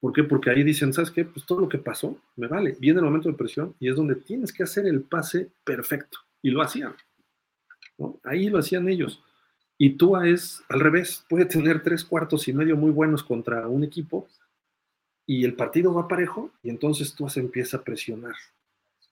¿Por 0.00 0.12
qué? 0.12 0.22
Porque 0.24 0.50
ahí 0.50 0.62
dicen, 0.62 0.92
¿sabes 0.92 1.10
qué? 1.10 1.24
Pues 1.24 1.44
todo 1.44 1.60
lo 1.60 1.68
que 1.68 1.78
pasó, 1.78 2.16
me 2.36 2.46
vale. 2.46 2.76
Viene 2.78 3.00
el 3.00 3.04
momento 3.04 3.28
de 3.28 3.34
presión 3.34 3.74
y 3.80 3.88
es 3.88 3.96
donde 3.96 4.14
tienes 4.14 4.52
que 4.52 4.62
hacer 4.62 4.86
el 4.86 5.02
pase 5.02 5.50
perfecto. 5.64 6.18
Y 6.40 6.50
lo 6.50 6.62
hacían. 6.62 6.94
Ahí 8.22 8.48
lo 8.48 8.58
hacían 8.58 8.88
ellos. 8.88 9.22
Y 9.76 9.90
Tua 9.90 10.28
es 10.28 10.62
al 10.68 10.80
revés, 10.80 11.24
puede 11.28 11.46
tener 11.46 11.82
tres 11.82 12.04
cuartos 12.04 12.46
y 12.48 12.52
medio 12.52 12.76
muy 12.76 12.90
buenos 12.90 13.22
contra 13.22 13.68
un 13.68 13.84
equipo 13.84 14.28
y 15.26 15.44
el 15.44 15.54
partido 15.54 15.94
va 15.94 16.08
parejo 16.08 16.50
y 16.62 16.70
entonces 16.70 17.14
Tua 17.14 17.30
se 17.30 17.40
empieza 17.40 17.78
a 17.78 17.82
presionar. 17.82 18.34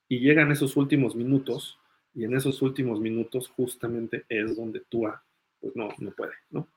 Y 0.08 0.20
llegan 0.20 0.50
esos 0.50 0.76
últimos 0.76 1.14
minutos 1.14 1.78
y 2.14 2.24
en 2.24 2.34
esos 2.34 2.62
últimos 2.62 3.00
minutos 3.00 3.48
justamente 3.48 4.24
es 4.28 4.56
donde 4.56 4.80
Tua 4.88 5.22
pues 5.66 5.76
no, 5.76 5.88
no 5.98 6.10
puede, 6.12 6.32
¿no? 6.50 6.68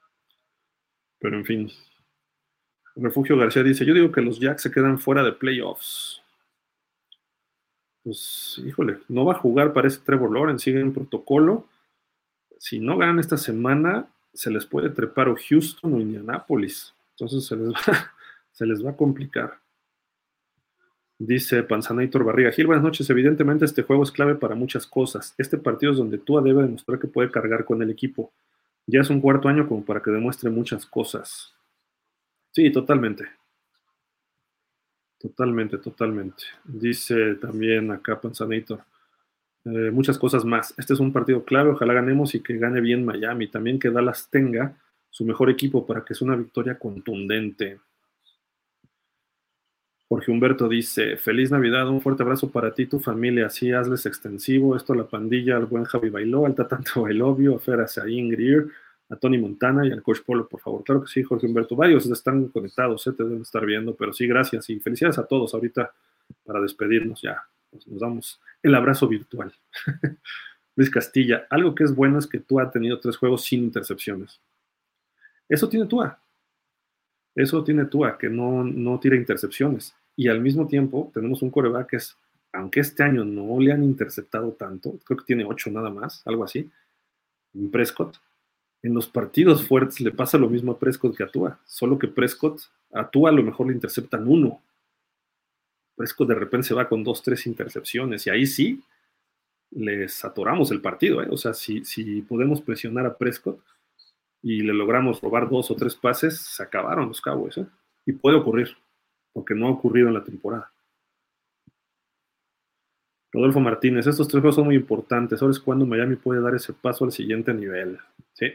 Pero 1.20 1.38
en 1.38 1.46
fin. 1.46 1.72
Refugio 2.96 3.38
García 3.38 3.64
dice, 3.64 3.86
yo 3.86 3.94
digo 3.94 4.12
que 4.12 4.22
los 4.22 4.40
Jacks 4.40 4.64
se 4.64 4.72
quedan 4.72 5.00
fuera 5.00 5.24
de 5.24 5.32
playoffs. 5.32 6.22
Pues, 8.04 8.60
híjole, 8.66 9.00
no 9.08 9.26
va 9.26 9.34
a 9.34 9.40
jugar, 9.40 9.74
parece 9.74 10.00
Trevor 10.00 10.34
Lawrence, 10.34 10.64
sigue 10.64 10.80
en 10.80 10.94
protocolo. 10.94 11.68
Si 12.58 12.80
no 12.80 12.98
ganan 12.98 13.20
esta 13.20 13.38
semana, 13.38 14.08
se 14.34 14.50
les 14.50 14.66
puede 14.66 14.90
trepar 14.90 15.30
o 15.30 15.36
Houston 15.36 15.94
o 15.94 16.00
Indianapolis. 16.00 16.94
Entonces 17.12 17.46
se 17.46 17.56
les 17.56 17.70
va, 17.74 18.12
se 18.52 18.66
les 18.66 18.84
va 18.84 18.92
a 18.92 18.98
complicar. 18.98 19.60
Dice 21.20 21.62
Panzanator 21.64 22.24
Barriga 22.24 22.52
Gil, 22.52 22.68
buenas 22.68 22.84
noches. 22.84 23.10
Evidentemente 23.10 23.66
este 23.66 23.84
juego 23.84 24.04
es 24.04 24.12
clave 24.12 24.36
para 24.36 24.56
muchas 24.56 24.88
cosas. 24.88 25.36
Este 25.38 25.58
partido 25.58 25.92
es 25.92 25.98
donde 25.98 26.18
Tua 26.18 26.42
debe 26.42 26.64
demostrar 26.64 26.98
que 26.98 27.08
puede 27.08 27.30
cargar 27.30 27.66
con 27.66 27.82
el 27.84 27.92
equipo. 27.92 28.32
Ya 28.92 29.02
es 29.02 29.10
un 29.12 29.22
cuarto 29.22 29.48
año 29.48 29.68
como 29.68 29.86
para 29.86 30.02
que 30.02 30.10
demuestre 30.10 30.50
muchas 30.50 30.84
cosas. 30.84 31.54
Sí, 32.52 32.72
totalmente. 32.72 33.26
Totalmente, 35.20 35.78
totalmente. 35.78 36.44
Dice 36.64 37.36
también 37.36 37.92
acá 37.92 38.20
Panzanator. 38.20 38.82
Eh, 39.66 39.92
muchas 39.92 40.18
cosas 40.18 40.44
más. 40.44 40.74
Este 40.80 40.94
es 40.94 41.00
un 41.00 41.14
partido 41.14 41.46
clave, 41.46 41.70
ojalá 41.70 41.94
ganemos 41.94 42.34
y 42.34 42.42
que 42.42 42.58
gane 42.58 42.82
bien 42.82 43.06
Miami. 43.06 43.48
También 43.48 43.78
que 43.78 43.92
Dallas 43.92 44.28
tenga 44.32 44.76
su 45.12 45.24
mejor 45.24 45.52
equipo 45.52 45.86
para 45.86 46.04
que 46.04 46.16
sea 46.16 46.26
una 46.26 46.36
victoria 46.38 46.80
contundente. 46.80 47.80
Jorge 50.10 50.32
Humberto 50.32 50.68
dice, 50.68 51.18
feliz 51.18 51.52
Navidad, 51.52 51.88
un 51.88 52.02
fuerte 52.02 52.24
abrazo 52.24 52.50
para 52.50 52.74
ti 52.74 52.88
tu 52.88 53.00
familia, 53.00 53.46
así 53.46 53.72
hazles 53.72 54.08
extensivo, 54.08 54.76
esto 54.76 54.94
a 54.94 54.96
la 54.96 55.08
pandilla, 55.08 55.56
al 55.56 55.68
buen 55.68 55.84
Javi 55.84 56.10
Bailó, 56.10 56.48
al 56.48 56.56
Tatanto 56.56 57.04
Bailovio, 57.04 57.56
a 57.56 57.60
Fer 57.60 57.80
Azaín 57.82 58.28
Grier, 58.30 58.66
a 59.08 59.16
Tony 59.18 59.38
Montana 59.38 59.86
y 59.86 59.92
al 59.92 60.02
Coach 60.02 60.22
Polo, 60.26 60.48
por 60.48 60.62
favor. 60.62 60.84
Claro 60.84 61.02
que 61.04 61.10
sí, 61.10 61.22
Jorge 61.22 61.46
Humberto, 61.46 61.76
varios 61.76 62.08
están 62.08 62.48
conectados, 62.48 63.06
¿eh? 63.06 63.14
te 63.14 63.24
deben 63.24 63.44
estar 63.44 63.64
viendo, 63.64 63.96
pero 63.96 64.12
sí, 64.12 64.26
gracias 64.26 64.68
y 64.72 64.80
felicidades 64.80 65.20
a 65.20 65.28
todos 65.28 65.54
ahorita 65.54 65.94
para 66.44 66.60
despedirnos 66.60 67.22
ya, 67.22 67.44
nos 67.72 68.00
damos 68.00 68.42
el 68.64 68.74
abrazo 68.74 69.08
virtual. 69.08 69.54
Luis 70.76 70.90
Castilla, 70.90 71.46
algo 71.52 71.76
que 71.76 71.84
es 71.84 71.94
bueno 71.94 72.18
es 72.18 72.26
que 72.26 72.40
tú 72.40 72.60
has 72.60 72.72
tenido 72.72 73.00
tres 73.00 73.16
juegos 73.16 73.44
sin 73.44 73.64
intercepciones. 73.64 74.42
Eso 75.48 75.70
tiene 75.70 75.86
Tua. 75.86 76.20
Eso 77.36 77.64
tiene 77.64 77.86
Tua, 77.86 78.18
que 78.18 78.28
no, 78.28 78.64
no 78.64 79.00
tira 79.00 79.16
intercepciones. 79.16 79.96
Y 80.20 80.28
al 80.28 80.42
mismo 80.42 80.68
tiempo 80.68 81.10
tenemos 81.14 81.42
un 81.44 81.50
coreback 81.50 81.92
que 81.92 81.96
es, 81.96 82.18
aunque 82.52 82.82
este 82.82 83.04
año 83.04 83.24
no 83.24 83.58
le 83.58 83.72
han 83.72 83.86
interceptado 83.86 84.52
tanto, 84.52 85.00
creo 85.06 85.18
que 85.18 85.24
tiene 85.24 85.46
ocho 85.46 85.72
nada 85.72 85.90
más, 85.90 86.22
algo 86.28 86.44
así, 86.44 86.70
en 87.54 87.72
Prescott. 87.72 88.18
En 88.82 88.94
los 88.94 89.08
partidos 89.08 89.66
fuertes 89.66 90.02
le 90.02 90.12
pasa 90.12 90.38
lo 90.38 90.50
mismo 90.50 90.74
a 90.74 90.78
Prescott 90.78 91.16
que 91.16 91.24
a 91.24 91.60
solo 91.66 91.98
que 91.98 92.10
Prescott, 92.10 92.60
a 92.92 93.10
a 93.10 93.32
lo 93.32 93.44
mejor 93.44 93.68
le 93.68 93.74
interceptan 93.76 94.28
uno. 94.28 94.62
Prescott 95.96 96.28
de 96.28 96.36
repente 96.36 96.68
se 96.68 96.74
va 96.74 96.90
con 96.90 97.02
dos, 97.02 97.24
tres 97.24 97.48
intercepciones 97.48 98.28
y 98.28 98.30
ahí 98.30 98.46
sí 98.46 98.84
les 99.72 100.26
atoramos 100.26 100.70
el 100.72 100.82
partido. 100.82 101.24
¿eh? 101.24 101.30
O 101.32 101.38
sea, 101.38 101.54
si, 101.54 101.86
si 101.86 102.24
podemos 102.24 102.60
presionar 102.60 103.06
a 103.06 103.18
Prescott 103.18 103.62
y 104.42 104.64
le 104.64 104.74
logramos 104.74 105.22
robar 105.22 105.50
dos 105.50 105.72
o 105.72 105.78
tres 105.78 105.96
pases, 105.96 106.42
se 106.42 106.62
acabaron 106.62 107.08
los 107.08 107.22
Cowboys. 107.22 107.58
¿eh? 107.58 107.68
Y 108.06 108.12
puede 108.12 108.36
ocurrir 108.36 108.76
porque 109.40 109.56
no 109.56 109.68
ha 109.68 109.72
ocurrido 109.72 110.10
en 110.10 110.16
la 110.16 110.24
temporada. 110.26 110.70
Rodolfo 113.32 113.62
Martínez, 113.62 114.06
estos 114.06 114.28
tres 114.28 114.42
juegos 114.42 114.56
son 114.56 114.66
muy 114.66 114.76
importantes. 114.76 115.42
Ahora 115.42 115.54
es 115.54 115.62
cuando 115.62 115.86
Miami 115.86 116.18
puede 116.18 116.42
dar 116.42 116.56
ese 116.56 116.74
paso 116.74 117.06
al 117.06 117.14
siguiente 117.14 117.54
nivel. 117.54 117.98
Sí. 118.34 118.52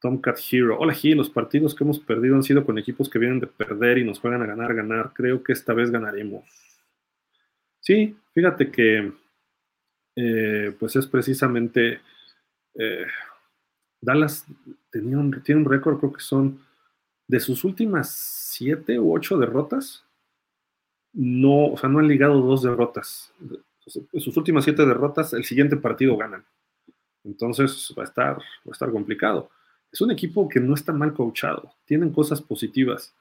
Tomcat 0.00 0.40
Hero. 0.50 0.76
Hola 0.80 0.92
Gil, 0.92 1.16
los 1.16 1.30
partidos 1.30 1.72
que 1.72 1.84
hemos 1.84 2.00
perdido 2.00 2.34
han 2.34 2.42
sido 2.42 2.66
con 2.66 2.76
equipos 2.76 3.08
que 3.08 3.20
vienen 3.20 3.38
de 3.38 3.46
perder 3.46 3.98
y 3.98 4.04
nos 4.04 4.18
juegan 4.18 4.42
a 4.42 4.46
ganar, 4.46 4.74
ganar. 4.74 5.12
Creo 5.14 5.44
que 5.44 5.52
esta 5.52 5.72
vez 5.72 5.92
ganaremos. 5.92 6.44
Sí, 7.78 8.16
fíjate 8.32 8.72
que 8.72 9.12
eh, 10.16 10.74
pues 10.80 10.96
es 10.96 11.06
precisamente 11.06 12.00
eh, 12.74 13.06
Dallas 14.00 14.46
tenía 14.90 15.18
un, 15.18 15.40
tiene 15.44 15.60
un 15.60 15.70
récord, 15.70 16.00
creo 16.00 16.12
que 16.12 16.20
son 16.20 16.58
de 17.28 17.38
sus 17.38 17.62
últimas 17.62 18.43
siete 18.54 18.98
u 18.98 19.14
ocho 19.14 19.36
derrotas, 19.36 20.04
no, 21.12 21.72
o 21.72 21.76
sea, 21.76 21.88
no 21.88 21.98
han 21.98 22.08
ligado 22.08 22.40
dos 22.40 22.62
derrotas. 22.62 23.32
En 24.12 24.20
sus 24.20 24.36
últimas 24.36 24.64
siete 24.64 24.86
derrotas, 24.86 25.32
el 25.32 25.44
siguiente 25.44 25.76
partido 25.76 26.16
ganan. 26.16 26.44
Entonces 27.24 27.94
va 27.98 28.02
a 28.02 28.06
estar, 28.06 28.38
va 28.38 28.70
a 28.70 28.72
estar 28.72 28.90
complicado. 28.90 29.50
Es 29.90 30.00
un 30.00 30.10
equipo 30.10 30.48
que 30.48 30.60
no 30.60 30.74
está 30.74 30.92
mal 30.92 31.14
coachado, 31.14 31.72
tienen 31.84 32.10
cosas 32.10 32.40
positivas. 32.40 33.14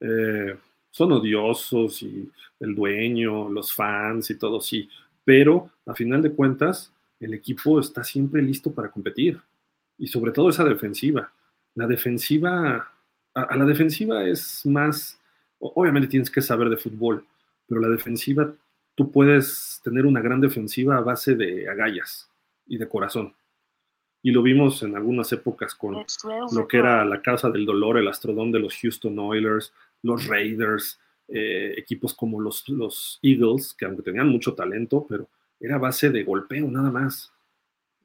Eh, 0.00 0.56
son 0.90 1.12
odiosos 1.12 2.02
y 2.02 2.30
el 2.60 2.74
dueño, 2.74 3.50
los 3.50 3.72
fans 3.72 4.30
y 4.30 4.38
todo, 4.38 4.60
sí, 4.60 4.88
pero 5.24 5.70
a 5.84 5.94
final 5.94 6.22
de 6.22 6.32
cuentas, 6.32 6.92
el 7.20 7.34
equipo 7.34 7.80
está 7.80 8.02
siempre 8.02 8.42
listo 8.42 8.72
para 8.72 8.90
competir 8.90 9.40
y 9.98 10.06
sobre 10.06 10.32
todo 10.32 10.48
esa 10.48 10.64
defensiva. 10.64 11.32
La 11.74 11.86
defensiva 11.86 12.95
a, 13.36 13.56
la 13.56 13.64
defensiva 13.66 14.24
es 14.24 14.64
más, 14.64 15.20
obviamente 15.58 16.08
tienes 16.08 16.30
que 16.30 16.40
saber 16.40 16.70
de 16.70 16.78
fútbol, 16.78 17.24
pero 17.68 17.80
la 17.80 17.88
defensiva, 17.88 18.52
tú 18.94 19.12
puedes 19.12 19.80
tener 19.84 20.06
una 20.06 20.22
gran 20.22 20.40
defensiva 20.40 20.96
a 20.96 21.02
base 21.02 21.34
de 21.34 21.68
agallas 21.68 22.30
y 22.66 22.78
de 22.78 22.88
corazón. 22.88 23.34
Y 24.22 24.30
lo 24.30 24.42
vimos 24.42 24.82
en 24.82 24.96
algunas 24.96 25.30
épocas 25.32 25.74
con 25.74 26.04
lo 26.52 26.66
que 26.66 26.78
era 26.78 27.04
la 27.04 27.20
Casa 27.20 27.50
del 27.50 27.66
Dolor, 27.66 27.98
el 27.98 28.08
Astrodón 28.08 28.50
de 28.50 28.58
los 28.58 28.74
Houston 28.80 29.16
Oilers, 29.18 29.72
los 30.02 30.26
Raiders, 30.26 30.98
eh, 31.28 31.74
equipos 31.76 32.14
como 32.14 32.40
los, 32.40 32.66
los 32.68 33.20
Eagles, 33.22 33.74
que 33.78 33.84
aunque 33.84 34.02
tenían 34.02 34.28
mucho 34.28 34.54
talento, 34.54 35.06
pero 35.08 35.28
era 35.60 35.78
base 35.78 36.10
de 36.10 36.24
golpeo 36.24 36.68
nada 36.70 36.90
más, 36.90 37.32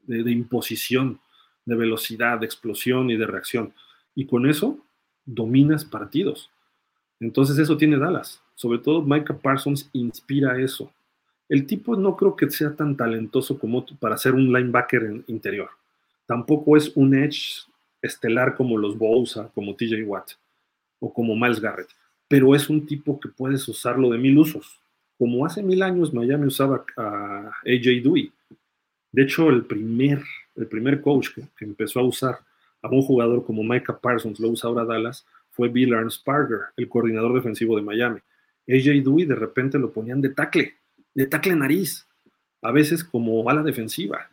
de, 0.04 0.24
de 0.24 0.32
imposición, 0.32 1.20
de 1.66 1.76
velocidad, 1.76 2.40
de 2.40 2.46
explosión 2.46 3.10
y 3.10 3.16
de 3.16 3.26
reacción. 3.26 3.74
Y 4.14 4.26
con 4.26 4.48
eso 4.48 4.78
dominas 5.26 5.86
partidos. 5.86 6.50
Entonces 7.20 7.58
eso 7.58 7.78
tiene 7.78 7.98
Dallas. 7.98 8.42
Sobre 8.56 8.80
todo 8.80 9.02
Micah 9.02 9.38
Parsons 9.38 9.90
inspira 9.94 10.60
eso. 10.60 10.92
El 11.50 11.66
tipo 11.66 11.96
no 11.96 12.16
creo 12.16 12.36
que 12.36 12.50
sea 12.50 12.76
tan 12.76 12.96
talentoso 12.96 13.60
como 13.60 13.86
para 14.00 14.18
ser 14.18 14.34
un 14.34 14.54
linebacker 14.54 15.04
en 15.04 15.24
interior. 15.28 15.70
Tampoco 16.26 16.78
es 16.78 16.92
un 16.96 17.14
edge 17.14 17.66
estelar 18.02 18.56
como 18.56 18.78
los 18.78 18.98
Bosa, 18.98 19.52
como 19.54 19.76
TJ 19.76 20.04
Watt 20.04 20.32
o 21.00 21.14
como 21.14 21.36
Miles 21.36 21.60
Garrett. 21.60 21.90
Pero 22.28 22.56
es 22.56 22.70
un 22.70 22.86
tipo 22.86 23.20
que 23.20 23.30
puedes 23.30 23.68
usarlo 23.68 24.10
de 24.10 24.18
mil 24.18 24.38
usos. 24.38 24.80
Como 25.18 25.46
hace 25.46 25.62
mil 25.62 25.84
años 25.84 26.14
Miami 26.14 26.48
usaba 26.48 26.86
a 26.98 27.52
AJ 27.66 28.02
Dewey. 28.04 28.32
De 29.12 29.24
hecho, 29.24 29.50
el 29.50 29.66
primer, 29.66 30.24
el 30.56 30.68
primer 30.68 31.02
coach 31.02 31.30
que 31.36 31.66
empezó 31.66 32.00
a 32.00 32.04
usar 32.04 32.40
a 32.82 32.90
un 32.90 33.02
jugador 33.02 33.46
como 33.46 33.64
Micah 33.64 34.00
Parsons, 34.00 34.40
lo 34.40 34.50
usa 34.50 34.70
ahora 34.70 34.86
Dallas, 34.86 35.26
fue 35.52 35.70
Bill 35.70 35.94
Parker, 36.24 36.60
el 36.78 36.90
coordinador 36.90 37.34
defensivo 37.34 37.76
de 37.76 37.82
Miami. 37.82 38.20
AJ 38.68 39.04
Dewey 39.04 39.26
de 39.26 39.36
repente 39.36 39.78
lo 39.78 39.92
ponían 39.92 40.22
de 40.22 40.30
tackle, 40.30 40.76
de 41.14 41.28
tackle 41.28 41.56
nariz, 41.56 42.08
a 42.62 42.72
veces 42.72 43.04
como 43.04 43.48
ala 43.50 43.64
defensiva, 43.64 44.30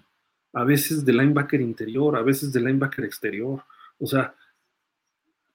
a 0.53 0.65
veces 0.65 1.05
de 1.05 1.13
linebacker 1.13 1.61
interior, 1.61 2.17
a 2.17 2.23
veces 2.23 2.53
de 2.53 2.61
linebacker 2.61 3.05
exterior. 3.05 3.63
O 3.99 4.07
sea, 4.07 4.35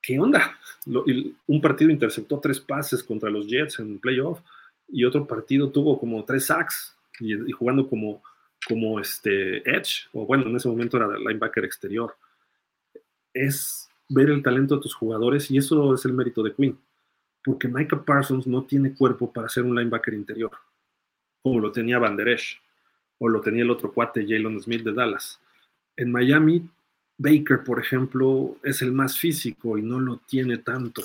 ¿qué 0.01 0.19
onda? 0.19 0.57
un 0.85 1.61
partido 1.61 1.91
interceptó 1.91 2.39
tres 2.39 2.59
pases 2.59 3.01
contra 3.01 3.29
los 3.29 3.47
Jets 3.47 3.79
en 3.79 3.99
playoff 3.99 4.41
y 4.89 5.05
otro 5.05 5.25
partido 5.25 5.69
tuvo 5.69 5.97
como 5.97 6.25
tres 6.25 6.47
sacks 6.47 6.93
y, 7.21 7.51
jugando 7.51 7.87
como, 7.87 8.21
como 8.67 8.99
este 8.99 9.57
edge, 9.69 10.09
o 10.11 10.25
bueno, 10.25 10.47
en 10.47 10.55
ese 10.57 10.67
momento 10.67 10.97
era 10.97 11.17
linebacker 11.17 11.63
exterior. 11.63 12.15
Es 13.33 13.89
ver 14.09 14.29
el 14.29 14.43
talento 14.43 14.75
de 14.75 14.81
tus 14.81 14.93
jugadores 14.93 15.49
y 15.49 15.57
eso 15.57 15.93
es 15.93 16.05
el 16.05 16.13
mérito 16.13 16.43
de 16.43 16.53
Quinn, 16.53 16.77
porque 17.43 17.67
Micah 17.67 18.03
Parsons 18.03 18.47
no 18.47 18.63
tiene 18.63 18.93
cuerpo 18.93 19.31
para 19.31 19.49
ser 19.49 19.63
un 19.63 19.75
linebacker 19.75 20.13
interior, 20.13 20.51
como 21.41 21.59
lo 21.59 21.71
tenía 21.71 21.99
Van 21.99 22.15
Der 22.15 22.29
Esch, 22.29 22.61
o 23.17 23.27
lo 23.27 23.41
tenía 23.41 23.63
el 23.63 23.71
otro 23.71 23.91
cuate 23.91 24.21
Jalen 24.21 24.61
Smith 24.61 24.83
de 24.83 24.93
Dallas. 24.93 25.39
En 25.95 26.11
Miami, 26.11 26.67
Baker, 27.17 27.63
por 27.63 27.79
ejemplo, 27.79 28.57
es 28.63 28.81
el 28.81 28.91
más 28.91 29.17
físico 29.17 29.77
y 29.77 29.81
no 29.81 29.99
lo 29.99 30.17
tiene 30.27 30.57
tanto. 30.57 31.03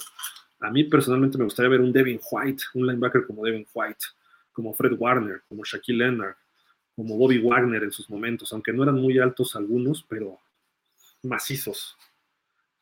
A 0.61 0.71
mí 0.71 0.85
personalmente 0.85 1.39
me 1.39 1.45
gustaría 1.45 1.71
ver 1.71 1.81
un 1.81 1.93
Devin 1.93 2.21
White, 2.31 2.65
un 2.75 2.87
linebacker 2.87 3.27
como 3.27 3.45
Devin 3.45 3.67
White, 3.73 4.05
como 4.53 4.75
Fred 4.75 4.95
Warner, 4.99 5.43
como 5.49 5.65
Shaquille 5.65 5.99
Leonard, 5.99 6.35
como 6.97 7.17
Bobby 7.17 7.39
Wagner 7.39 7.85
en 7.85 7.93
sus 7.93 8.11
momentos, 8.11 8.53
aunque 8.53 8.73
no 8.73 8.83
eran 8.83 8.97
muy 8.97 9.19
altos 9.19 9.55
algunos, 9.55 10.05
pero 10.09 10.41
macizos. 11.23 11.97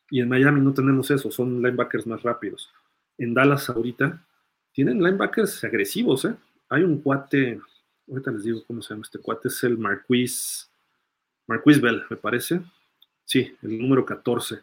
Y 0.09 0.21
en 0.21 0.29
Miami 0.29 0.61
no 0.61 0.73
tenemos 0.73 1.11
eso, 1.11 1.29
son 1.31 1.61
linebackers 1.61 2.07
más 2.07 2.23
rápidos. 2.23 2.71
En 3.17 3.33
Dallas 3.33 3.69
ahorita 3.69 4.23
tienen 4.71 5.03
linebackers 5.03 5.63
agresivos, 5.63 6.25
¿eh? 6.25 6.35
Hay 6.69 6.83
un 6.83 7.01
cuate, 7.01 7.59
ahorita 8.09 8.31
les 8.31 8.43
digo 8.43 8.63
cómo 8.65 8.81
se 8.81 8.93
llama 8.93 9.03
este 9.03 9.19
cuate, 9.19 9.47
es 9.47 9.63
el 9.63 9.77
Marquis, 9.77 10.69
Marquis 11.47 11.81
Bell, 11.81 12.03
me 12.09 12.17
parece. 12.17 12.61
Sí, 13.25 13.55
el 13.61 13.79
número 13.79 14.05
14. 14.05 14.59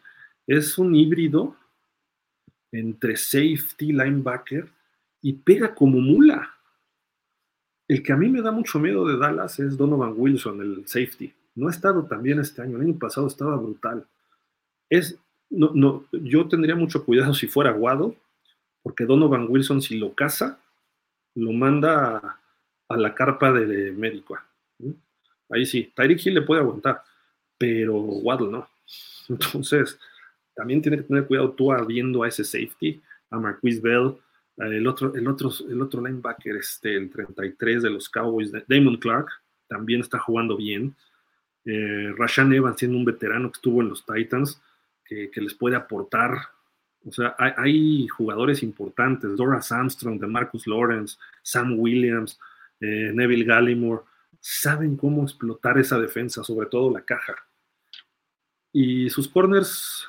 Es 0.47 0.79
un 0.79 0.95
híbrido 0.95 1.57
entre 2.73 3.17
safety, 3.17 3.93
linebacker 3.93 4.69
y 5.21 5.33
pega 5.33 5.75
como 5.75 5.99
mula. 6.01 6.51
El 7.87 8.03
que 8.03 8.13
a 8.13 8.17
mí 8.17 8.29
me 8.29 8.43
da 8.43 8.51
mucho 8.51 8.79
miedo 8.79 9.07
de 9.07 9.19
Dallas 9.19 9.59
es 9.61 9.77
Donovan 9.77 10.15
Wilson, 10.17 10.61
el 10.61 10.87
safety. 10.87 11.33
No 11.55 11.69
ha 11.69 11.71
estado 11.71 12.05
tan 12.07 12.23
bien 12.23 12.41
este 12.41 12.63
año, 12.63 12.77
el 12.77 12.83
año 12.83 12.99
pasado 12.99 13.27
estaba 13.27 13.57
brutal. 13.57 14.07
Es, 14.89 15.19
no, 15.57 15.71
no, 15.75 16.05
yo 16.13 16.49
tendría 16.49 16.75
mucho 16.75 17.05
cuidado 17.05 17.35
si 17.35 17.47
fuera 17.47 17.73
Waddle, 17.73 18.17
porque 18.83 19.05
Donovan 19.05 19.47
Wilson, 19.49 19.81
si 19.81 19.99
lo 19.99 20.15
caza, 20.15 20.59
lo 21.35 21.53
manda 21.53 22.39
a, 22.89 22.97
la 22.97 23.15
carpa 23.15 23.53
de, 23.53 23.93
médico. 23.93 24.39
Ahí 25.51 25.67
sí, 25.67 25.93
Tyreek 25.95 26.25
Hill 26.27 26.35
le 26.35 26.43
puede 26.43 26.61
aguantar, 26.61 27.03
pero 27.59 27.95
Waddle 27.97 28.51
no. 28.51 28.69
Entonces, 29.29 29.99
también 30.55 30.83
tiene 30.83 30.99
que 30.99 31.05
tener 31.05 31.27
cuidado 31.27 31.53
tú 31.53 31.73
viendo 31.87 32.23
a 32.23 32.29
ese 32.29 32.45
safety, 32.45 33.03
a 33.31 33.39
Marquise 33.39 33.81
Bell, 33.81 34.17
el 34.57 34.87
otro, 34.87 35.15
el 35.15 35.27
otro, 35.27 35.51
el 35.69 35.83
otro 35.83 36.01
linebacker, 36.01 36.57
este, 36.57 36.95
el 36.95 37.11
33 37.11 37.83
de 37.83 37.91
los 37.91 38.09
Cowboys, 38.09 38.53
Damon 38.69 38.97
Clark, 38.99 39.29
también 39.67 40.01
está 40.01 40.19
jugando 40.19 40.57
bien. 40.57 40.95
Eh, 41.65 42.13
Rashan 42.17 42.53
Evans, 42.53 42.79
siendo 42.79 42.99
un 42.99 43.05
veterano 43.05 43.51
que 43.51 43.57
estuvo 43.57 43.81
en 43.81 43.89
los 43.89 44.05
Titans, 44.05 44.61
que, 45.05 45.31
les 45.37 45.55
puede 45.55 45.77
aportar. 45.77 46.39
O 47.07 47.13
sea, 47.13 47.37
hay, 47.39 48.09
jugadores 48.09 48.63
importantes, 48.63 49.37
Dora 49.37 49.61
Armstrong, 49.69 50.19
de 50.19 50.27
Marcus 50.27 50.67
Lawrence, 50.67 51.19
Sam 51.43 51.79
Williams, 51.79 52.41
eh, 52.81 53.11
Neville 53.13 53.45
Gallimore, 53.45 54.03
saben 54.41 54.97
cómo 54.97 55.23
explotar 55.23 55.79
esa 55.79 55.99
defensa, 55.99 56.43
sobre 56.45 56.67
todo 56.67 56.91
la 56.91 57.03
caja. 57.03 57.35
Y 58.73 59.09
sus 59.09 59.29
corners, 59.29 60.07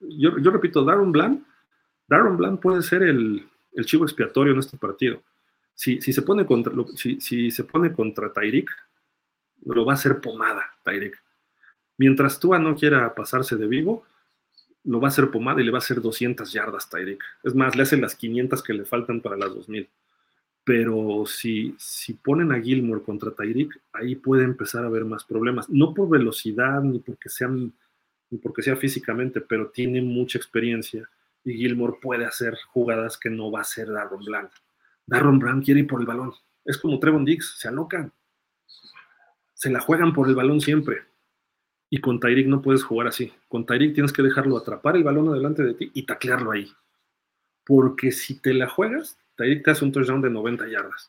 yo, 0.00 0.30
repito, 0.30 0.84
Darren 0.84 1.10
Bland, 1.10 1.44
Darren 2.06 2.36
Bland 2.36 2.60
puede 2.60 2.82
ser 2.82 3.02
el, 3.02 3.48
chivo 3.84 4.04
expiatorio 4.04 4.52
en 4.52 4.58
este 4.58 4.76
partido. 4.76 5.22
Si, 5.74 6.00
se 6.00 6.22
pone 6.22 6.46
contra, 6.46 6.72
si, 6.96 7.50
se 7.50 7.64
pone 7.64 7.92
contra 7.92 8.32
Tyreek, 8.32 8.70
lo 9.64 9.84
va 9.84 9.92
a 9.92 9.96
hacer 9.96 10.20
pomada, 10.20 10.62
Tyreek. 10.84 11.20
Mientras 11.96 12.38
Tua 12.38 12.58
no 12.58 12.76
quiera 12.76 13.14
pasarse 13.14 13.56
de 13.56 13.66
vivo, 13.66 14.04
lo 14.84 15.00
va 15.00 15.08
a 15.08 15.10
hacer 15.10 15.30
pomada 15.30 15.60
y 15.60 15.64
le 15.64 15.70
va 15.70 15.78
a 15.78 15.80
hacer 15.80 16.00
200 16.00 16.52
yardas 16.52 16.88
Tyreek. 16.90 17.22
Es 17.42 17.54
más, 17.54 17.74
le 17.74 17.82
hacen 17.82 18.00
las 18.00 18.14
500 18.14 18.62
que 18.62 18.74
le 18.74 18.84
faltan 18.84 19.20
para 19.20 19.36
las 19.36 19.54
2000. 19.54 19.88
Pero 20.62 21.24
si, 21.26 21.74
si 21.78 22.14
ponen 22.14 22.52
a 22.52 22.60
Gilmore 22.60 23.02
contra 23.02 23.30
Tyreek, 23.30 23.80
ahí 23.92 24.14
puede 24.14 24.44
empezar 24.44 24.84
a 24.84 24.88
haber 24.88 25.04
más 25.04 25.24
problemas. 25.24 25.68
No 25.68 25.92
por 25.94 26.08
velocidad 26.08 26.82
ni 26.82 26.98
porque 26.98 27.28
sean 27.28 27.72
porque 28.42 28.62
sea 28.62 28.76
físicamente, 28.76 29.40
pero 29.40 29.68
tiene 29.68 30.02
mucha 30.02 30.38
experiencia 30.38 31.08
y 31.44 31.54
Gilmore 31.54 31.98
puede 32.00 32.24
hacer 32.24 32.56
jugadas 32.72 33.18
que 33.18 33.30
no 33.30 33.50
va 33.50 33.60
a 33.60 33.62
hacer 33.62 33.88
Darron 33.88 34.24
Bland. 34.24 34.50
Darron 35.06 35.38
Bland 35.38 35.64
quiere 35.64 35.80
ir 35.80 35.86
por 35.86 36.00
el 36.00 36.06
balón. 36.06 36.32
Es 36.64 36.78
como 36.78 36.98
Trevon 36.98 37.24
Diggs, 37.24 37.56
se 37.58 37.68
alocan. 37.68 38.12
Se 39.52 39.70
la 39.70 39.80
juegan 39.80 40.12
por 40.12 40.28
el 40.28 40.34
balón 40.34 40.60
siempre. 40.60 41.02
Y 41.94 42.00
con 42.00 42.18
Tyreek 42.18 42.48
no 42.48 42.60
puedes 42.60 42.82
jugar 42.82 43.06
así. 43.06 43.32
Con 43.46 43.66
Tyreek 43.66 43.94
tienes 43.94 44.12
que 44.12 44.20
dejarlo 44.20 44.56
atrapar 44.56 44.96
el 44.96 45.04
balón 45.04 45.28
adelante 45.28 45.62
de 45.62 45.74
ti 45.74 45.92
y 45.94 46.02
taclearlo 46.02 46.50
ahí. 46.50 46.72
Porque 47.64 48.10
si 48.10 48.40
te 48.40 48.52
la 48.52 48.68
juegas, 48.68 49.16
Tyreek 49.36 49.64
te 49.64 49.70
hace 49.70 49.84
un 49.84 49.92
touchdown 49.92 50.20
de 50.20 50.28
90 50.28 50.66
yardas. 50.66 51.08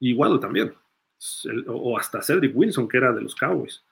Igual 0.00 0.40
también. 0.40 0.74
O 1.68 1.96
hasta 1.96 2.20
Cedric 2.20 2.54
Wilson, 2.54 2.86
que 2.86 2.98
era 2.98 3.14
de 3.14 3.22
los 3.22 3.34
Cowboys. 3.34 3.82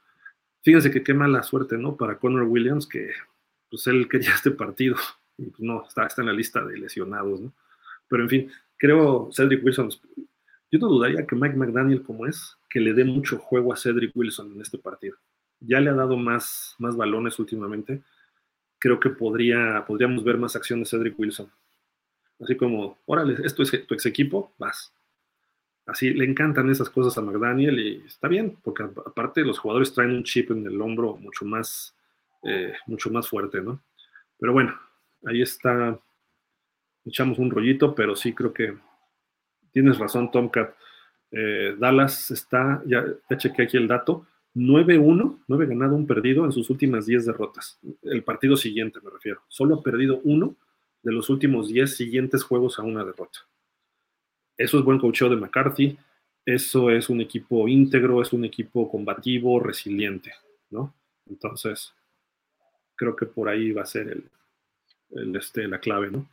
Fíjense 0.60 0.90
que 0.90 1.02
qué 1.02 1.14
mala 1.14 1.42
suerte, 1.42 1.78
¿no? 1.78 1.96
Para 1.96 2.18
Connor 2.18 2.42
Williams, 2.42 2.86
que 2.86 3.12
pues 3.70 3.86
él 3.86 4.06
quería 4.06 4.34
este 4.34 4.50
partido 4.50 4.96
y 5.38 5.46
pues 5.46 5.60
no, 5.60 5.82
está, 5.88 6.04
está 6.04 6.20
en 6.20 6.26
la 6.26 6.34
lista 6.34 6.62
de 6.62 6.76
lesionados, 6.76 7.40
¿no? 7.40 7.54
Pero 8.06 8.24
en 8.24 8.28
fin, 8.28 8.52
creo 8.76 9.30
Cedric 9.32 9.64
Wilson, 9.64 9.88
yo 10.70 10.78
no 10.78 10.88
dudaría 10.88 11.26
que 11.26 11.36
Mike 11.36 11.56
McDaniel, 11.56 12.02
como 12.02 12.26
es, 12.26 12.58
que 12.68 12.80
le 12.80 12.92
dé 12.92 13.02
mucho 13.02 13.38
juego 13.38 13.72
a 13.72 13.78
Cedric 13.78 14.14
Wilson 14.14 14.52
en 14.52 14.60
este 14.60 14.76
partido. 14.76 15.16
Ya 15.66 15.80
le 15.80 15.90
ha 15.90 15.94
dado 15.94 16.16
más, 16.16 16.74
más 16.78 16.96
balones 16.96 17.38
últimamente. 17.38 18.02
Creo 18.78 18.98
que 18.98 19.10
podría, 19.10 19.84
podríamos 19.86 20.24
ver 20.24 20.38
más 20.38 20.56
acción 20.56 20.80
de 20.80 20.86
Cedric 20.86 21.18
Wilson. 21.18 21.50
Así 22.40 22.56
como, 22.56 22.98
órale, 23.06 23.36
esto 23.44 23.62
es 23.62 23.70
tu 23.86 23.94
ex 23.94 24.06
equipo, 24.06 24.52
vas. 24.58 24.92
Así 25.86 26.12
le 26.12 26.24
encantan 26.24 26.70
esas 26.70 26.90
cosas 26.90 27.16
a 27.18 27.22
McDaniel 27.22 27.78
y 27.78 28.04
está 28.06 28.28
bien, 28.28 28.56
porque 28.62 28.84
aparte 28.84 29.42
los 29.42 29.58
jugadores 29.58 29.92
traen 29.92 30.12
un 30.12 30.24
chip 30.24 30.50
en 30.50 30.66
el 30.66 30.80
hombro 30.80 31.16
mucho 31.16 31.44
más, 31.44 31.96
eh, 32.44 32.74
mucho 32.86 33.10
más 33.10 33.28
fuerte, 33.28 33.60
¿no? 33.60 33.82
Pero 34.38 34.52
bueno, 34.52 34.78
ahí 35.24 35.42
está, 35.42 35.98
echamos 37.04 37.38
un 37.38 37.50
rollito, 37.50 37.94
pero 37.94 38.14
sí 38.14 38.32
creo 38.32 38.52
que 38.52 38.76
tienes 39.72 39.98
razón, 39.98 40.30
Tomcat. 40.30 40.74
Eh, 41.30 41.74
Dallas 41.78 42.30
está, 42.30 42.82
ya, 42.86 43.04
ya 43.28 43.36
chequé 43.36 43.62
aquí 43.62 43.76
el 43.76 43.88
dato, 43.88 44.26
9-1, 44.54 45.44
9 45.46 45.66
ganado, 45.66 45.96
un 45.96 46.06
perdido 46.06 46.44
en 46.44 46.52
sus 46.52 46.68
últimas 46.70 47.06
10 47.06 47.26
derrotas. 47.26 47.78
El 48.02 48.22
partido 48.22 48.56
siguiente 48.56 49.00
me 49.02 49.10
refiero. 49.10 49.40
Solo 49.48 49.76
ha 49.76 49.82
perdido 49.82 50.20
uno 50.24 50.56
de 51.02 51.12
los 51.12 51.30
últimos 51.30 51.68
10 51.68 51.96
siguientes 51.96 52.44
juegos 52.44 52.78
a 52.78 52.82
una 52.82 53.04
derrota. 53.04 53.40
Eso 54.56 54.78
es 54.78 54.84
buen 54.84 54.98
coacheo 54.98 55.28
de 55.28 55.36
McCarthy, 55.36 55.96
eso 56.44 56.90
es 56.90 57.08
un 57.08 57.20
equipo 57.20 57.66
íntegro, 57.68 58.20
es 58.20 58.32
un 58.32 58.44
equipo 58.44 58.90
combativo, 58.90 59.60
resiliente, 59.60 60.32
¿no? 60.70 60.94
Entonces, 61.28 61.94
creo 62.94 63.16
que 63.16 63.26
por 63.26 63.48
ahí 63.48 63.72
va 63.72 63.82
a 63.82 63.86
ser 63.86 64.08
el, 65.10 65.36
este, 65.36 65.66
la 65.68 65.78
clave, 65.78 66.10
¿no? 66.10 66.28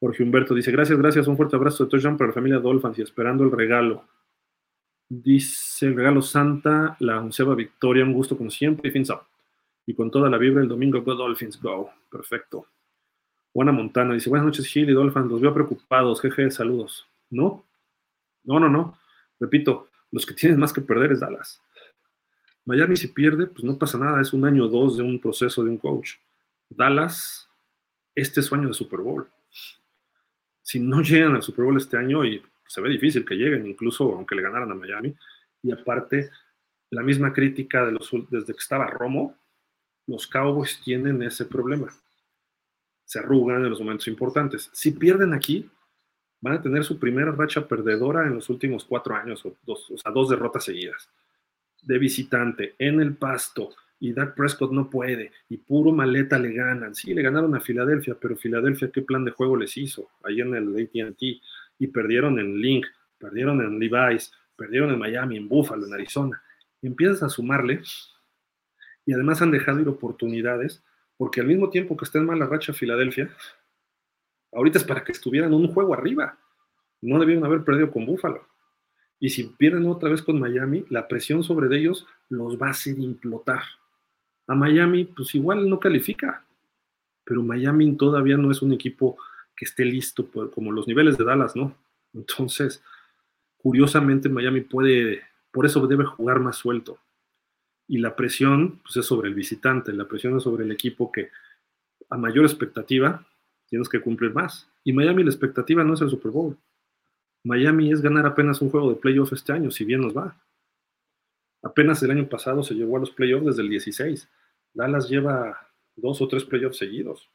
Jorge 0.00 0.22
Humberto 0.22 0.54
dice, 0.54 0.72
gracias, 0.72 0.98
gracias, 0.98 1.26
un 1.28 1.36
fuerte 1.36 1.56
abrazo 1.56 1.84
de 1.84 1.90
touchdown 1.90 2.16
para 2.16 2.28
la 2.28 2.34
familia 2.34 2.58
Dolphins 2.58 2.98
y 2.98 3.02
esperando 3.02 3.44
el 3.44 3.50
regalo. 3.50 4.04
Dice 5.12 5.90
regalo 5.90 6.22
Santa, 6.22 6.96
la 7.00 7.20
onceava 7.20 7.56
victoria, 7.56 8.04
un 8.04 8.12
gusto 8.12 8.38
como 8.38 8.48
siempre 8.48 8.88
y 8.88 8.92
fins 8.92 9.10
up. 9.10 9.22
Y 9.84 9.92
con 9.92 10.08
toda 10.08 10.30
la 10.30 10.38
vibra 10.38 10.62
el 10.62 10.68
domingo, 10.68 11.02
Go 11.02 11.16
Dolphins, 11.16 11.60
go. 11.60 11.90
Perfecto. 12.08 12.66
Juana 13.52 13.72
Montana 13.72 14.14
dice, 14.14 14.30
buenas 14.30 14.46
noches 14.46 14.66
Gil 14.68 14.88
y 14.88 14.92
Dolphins, 14.92 15.26
los 15.26 15.40
veo 15.40 15.52
preocupados, 15.52 16.20
jeje, 16.20 16.48
saludos. 16.52 17.08
No, 17.28 17.64
no, 18.44 18.60
no, 18.60 18.68
no. 18.68 18.98
Repito, 19.40 19.88
los 20.12 20.24
que 20.24 20.34
tienen 20.34 20.60
más 20.60 20.72
que 20.72 20.80
perder 20.80 21.10
es 21.10 21.18
Dallas. 21.18 21.60
Miami 22.64 22.96
si 22.96 23.08
pierde, 23.08 23.48
pues 23.48 23.64
no 23.64 23.76
pasa 23.76 23.98
nada, 23.98 24.20
es 24.20 24.32
un 24.32 24.44
año 24.44 24.66
o 24.66 24.68
dos 24.68 24.96
de 24.96 25.02
un 25.02 25.18
proceso 25.18 25.64
de 25.64 25.70
un 25.70 25.78
coach. 25.78 26.12
Dallas, 26.68 27.48
este 28.14 28.38
es 28.38 28.46
su 28.46 28.54
año 28.54 28.68
de 28.68 28.74
Super 28.74 29.00
Bowl. 29.00 29.28
Si 30.62 30.78
no 30.78 31.02
llegan 31.02 31.34
al 31.34 31.42
Super 31.42 31.64
Bowl 31.64 31.76
este 31.76 31.96
año, 31.96 32.24
y 32.24 32.40
se 32.70 32.80
ve 32.80 32.88
difícil 32.90 33.24
que 33.24 33.34
lleguen, 33.34 33.66
incluso 33.66 34.14
aunque 34.14 34.34
le 34.34 34.42
ganaran 34.42 34.70
a 34.70 34.74
Miami, 34.74 35.14
y 35.62 35.72
aparte, 35.72 36.30
la 36.90 37.02
misma 37.02 37.32
crítica 37.32 37.84
de 37.84 37.92
los, 37.92 38.10
desde 38.30 38.52
que 38.52 38.58
estaba 38.58 38.86
Romo, 38.86 39.36
los 40.06 40.26
Cowboys 40.26 40.80
tienen 40.82 41.22
ese 41.22 41.44
problema 41.44 41.92
se 43.10 43.18
arrugan 43.18 43.64
en 43.64 43.70
los 43.70 43.80
momentos 43.80 44.06
importantes. 44.06 44.70
Si 44.72 44.92
pierden 44.92 45.34
aquí, 45.34 45.68
van 46.40 46.54
a 46.54 46.62
tener 46.62 46.84
su 46.84 46.96
primera 46.96 47.32
racha 47.32 47.66
perdedora 47.66 48.24
en 48.24 48.36
los 48.36 48.48
últimos 48.48 48.84
cuatro 48.84 49.16
años, 49.16 49.44
o, 49.44 49.56
dos, 49.66 49.90
o 49.90 49.98
sea, 49.98 50.12
dos 50.12 50.30
derrotas 50.30 50.62
seguidas. 50.62 51.10
De 51.82 51.98
visitante, 51.98 52.76
en 52.78 53.00
el 53.00 53.16
pasto, 53.16 53.70
y 53.98 54.12
Dak 54.12 54.36
Prescott 54.36 54.70
no 54.70 54.88
puede, 54.88 55.32
y 55.48 55.56
puro 55.56 55.90
maleta 55.90 56.38
le 56.38 56.52
ganan. 56.52 56.94
Sí, 56.94 57.12
le 57.12 57.22
ganaron 57.22 57.52
a 57.56 57.60
Filadelfia, 57.60 58.14
pero 58.14 58.36
Filadelfia, 58.36 58.92
¿qué 58.92 59.02
plan 59.02 59.24
de 59.24 59.32
juego 59.32 59.56
les 59.56 59.76
hizo? 59.76 60.10
Ahí 60.22 60.40
en 60.40 60.54
el 60.54 60.68
ATT, 60.80 61.20
y 61.80 61.88
perdieron 61.88 62.38
en 62.38 62.60
Link, 62.60 62.86
perdieron 63.18 63.60
en 63.62 63.78
Levi's, 63.80 64.30
perdieron 64.54 64.90
en 64.90 64.98
Miami, 64.98 65.38
en 65.38 65.48
Buffalo, 65.48 65.86
en 65.86 65.94
Arizona. 65.94 66.40
Empiezas 66.82 67.22
a 67.22 67.28
sumarle, 67.30 67.82
y 69.06 69.14
además 69.14 69.40
han 69.40 69.50
dejado 69.50 69.80
ir 69.80 69.88
oportunidades, 69.88 70.84
porque 71.16 71.40
al 71.40 71.46
mismo 71.46 71.70
tiempo 71.70 71.96
que 71.96 72.04
está 72.04 72.18
en 72.18 72.26
mala 72.26 72.46
racha 72.46 72.74
Filadelfia, 72.74 73.34
ahorita 74.52 74.78
es 74.78 74.84
para 74.84 75.02
que 75.02 75.12
estuvieran 75.12 75.54
un 75.54 75.72
juego 75.72 75.94
arriba. 75.94 76.38
No 77.00 77.18
debieron 77.18 77.46
haber 77.46 77.64
perdido 77.64 77.90
con 77.90 78.04
Buffalo. 78.04 78.46
Y 79.18 79.30
si 79.30 79.44
pierden 79.44 79.86
otra 79.86 80.10
vez 80.10 80.20
con 80.20 80.38
Miami, 80.38 80.84
la 80.90 81.08
presión 81.08 81.42
sobre 81.42 81.74
ellos 81.76 82.06
los 82.28 82.60
va 82.60 82.68
a 82.68 82.70
hacer 82.70 82.98
implotar. 82.98 83.62
A 84.46 84.54
Miami, 84.54 85.06
pues 85.06 85.34
igual 85.34 85.68
no 85.68 85.80
califica, 85.80 86.44
pero 87.24 87.42
Miami 87.42 87.96
todavía 87.96 88.36
no 88.36 88.50
es 88.50 88.60
un 88.60 88.72
equipo 88.72 89.16
que 89.60 89.66
esté 89.66 89.84
listo 89.84 90.26
como 90.54 90.72
los 90.72 90.88
niveles 90.88 91.18
de 91.18 91.24
Dallas, 91.24 91.54
¿no? 91.54 91.76
Entonces, 92.14 92.82
curiosamente 93.58 94.30
Miami 94.30 94.62
puede, 94.62 95.20
por 95.50 95.66
eso 95.66 95.86
debe 95.86 96.06
jugar 96.06 96.40
más 96.40 96.56
suelto. 96.56 96.98
Y 97.86 97.98
la 97.98 98.16
presión, 98.16 98.80
pues 98.82 98.96
es 98.96 99.04
sobre 99.04 99.28
el 99.28 99.34
visitante, 99.34 99.92
la 99.92 100.08
presión 100.08 100.34
es 100.34 100.44
sobre 100.44 100.64
el 100.64 100.72
equipo 100.72 101.12
que 101.12 101.28
a 102.08 102.16
mayor 102.16 102.46
expectativa 102.46 103.26
tienes 103.68 103.90
que 103.90 104.00
cumplir 104.00 104.32
más. 104.32 104.66
Y 104.82 104.94
Miami 104.94 105.24
la 105.24 105.30
expectativa 105.30 105.84
no 105.84 105.92
es 105.92 106.00
el 106.00 106.08
Super 106.08 106.30
Bowl. 106.30 106.56
Miami 107.44 107.92
es 107.92 108.00
ganar 108.00 108.24
apenas 108.24 108.62
un 108.62 108.70
juego 108.70 108.88
de 108.88 108.96
playoff 108.96 109.34
este 109.34 109.52
año, 109.52 109.70
si 109.70 109.84
bien 109.84 110.00
nos 110.00 110.16
va. 110.16 110.40
Apenas 111.62 112.02
el 112.02 112.12
año 112.12 112.26
pasado 112.30 112.62
se 112.62 112.72
llegó 112.72 112.96
a 112.96 113.00
los 113.00 113.10
playoffs 113.10 113.44
desde 113.44 113.60
el 113.60 113.68
16. 113.68 114.26
Dallas 114.72 115.10
lleva 115.10 115.68
dos 115.96 116.22
o 116.22 116.28
tres 116.28 116.44
playoffs 116.44 116.78
seguidos 116.78 117.28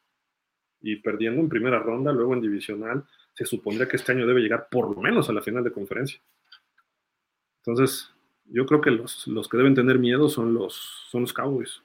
y 0.82 0.98
perdiendo 0.98 1.42
en 1.42 1.50
primera 1.50 1.80
ronda, 1.80 2.12
luego 2.12 2.34
en 2.34 2.42
divisional, 2.42 3.06
se 3.34 3.46
supondría 3.46 3.88
que 3.88 3.98
este 3.98 4.12
año 4.12 4.28
debe 4.28 4.42
llegar 4.42 4.68
por 4.70 4.96
lo 4.96 5.02
menos 5.02 5.30
a 5.30 5.34
la 5.34 5.42
final 5.42 5.64
de 5.64 5.72
conferencia. 5.72 6.20
Entonces, 7.66 8.14
yo 8.46 8.66
creo 8.66 8.82
que 8.82 8.92
los, 8.92 9.28
los 9.28 9.50
que 9.50 9.58
deben 9.58 9.76
tener 9.76 10.00
miedo 10.00 10.30
son 10.30 10.54
los, 10.54 10.76
son 11.10 11.22
los 11.22 11.34
Cowboys. 11.34 11.82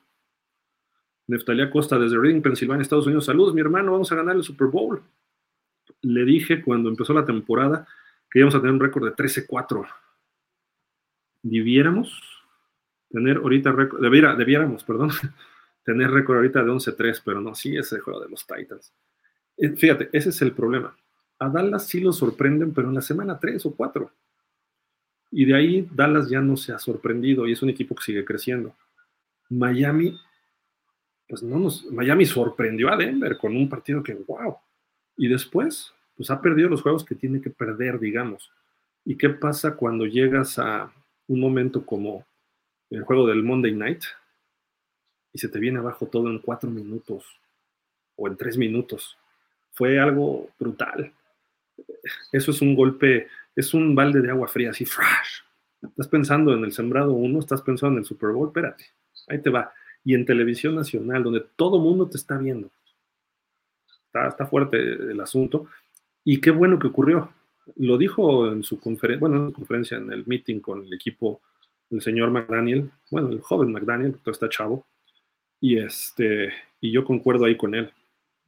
Neftalia 1.27 1.71
Costa 1.71 1.99
desde 1.99 2.19
Reading, 2.19 2.43
Pensilvania, 2.43 2.83
Estados 2.83 3.07
Unidos. 3.07 3.25
Saludos, 3.25 3.55
mi 3.55 3.61
hermano, 3.61 3.93
vamos 3.93 4.11
a 4.13 4.17
ganar 4.17 4.37
el 4.37 4.43
Super 4.43 4.67
Bowl. 4.67 5.03
Le 6.03 6.25
dije 6.25 6.63
cuando 6.63 6.89
empezó 6.89 7.15
la 7.15 7.25
temporada 7.25 7.87
que 8.31 8.41
íbamos 8.41 8.55
a 8.55 8.61
tener 8.61 8.75
un 8.75 8.81
récord 8.81 9.05
de 9.05 9.15
13-4. 9.15 9.87
Debiéramos 11.43 12.21
tener 13.11 13.39
ahorita 13.39 13.73
récord, 13.73 14.01
debiéramos, 14.01 14.85
perdón, 14.85 15.11
tener 15.91 16.13
récord 16.13 16.37
ahorita 16.37 16.63
de 16.63 16.71
11-3, 16.71 17.21
pero 17.25 17.41
no, 17.41 17.53
sí 17.53 17.77
es 17.77 17.91
juego 18.01 18.21
de 18.21 18.29
los 18.29 18.47
Titans. 18.47 18.95
Eh, 19.57 19.71
fíjate, 19.71 20.09
ese 20.13 20.29
es 20.29 20.41
el 20.41 20.53
problema. 20.53 20.97
A 21.41 21.49
Dallas 21.49 21.89
sí 21.89 21.99
lo 22.01 22.13
sorprenden, 22.13 22.73
pero 22.73 22.89
en 22.89 22.95
la 22.95 23.01
semana 23.01 23.41
3 23.41 23.67
o 23.67 23.75
4. 23.75 24.09
Y 25.33 25.47
de 25.47 25.57
ahí 25.57 25.89
Dallas 25.93 26.31
ya 26.31 26.41
no 26.41 26.57
se 26.57 26.73
ha 26.73 26.79
sorprendido 26.79 27.49
y 27.49 27.53
es 27.53 27.63
un 27.63 27.71
equipo 27.71 27.97
que 27.97 28.05
sigue 28.05 28.25
creciendo. 28.25 28.77
Miami, 29.49 30.17
pues 31.29 31.43
no 31.43 31.59
nos, 31.59 31.85
Miami 31.87 32.25
sorprendió 32.25 32.93
a 32.93 32.97
Denver 32.97 33.37
con 33.37 33.57
un 33.57 33.69
partido 33.69 34.01
que, 34.01 34.15
wow. 34.15 34.59
Y 35.17 35.27
después, 35.27 35.93
pues 36.17 36.31
ha 36.31 36.41
perdido 36.41 36.69
los 36.69 36.83
juegos 36.83 37.05
que 37.05 37.17
tiene 37.17 37.41
que 37.41 37.51
perder, 37.51 37.99
digamos. 37.99 38.53
¿Y 39.05 39.17
qué 39.17 39.31
pasa 39.31 39.75
cuando 39.75 40.07
llegas 40.07 40.57
a 40.61 40.93
un 41.27 41.41
momento 41.41 41.85
como 41.85 42.25
el 42.91 43.03
juego 43.03 43.27
del 43.27 43.43
Monday 43.43 43.73
Night, 43.73 44.05
y 45.33 45.39
se 45.39 45.49
te 45.49 45.59
viene 45.59 45.79
abajo 45.79 46.07
todo 46.07 46.29
en 46.29 46.39
cuatro 46.39 46.71
minutos 46.71 47.25
o 48.17 48.29
en 48.29 48.37
tres 48.37 48.57
minutos. 48.57 49.17
Fue 49.73 49.99
algo 49.99 50.51
brutal. 50.59 51.13
Eso 52.33 52.51
es 52.51 52.61
un 52.61 52.75
golpe, 52.75 53.29
es 53.55 53.73
un 53.75 53.95
balde 53.95 54.21
de 54.21 54.31
agua 54.31 54.49
fría, 54.49 54.71
así, 54.71 54.85
fresh. 54.85 55.45
Estás 55.83 56.09
pensando 56.09 56.53
en 56.53 56.65
el 56.65 56.73
sembrado 56.73 57.13
uno, 57.13 57.39
estás 57.39 57.63
pensando 57.63 57.95
en 57.95 58.01
el 58.01 58.05
Super 58.05 58.31
Bowl, 58.31 58.49
espérate, 58.49 58.85
ahí 59.29 59.41
te 59.41 59.51
va. 59.51 59.73
Y 60.05 60.15
en 60.15 60.27
televisión 60.27 60.75
nacional, 60.75 61.23
donde 61.23 61.45
todo 61.57 61.79
mundo 61.79 62.09
te 62.09 62.17
está 62.17 62.37
viendo. 62.37 62.71
Está, 64.07 64.29
está 64.29 64.47
fuerte 64.47 64.79
el 64.79 65.21
asunto. 65.21 65.69
Y 66.25 66.41
qué 66.41 66.51
bueno 66.51 66.79
que 66.79 66.89
ocurrió. 66.89 67.33
Lo 67.77 67.97
dijo 67.97 68.51
en 68.51 68.63
su 68.63 68.81
conferencia, 68.81 69.21
bueno, 69.21 69.37
en 69.37 69.47
su 69.49 69.53
conferencia, 69.55 69.97
en 69.99 70.13
el 70.13 70.27
meeting 70.27 70.61
con 70.61 70.85
el 70.85 70.93
equipo, 70.93 71.41
el 71.91 72.01
señor 72.01 72.31
McDaniel, 72.31 72.91
bueno, 73.11 73.29
el 73.29 73.41
joven 73.41 73.73
McDaniel, 73.73 74.17
todo 74.19 74.33
está 74.33 74.49
chavo, 74.49 74.87
y, 75.61 75.79
este, 75.79 76.53
y 76.81 76.91
yo 76.91 77.05
concuerdo 77.05 77.45
ahí 77.45 77.57
con 77.57 77.75
él. 77.75 77.93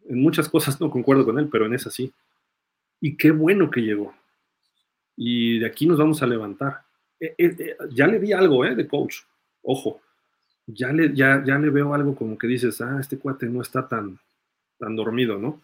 En 0.08 0.20
muchas 0.20 0.48
cosas 0.48 0.80
no 0.80 0.90
concuerdo 0.90 1.24
con 1.24 1.38
él, 1.38 1.48
pero 1.50 1.66
en 1.66 1.74
esa 1.74 1.90
sí. 1.90 2.12
Y 3.00 3.16
qué 3.16 3.30
bueno 3.30 3.70
que 3.70 3.82
llegó. 3.82 4.14
Y 5.16 5.58
de 5.58 5.66
aquí 5.66 5.86
nos 5.86 5.98
vamos 5.98 6.22
a 6.22 6.26
levantar. 6.26 6.82
Eh, 7.20 7.34
eh, 7.38 7.56
eh, 7.58 7.76
ya 7.90 8.06
le 8.06 8.18
vi 8.18 8.32
algo 8.32 8.64
de 8.64 8.86
coach. 8.86 9.18
Ojo, 9.62 10.00
ya 10.66 10.92
le, 10.92 11.14
ya, 11.14 11.42
ya 11.44 11.58
le 11.58 11.70
veo 11.70 11.94
algo 11.94 12.16
como 12.16 12.38
que 12.38 12.46
dices, 12.46 12.80
ah, 12.80 12.98
este 13.00 13.18
cuate 13.18 13.46
no 13.46 13.62
está 13.62 13.86
tan, 13.86 14.18
tan 14.78 14.96
dormido, 14.96 15.38
¿no? 15.38 15.60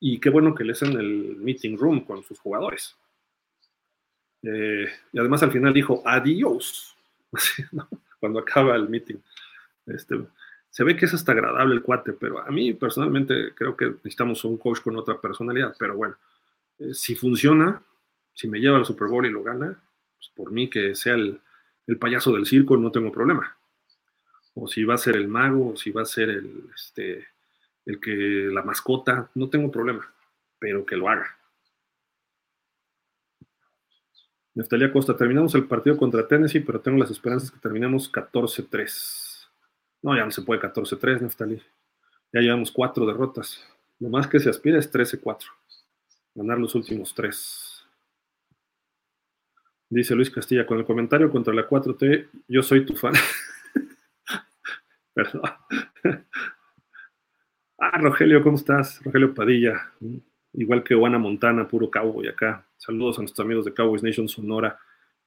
Y 0.00 0.18
qué 0.18 0.30
bueno 0.30 0.54
que 0.54 0.64
le 0.64 0.72
es 0.72 0.82
en 0.82 0.92
el 0.98 1.36
meeting 1.36 1.76
room 1.76 2.04
con 2.04 2.22
sus 2.24 2.38
jugadores. 2.40 2.96
y 4.42 5.18
además 5.18 5.42
al 5.42 5.52
final 5.52 5.74
dijo 5.74 6.02
adiós, 6.06 6.96
cuando 8.20 8.38
acaba 8.38 8.74
el 8.74 8.88
meeting. 8.88 9.18
Este, 9.86 10.16
se 10.70 10.84
ve 10.84 10.96
que 10.96 11.06
es 11.06 11.14
hasta 11.14 11.32
agradable 11.32 11.74
el 11.74 11.82
cuate, 11.82 12.12
pero 12.12 12.40
a 12.40 12.50
mí 12.50 12.72
personalmente 12.74 13.52
creo 13.54 13.76
que 13.76 13.86
necesitamos 13.86 14.44
un 14.44 14.56
coach 14.56 14.80
con 14.80 14.96
otra 14.96 15.20
personalidad. 15.20 15.74
Pero 15.78 15.96
bueno, 15.96 16.16
eh, 16.78 16.94
si 16.94 17.16
funciona, 17.16 17.82
si 18.32 18.48
me 18.48 18.60
lleva 18.60 18.78
al 18.78 18.86
Super 18.86 19.08
Bowl 19.08 19.26
y 19.26 19.30
lo 19.30 19.42
gana, 19.42 19.82
pues 20.16 20.30
por 20.34 20.52
mí 20.52 20.70
que 20.70 20.94
sea 20.94 21.14
el, 21.14 21.40
payaso 21.98 22.32
del 22.32 22.46
circo, 22.46 22.76
no 22.76 22.92
tengo 22.92 23.10
problema. 23.10 23.56
O 24.54 24.68
si 24.68 24.84
va 24.84 24.94
a 24.94 24.98
ser 24.98 25.16
el 25.16 25.26
mago, 25.26 25.70
o 25.70 25.76
si 25.76 25.90
va 25.90 26.02
a 26.02 26.04
ser 26.04 26.30
el, 26.30 26.70
este, 26.72 27.26
el 27.84 27.98
que 28.00 28.48
la 28.52 28.62
mascota, 28.62 29.28
no 29.34 29.50
tengo 29.50 29.72
problema, 29.72 30.08
pero 30.60 30.86
que 30.86 30.96
lo 30.96 31.08
haga. 31.08 31.36
Neftalía 34.54 34.92
Costa, 34.92 35.16
terminamos 35.16 35.54
el 35.56 35.66
partido 35.66 35.96
contra 35.96 36.28
Tennessee, 36.28 36.60
pero 36.60 36.80
tengo 36.80 36.98
las 36.98 37.10
esperanzas 37.10 37.50
que 37.50 37.58
terminemos 37.58 38.10
14-3. 38.12 39.29
No, 40.02 40.16
ya 40.16 40.24
no 40.24 40.30
se 40.30 40.42
puede 40.42 40.60
14-3, 40.60 41.20
Neftali. 41.20 41.62
Ya 42.32 42.40
llevamos 42.40 42.70
cuatro 42.70 43.06
derrotas. 43.06 43.62
Lo 43.98 44.08
más 44.08 44.26
que 44.26 44.40
se 44.40 44.48
aspira 44.48 44.78
es 44.78 44.92
13-4. 44.92 45.44
Ganar 46.34 46.58
los 46.58 46.74
últimos 46.74 47.14
tres. 47.14 47.84
Dice 49.88 50.14
Luis 50.14 50.30
Castilla, 50.30 50.66
con 50.66 50.78
el 50.78 50.84
comentario 50.84 51.30
contra 51.30 51.52
la 51.52 51.68
4T, 51.68 52.28
yo 52.46 52.62
soy 52.62 52.86
tu 52.86 52.94
fan. 52.94 53.12
Perdón. 55.14 55.42
ah, 57.78 57.98
Rogelio, 57.98 58.42
¿cómo 58.42 58.56
estás? 58.56 59.02
Rogelio 59.02 59.34
Padilla. 59.34 59.92
Igual 60.52 60.84
que 60.84 60.94
Juana 60.94 61.18
Montana, 61.18 61.66
puro 61.66 61.90
cowboy 61.90 62.28
acá. 62.28 62.64
Saludos 62.76 63.18
a 63.18 63.22
nuestros 63.22 63.44
amigos 63.44 63.64
de 63.64 63.74
Cowboys 63.74 64.02
Nation 64.02 64.28
Sonora. 64.28 64.78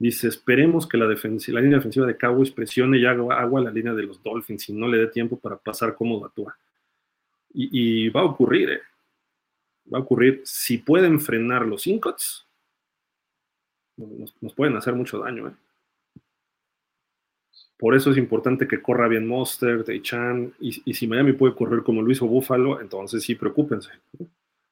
Dice, 0.03 0.27
esperemos 0.27 0.85
que 0.85 0.97
la, 0.97 1.05
la 1.05 1.61
línea 1.61 1.77
defensiva 1.77 2.05
de 2.05 2.17
Cowboys 2.17 2.51
presione 2.51 2.97
y 2.97 3.05
haga 3.05 3.39
agua 3.39 3.61
la 3.61 3.71
línea 3.71 3.93
de 3.93 4.03
los 4.03 4.21
Dolphins 4.21 4.67
y 4.67 4.73
no 4.73 4.85
le 4.89 4.97
dé 4.97 5.07
tiempo 5.07 5.39
para 5.39 5.55
pasar 5.55 5.95
cómodo 5.95 6.25
a 6.25 6.29
Tua. 6.29 6.57
Y, 7.53 8.09
va 8.09 8.19
a 8.19 8.25
ocurrir, 8.25 8.69
¿eh? 8.69 8.81
Va 9.93 9.99
a 9.99 10.01
ocurrir. 10.01 10.41
Si 10.43 10.79
pueden 10.79 11.21
frenar 11.21 11.65
los 11.65 11.87
incots, 11.87 12.45
nos, 13.95 14.53
pueden 14.53 14.75
hacer 14.75 14.93
mucho 14.93 15.19
daño, 15.19 15.47
¿eh? 15.47 15.53
Por 17.77 17.95
eso 17.95 18.11
es 18.11 18.17
importante 18.17 18.67
que 18.67 18.81
corra 18.81 19.07
bien 19.07 19.25
Monster, 19.25 19.85
Chan, 20.01 20.53
y, 20.59 20.81
y 20.83 20.93
si 20.95 21.07
Miami 21.07 21.31
puede 21.31 21.55
correr 21.55 21.81
como 21.81 22.01
lo 22.01 22.11
hizo 22.11 22.27
Buffalo, 22.27 22.81
entonces 22.81 23.23
sí, 23.23 23.35
preocúpense. 23.35 23.91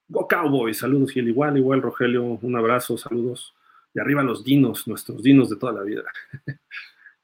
Go 0.10 0.28
Cowboys, 0.28 0.80
saludos, 0.80 1.12
Gil, 1.12 1.30
igual, 1.30 1.58
igual, 1.58 1.82
Rogelio, 1.82 2.22
un 2.22 2.56
abrazo, 2.58 2.98
saludos. 2.98 3.56
Y 3.94 4.00
arriba 4.00 4.24
los 4.24 4.44
dinos, 4.44 4.88
nuestros 4.88 5.22
dinos 5.22 5.50
de 5.50 5.58
toda 5.58 5.74
la 5.74 5.84
vida. 5.84 6.04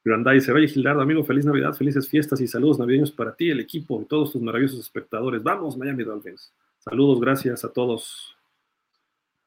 Grandai 0.04 0.40
se 0.40 0.52
oye 0.52 0.68
Gildardo, 0.68 1.00
amigo, 1.00 1.24
feliz 1.24 1.44
Navidad, 1.44 1.74
felices 1.74 2.08
fiestas 2.08 2.40
y 2.40 2.46
saludos 2.46 2.78
navideños 2.78 3.12
para 3.12 3.34
ti, 3.34 3.50
el 3.50 3.60
equipo 3.60 4.00
y 4.00 4.06
todos 4.06 4.32
tus 4.32 4.40
maravillosos 4.40 4.80
espectadores. 4.80 5.42
Vamos, 5.42 5.76
Miami 5.76 6.04
Dolphins. 6.04 6.52
Saludos, 6.78 7.20
gracias 7.20 7.64
a 7.64 7.72
todos. 7.72 8.36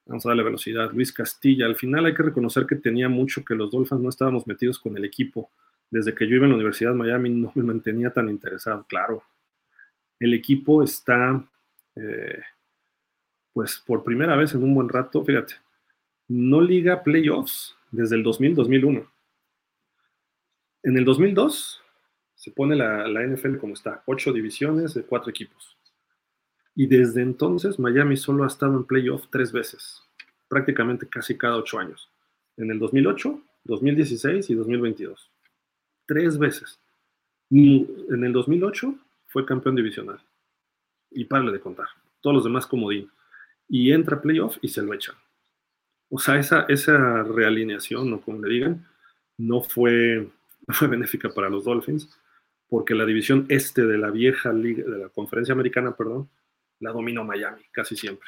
Vamos 0.06 0.26
a 0.26 0.30
darle 0.30 0.44
velocidad. 0.44 0.92
Luis 0.94 1.14
Castilla, 1.14 1.66
al 1.66 1.76
final 1.76 2.06
hay 2.06 2.14
que 2.14 2.24
reconocer 2.24 2.66
que 2.66 2.76
tenía 2.76 3.08
mucho 3.08 3.46
que 3.46 3.56
los 3.56 3.72
Dolphins 3.72 4.02
no 4.02 4.10
estábamos 4.10 4.46
metidos 4.46 4.78
con 4.78 4.98
el 4.98 5.06
equipo. 5.06 5.50
Desde 5.90 6.14
que 6.14 6.28
yo 6.28 6.36
iba 6.36 6.46
en 6.46 6.52
la 6.52 6.56
Universidad 6.56 6.92
de 6.92 6.98
Miami 6.98 7.30
no 7.30 7.52
me 7.56 7.64
mantenía 7.64 8.12
tan 8.12 8.30
interesado, 8.30 8.86
claro. 8.88 9.24
El 10.20 10.34
equipo 10.34 10.84
está, 10.84 11.44
eh, 11.96 12.42
pues 13.54 13.82
por 13.86 14.04
primera 14.04 14.36
vez 14.36 14.54
en 14.54 14.64
un 14.64 14.76
buen 14.76 14.90
rato, 14.90 15.24
fíjate, 15.24 15.56
no 16.28 16.62
liga 16.62 17.04
playoffs 17.04 17.76
desde 17.92 18.16
el 18.16 18.24
2000-2001. 18.24 19.08
En 20.84 20.98
el 20.98 21.06
2002 21.06 21.82
Se 22.36 22.50
pone 22.50 22.76
la, 22.76 23.08
la 23.08 23.24
NFL 23.24 23.58
como 23.58 23.74
está, 23.74 24.02
ocho 24.08 24.34
divisiones 24.34 24.96
de 24.96 25.04
cuatro 25.04 25.30
equipos. 25.30 25.78
Y 26.76 26.88
desde 26.88 27.22
entonces 27.22 27.78
Miami 27.78 28.18
solo 28.18 28.44
ha 28.44 28.48
estado 28.48 28.78
en 28.78 28.86
playoff 28.86 29.26
tres 29.30 29.52
veces, 29.52 30.02
prácticamente 30.48 31.08
casi 31.08 31.38
cada 31.38 31.58
ocho 31.58 31.78
años. 31.78 32.10
En 32.58 32.72
el 32.72 32.80
2008, 32.80 33.42
2016 33.64 34.50
y 34.50 34.56
2022. 34.56 35.32
Tres 36.06 36.38
veces. 36.38 36.80
En 37.52 38.24
el 38.24 38.34
2008 38.34 38.96
fue 39.28 39.46
campeón 39.46 39.76
divisional. 39.76 40.20
Y 41.10 41.26
párale 41.26 41.52
de 41.52 41.60
contar. 41.60 41.88
Todos 42.22 42.36
los 42.36 42.44
demás 42.44 42.66
comodín. 42.66 43.10
Y 43.68 43.92
entra 43.92 44.22
playoff 44.22 44.58
y 44.62 44.70
se 44.70 44.82
lo 44.82 44.94
echan. 44.94 45.16
O 46.14 46.20
sea, 46.20 46.38
esa, 46.38 46.66
esa 46.68 47.24
realineación, 47.24 48.12
o 48.14 48.20
como 48.20 48.42
le 48.42 48.54
digan, 48.54 48.86
no 49.38 49.62
fue, 49.62 50.28
no 50.68 50.74
fue 50.74 50.90
benéfica 50.90 51.30
para 51.30 51.50
los 51.50 51.64
Dolphins, 51.64 52.10
porque 52.68 52.94
la 52.94 53.06
división 53.06 53.46
este 53.48 53.86
de 53.86 53.98
la 53.98 54.12
vieja 54.12 54.52
liga, 54.52 54.84
de 54.84 54.98
la 54.98 55.10
conferencia 55.10 55.54
americana, 55.54 55.96
perdón, 55.96 56.30
la 56.82 56.92
dominó 56.92 57.24
Miami, 57.24 57.62
casi 57.72 57.96
siempre. 57.96 58.28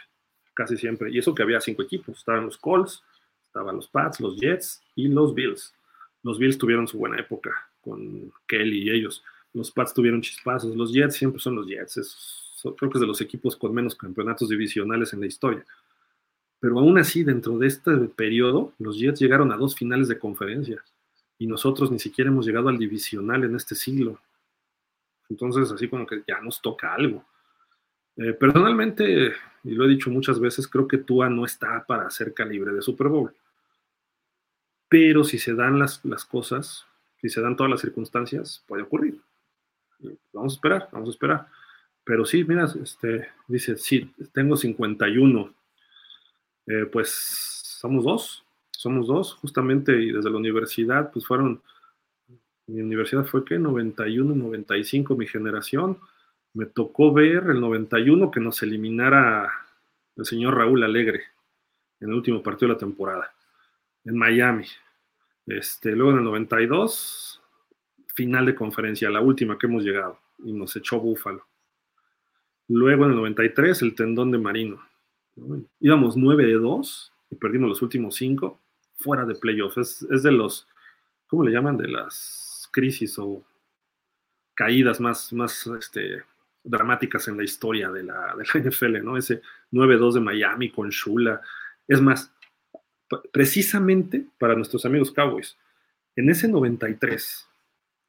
Casi 0.54 0.78
siempre. 0.78 1.12
Y 1.12 1.18
eso 1.18 1.36
que 1.36 1.44
había 1.44 1.60
cinco 1.60 1.82
equipos. 1.82 2.20
Estaban 2.20 2.46
los 2.46 2.58
Colts, 2.58 3.04
estaban 3.48 3.76
los 3.76 3.90
Pats, 3.90 4.22
los 4.22 4.40
Jets 4.40 4.82
y 4.96 5.10
los 5.10 5.34
Bills. 5.34 5.74
Los 6.22 6.40
Bills 6.40 6.58
tuvieron 6.58 6.88
su 6.88 6.98
buena 6.98 7.20
época 7.20 7.52
con 7.82 8.32
Kelly 8.48 8.84
y 8.84 8.92
ellos. 8.92 9.24
Los 9.52 9.72
Pats 9.72 9.94
tuvieron 9.94 10.22
chispazos. 10.22 10.74
Los 10.76 10.94
Jets 10.94 11.16
siempre 11.16 11.42
son 11.42 11.56
los 11.56 11.68
Jets. 11.68 11.98
Es, 11.98 12.62
creo 12.78 12.90
que 12.90 12.98
es 12.98 13.02
de 13.02 13.08
los 13.08 13.20
equipos 13.20 13.58
con 13.58 13.74
menos 13.74 13.96
campeonatos 13.96 14.48
divisionales 14.48 15.12
en 15.12 15.20
la 15.20 15.26
historia. 15.26 15.66
Pero 16.64 16.80
aún 16.80 16.98
así, 16.98 17.26
dentro 17.26 17.58
de 17.58 17.68
este 17.68 17.92
periodo, 18.16 18.72
los 18.80 18.98
Jets 18.98 19.20
llegaron 19.20 19.52
a 19.52 19.58
dos 19.58 19.76
finales 19.76 20.08
de 20.08 20.18
conferencia 20.18 20.82
y 21.38 21.46
nosotros 21.46 21.92
ni 21.92 22.00
siquiera 22.00 22.32
hemos 22.32 22.46
llegado 22.46 22.70
al 22.70 22.78
divisional 22.78 23.44
en 23.44 23.58
este 23.58 23.76
siglo. 23.76 24.22
Entonces, 25.28 25.70
así 25.74 25.90
como 25.90 26.08
que 26.08 26.24
ya 26.26 26.40
nos 26.40 26.62
toca 26.62 26.94
algo. 26.94 27.26
Eh, 28.16 28.32
personalmente, 28.32 29.34
y 29.66 29.72
lo 29.72 29.84
he 29.84 29.90
dicho 29.90 30.10
muchas 30.10 30.40
veces, 30.40 30.66
creo 30.66 30.88
que 30.88 31.00
Tua 31.00 31.30
no 31.30 31.44
está 31.44 31.86
para 31.86 32.10
ser 32.10 32.34
calibre 32.34 32.72
de 32.72 32.82
Super 32.82 33.10
Bowl. 33.10 33.36
Pero 34.88 35.26
si 35.26 35.40
se 35.40 35.56
dan 35.56 35.78
las, 35.78 36.00
las 36.06 36.24
cosas, 36.24 36.86
si 37.20 37.28
se 37.28 37.42
dan 37.42 37.58
todas 37.58 37.72
las 37.72 37.82
circunstancias, 37.82 38.64
puede 38.70 38.84
ocurrir. 38.84 39.20
Vamos 40.32 40.54
a 40.54 40.56
esperar, 40.56 40.88
vamos 40.94 41.10
a 41.10 41.12
esperar. 41.12 41.48
Pero 42.06 42.24
sí, 42.24 42.46
mira, 42.46 42.72
este, 42.82 43.28
dice, 43.50 43.76
sí, 43.76 44.10
tengo 44.32 44.56
51 44.56 45.54
eh, 46.68 46.86
pues 46.92 47.10
somos 47.80 48.04
dos, 48.04 48.46
somos 48.72 49.08
dos, 49.08 49.34
justamente, 49.36 49.92
y 50.02 50.12
desde 50.12 50.30
la 50.30 50.38
universidad, 50.38 51.12
pues 51.12 51.26
fueron, 51.26 51.62
mi 52.68 52.82
universidad 52.82 53.26
fue 53.26 53.44
que 53.44 53.60
91, 53.60 54.36
95, 54.36 55.16
mi 55.16 55.28
generación, 55.28 55.98
me 56.54 56.66
tocó 56.66 57.12
ver 57.12 57.46
el 57.50 57.60
91 57.60 58.32
que 58.32 58.40
nos 58.40 58.62
eliminara 58.62 59.52
el 60.16 60.26
señor 60.26 60.56
Raúl 60.56 60.84
Alegre 60.84 61.24
en 62.00 62.10
el 62.10 62.16
último 62.16 62.44
partido 62.44 62.70
de 62.70 62.74
la 62.76 62.80
temporada, 62.80 63.34
en 64.06 64.18
Miami. 64.18 64.66
Este, 65.46 65.92
luego 65.92 66.12
en 66.12 66.20
el 66.20 66.24
92, 66.24 67.42
final 68.14 68.46
de 68.46 68.56
conferencia, 68.56 69.10
la 69.10 69.22
última 69.22 69.58
que 69.58 69.68
hemos 69.68 69.84
llegado, 69.84 70.20
y 70.44 70.54
nos 70.54 70.76
echó 70.76 71.00
Búfalo. 71.00 71.46
Luego 72.68 73.06
en 73.06 73.12
el 73.12 73.18
93, 73.18 73.82
el 73.82 73.96
tendón 73.96 74.32
de 74.32 74.38
Marino. 74.38 74.82
Íbamos 75.80 76.16
9 76.16 76.46
de 76.46 76.54
2 76.54 77.14
y 77.32 77.36
perdimos 77.36 77.70
los 77.70 77.82
últimos 77.82 78.16
5 78.16 78.60
fuera 78.96 79.26
de 79.26 79.36
playoffs. 79.36 80.06
Es, 80.10 80.24
de 80.24 80.32
los, 80.32 80.68
¿cómo 81.28 81.44
le 81.44 81.52
llaman? 81.52 81.78
De 81.78 81.88
las 81.88 82.70
crisis 82.72 83.18
o 83.20 83.44
caídas 84.56 85.00
más, 85.00 85.34
más 85.34 85.68
este, 85.68 86.24
dramáticas 86.64 87.28
en 87.28 87.38
la 87.38 87.44
historia 87.44 87.90
de 87.92 88.04
la, 88.04 88.36
de 88.36 88.44
la 88.46 88.70
NFL, 88.70 89.04
¿no? 89.04 89.18
Ese 89.18 89.42
9-2 89.72 90.14
de 90.14 90.20
Miami 90.20 90.72
con 90.72 90.90
Shula. 90.90 91.42
Es 91.88 92.02
más, 92.02 92.32
precisamente 93.32 94.26
para 94.38 94.56
nuestros 94.56 94.86
amigos 94.86 95.12
Cowboys, 95.12 95.58
en 96.16 96.30
ese 96.30 96.48
93, 96.48 97.50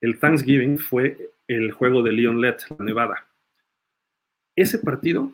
el 0.02 0.18
Thanksgiving 0.18 0.78
fue 0.78 1.32
el 1.48 1.72
juego 1.72 2.02
de 2.02 2.12
Leon 2.12 2.40
Lett, 2.40 2.62
Nevada. 2.78 3.26
Ese 4.54 4.78
partido 4.78 5.32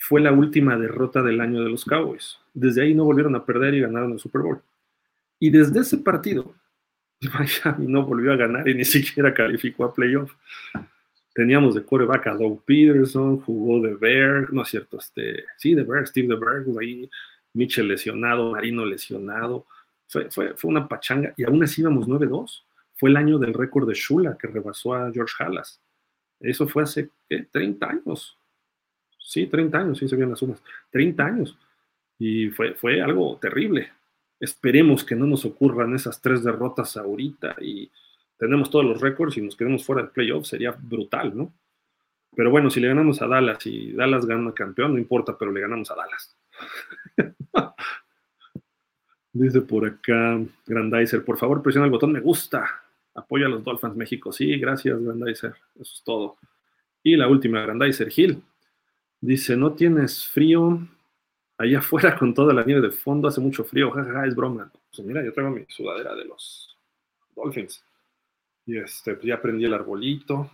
fue 0.00 0.22
la 0.22 0.32
última 0.32 0.78
derrota 0.78 1.22
del 1.22 1.42
año 1.42 1.62
de 1.62 1.68
los 1.68 1.84
Cowboys. 1.84 2.38
Desde 2.54 2.82
ahí 2.82 2.94
no 2.94 3.04
volvieron 3.04 3.36
a 3.36 3.44
perder 3.44 3.74
y 3.74 3.80
ganaron 3.80 4.12
el 4.12 4.18
Super 4.18 4.40
Bowl. 4.40 4.62
Y 5.38 5.50
desde 5.50 5.80
ese 5.80 5.98
partido, 5.98 6.54
Miami 7.20 7.86
no 7.86 8.04
volvió 8.06 8.32
a 8.32 8.36
ganar 8.36 8.66
y 8.66 8.74
ni 8.74 8.84
siquiera 8.84 9.34
calificó 9.34 9.84
a 9.84 9.92
playoff. 9.92 10.32
Teníamos 11.34 11.74
de 11.74 11.84
coreback 11.84 12.28
a 12.28 12.34
Doug 12.34 12.64
Peterson, 12.64 13.40
jugó 13.40 13.80
de 13.82 13.94
Bear, 13.94 14.50
no 14.52 14.62
es 14.62 14.68
cierto, 14.68 14.98
este, 14.98 15.44
sí, 15.58 15.74
de 15.74 15.84
Bear, 15.84 16.06
Steve 16.06 16.28
de 16.28 16.36
Bear, 16.36 16.64
ahí, 16.80 17.08
Mitchell 17.52 17.86
lesionado, 17.86 18.52
Marino 18.52 18.86
lesionado. 18.86 19.66
Fue, 20.08 20.30
fue, 20.30 20.54
fue 20.56 20.70
una 20.70 20.88
pachanga 20.88 21.34
y 21.36 21.44
aún 21.44 21.62
así 21.62 21.82
íbamos 21.82 22.08
9-2. 22.08 22.62
Fue 22.94 23.10
el 23.10 23.18
año 23.18 23.38
del 23.38 23.52
récord 23.52 23.86
de 23.86 23.94
Shula 23.94 24.38
que 24.38 24.48
rebasó 24.48 24.94
a 24.94 25.12
George 25.12 25.34
Halas. 25.38 25.78
Eso 26.40 26.66
fue 26.66 26.84
hace 26.84 27.10
¿qué? 27.28 27.46
30 27.52 27.86
años. 27.86 28.39
Sí, 29.30 29.46
30 29.46 29.78
años, 29.78 29.98
sí 29.98 30.08
se 30.08 30.16
vieron 30.16 30.30
las 30.30 30.40
sumas. 30.40 30.60
30 30.90 31.24
años. 31.24 31.56
Y 32.18 32.48
fue, 32.48 32.74
fue 32.74 33.00
algo 33.00 33.38
terrible. 33.40 33.92
Esperemos 34.40 35.04
que 35.04 35.14
no 35.14 35.24
nos 35.24 35.44
ocurran 35.44 35.94
esas 35.94 36.20
tres 36.20 36.42
derrotas 36.42 36.96
ahorita 36.96 37.54
y 37.60 37.88
tenemos 38.36 38.70
todos 38.70 38.84
los 38.84 39.00
récords 39.00 39.36
y 39.36 39.42
nos 39.42 39.54
quedemos 39.54 39.84
fuera 39.84 40.02
del 40.02 40.10
playoff, 40.10 40.46
sería 40.46 40.72
brutal, 40.72 41.36
¿no? 41.36 41.54
Pero 42.34 42.50
bueno, 42.50 42.70
si 42.70 42.80
le 42.80 42.88
ganamos 42.88 43.22
a 43.22 43.28
Dallas 43.28 43.64
y 43.66 43.92
Dallas 43.92 44.26
gana 44.26 44.52
campeón, 44.52 44.94
no 44.94 44.98
importa, 44.98 45.38
pero 45.38 45.52
le 45.52 45.60
ganamos 45.60 45.88
a 45.92 45.94
Dallas. 45.94 46.36
Dice 49.32 49.60
por 49.60 49.86
acá 49.86 50.40
Grandizer, 50.66 51.24
por 51.24 51.38
favor 51.38 51.62
presiona 51.62 51.84
el 51.84 51.92
botón 51.92 52.10
me 52.10 52.20
gusta. 52.20 52.68
Apoya 53.14 53.46
a 53.46 53.48
los 53.48 53.62
Dolphins 53.62 53.94
México. 53.94 54.32
Sí, 54.32 54.58
gracias 54.58 55.00
Grandizer. 55.00 55.54
Eso 55.76 55.94
es 55.94 56.02
todo. 56.04 56.36
Y 57.04 57.14
la 57.14 57.28
última, 57.28 57.62
Grandizer 57.62 58.12
Hill. 58.14 58.42
Dice, 59.20 59.56
¿no 59.56 59.74
tienes 59.74 60.26
frío? 60.26 60.80
Allá 61.58 61.80
afuera 61.80 62.18
con 62.18 62.32
toda 62.32 62.54
la 62.54 62.64
nieve 62.64 62.80
de 62.80 62.90
fondo 62.90 63.28
hace 63.28 63.40
mucho 63.40 63.64
frío, 63.64 63.90
jajaja, 63.90 64.26
es 64.26 64.34
broma. 64.34 64.72
Pues 64.94 65.06
mira, 65.06 65.22
yo 65.22 65.32
traigo 65.32 65.50
mi 65.50 65.66
sudadera 65.68 66.14
de 66.14 66.24
los 66.24 66.76
Dolphins. 67.36 67.84
Y 68.64 68.78
este, 68.78 69.14
pues 69.14 69.26
ya 69.26 69.40
prendí 69.40 69.66
el 69.66 69.74
arbolito. 69.74 70.50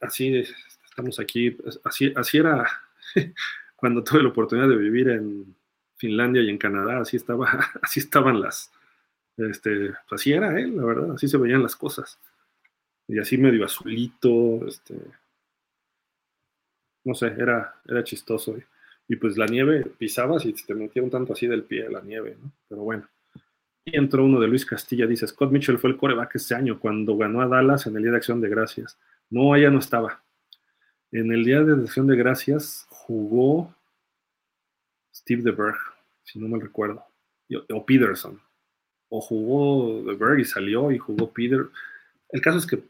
Así 0.00 0.42
estamos 0.84 1.20
aquí. 1.20 1.56
Así, 1.84 2.12
así 2.16 2.38
era 2.38 2.66
cuando 3.76 4.02
tuve 4.02 4.22
la 4.22 4.30
oportunidad 4.30 4.68
de 4.68 4.76
vivir 4.76 5.10
en 5.10 5.54
Finlandia 5.96 6.42
y 6.42 6.48
en 6.48 6.58
Canadá. 6.58 7.00
Así 7.00 7.16
estaba, 7.18 7.72
así 7.82 8.00
estaban 8.00 8.40
las. 8.40 8.72
Este, 9.36 9.92
pues 10.08 10.20
así 10.20 10.32
era, 10.32 10.58
¿eh? 10.58 10.66
la 10.66 10.84
verdad, 10.84 11.12
así 11.12 11.28
se 11.28 11.36
veían 11.36 11.62
las 11.62 11.76
cosas. 11.76 12.18
Y 13.06 13.18
así 13.18 13.38
medio 13.38 13.64
azulito, 13.64 14.66
este, 14.66 14.94
no 17.04 17.14
sé, 17.14 17.26
era, 17.38 17.74
era 17.86 18.04
chistoso. 18.04 18.56
Y, 19.08 19.16
pues 19.16 19.38
la 19.38 19.46
nieve, 19.46 19.86
pisabas 19.98 20.44
y 20.44 20.52
te 20.52 20.74
metía 20.74 21.02
un 21.02 21.10
tanto 21.10 21.32
así 21.32 21.46
del 21.46 21.64
pie 21.64 21.88
la 21.88 22.02
nieve, 22.02 22.36
¿no? 22.40 22.52
Pero 22.68 22.82
bueno. 22.82 23.08
Y 23.84 23.96
entró 23.96 24.24
uno 24.24 24.38
de 24.38 24.48
Luis 24.48 24.66
Castilla, 24.66 25.06
dice, 25.06 25.26
Scott 25.26 25.50
Mitchell 25.50 25.78
fue 25.78 25.90
el 25.90 25.96
coreback 25.96 26.34
ese 26.34 26.54
año 26.54 26.78
cuando 26.78 27.16
ganó 27.16 27.40
a 27.40 27.48
Dallas 27.48 27.86
en 27.86 27.96
el 27.96 28.02
Día 28.02 28.10
de 28.10 28.18
Acción 28.18 28.40
de 28.40 28.50
Gracias. 28.50 28.98
No, 29.30 29.54
allá 29.54 29.70
no 29.70 29.78
estaba. 29.78 30.22
En 31.10 31.32
el 31.32 31.44
Día 31.44 31.62
de 31.62 31.72
Acción 31.82 32.06
de 32.06 32.16
Gracias 32.16 32.86
jugó 32.90 33.74
Steve 35.14 35.42
DeBerg, 35.42 35.76
si 36.22 36.38
no 36.38 36.48
me 36.48 36.62
recuerdo, 36.62 37.02
o 37.72 37.86
Peterson. 37.86 38.38
O 39.08 39.22
jugó 39.22 40.02
DeBerg 40.04 40.40
y 40.40 40.44
salió 40.44 40.90
y 40.92 40.98
jugó 40.98 41.32
Peter. 41.32 41.66
El 42.28 42.42
caso 42.42 42.58
es 42.58 42.66
que 42.66 42.82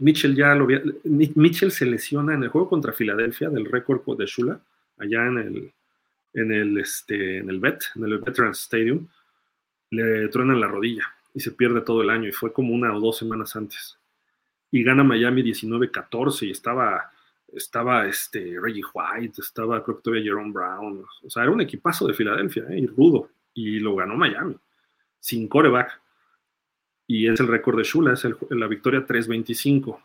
Mitchell 0.00 0.34
ya 0.34 0.54
lo 0.54 0.64
había, 0.64 0.82
Mitchell 1.04 1.70
se 1.70 1.86
lesiona 1.86 2.34
en 2.34 2.42
el 2.42 2.48
juego 2.48 2.68
contra 2.68 2.92
Filadelfia 2.92 3.50
del 3.50 3.66
récord 3.66 4.02
de 4.16 4.26
Shula, 4.26 4.60
allá 4.98 5.26
en 5.26 5.38
el, 5.38 5.72
en 6.34 6.52
el, 6.52 6.78
este, 6.78 7.38
en 7.38 7.50
el 7.50 7.60
en 7.64 8.04
el 8.04 8.18
Veterans 8.18 8.60
Stadium, 8.60 9.06
le 9.90 10.28
truenan 10.28 10.60
la 10.60 10.68
rodilla 10.68 11.04
y 11.34 11.40
se 11.40 11.52
pierde 11.52 11.80
todo 11.82 12.02
el 12.02 12.10
año 12.10 12.28
y 12.28 12.32
fue 12.32 12.52
como 12.52 12.74
una 12.74 12.94
o 12.94 13.00
dos 13.00 13.18
semanas 13.18 13.54
antes. 13.56 13.98
Y 14.70 14.82
gana 14.82 15.04
Miami 15.04 15.42
19-14 15.42 16.46
y 16.46 16.50
estaba, 16.50 17.10
estaba 17.52 18.06
este, 18.06 18.58
Reggie 18.60 18.82
White, 18.92 19.40
estaba 19.40 19.82
creo 19.82 19.96
que 19.96 20.02
todavía 20.02 20.24
Jerome 20.24 20.52
Brown, 20.52 21.04
o 21.22 21.30
sea, 21.30 21.44
era 21.44 21.52
un 21.52 21.60
equipazo 21.60 22.06
de 22.06 22.14
Filadelfia 22.14 22.64
¿eh? 22.70 22.80
y 22.80 22.86
rudo 22.86 23.30
y 23.54 23.78
lo 23.80 23.96
ganó 23.96 24.16
Miami, 24.16 24.56
sin 25.20 25.48
coreback 25.48 26.00
y 27.10 27.26
es 27.26 27.40
el 27.40 27.48
récord 27.48 27.78
de 27.78 27.84
Shula, 27.84 28.12
es 28.12 28.26
la 28.50 28.66
victoria 28.68 29.04
325. 29.04 30.00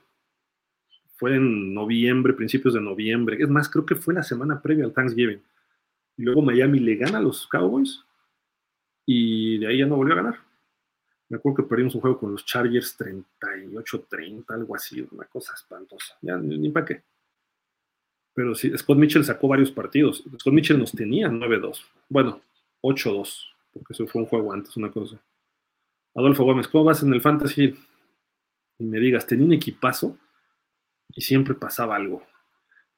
Fue 1.17 1.35
en 1.35 1.73
noviembre, 1.73 2.31
principios 2.31 2.73
de 2.73 2.81
noviembre. 2.81 3.37
Es 3.39 3.49
más, 3.49 3.67
creo 3.67 3.85
que 3.85 3.95
fue 3.95 4.13
la 4.13 4.23
semana 4.23 4.61
previa 4.61 4.85
al 4.85 4.93
Thanksgiving. 4.93 5.41
Y 6.17 6.23
luego 6.23 6.41
Miami 6.41 6.79
le 6.79 6.95
gana 6.95 7.17
a 7.17 7.21
los 7.21 7.45
Cowboys 7.47 8.01
y 9.05 9.57
de 9.57 9.67
ahí 9.67 9.79
ya 9.79 9.85
no 9.85 9.97
volvió 9.97 10.13
a 10.13 10.17
ganar. 10.17 10.39
Me 11.27 11.37
acuerdo 11.37 11.57
que 11.57 11.63
perdimos 11.63 11.93
un 11.95 12.01
juego 12.01 12.19
con 12.19 12.31
los 12.31 12.45
Chargers 12.45 12.97
38-30, 12.97 14.45
algo 14.49 14.73
así, 14.73 15.05
una 15.11 15.25
cosa 15.25 15.53
espantosa. 15.55 16.15
Ya 16.21 16.37
ni, 16.37 16.69
para 16.69 16.85
qué. 16.85 17.03
Pero 18.33 18.55
sí, 18.55 18.71
Scott 18.77 18.97
Mitchell 18.97 19.25
sacó 19.25 19.49
varios 19.49 19.71
partidos. 19.71 20.23
Scott 20.39 20.53
Mitchell 20.53 20.79
nos 20.79 20.93
tenía 20.93 21.27
9-2. 21.27 21.81
Bueno, 22.07 22.41
8-2, 22.81 23.43
porque 23.73 23.91
eso 23.91 24.07
fue 24.07 24.21
un 24.21 24.27
juego 24.27 24.53
antes, 24.53 24.77
una 24.77 24.89
cosa. 24.89 25.21
Adolfo 26.15 26.43
Gómez, 26.43 26.67
¿cómo 26.67 26.83
vas 26.83 27.01
en 27.01 27.13
el 27.13 27.21
fantasy? 27.21 27.75
Y 28.77 28.83
me 28.83 28.99
digas, 28.99 29.25
tenía 29.25 29.45
un 29.45 29.53
equipazo 29.53 30.17
y 31.09 31.21
siempre 31.21 31.55
pasaba 31.55 31.95
algo. 31.95 32.23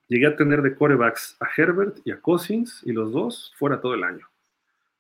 Llegué 0.07 0.27
a 0.27 0.35
tener 0.35 0.61
de 0.61 0.75
corebacks 0.75 1.37
a 1.39 1.47
Herbert 1.55 1.99
y 2.03 2.11
a 2.11 2.19
Cousins 2.19 2.81
y 2.85 2.91
los 2.91 3.11
dos 3.11 3.53
fuera 3.57 3.79
todo 3.79 3.93
el 3.93 4.03
año. 4.03 4.27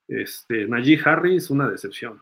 Este, 0.07 0.65
Najee 0.67 0.99
Harris, 1.03 1.49
una 1.49 1.69
decepción. 1.69 2.21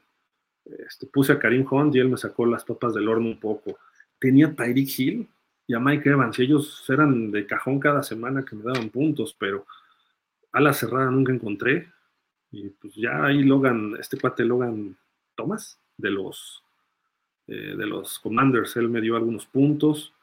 Este, 0.66 1.06
puse 1.08 1.34
a 1.34 1.40
Karim 1.40 1.66
Hunt 1.70 1.96
y 1.96 2.00
él 2.00 2.10
me 2.10 2.18
sacó 2.18 2.46
las 2.46 2.66
papas 2.66 2.94
del 2.94 3.08
horno 3.08 3.28
un 3.28 3.40
poco. 3.40 3.78
Tenía 4.20 4.54
Tyreek 4.54 5.00
Hill 5.00 5.30
y 5.68 5.74
a 5.74 5.80
Mike 5.80 6.10
Evans. 6.10 6.40
Ellos 6.40 6.84
eran 6.90 7.32
de 7.32 7.46
cajón 7.46 7.80
cada 7.80 8.04
semana 8.04 8.44
que 8.44 8.56
me 8.56 8.64
daban 8.64 8.90
puntos, 8.90 9.36
pero 9.38 9.66
a 10.52 10.60
la 10.60 10.74
cerrada 10.74 11.12
nunca 11.12 11.32
encontré. 11.32 11.92
Y 12.52 12.70
pues 12.70 12.96
ya 12.96 13.26
ahí 13.26 13.44
Logan, 13.44 13.96
este 14.00 14.20
cuate 14.20 14.44
Logan 14.44 14.98
Thomas, 15.36 15.80
de 15.98 16.10
los, 16.10 16.64
eh, 17.48 17.76
de 17.76 17.86
los 17.86 18.20
Commanders, 18.20 18.76
él 18.78 18.90
me 18.90 19.02
dio 19.02 19.16
algunos 19.16 19.46
puntos, 19.46 20.14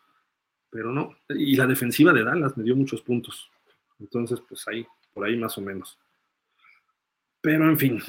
pero 0.71 0.93
no. 0.93 1.17
Y 1.29 1.57
la 1.57 1.67
defensiva 1.67 2.13
de 2.13 2.25
Dallas 2.25 2.57
me 2.57 2.65
dio 2.65 2.77
muchos 2.77 3.03
puntos. 3.03 3.51
Entonces, 3.99 4.41
pues 4.49 4.67
ahí, 4.69 4.87
por 5.13 5.27
ahí 5.27 5.37
más 5.37 5.57
o 5.59 5.61
menos. 5.61 5.99
Pero 7.41 7.69
en 7.69 7.79
fin, 7.79 8.01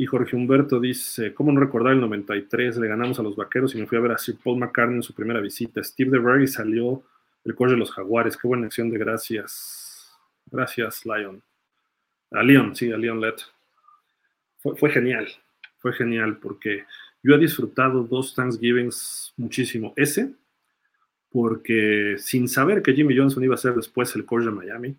y 0.00 0.06
Jorge 0.06 0.36
Humberto 0.36 0.78
dice, 0.78 1.34
¿cómo 1.34 1.50
no 1.50 1.58
recordar 1.58 1.92
el 1.92 2.00
93? 2.00 2.76
Le 2.76 2.86
ganamos 2.86 3.18
a 3.18 3.22
los 3.22 3.34
Vaqueros 3.34 3.74
y 3.74 3.78
me 3.78 3.86
fui 3.86 3.98
a 3.98 4.00
ver 4.00 4.12
a 4.12 4.18
Sir 4.18 4.38
Paul 4.42 4.58
McCartney 4.58 4.96
en 4.96 5.02
su 5.02 5.12
primera 5.12 5.40
visita. 5.40 5.82
Steve 5.82 6.10
DeBerry 6.10 6.46
salió 6.46 7.02
el 7.44 7.54
coche 7.56 7.72
de 7.72 7.78
los 7.78 7.90
Jaguares. 7.90 8.36
Qué 8.36 8.46
buena 8.46 8.66
acción 8.66 8.90
de 8.90 8.98
gracias. 8.98 10.16
Gracias, 10.46 11.04
Lion. 11.04 11.42
A 12.30 12.42
Leon, 12.44 12.76
sí, 12.76 12.92
a 12.92 12.96
Leon 12.96 13.20
Lett. 13.20 13.40
Fue, 14.58 14.76
fue 14.76 14.90
genial, 14.90 15.28
fue 15.78 15.92
genial 15.92 16.38
porque 16.38 16.84
yo 17.28 17.34
he 17.34 17.38
disfrutado 17.38 18.04
dos 18.04 18.34
Thanksgivings 18.34 19.34
muchísimo. 19.36 19.92
Ese, 19.96 20.34
porque 21.28 22.16
sin 22.16 22.48
saber 22.48 22.80
que 22.80 22.94
Jimmy 22.94 23.14
Johnson 23.14 23.44
iba 23.44 23.54
a 23.54 23.58
ser 23.58 23.74
después 23.74 24.16
el 24.16 24.24
coach 24.24 24.44
de 24.44 24.50
Miami, 24.50 24.96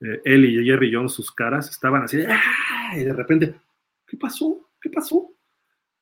eh, 0.00 0.20
él 0.24 0.44
y 0.44 0.64
Jerry 0.64 0.92
Jones, 0.92 1.12
sus 1.12 1.30
caras 1.30 1.70
estaban 1.70 2.02
así 2.02 2.18
¡ah! 2.28 2.96
y 2.96 3.04
de 3.04 3.12
repente, 3.12 3.54
¿Qué 4.08 4.16
pasó? 4.16 4.68
¿Qué 4.80 4.90
pasó? 4.90 5.32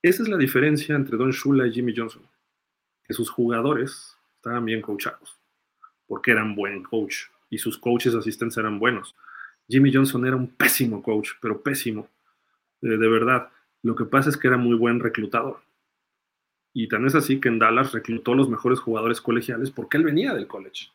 Esa 0.01 0.23
es 0.23 0.29
la 0.31 0.39
diferencia 0.39 0.97
entre 0.97 1.19
Don 1.19 1.31
Shula 1.31 1.67
y 1.67 1.73
Jimmy 1.73 1.95
Johnson. 1.95 2.27
Que 3.05 3.13
sus 3.13 3.29
jugadores 3.29 4.17
estaban 4.37 4.65
bien 4.65 4.81
coachados, 4.81 5.39
porque 6.07 6.31
eran 6.31 6.55
buen 6.57 6.83
coach 6.83 7.27
y 7.51 7.59
sus 7.59 7.77
coaches 7.77 8.15
asistentes 8.15 8.57
eran 8.57 8.79
buenos. 8.79 9.15
Jimmy 9.69 9.93
Johnson 9.93 10.27
era 10.27 10.37
un 10.37 10.49
pésimo 10.49 11.03
coach, 11.03 11.33
pero 11.41 11.63
pésimo. 11.63 12.09
de 12.81 12.97
verdad. 12.97 13.51
Lo 13.83 13.95
que 13.95 14.05
pasa 14.05 14.31
es 14.31 14.37
que 14.37 14.49
era 14.49 14.57
muy 14.57 14.77
buen 14.77 15.01
reclutador. 15.01 15.61
Y 16.73 16.89
tan 16.89 17.07
es 17.07 17.15
así 17.15 17.41
que 17.41 17.49
en 17.49 17.59
Dallas 17.59 17.93
reclutó 17.93 18.35
los 18.35 18.49
mejores 18.49 18.79
jugadores 18.79 19.21
colegiales 19.21 19.71
porque 19.71 19.97
él 19.97 20.05
venía 20.05 20.35
del 20.35 20.47
college. 20.47 20.89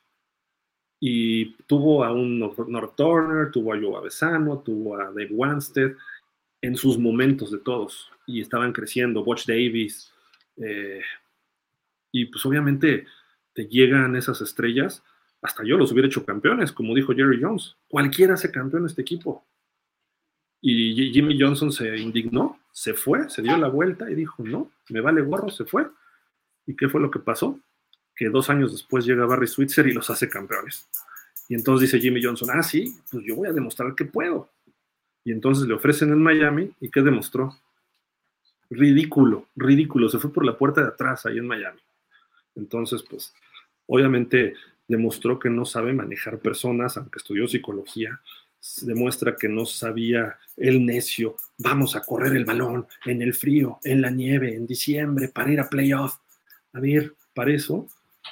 Y 0.99 1.53
tuvo 1.67 2.03
a 2.05 2.13
un 2.13 2.39
North 2.39 2.95
Turner, 2.95 3.51
tuvo 3.51 3.73
a 3.73 3.79
Joe 3.79 3.97
Avesano, 3.97 4.59
tuvo 4.59 4.97
a 4.97 5.05
Dave 5.05 5.29
Wanstead, 5.31 5.91
en 6.61 6.75
sus 6.75 6.97
momentos 6.97 7.51
de 7.51 7.59
todos 7.59 8.11
y 8.25 8.41
estaban 8.41 8.73
creciendo, 8.73 9.23
Watch 9.23 9.45
Davis, 9.45 10.11
eh, 10.57 11.01
y 12.11 12.25
pues 12.25 12.45
obviamente 12.45 13.05
te 13.53 13.67
llegan 13.67 14.15
esas 14.15 14.41
estrellas, 14.41 15.03
hasta 15.41 15.63
yo 15.63 15.77
los 15.77 15.91
hubiera 15.91 16.07
hecho 16.07 16.25
campeones, 16.25 16.71
como 16.71 16.95
dijo 16.95 17.13
Jerry 17.13 17.39
Jones, 17.41 17.75
cualquiera 17.87 18.33
hace 18.33 18.51
campeón 18.51 18.85
este 18.85 19.01
equipo. 19.01 19.45
Y 20.61 21.11
Jimmy 21.11 21.39
Johnson 21.39 21.71
se 21.71 21.95
indignó, 21.97 22.59
se 22.75 22.93
fue, 22.93 23.29
se 23.29 23.41
dio 23.41 23.55
la 23.55 23.69
vuelta 23.69 24.11
y 24.11 24.15
dijo, 24.15 24.43
no, 24.43 24.69
me 24.89 24.99
vale 24.99 25.21
gorro, 25.21 25.47
se 25.49 25.63
fue. 25.63 25.87
¿Y 26.67 26.75
qué 26.75 26.89
fue 26.89 26.99
lo 26.99 27.09
que 27.09 27.19
pasó? 27.19 27.57
Que 28.13 28.27
dos 28.27 28.49
años 28.49 28.73
después 28.73 29.05
llega 29.05 29.25
Barry 29.25 29.47
Switzer 29.47 29.87
y 29.87 29.93
los 29.93 30.09
hace 30.09 30.27
campeones. 30.27 30.85
Y 31.47 31.55
entonces 31.55 31.89
dice 31.89 32.01
Jimmy 32.01 32.21
Johnson, 32.21 32.49
ah, 32.51 32.61
sí, 32.61 32.93
pues 33.09 33.23
yo 33.25 33.37
voy 33.37 33.47
a 33.47 33.53
demostrar 33.53 33.95
que 33.95 34.03
puedo. 34.03 34.49
Y 35.23 35.31
entonces 35.31 35.69
le 35.69 35.73
ofrecen 35.73 36.09
en 36.09 36.21
Miami 36.21 36.69
y 36.81 36.91
¿qué 36.91 37.01
demostró? 37.01 37.57
Ridículo, 38.69 39.47
ridículo. 39.55 40.09
Se 40.09 40.19
fue 40.19 40.33
por 40.33 40.45
la 40.45 40.57
puerta 40.57 40.81
de 40.81 40.89
atrás 40.89 41.25
ahí 41.25 41.37
en 41.37 41.47
Miami. 41.47 41.79
Entonces, 42.55 43.05
pues, 43.09 43.33
obviamente 43.85 44.53
demostró 44.85 45.39
que 45.39 45.49
no 45.49 45.63
sabe 45.63 45.93
manejar 45.93 46.39
personas, 46.39 46.97
aunque 46.97 47.19
estudió 47.19 47.47
psicología, 47.47 48.19
demuestra 48.81 49.35
que 49.35 49.47
no 49.47 49.65
sabía 49.65 50.37
el 50.57 50.85
necio, 50.85 51.35
vamos 51.57 51.95
a 51.95 52.01
correr 52.01 52.35
el 52.35 52.45
balón 52.45 52.87
en 53.05 53.21
el 53.21 53.33
frío, 53.33 53.79
en 53.83 54.01
la 54.01 54.09
nieve, 54.09 54.55
en 54.55 54.65
diciembre, 54.65 55.29
para 55.29 55.51
ir 55.51 55.59
a 55.59 55.69
playoff. 55.69 56.17
A 56.73 56.79
ver, 56.79 57.13
para 57.33 57.53
eso 57.53 57.87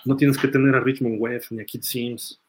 no 0.05 0.15
tienes 0.15 0.37
que 0.37 0.47
tener 0.47 0.75
a 0.75 0.79
Richmond 0.79 1.19
Webb 1.19 1.43
ni 1.51 1.61
a 1.61 1.65
Kid 1.65 1.81
Sims. 1.81 2.41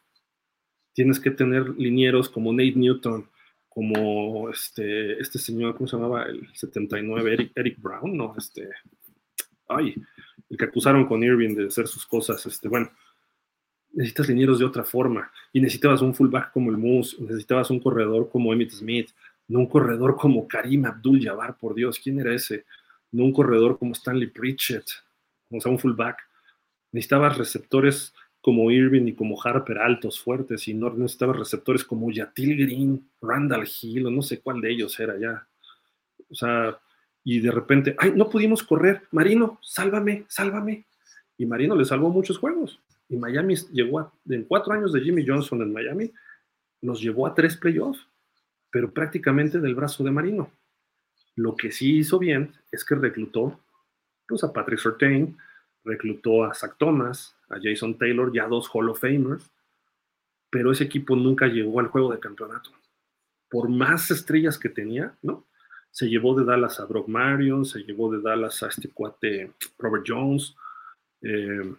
Tienes 0.93 1.19
que 1.19 1.31
tener 1.31 1.69
linieros 1.77 2.29
como 2.29 2.51
Nate 2.51 2.73
Newton, 2.75 3.29
como 3.69 4.49
este, 4.49 5.19
este 5.19 5.37
señor, 5.37 5.75
¿cómo 5.75 5.87
se 5.87 5.97
llamaba? 5.97 6.23
El 6.23 6.47
79, 6.53 7.33
Eric, 7.33 7.51
Eric 7.55 7.81
Brown, 7.81 8.15
¿no? 8.15 8.33
Este, 8.37 8.69
ay, 9.67 9.95
el 10.49 10.57
que 10.57 10.65
acusaron 10.65 11.05
con 11.05 11.23
Irving 11.23 11.55
de 11.55 11.67
hacer 11.67 11.87
sus 11.87 12.05
cosas, 12.05 12.45
este, 12.45 12.69
bueno, 12.69 12.89
necesitas 13.95 14.27
linieros 14.27 14.59
de 14.59 14.65
otra 14.65 14.83
forma 14.83 15.31
y 15.51 15.59
necesitabas 15.59 16.01
un 16.01 16.13
fullback 16.13 16.51
como 16.51 16.69
el 16.69 16.77
Moose, 16.77 17.15
necesitabas 17.19 17.69
un 17.71 17.79
corredor 17.79 18.29
como 18.29 18.53
Emmitt 18.53 18.71
Smith, 18.71 19.09
no 19.47 19.59
un 19.59 19.67
corredor 19.67 20.17
como 20.17 20.47
Karim 20.47 20.85
Abdul-Jabbar, 20.85 21.57
por 21.57 21.73
Dios, 21.73 21.99
¿quién 21.99 22.19
era 22.19 22.33
ese? 22.33 22.65
No 23.11 23.23
un 23.23 23.33
corredor 23.33 23.79
como 23.79 23.93
Stanley 23.93 24.27
Pritchett, 24.27 24.85
o 25.49 25.59
sea, 25.59 25.71
un 25.71 25.79
fullback. 25.79 26.17
Necesitabas 26.91 27.37
receptores 27.37 28.13
como 28.41 28.69
Irving 28.69 29.07
y 29.07 29.13
como 29.13 29.41
Harper 29.41 29.79
altos, 29.79 30.19
fuertes, 30.19 30.67
y 30.67 30.73
no 30.73 30.89
necesitaba 30.91 31.33
receptores 31.33 31.83
como 31.83 32.11
Yatil 32.11 32.57
Green, 32.57 33.09
Randall 33.21 33.67
Hill, 33.81 34.07
o 34.07 34.11
no 34.11 34.21
sé 34.21 34.41
cuál 34.41 34.61
de 34.61 34.71
ellos 34.71 34.99
era 34.99 35.17
ya. 35.17 35.47
O 36.29 36.35
sea, 36.35 36.77
y 37.23 37.39
de 37.39 37.51
repente, 37.51 37.95
ay, 37.97 38.13
no 38.15 38.29
pudimos 38.29 38.61
correr, 38.61 39.03
Marino, 39.11 39.59
sálvame, 39.63 40.25
sálvame. 40.27 40.85
Y 41.37 41.45
Marino 41.45 41.75
le 41.75 41.85
salvó 41.85 42.09
muchos 42.09 42.37
juegos. 42.37 42.79
Y 43.09 43.17
Miami 43.17 43.55
llegó 43.71 43.99
a, 43.99 44.13
en 44.29 44.43
cuatro 44.45 44.73
años 44.73 44.91
de 44.93 45.01
Jimmy 45.01 45.25
Johnson 45.25 45.61
en 45.61 45.73
Miami, 45.73 46.11
nos 46.81 47.01
llevó 47.01 47.27
a 47.27 47.33
tres 47.33 47.57
playoffs, 47.57 48.07
pero 48.71 48.91
prácticamente 48.91 49.59
del 49.59 49.75
brazo 49.75 50.03
de 50.03 50.11
Marino. 50.11 50.51
Lo 51.35 51.55
que 51.55 51.71
sí 51.71 51.97
hizo 51.97 52.17
bien 52.17 52.53
es 52.71 52.83
que 52.85 52.95
reclutó 52.95 53.59
pues, 54.27 54.43
a 54.43 54.53
Patrick 54.53 54.79
Surtain, 54.79 55.37
reclutó 55.83 56.43
a 56.43 56.53
Zach 56.53 56.75
Thomas, 56.77 57.35
a 57.49 57.57
Jason 57.61 57.97
Taylor, 57.97 58.33
ya 58.33 58.47
dos 58.47 58.69
Hall 58.73 58.89
of 58.89 58.99
Famers, 58.99 59.51
pero 60.49 60.71
ese 60.71 60.85
equipo 60.85 61.15
nunca 61.15 61.47
llegó 61.47 61.79
al 61.79 61.87
juego 61.87 62.11
de 62.11 62.19
campeonato. 62.19 62.71
Por 63.49 63.69
más 63.69 64.09
estrellas 64.09 64.57
que 64.57 64.69
tenía, 64.69 65.15
¿no? 65.21 65.45
Se 65.91 66.07
llevó 66.07 66.37
de 66.37 66.45
Dallas 66.45 66.79
a 66.79 66.85
Brock 66.85 67.07
Marion, 67.07 67.65
se 67.65 67.79
llevó 67.79 68.11
de 68.11 68.21
Dallas 68.21 68.63
a 68.63 68.67
este 68.67 68.89
cuate 68.89 69.53
Robert 69.77 70.03
Jones, 70.07 70.55
eh, 71.21 71.73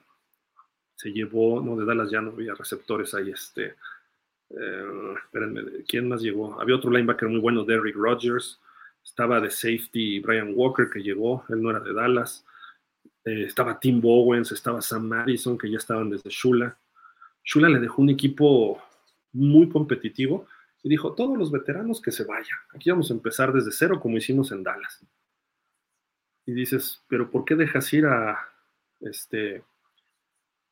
se 0.97 1.11
llevó, 1.13 1.61
no, 1.61 1.77
de 1.77 1.85
Dallas 1.85 2.11
ya 2.11 2.21
no 2.21 2.31
había 2.31 2.55
receptores 2.55 3.15
ahí, 3.15 3.31
este, 3.31 3.77
eh, 4.51 5.15
espérenme, 5.25 5.63
¿quién 5.87 6.09
más 6.09 6.23
llegó? 6.23 6.61
Había 6.61 6.77
otro 6.77 6.91
linebacker 6.91 7.29
muy 7.29 7.41
bueno, 7.41 7.65
Derrick 7.65 7.95
Rogers, 7.95 8.59
estaba 9.05 9.41
de 9.41 9.51
safety 9.51 10.21
Brian 10.21 10.53
Walker 10.55 10.89
que 10.93 11.03
llegó, 11.03 11.45
él 11.51 11.63
no 11.63 11.71
era 11.71 11.81
de 11.81 11.93
Dallas, 11.93 12.45
eh, 13.25 13.45
estaba 13.45 13.79
Tim 13.79 14.01
Bowens, 14.01 14.53
estaba 14.53 14.81
Sam 14.81 15.07
Madison, 15.07 15.59
que 15.59 15.71
ya 15.71 15.79
estaban 15.79 16.09
desde 16.11 16.31
Shula. 16.31 16.77
Shula 17.45 17.69
le 17.69 17.79
dejó 17.79 18.03
un 18.03 18.11
equipo 18.11 18.83
muy 19.33 19.69
competitivo 19.69 20.47
y 20.83 20.89
dijo, 20.89 21.13
todos 21.15 21.37
los 21.37 21.51
veteranos 21.51 22.01
que 22.01 22.13
se 22.13 22.25
vayan. 22.25 22.59
Aquí 22.75 22.91
vamos 22.91 23.11
a 23.11 23.15
empezar 23.15 23.53
desde 23.53 23.73
cero 23.73 24.01
como 24.01 24.17
hicimos 24.17 24.51
en 24.53 24.63
Dallas. 24.63 25.05
Y 26.47 26.53
dices, 26.53 27.03
pero 27.09 27.31
¿por 27.31 27.45
qué 27.45 27.57
dejas 27.57 27.93
ir 27.93 28.07
a 28.07 28.39
este, 29.01 29.65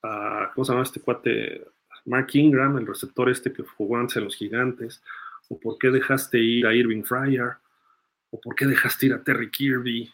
a, 0.05 0.53
¿cómo 0.55 0.65
se 0.65 0.73
llama 0.73 0.85
este 0.85 1.01
cuate? 1.01 1.67
Mark 2.07 2.29
Ingram, 2.35 2.77
el 2.77 2.87
receptor 2.87 3.31
este 3.31 3.53
que 3.53 3.63
jugó 3.63 3.97
antes 3.97 4.17
en 4.17 4.25
los 4.25 4.37
gigantes, 4.37 5.03
o 5.49 5.59
por 5.59 5.79
qué 5.79 5.91
dejaste 5.91 6.39
ir 6.39 6.67
a 6.67 6.75
Irving 6.75 7.03
Fryer, 7.03 7.55
o 8.31 8.41
por 8.41 8.55
qué 8.55 8.67
dejaste 8.67 9.07
ir 9.07 9.15
a 9.15 9.23
Terry 9.23 9.51
Kirby, 9.51 10.13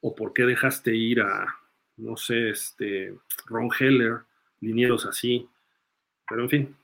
o 0.00 0.14
por 0.14 0.32
qué 0.32 0.44
dejaste 0.44 0.94
ir 0.94 1.20
a, 1.20 1.46
no 1.98 2.16
sé, 2.16 2.50
este, 2.50 3.14
Ron 3.46 3.70
Heller, 3.78 4.22
linieros 4.60 5.06
así, 5.06 5.48
pero 6.28 6.42
en 6.42 6.48
fin. 6.48 6.76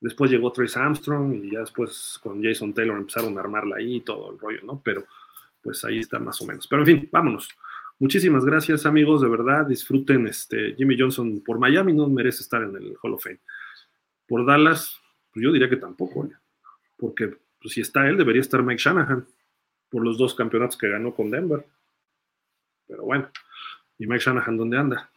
Después 0.00 0.30
llegó 0.30 0.50
Trace 0.50 0.78
Armstrong 0.78 1.44
y 1.44 1.52
ya 1.52 1.60
después 1.60 2.18
con 2.22 2.42
Jason 2.42 2.72
Taylor 2.72 2.96
empezaron 2.96 3.36
a 3.36 3.40
armarla 3.40 3.76
ahí 3.76 3.96
y 3.96 4.00
todo 4.00 4.32
el 4.32 4.38
rollo, 4.38 4.60
¿no? 4.64 4.80
Pero 4.82 5.04
pues 5.62 5.84
ahí 5.84 5.98
está 5.98 6.18
más 6.18 6.40
o 6.40 6.46
menos. 6.46 6.66
Pero 6.66 6.82
en 6.82 6.86
fin, 6.86 7.08
vámonos. 7.12 7.50
Muchísimas 8.00 8.46
gracias, 8.46 8.86
amigos, 8.86 9.20
de 9.20 9.28
verdad, 9.28 9.66
disfruten 9.66 10.26
este 10.26 10.74
Jimmy 10.74 10.98
Johnson 10.98 11.42
por 11.44 11.58
Miami, 11.58 11.92
no 11.92 12.08
merece 12.08 12.42
estar 12.42 12.62
en 12.62 12.74
el 12.74 12.96
Hall 13.02 13.12
of 13.12 13.22
Fame. 13.22 13.40
Por 14.26 14.46
Dallas, 14.46 14.98
pues 15.30 15.44
yo 15.44 15.52
diría 15.52 15.68
que 15.68 15.76
tampoco, 15.76 16.26
porque 16.96 17.36
pues, 17.60 17.74
si 17.74 17.82
está 17.82 18.08
él, 18.08 18.16
debería 18.16 18.40
estar 18.40 18.62
Mike 18.62 18.80
Shanahan 18.82 19.26
por 19.90 20.02
los 20.02 20.16
dos 20.16 20.34
campeonatos 20.34 20.78
que 20.78 20.88
ganó 20.88 21.14
con 21.14 21.30
Denver. 21.30 21.66
Pero 22.86 23.04
bueno, 23.04 23.28
¿y 23.98 24.06
Mike 24.06 24.24
Shanahan 24.24 24.56
dónde 24.56 24.78
anda? 24.78 25.10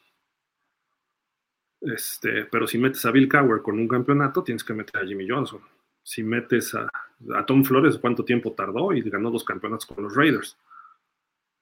Este, 1.80 2.44
pero 2.52 2.68
si 2.68 2.78
metes 2.78 3.06
a 3.06 3.12
Bill 3.12 3.30
Cowher 3.30 3.62
con 3.62 3.80
un 3.80 3.88
campeonato, 3.88 4.44
tienes 4.44 4.64
que 4.66 4.74
meter 4.74 5.02
a 5.02 5.06
Jimmy 5.06 5.26
Johnson. 5.30 5.62
Si 6.04 6.22
metes 6.22 6.76
a, 6.76 6.90
a 7.34 7.46
Tom 7.46 7.64
Flores, 7.64 7.98
¿cuánto 7.98 8.26
tiempo 8.26 8.52
tardó? 8.52 8.92
Y 8.92 9.02
ganó 9.10 9.32
dos 9.32 9.46
campeonatos 9.46 9.86
con 9.86 10.04
los 10.04 10.14
Raiders. 10.14 10.58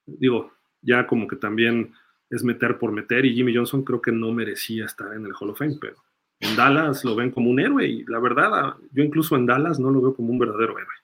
Digo, 0.08 0.52
ya 0.82 1.08
como 1.08 1.28
que 1.28 1.36
también 1.36 1.94
es 2.30 2.44
meter 2.44 2.78
por 2.78 2.92
meter 2.92 3.26
y 3.26 3.36
Jimmy 3.36 3.56
Johnson 3.56 3.84
creo 3.84 4.02
que 4.02 4.12
no 4.12 4.32
merecía 4.32 4.86
estar 4.86 5.14
en 5.14 5.26
el 5.26 5.34
Hall 5.34 5.50
of 5.50 5.60
Fame, 5.60 5.78
pero 5.80 5.98
en 6.40 6.56
Dallas 6.56 7.06
lo 7.06 7.16
ven 7.16 7.32
como 7.32 7.50
un 7.52 7.60
héroe 7.60 7.88
y 7.88 8.04
la 8.06 8.20
verdad, 8.20 8.76
yo 8.92 9.04
incluso 9.04 9.36
en 9.36 9.46
Dallas 9.46 9.80
no 9.80 9.92
lo 9.92 10.02
veo 10.02 10.16
como 10.16 10.32
un 10.32 10.40
verdadero 10.40 10.78
héroe. 10.80 10.96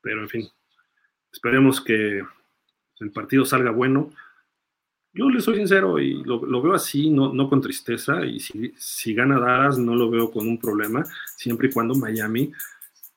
Pero 0.00 0.20
en 0.20 0.28
fin, 0.28 0.48
esperemos 1.32 1.80
que 1.80 2.22
el 3.00 3.10
partido 3.10 3.44
salga 3.44 3.70
bueno. 3.70 4.10
Yo 5.12 5.30
le 5.30 5.40
soy 5.40 5.56
sincero 5.56 5.98
y 5.98 6.22
lo, 6.24 6.62
veo 6.62 6.74
así, 6.74 7.10
no, 7.10 7.32
no, 7.32 7.48
con 7.48 7.60
tristeza, 7.60 8.24
y 8.24 8.38
si, 8.38 8.74
si 8.76 9.14
gana 9.14 9.40
Dallas 9.40 9.78
no 9.78 9.94
lo 9.94 10.10
veo 10.10 10.30
con 10.30 10.46
un 10.46 10.58
problema, 10.58 11.04
siempre 11.36 11.68
y 11.68 11.72
cuando 11.72 11.94
Miami 11.94 12.52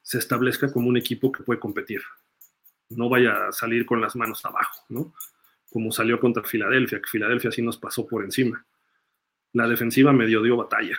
se 0.01 0.19
establezca 0.19 0.71
como 0.71 0.87
un 0.87 0.97
equipo 0.97 1.31
que 1.31 1.43
puede 1.43 1.59
competir. 1.59 2.01
No 2.89 3.09
vaya 3.09 3.47
a 3.47 3.51
salir 3.51 3.85
con 3.85 3.99
las 3.99 4.15
manos 4.15 4.45
abajo, 4.45 4.85
¿no? 4.89 5.13
Como 5.69 5.91
salió 5.91 6.19
contra 6.19 6.43
Filadelfia, 6.43 7.01
que 7.01 7.09
Filadelfia 7.09 7.51
sí 7.51 7.61
nos 7.61 7.77
pasó 7.77 8.07
por 8.07 8.23
encima. 8.23 8.65
La 9.53 9.67
defensiva 9.67 10.13
medio 10.13 10.41
dio 10.41 10.57
batalla, 10.57 10.97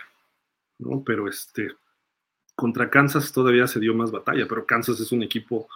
¿no? 0.79 1.03
Pero 1.03 1.27
este, 1.27 1.71
contra 2.55 2.89
Kansas 2.89 3.31
todavía 3.31 3.67
se 3.67 3.79
dio 3.79 3.93
más 3.93 4.11
batalla, 4.11 4.47
pero 4.47 4.65
Kansas 4.65 4.99
es 4.99 5.11
un 5.11 5.23
equipo 5.23 5.67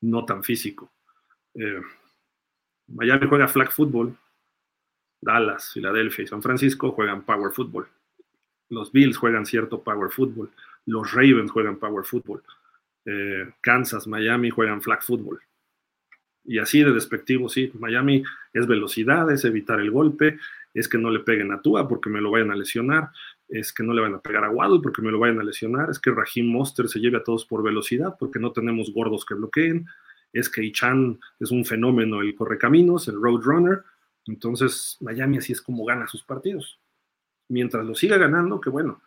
no 0.00 0.24
tan 0.24 0.42
físico. 0.42 0.90
Eh, 1.54 1.80
Miami 2.88 3.26
juega 3.28 3.48
flag 3.48 3.70
football, 3.70 4.16
Dallas, 5.20 5.72
Filadelfia 5.72 6.24
y 6.24 6.26
San 6.26 6.42
Francisco 6.42 6.92
juegan 6.92 7.22
power 7.22 7.52
football. 7.52 7.86
Los 8.70 8.92
Bills 8.92 9.16
juegan 9.16 9.44
cierto 9.44 9.82
power 9.82 10.10
football. 10.10 10.50
Los 10.86 11.12
Ravens 11.12 11.50
juegan 11.50 11.76
power 11.76 12.04
football. 12.04 12.42
Eh, 13.04 13.52
Kansas, 13.60 14.06
Miami 14.06 14.50
juegan 14.50 14.80
flag 14.80 15.02
football. 15.02 15.40
Y 16.44 16.58
así 16.58 16.82
de 16.82 16.92
despectivo, 16.92 17.48
sí. 17.48 17.70
Miami 17.78 18.22
es 18.52 18.66
velocidad, 18.66 19.30
es 19.30 19.44
evitar 19.44 19.80
el 19.80 19.90
golpe, 19.90 20.38
es 20.74 20.88
que 20.88 20.98
no 20.98 21.10
le 21.10 21.20
peguen 21.20 21.52
a 21.52 21.60
Tua 21.60 21.88
porque 21.88 22.10
me 22.10 22.20
lo 22.20 22.30
vayan 22.30 22.50
a 22.50 22.56
lesionar, 22.56 23.10
es 23.48 23.72
que 23.72 23.82
no 23.82 23.92
le 23.92 24.00
van 24.00 24.14
a 24.14 24.20
pegar 24.20 24.44
a 24.44 24.50
Waddle 24.50 24.80
porque 24.82 25.02
me 25.02 25.10
lo 25.10 25.18
vayan 25.18 25.40
a 25.40 25.44
lesionar, 25.44 25.90
es 25.90 25.98
que 25.98 26.10
Raheem 26.10 26.46
Monster 26.46 26.88
se 26.88 27.00
lleve 27.00 27.18
a 27.18 27.24
todos 27.24 27.44
por 27.44 27.62
velocidad 27.62 28.16
porque 28.18 28.38
no 28.38 28.52
tenemos 28.52 28.92
gordos 28.92 29.24
que 29.24 29.34
bloqueen, 29.34 29.86
es 30.32 30.48
que 30.48 30.62
Ichan 30.62 31.18
es 31.40 31.50
un 31.50 31.64
fenómeno, 31.64 32.20
el 32.20 32.34
correcaminos, 32.34 33.08
el 33.08 33.20
roadrunner. 33.20 33.82
Entonces, 34.26 34.96
Miami 35.00 35.38
así 35.38 35.52
es 35.52 35.60
como 35.60 35.84
gana 35.84 36.06
sus 36.06 36.22
partidos. 36.22 36.78
Mientras 37.48 37.84
lo 37.84 37.96
siga 37.96 38.16
ganando, 38.16 38.60
que 38.60 38.70
bueno, 38.70 39.02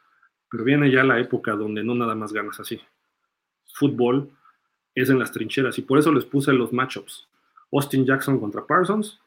pero 0.50 0.66
viene 0.66 0.92
ya 0.92 1.04
la 1.04 1.20
época 1.20 1.54
donde 1.54 1.84
no 1.84 1.96
nada 1.96 2.14
más 2.14 2.34
ganas 2.34 2.60
así. 2.60 2.80
Fútbol 3.74 4.30
es 4.96 5.10
en 5.10 5.20
las 5.20 5.32
trincheras 5.32 5.78
y 5.78 5.82
por 5.82 6.00
eso 6.00 6.12
les 6.12 6.26
puse 6.26 6.54
los 6.54 6.72
matchups. 6.72 7.28
Austin 7.72 8.06
Jackson 8.06 8.40
contra 8.40 8.66
Parsons 8.66 9.20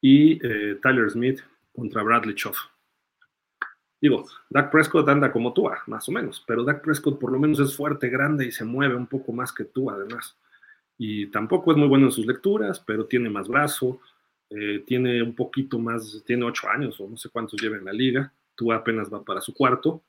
y 0.00 0.44
eh, 0.46 0.78
Tyler 0.82 1.10
Smith 1.10 1.40
contra 1.74 2.02
Bradley 2.02 2.34
Choff. 2.34 2.58
Digo, 4.00 4.26
Dak 4.48 4.70
Prescott 4.70 5.08
anda 5.08 5.30
como 5.30 5.52
tú, 5.52 5.68
más 5.86 6.08
o 6.08 6.12
menos, 6.12 6.42
pero 6.46 6.64
Dak 6.64 6.82
Prescott 6.82 7.18
por 7.18 7.30
lo 7.30 7.38
menos 7.38 7.60
es 7.60 7.76
fuerte, 7.76 8.08
grande 8.08 8.46
y 8.46 8.52
se 8.52 8.64
mueve 8.64 8.94
un 8.94 9.06
poco 9.06 9.32
más 9.32 9.52
que 9.52 9.64
tú, 9.64 9.90
además. 9.90 10.38
Y 10.96 11.26
tampoco 11.26 11.72
es 11.72 11.76
muy 11.76 11.88
bueno 11.88 12.06
en 12.06 12.12
sus 12.12 12.26
lecturas, 12.26 12.80
pero 12.80 13.04
tiene 13.04 13.28
más 13.28 13.48
brazo, 13.48 14.00
eh, 14.48 14.82
tiene 14.86 15.22
un 15.22 15.34
poquito 15.34 15.78
más, 15.78 16.22
tiene 16.26 16.44
ocho 16.44 16.68
años 16.68 16.98
o 17.00 17.08
no 17.08 17.16
sé 17.16 17.28
cuántos 17.28 17.60
lleva 17.60 17.76
en 17.76 17.84
la 17.84 17.92
liga. 17.92 18.32
Tú 18.54 18.72
apenas 18.72 19.12
va 19.12 19.22
para 19.22 19.40
su 19.40 19.52
cuarto 19.52 20.02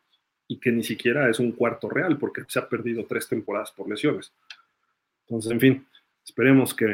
y 0.48 0.58
que 0.58 0.72
ni 0.72 0.84
siquiera 0.84 1.30
es 1.30 1.40
un 1.40 1.52
cuarto 1.52 1.90
real 1.90 2.18
porque 2.18 2.44
se 2.48 2.60
ha 2.60 2.68
perdido 2.68 3.06
tres 3.06 3.28
temporadas 3.28 3.72
por 3.72 3.90
lesiones. 3.90 4.34
Entonces, 5.32 5.54
en 5.54 5.60
fin, 5.62 5.88
esperemos 6.26 6.74
que, 6.74 6.94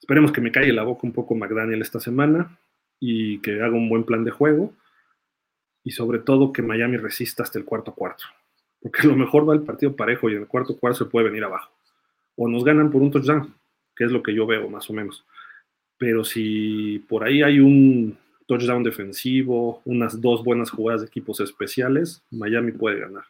esperemos 0.00 0.32
que 0.32 0.40
me 0.40 0.50
calle 0.50 0.72
la 0.72 0.82
boca 0.82 1.02
un 1.04 1.12
poco 1.12 1.36
McDaniel 1.36 1.80
esta 1.80 2.00
semana 2.00 2.58
y 2.98 3.38
que 3.38 3.62
haga 3.62 3.76
un 3.76 3.88
buen 3.88 4.02
plan 4.02 4.24
de 4.24 4.32
juego 4.32 4.74
y 5.84 5.92
sobre 5.92 6.18
todo 6.18 6.52
que 6.52 6.62
Miami 6.62 6.96
resista 6.96 7.44
hasta 7.44 7.60
el 7.60 7.64
cuarto 7.64 7.94
cuarto. 7.94 8.24
Porque 8.82 9.02
a 9.02 9.06
lo 9.06 9.14
mejor 9.14 9.48
va 9.48 9.54
el 9.54 9.62
partido 9.62 9.94
parejo 9.94 10.28
y 10.28 10.34
en 10.34 10.40
el 10.40 10.48
cuarto 10.48 10.76
cuarto 10.76 11.04
se 11.04 11.04
puede 11.04 11.26
venir 11.26 11.44
abajo. 11.44 11.70
O 12.34 12.48
nos 12.48 12.64
ganan 12.64 12.90
por 12.90 13.00
un 13.00 13.12
touchdown, 13.12 13.54
que 13.94 14.02
es 14.02 14.10
lo 14.10 14.24
que 14.24 14.34
yo 14.34 14.44
veo 14.44 14.68
más 14.68 14.90
o 14.90 14.92
menos. 14.92 15.24
Pero 15.98 16.24
si 16.24 16.98
por 17.08 17.22
ahí 17.22 17.42
hay 17.42 17.60
un 17.60 18.18
touchdown 18.48 18.82
defensivo, 18.82 19.82
unas 19.84 20.20
dos 20.20 20.42
buenas 20.42 20.72
jugadas 20.72 21.02
de 21.02 21.06
equipos 21.06 21.38
especiales, 21.38 22.24
Miami 22.32 22.72
puede 22.72 22.98
ganar. 22.98 23.22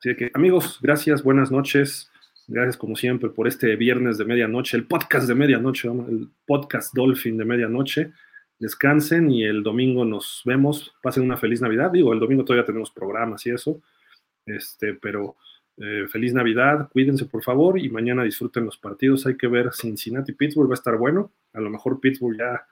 Así 0.00 0.16
que 0.16 0.32
amigos, 0.34 0.80
gracias, 0.82 1.22
buenas 1.22 1.52
noches. 1.52 2.10
Gracias 2.50 2.78
como 2.78 2.96
siempre 2.96 3.28
por 3.28 3.46
este 3.46 3.76
viernes 3.76 4.16
de 4.16 4.24
medianoche, 4.24 4.78
el 4.78 4.86
podcast 4.86 5.28
de 5.28 5.34
medianoche, 5.34 5.86
el 5.86 6.30
podcast 6.46 6.94
Dolphin 6.94 7.36
de 7.36 7.44
medianoche. 7.44 8.12
Descansen 8.58 9.30
y 9.30 9.44
el 9.44 9.62
domingo 9.62 10.02
nos 10.06 10.40
vemos, 10.46 10.94
pasen 11.02 11.24
una 11.24 11.36
feliz 11.36 11.60
Navidad, 11.60 11.90
digo, 11.90 12.10
el 12.14 12.18
domingo 12.18 12.46
todavía 12.46 12.64
tenemos 12.64 12.90
programas 12.90 13.46
y 13.46 13.50
eso, 13.50 13.82
este, 14.46 14.94
pero 14.94 15.36
eh, 15.76 16.06
feliz 16.08 16.32
Navidad, 16.32 16.88
cuídense 16.90 17.26
por 17.26 17.42
favor 17.42 17.78
y 17.78 17.90
mañana 17.90 18.24
disfruten 18.24 18.64
los 18.64 18.78
partidos, 18.78 19.26
hay 19.26 19.36
que 19.36 19.46
ver 19.46 19.70
Cincinnati-Pittsburgh, 19.70 20.70
va 20.70 20.72
a 20.72 20.80
estar 20.80 20.96
bueno, 20.96 21.30
a 21.52 21.60
lo 21.60 21.68
mejor 21.68 22.00
Pittsburgh 22.00 22.38
ya, 22.38 22.66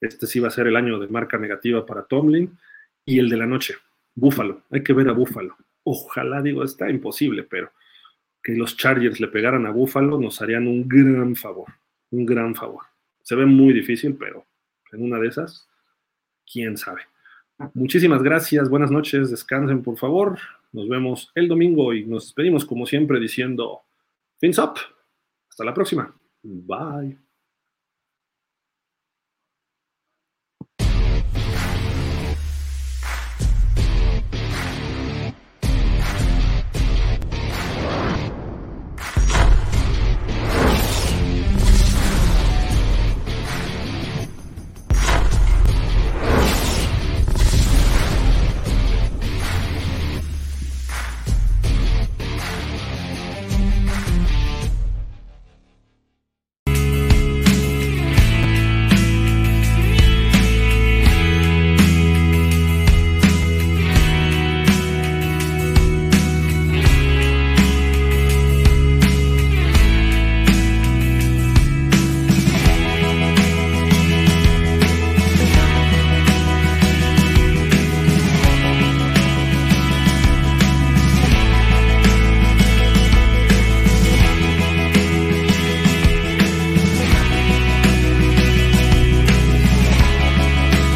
este 0.00 0.28
sí 0.28 0.38
va 0.38 0.46
a 0.46 0.52
ser 0.52 0.68
el 0.68 0.76
año 0.76 0.96
de 1.00 1.08
marca 1.08 1.38
negativa 1.38 1.84
para 1.84 2.04
Tomlin. 2.04 2.56
Y 3.04 3.18
el 3.18 3.28
de 3.28 3.36
la 3.36 3.46
noche, 3.46 3.74
Búfalo, 4.14 4.62
hay 4.70 4.84
que 4.84 4.92
ver 4.92 5.08
a 5.08 5.12
Búfalo, 5.12 5.56
ojalá 5.82 6.40
digo, 6.40 6.62
está 6.62 6.88
imposible, 6.88 7.42
pero 7.42 7.72
que 8.48 8.54
los 8.54 8.78
Chargers 8.78 9.20
le 9.20 9.28
pegaran 9.28 9.66
a 9.66 9.70
Búfalo 9.70 10.18
nos 10.18 10.40
harían 10.40 10.66
un 10.66 10.88
gran 10.88 11.36
favor, 11.36 11.66
un 12.10 12.24
gran 12.24 12.54
favor. 12.54 12.80
Se 13.20 13.34
ve 13.34 13.44
muy 13.44 13.74
difícil, 13.74 14.16
pero 14.16 14.46
en 14.90 15.02
una 15.02 15.18
de 15.18 15.28
esas, 15.28 15.68
quién 16.50 16.78
sabe. 16.78 17.02
Muchísimas 17.74 18.22
gracias, 18.22 18.70
buenas 18.70 18.90
noches, 18.90 19.30
descansen 19.30 19.82
por 19.82 19.98
favor. 19.98 20.38
Nos 20.72 20.88
vemos 20.88 21.30
el 21.34 21.46
domingo 21.46 21.92
y 21.92 22.06
nos 22.06 22.24
despedimos 22.24 22.64
como 22.64 22.86
siempre 22.86 23.20
diciendo, 23.20 23.82
fins 24.40 24.58
up. 24.58 24.78
Hasta 25.50 25.64
la 25.66 25.74
próxima. 25.74 26.18
Bye. 26.42 27.27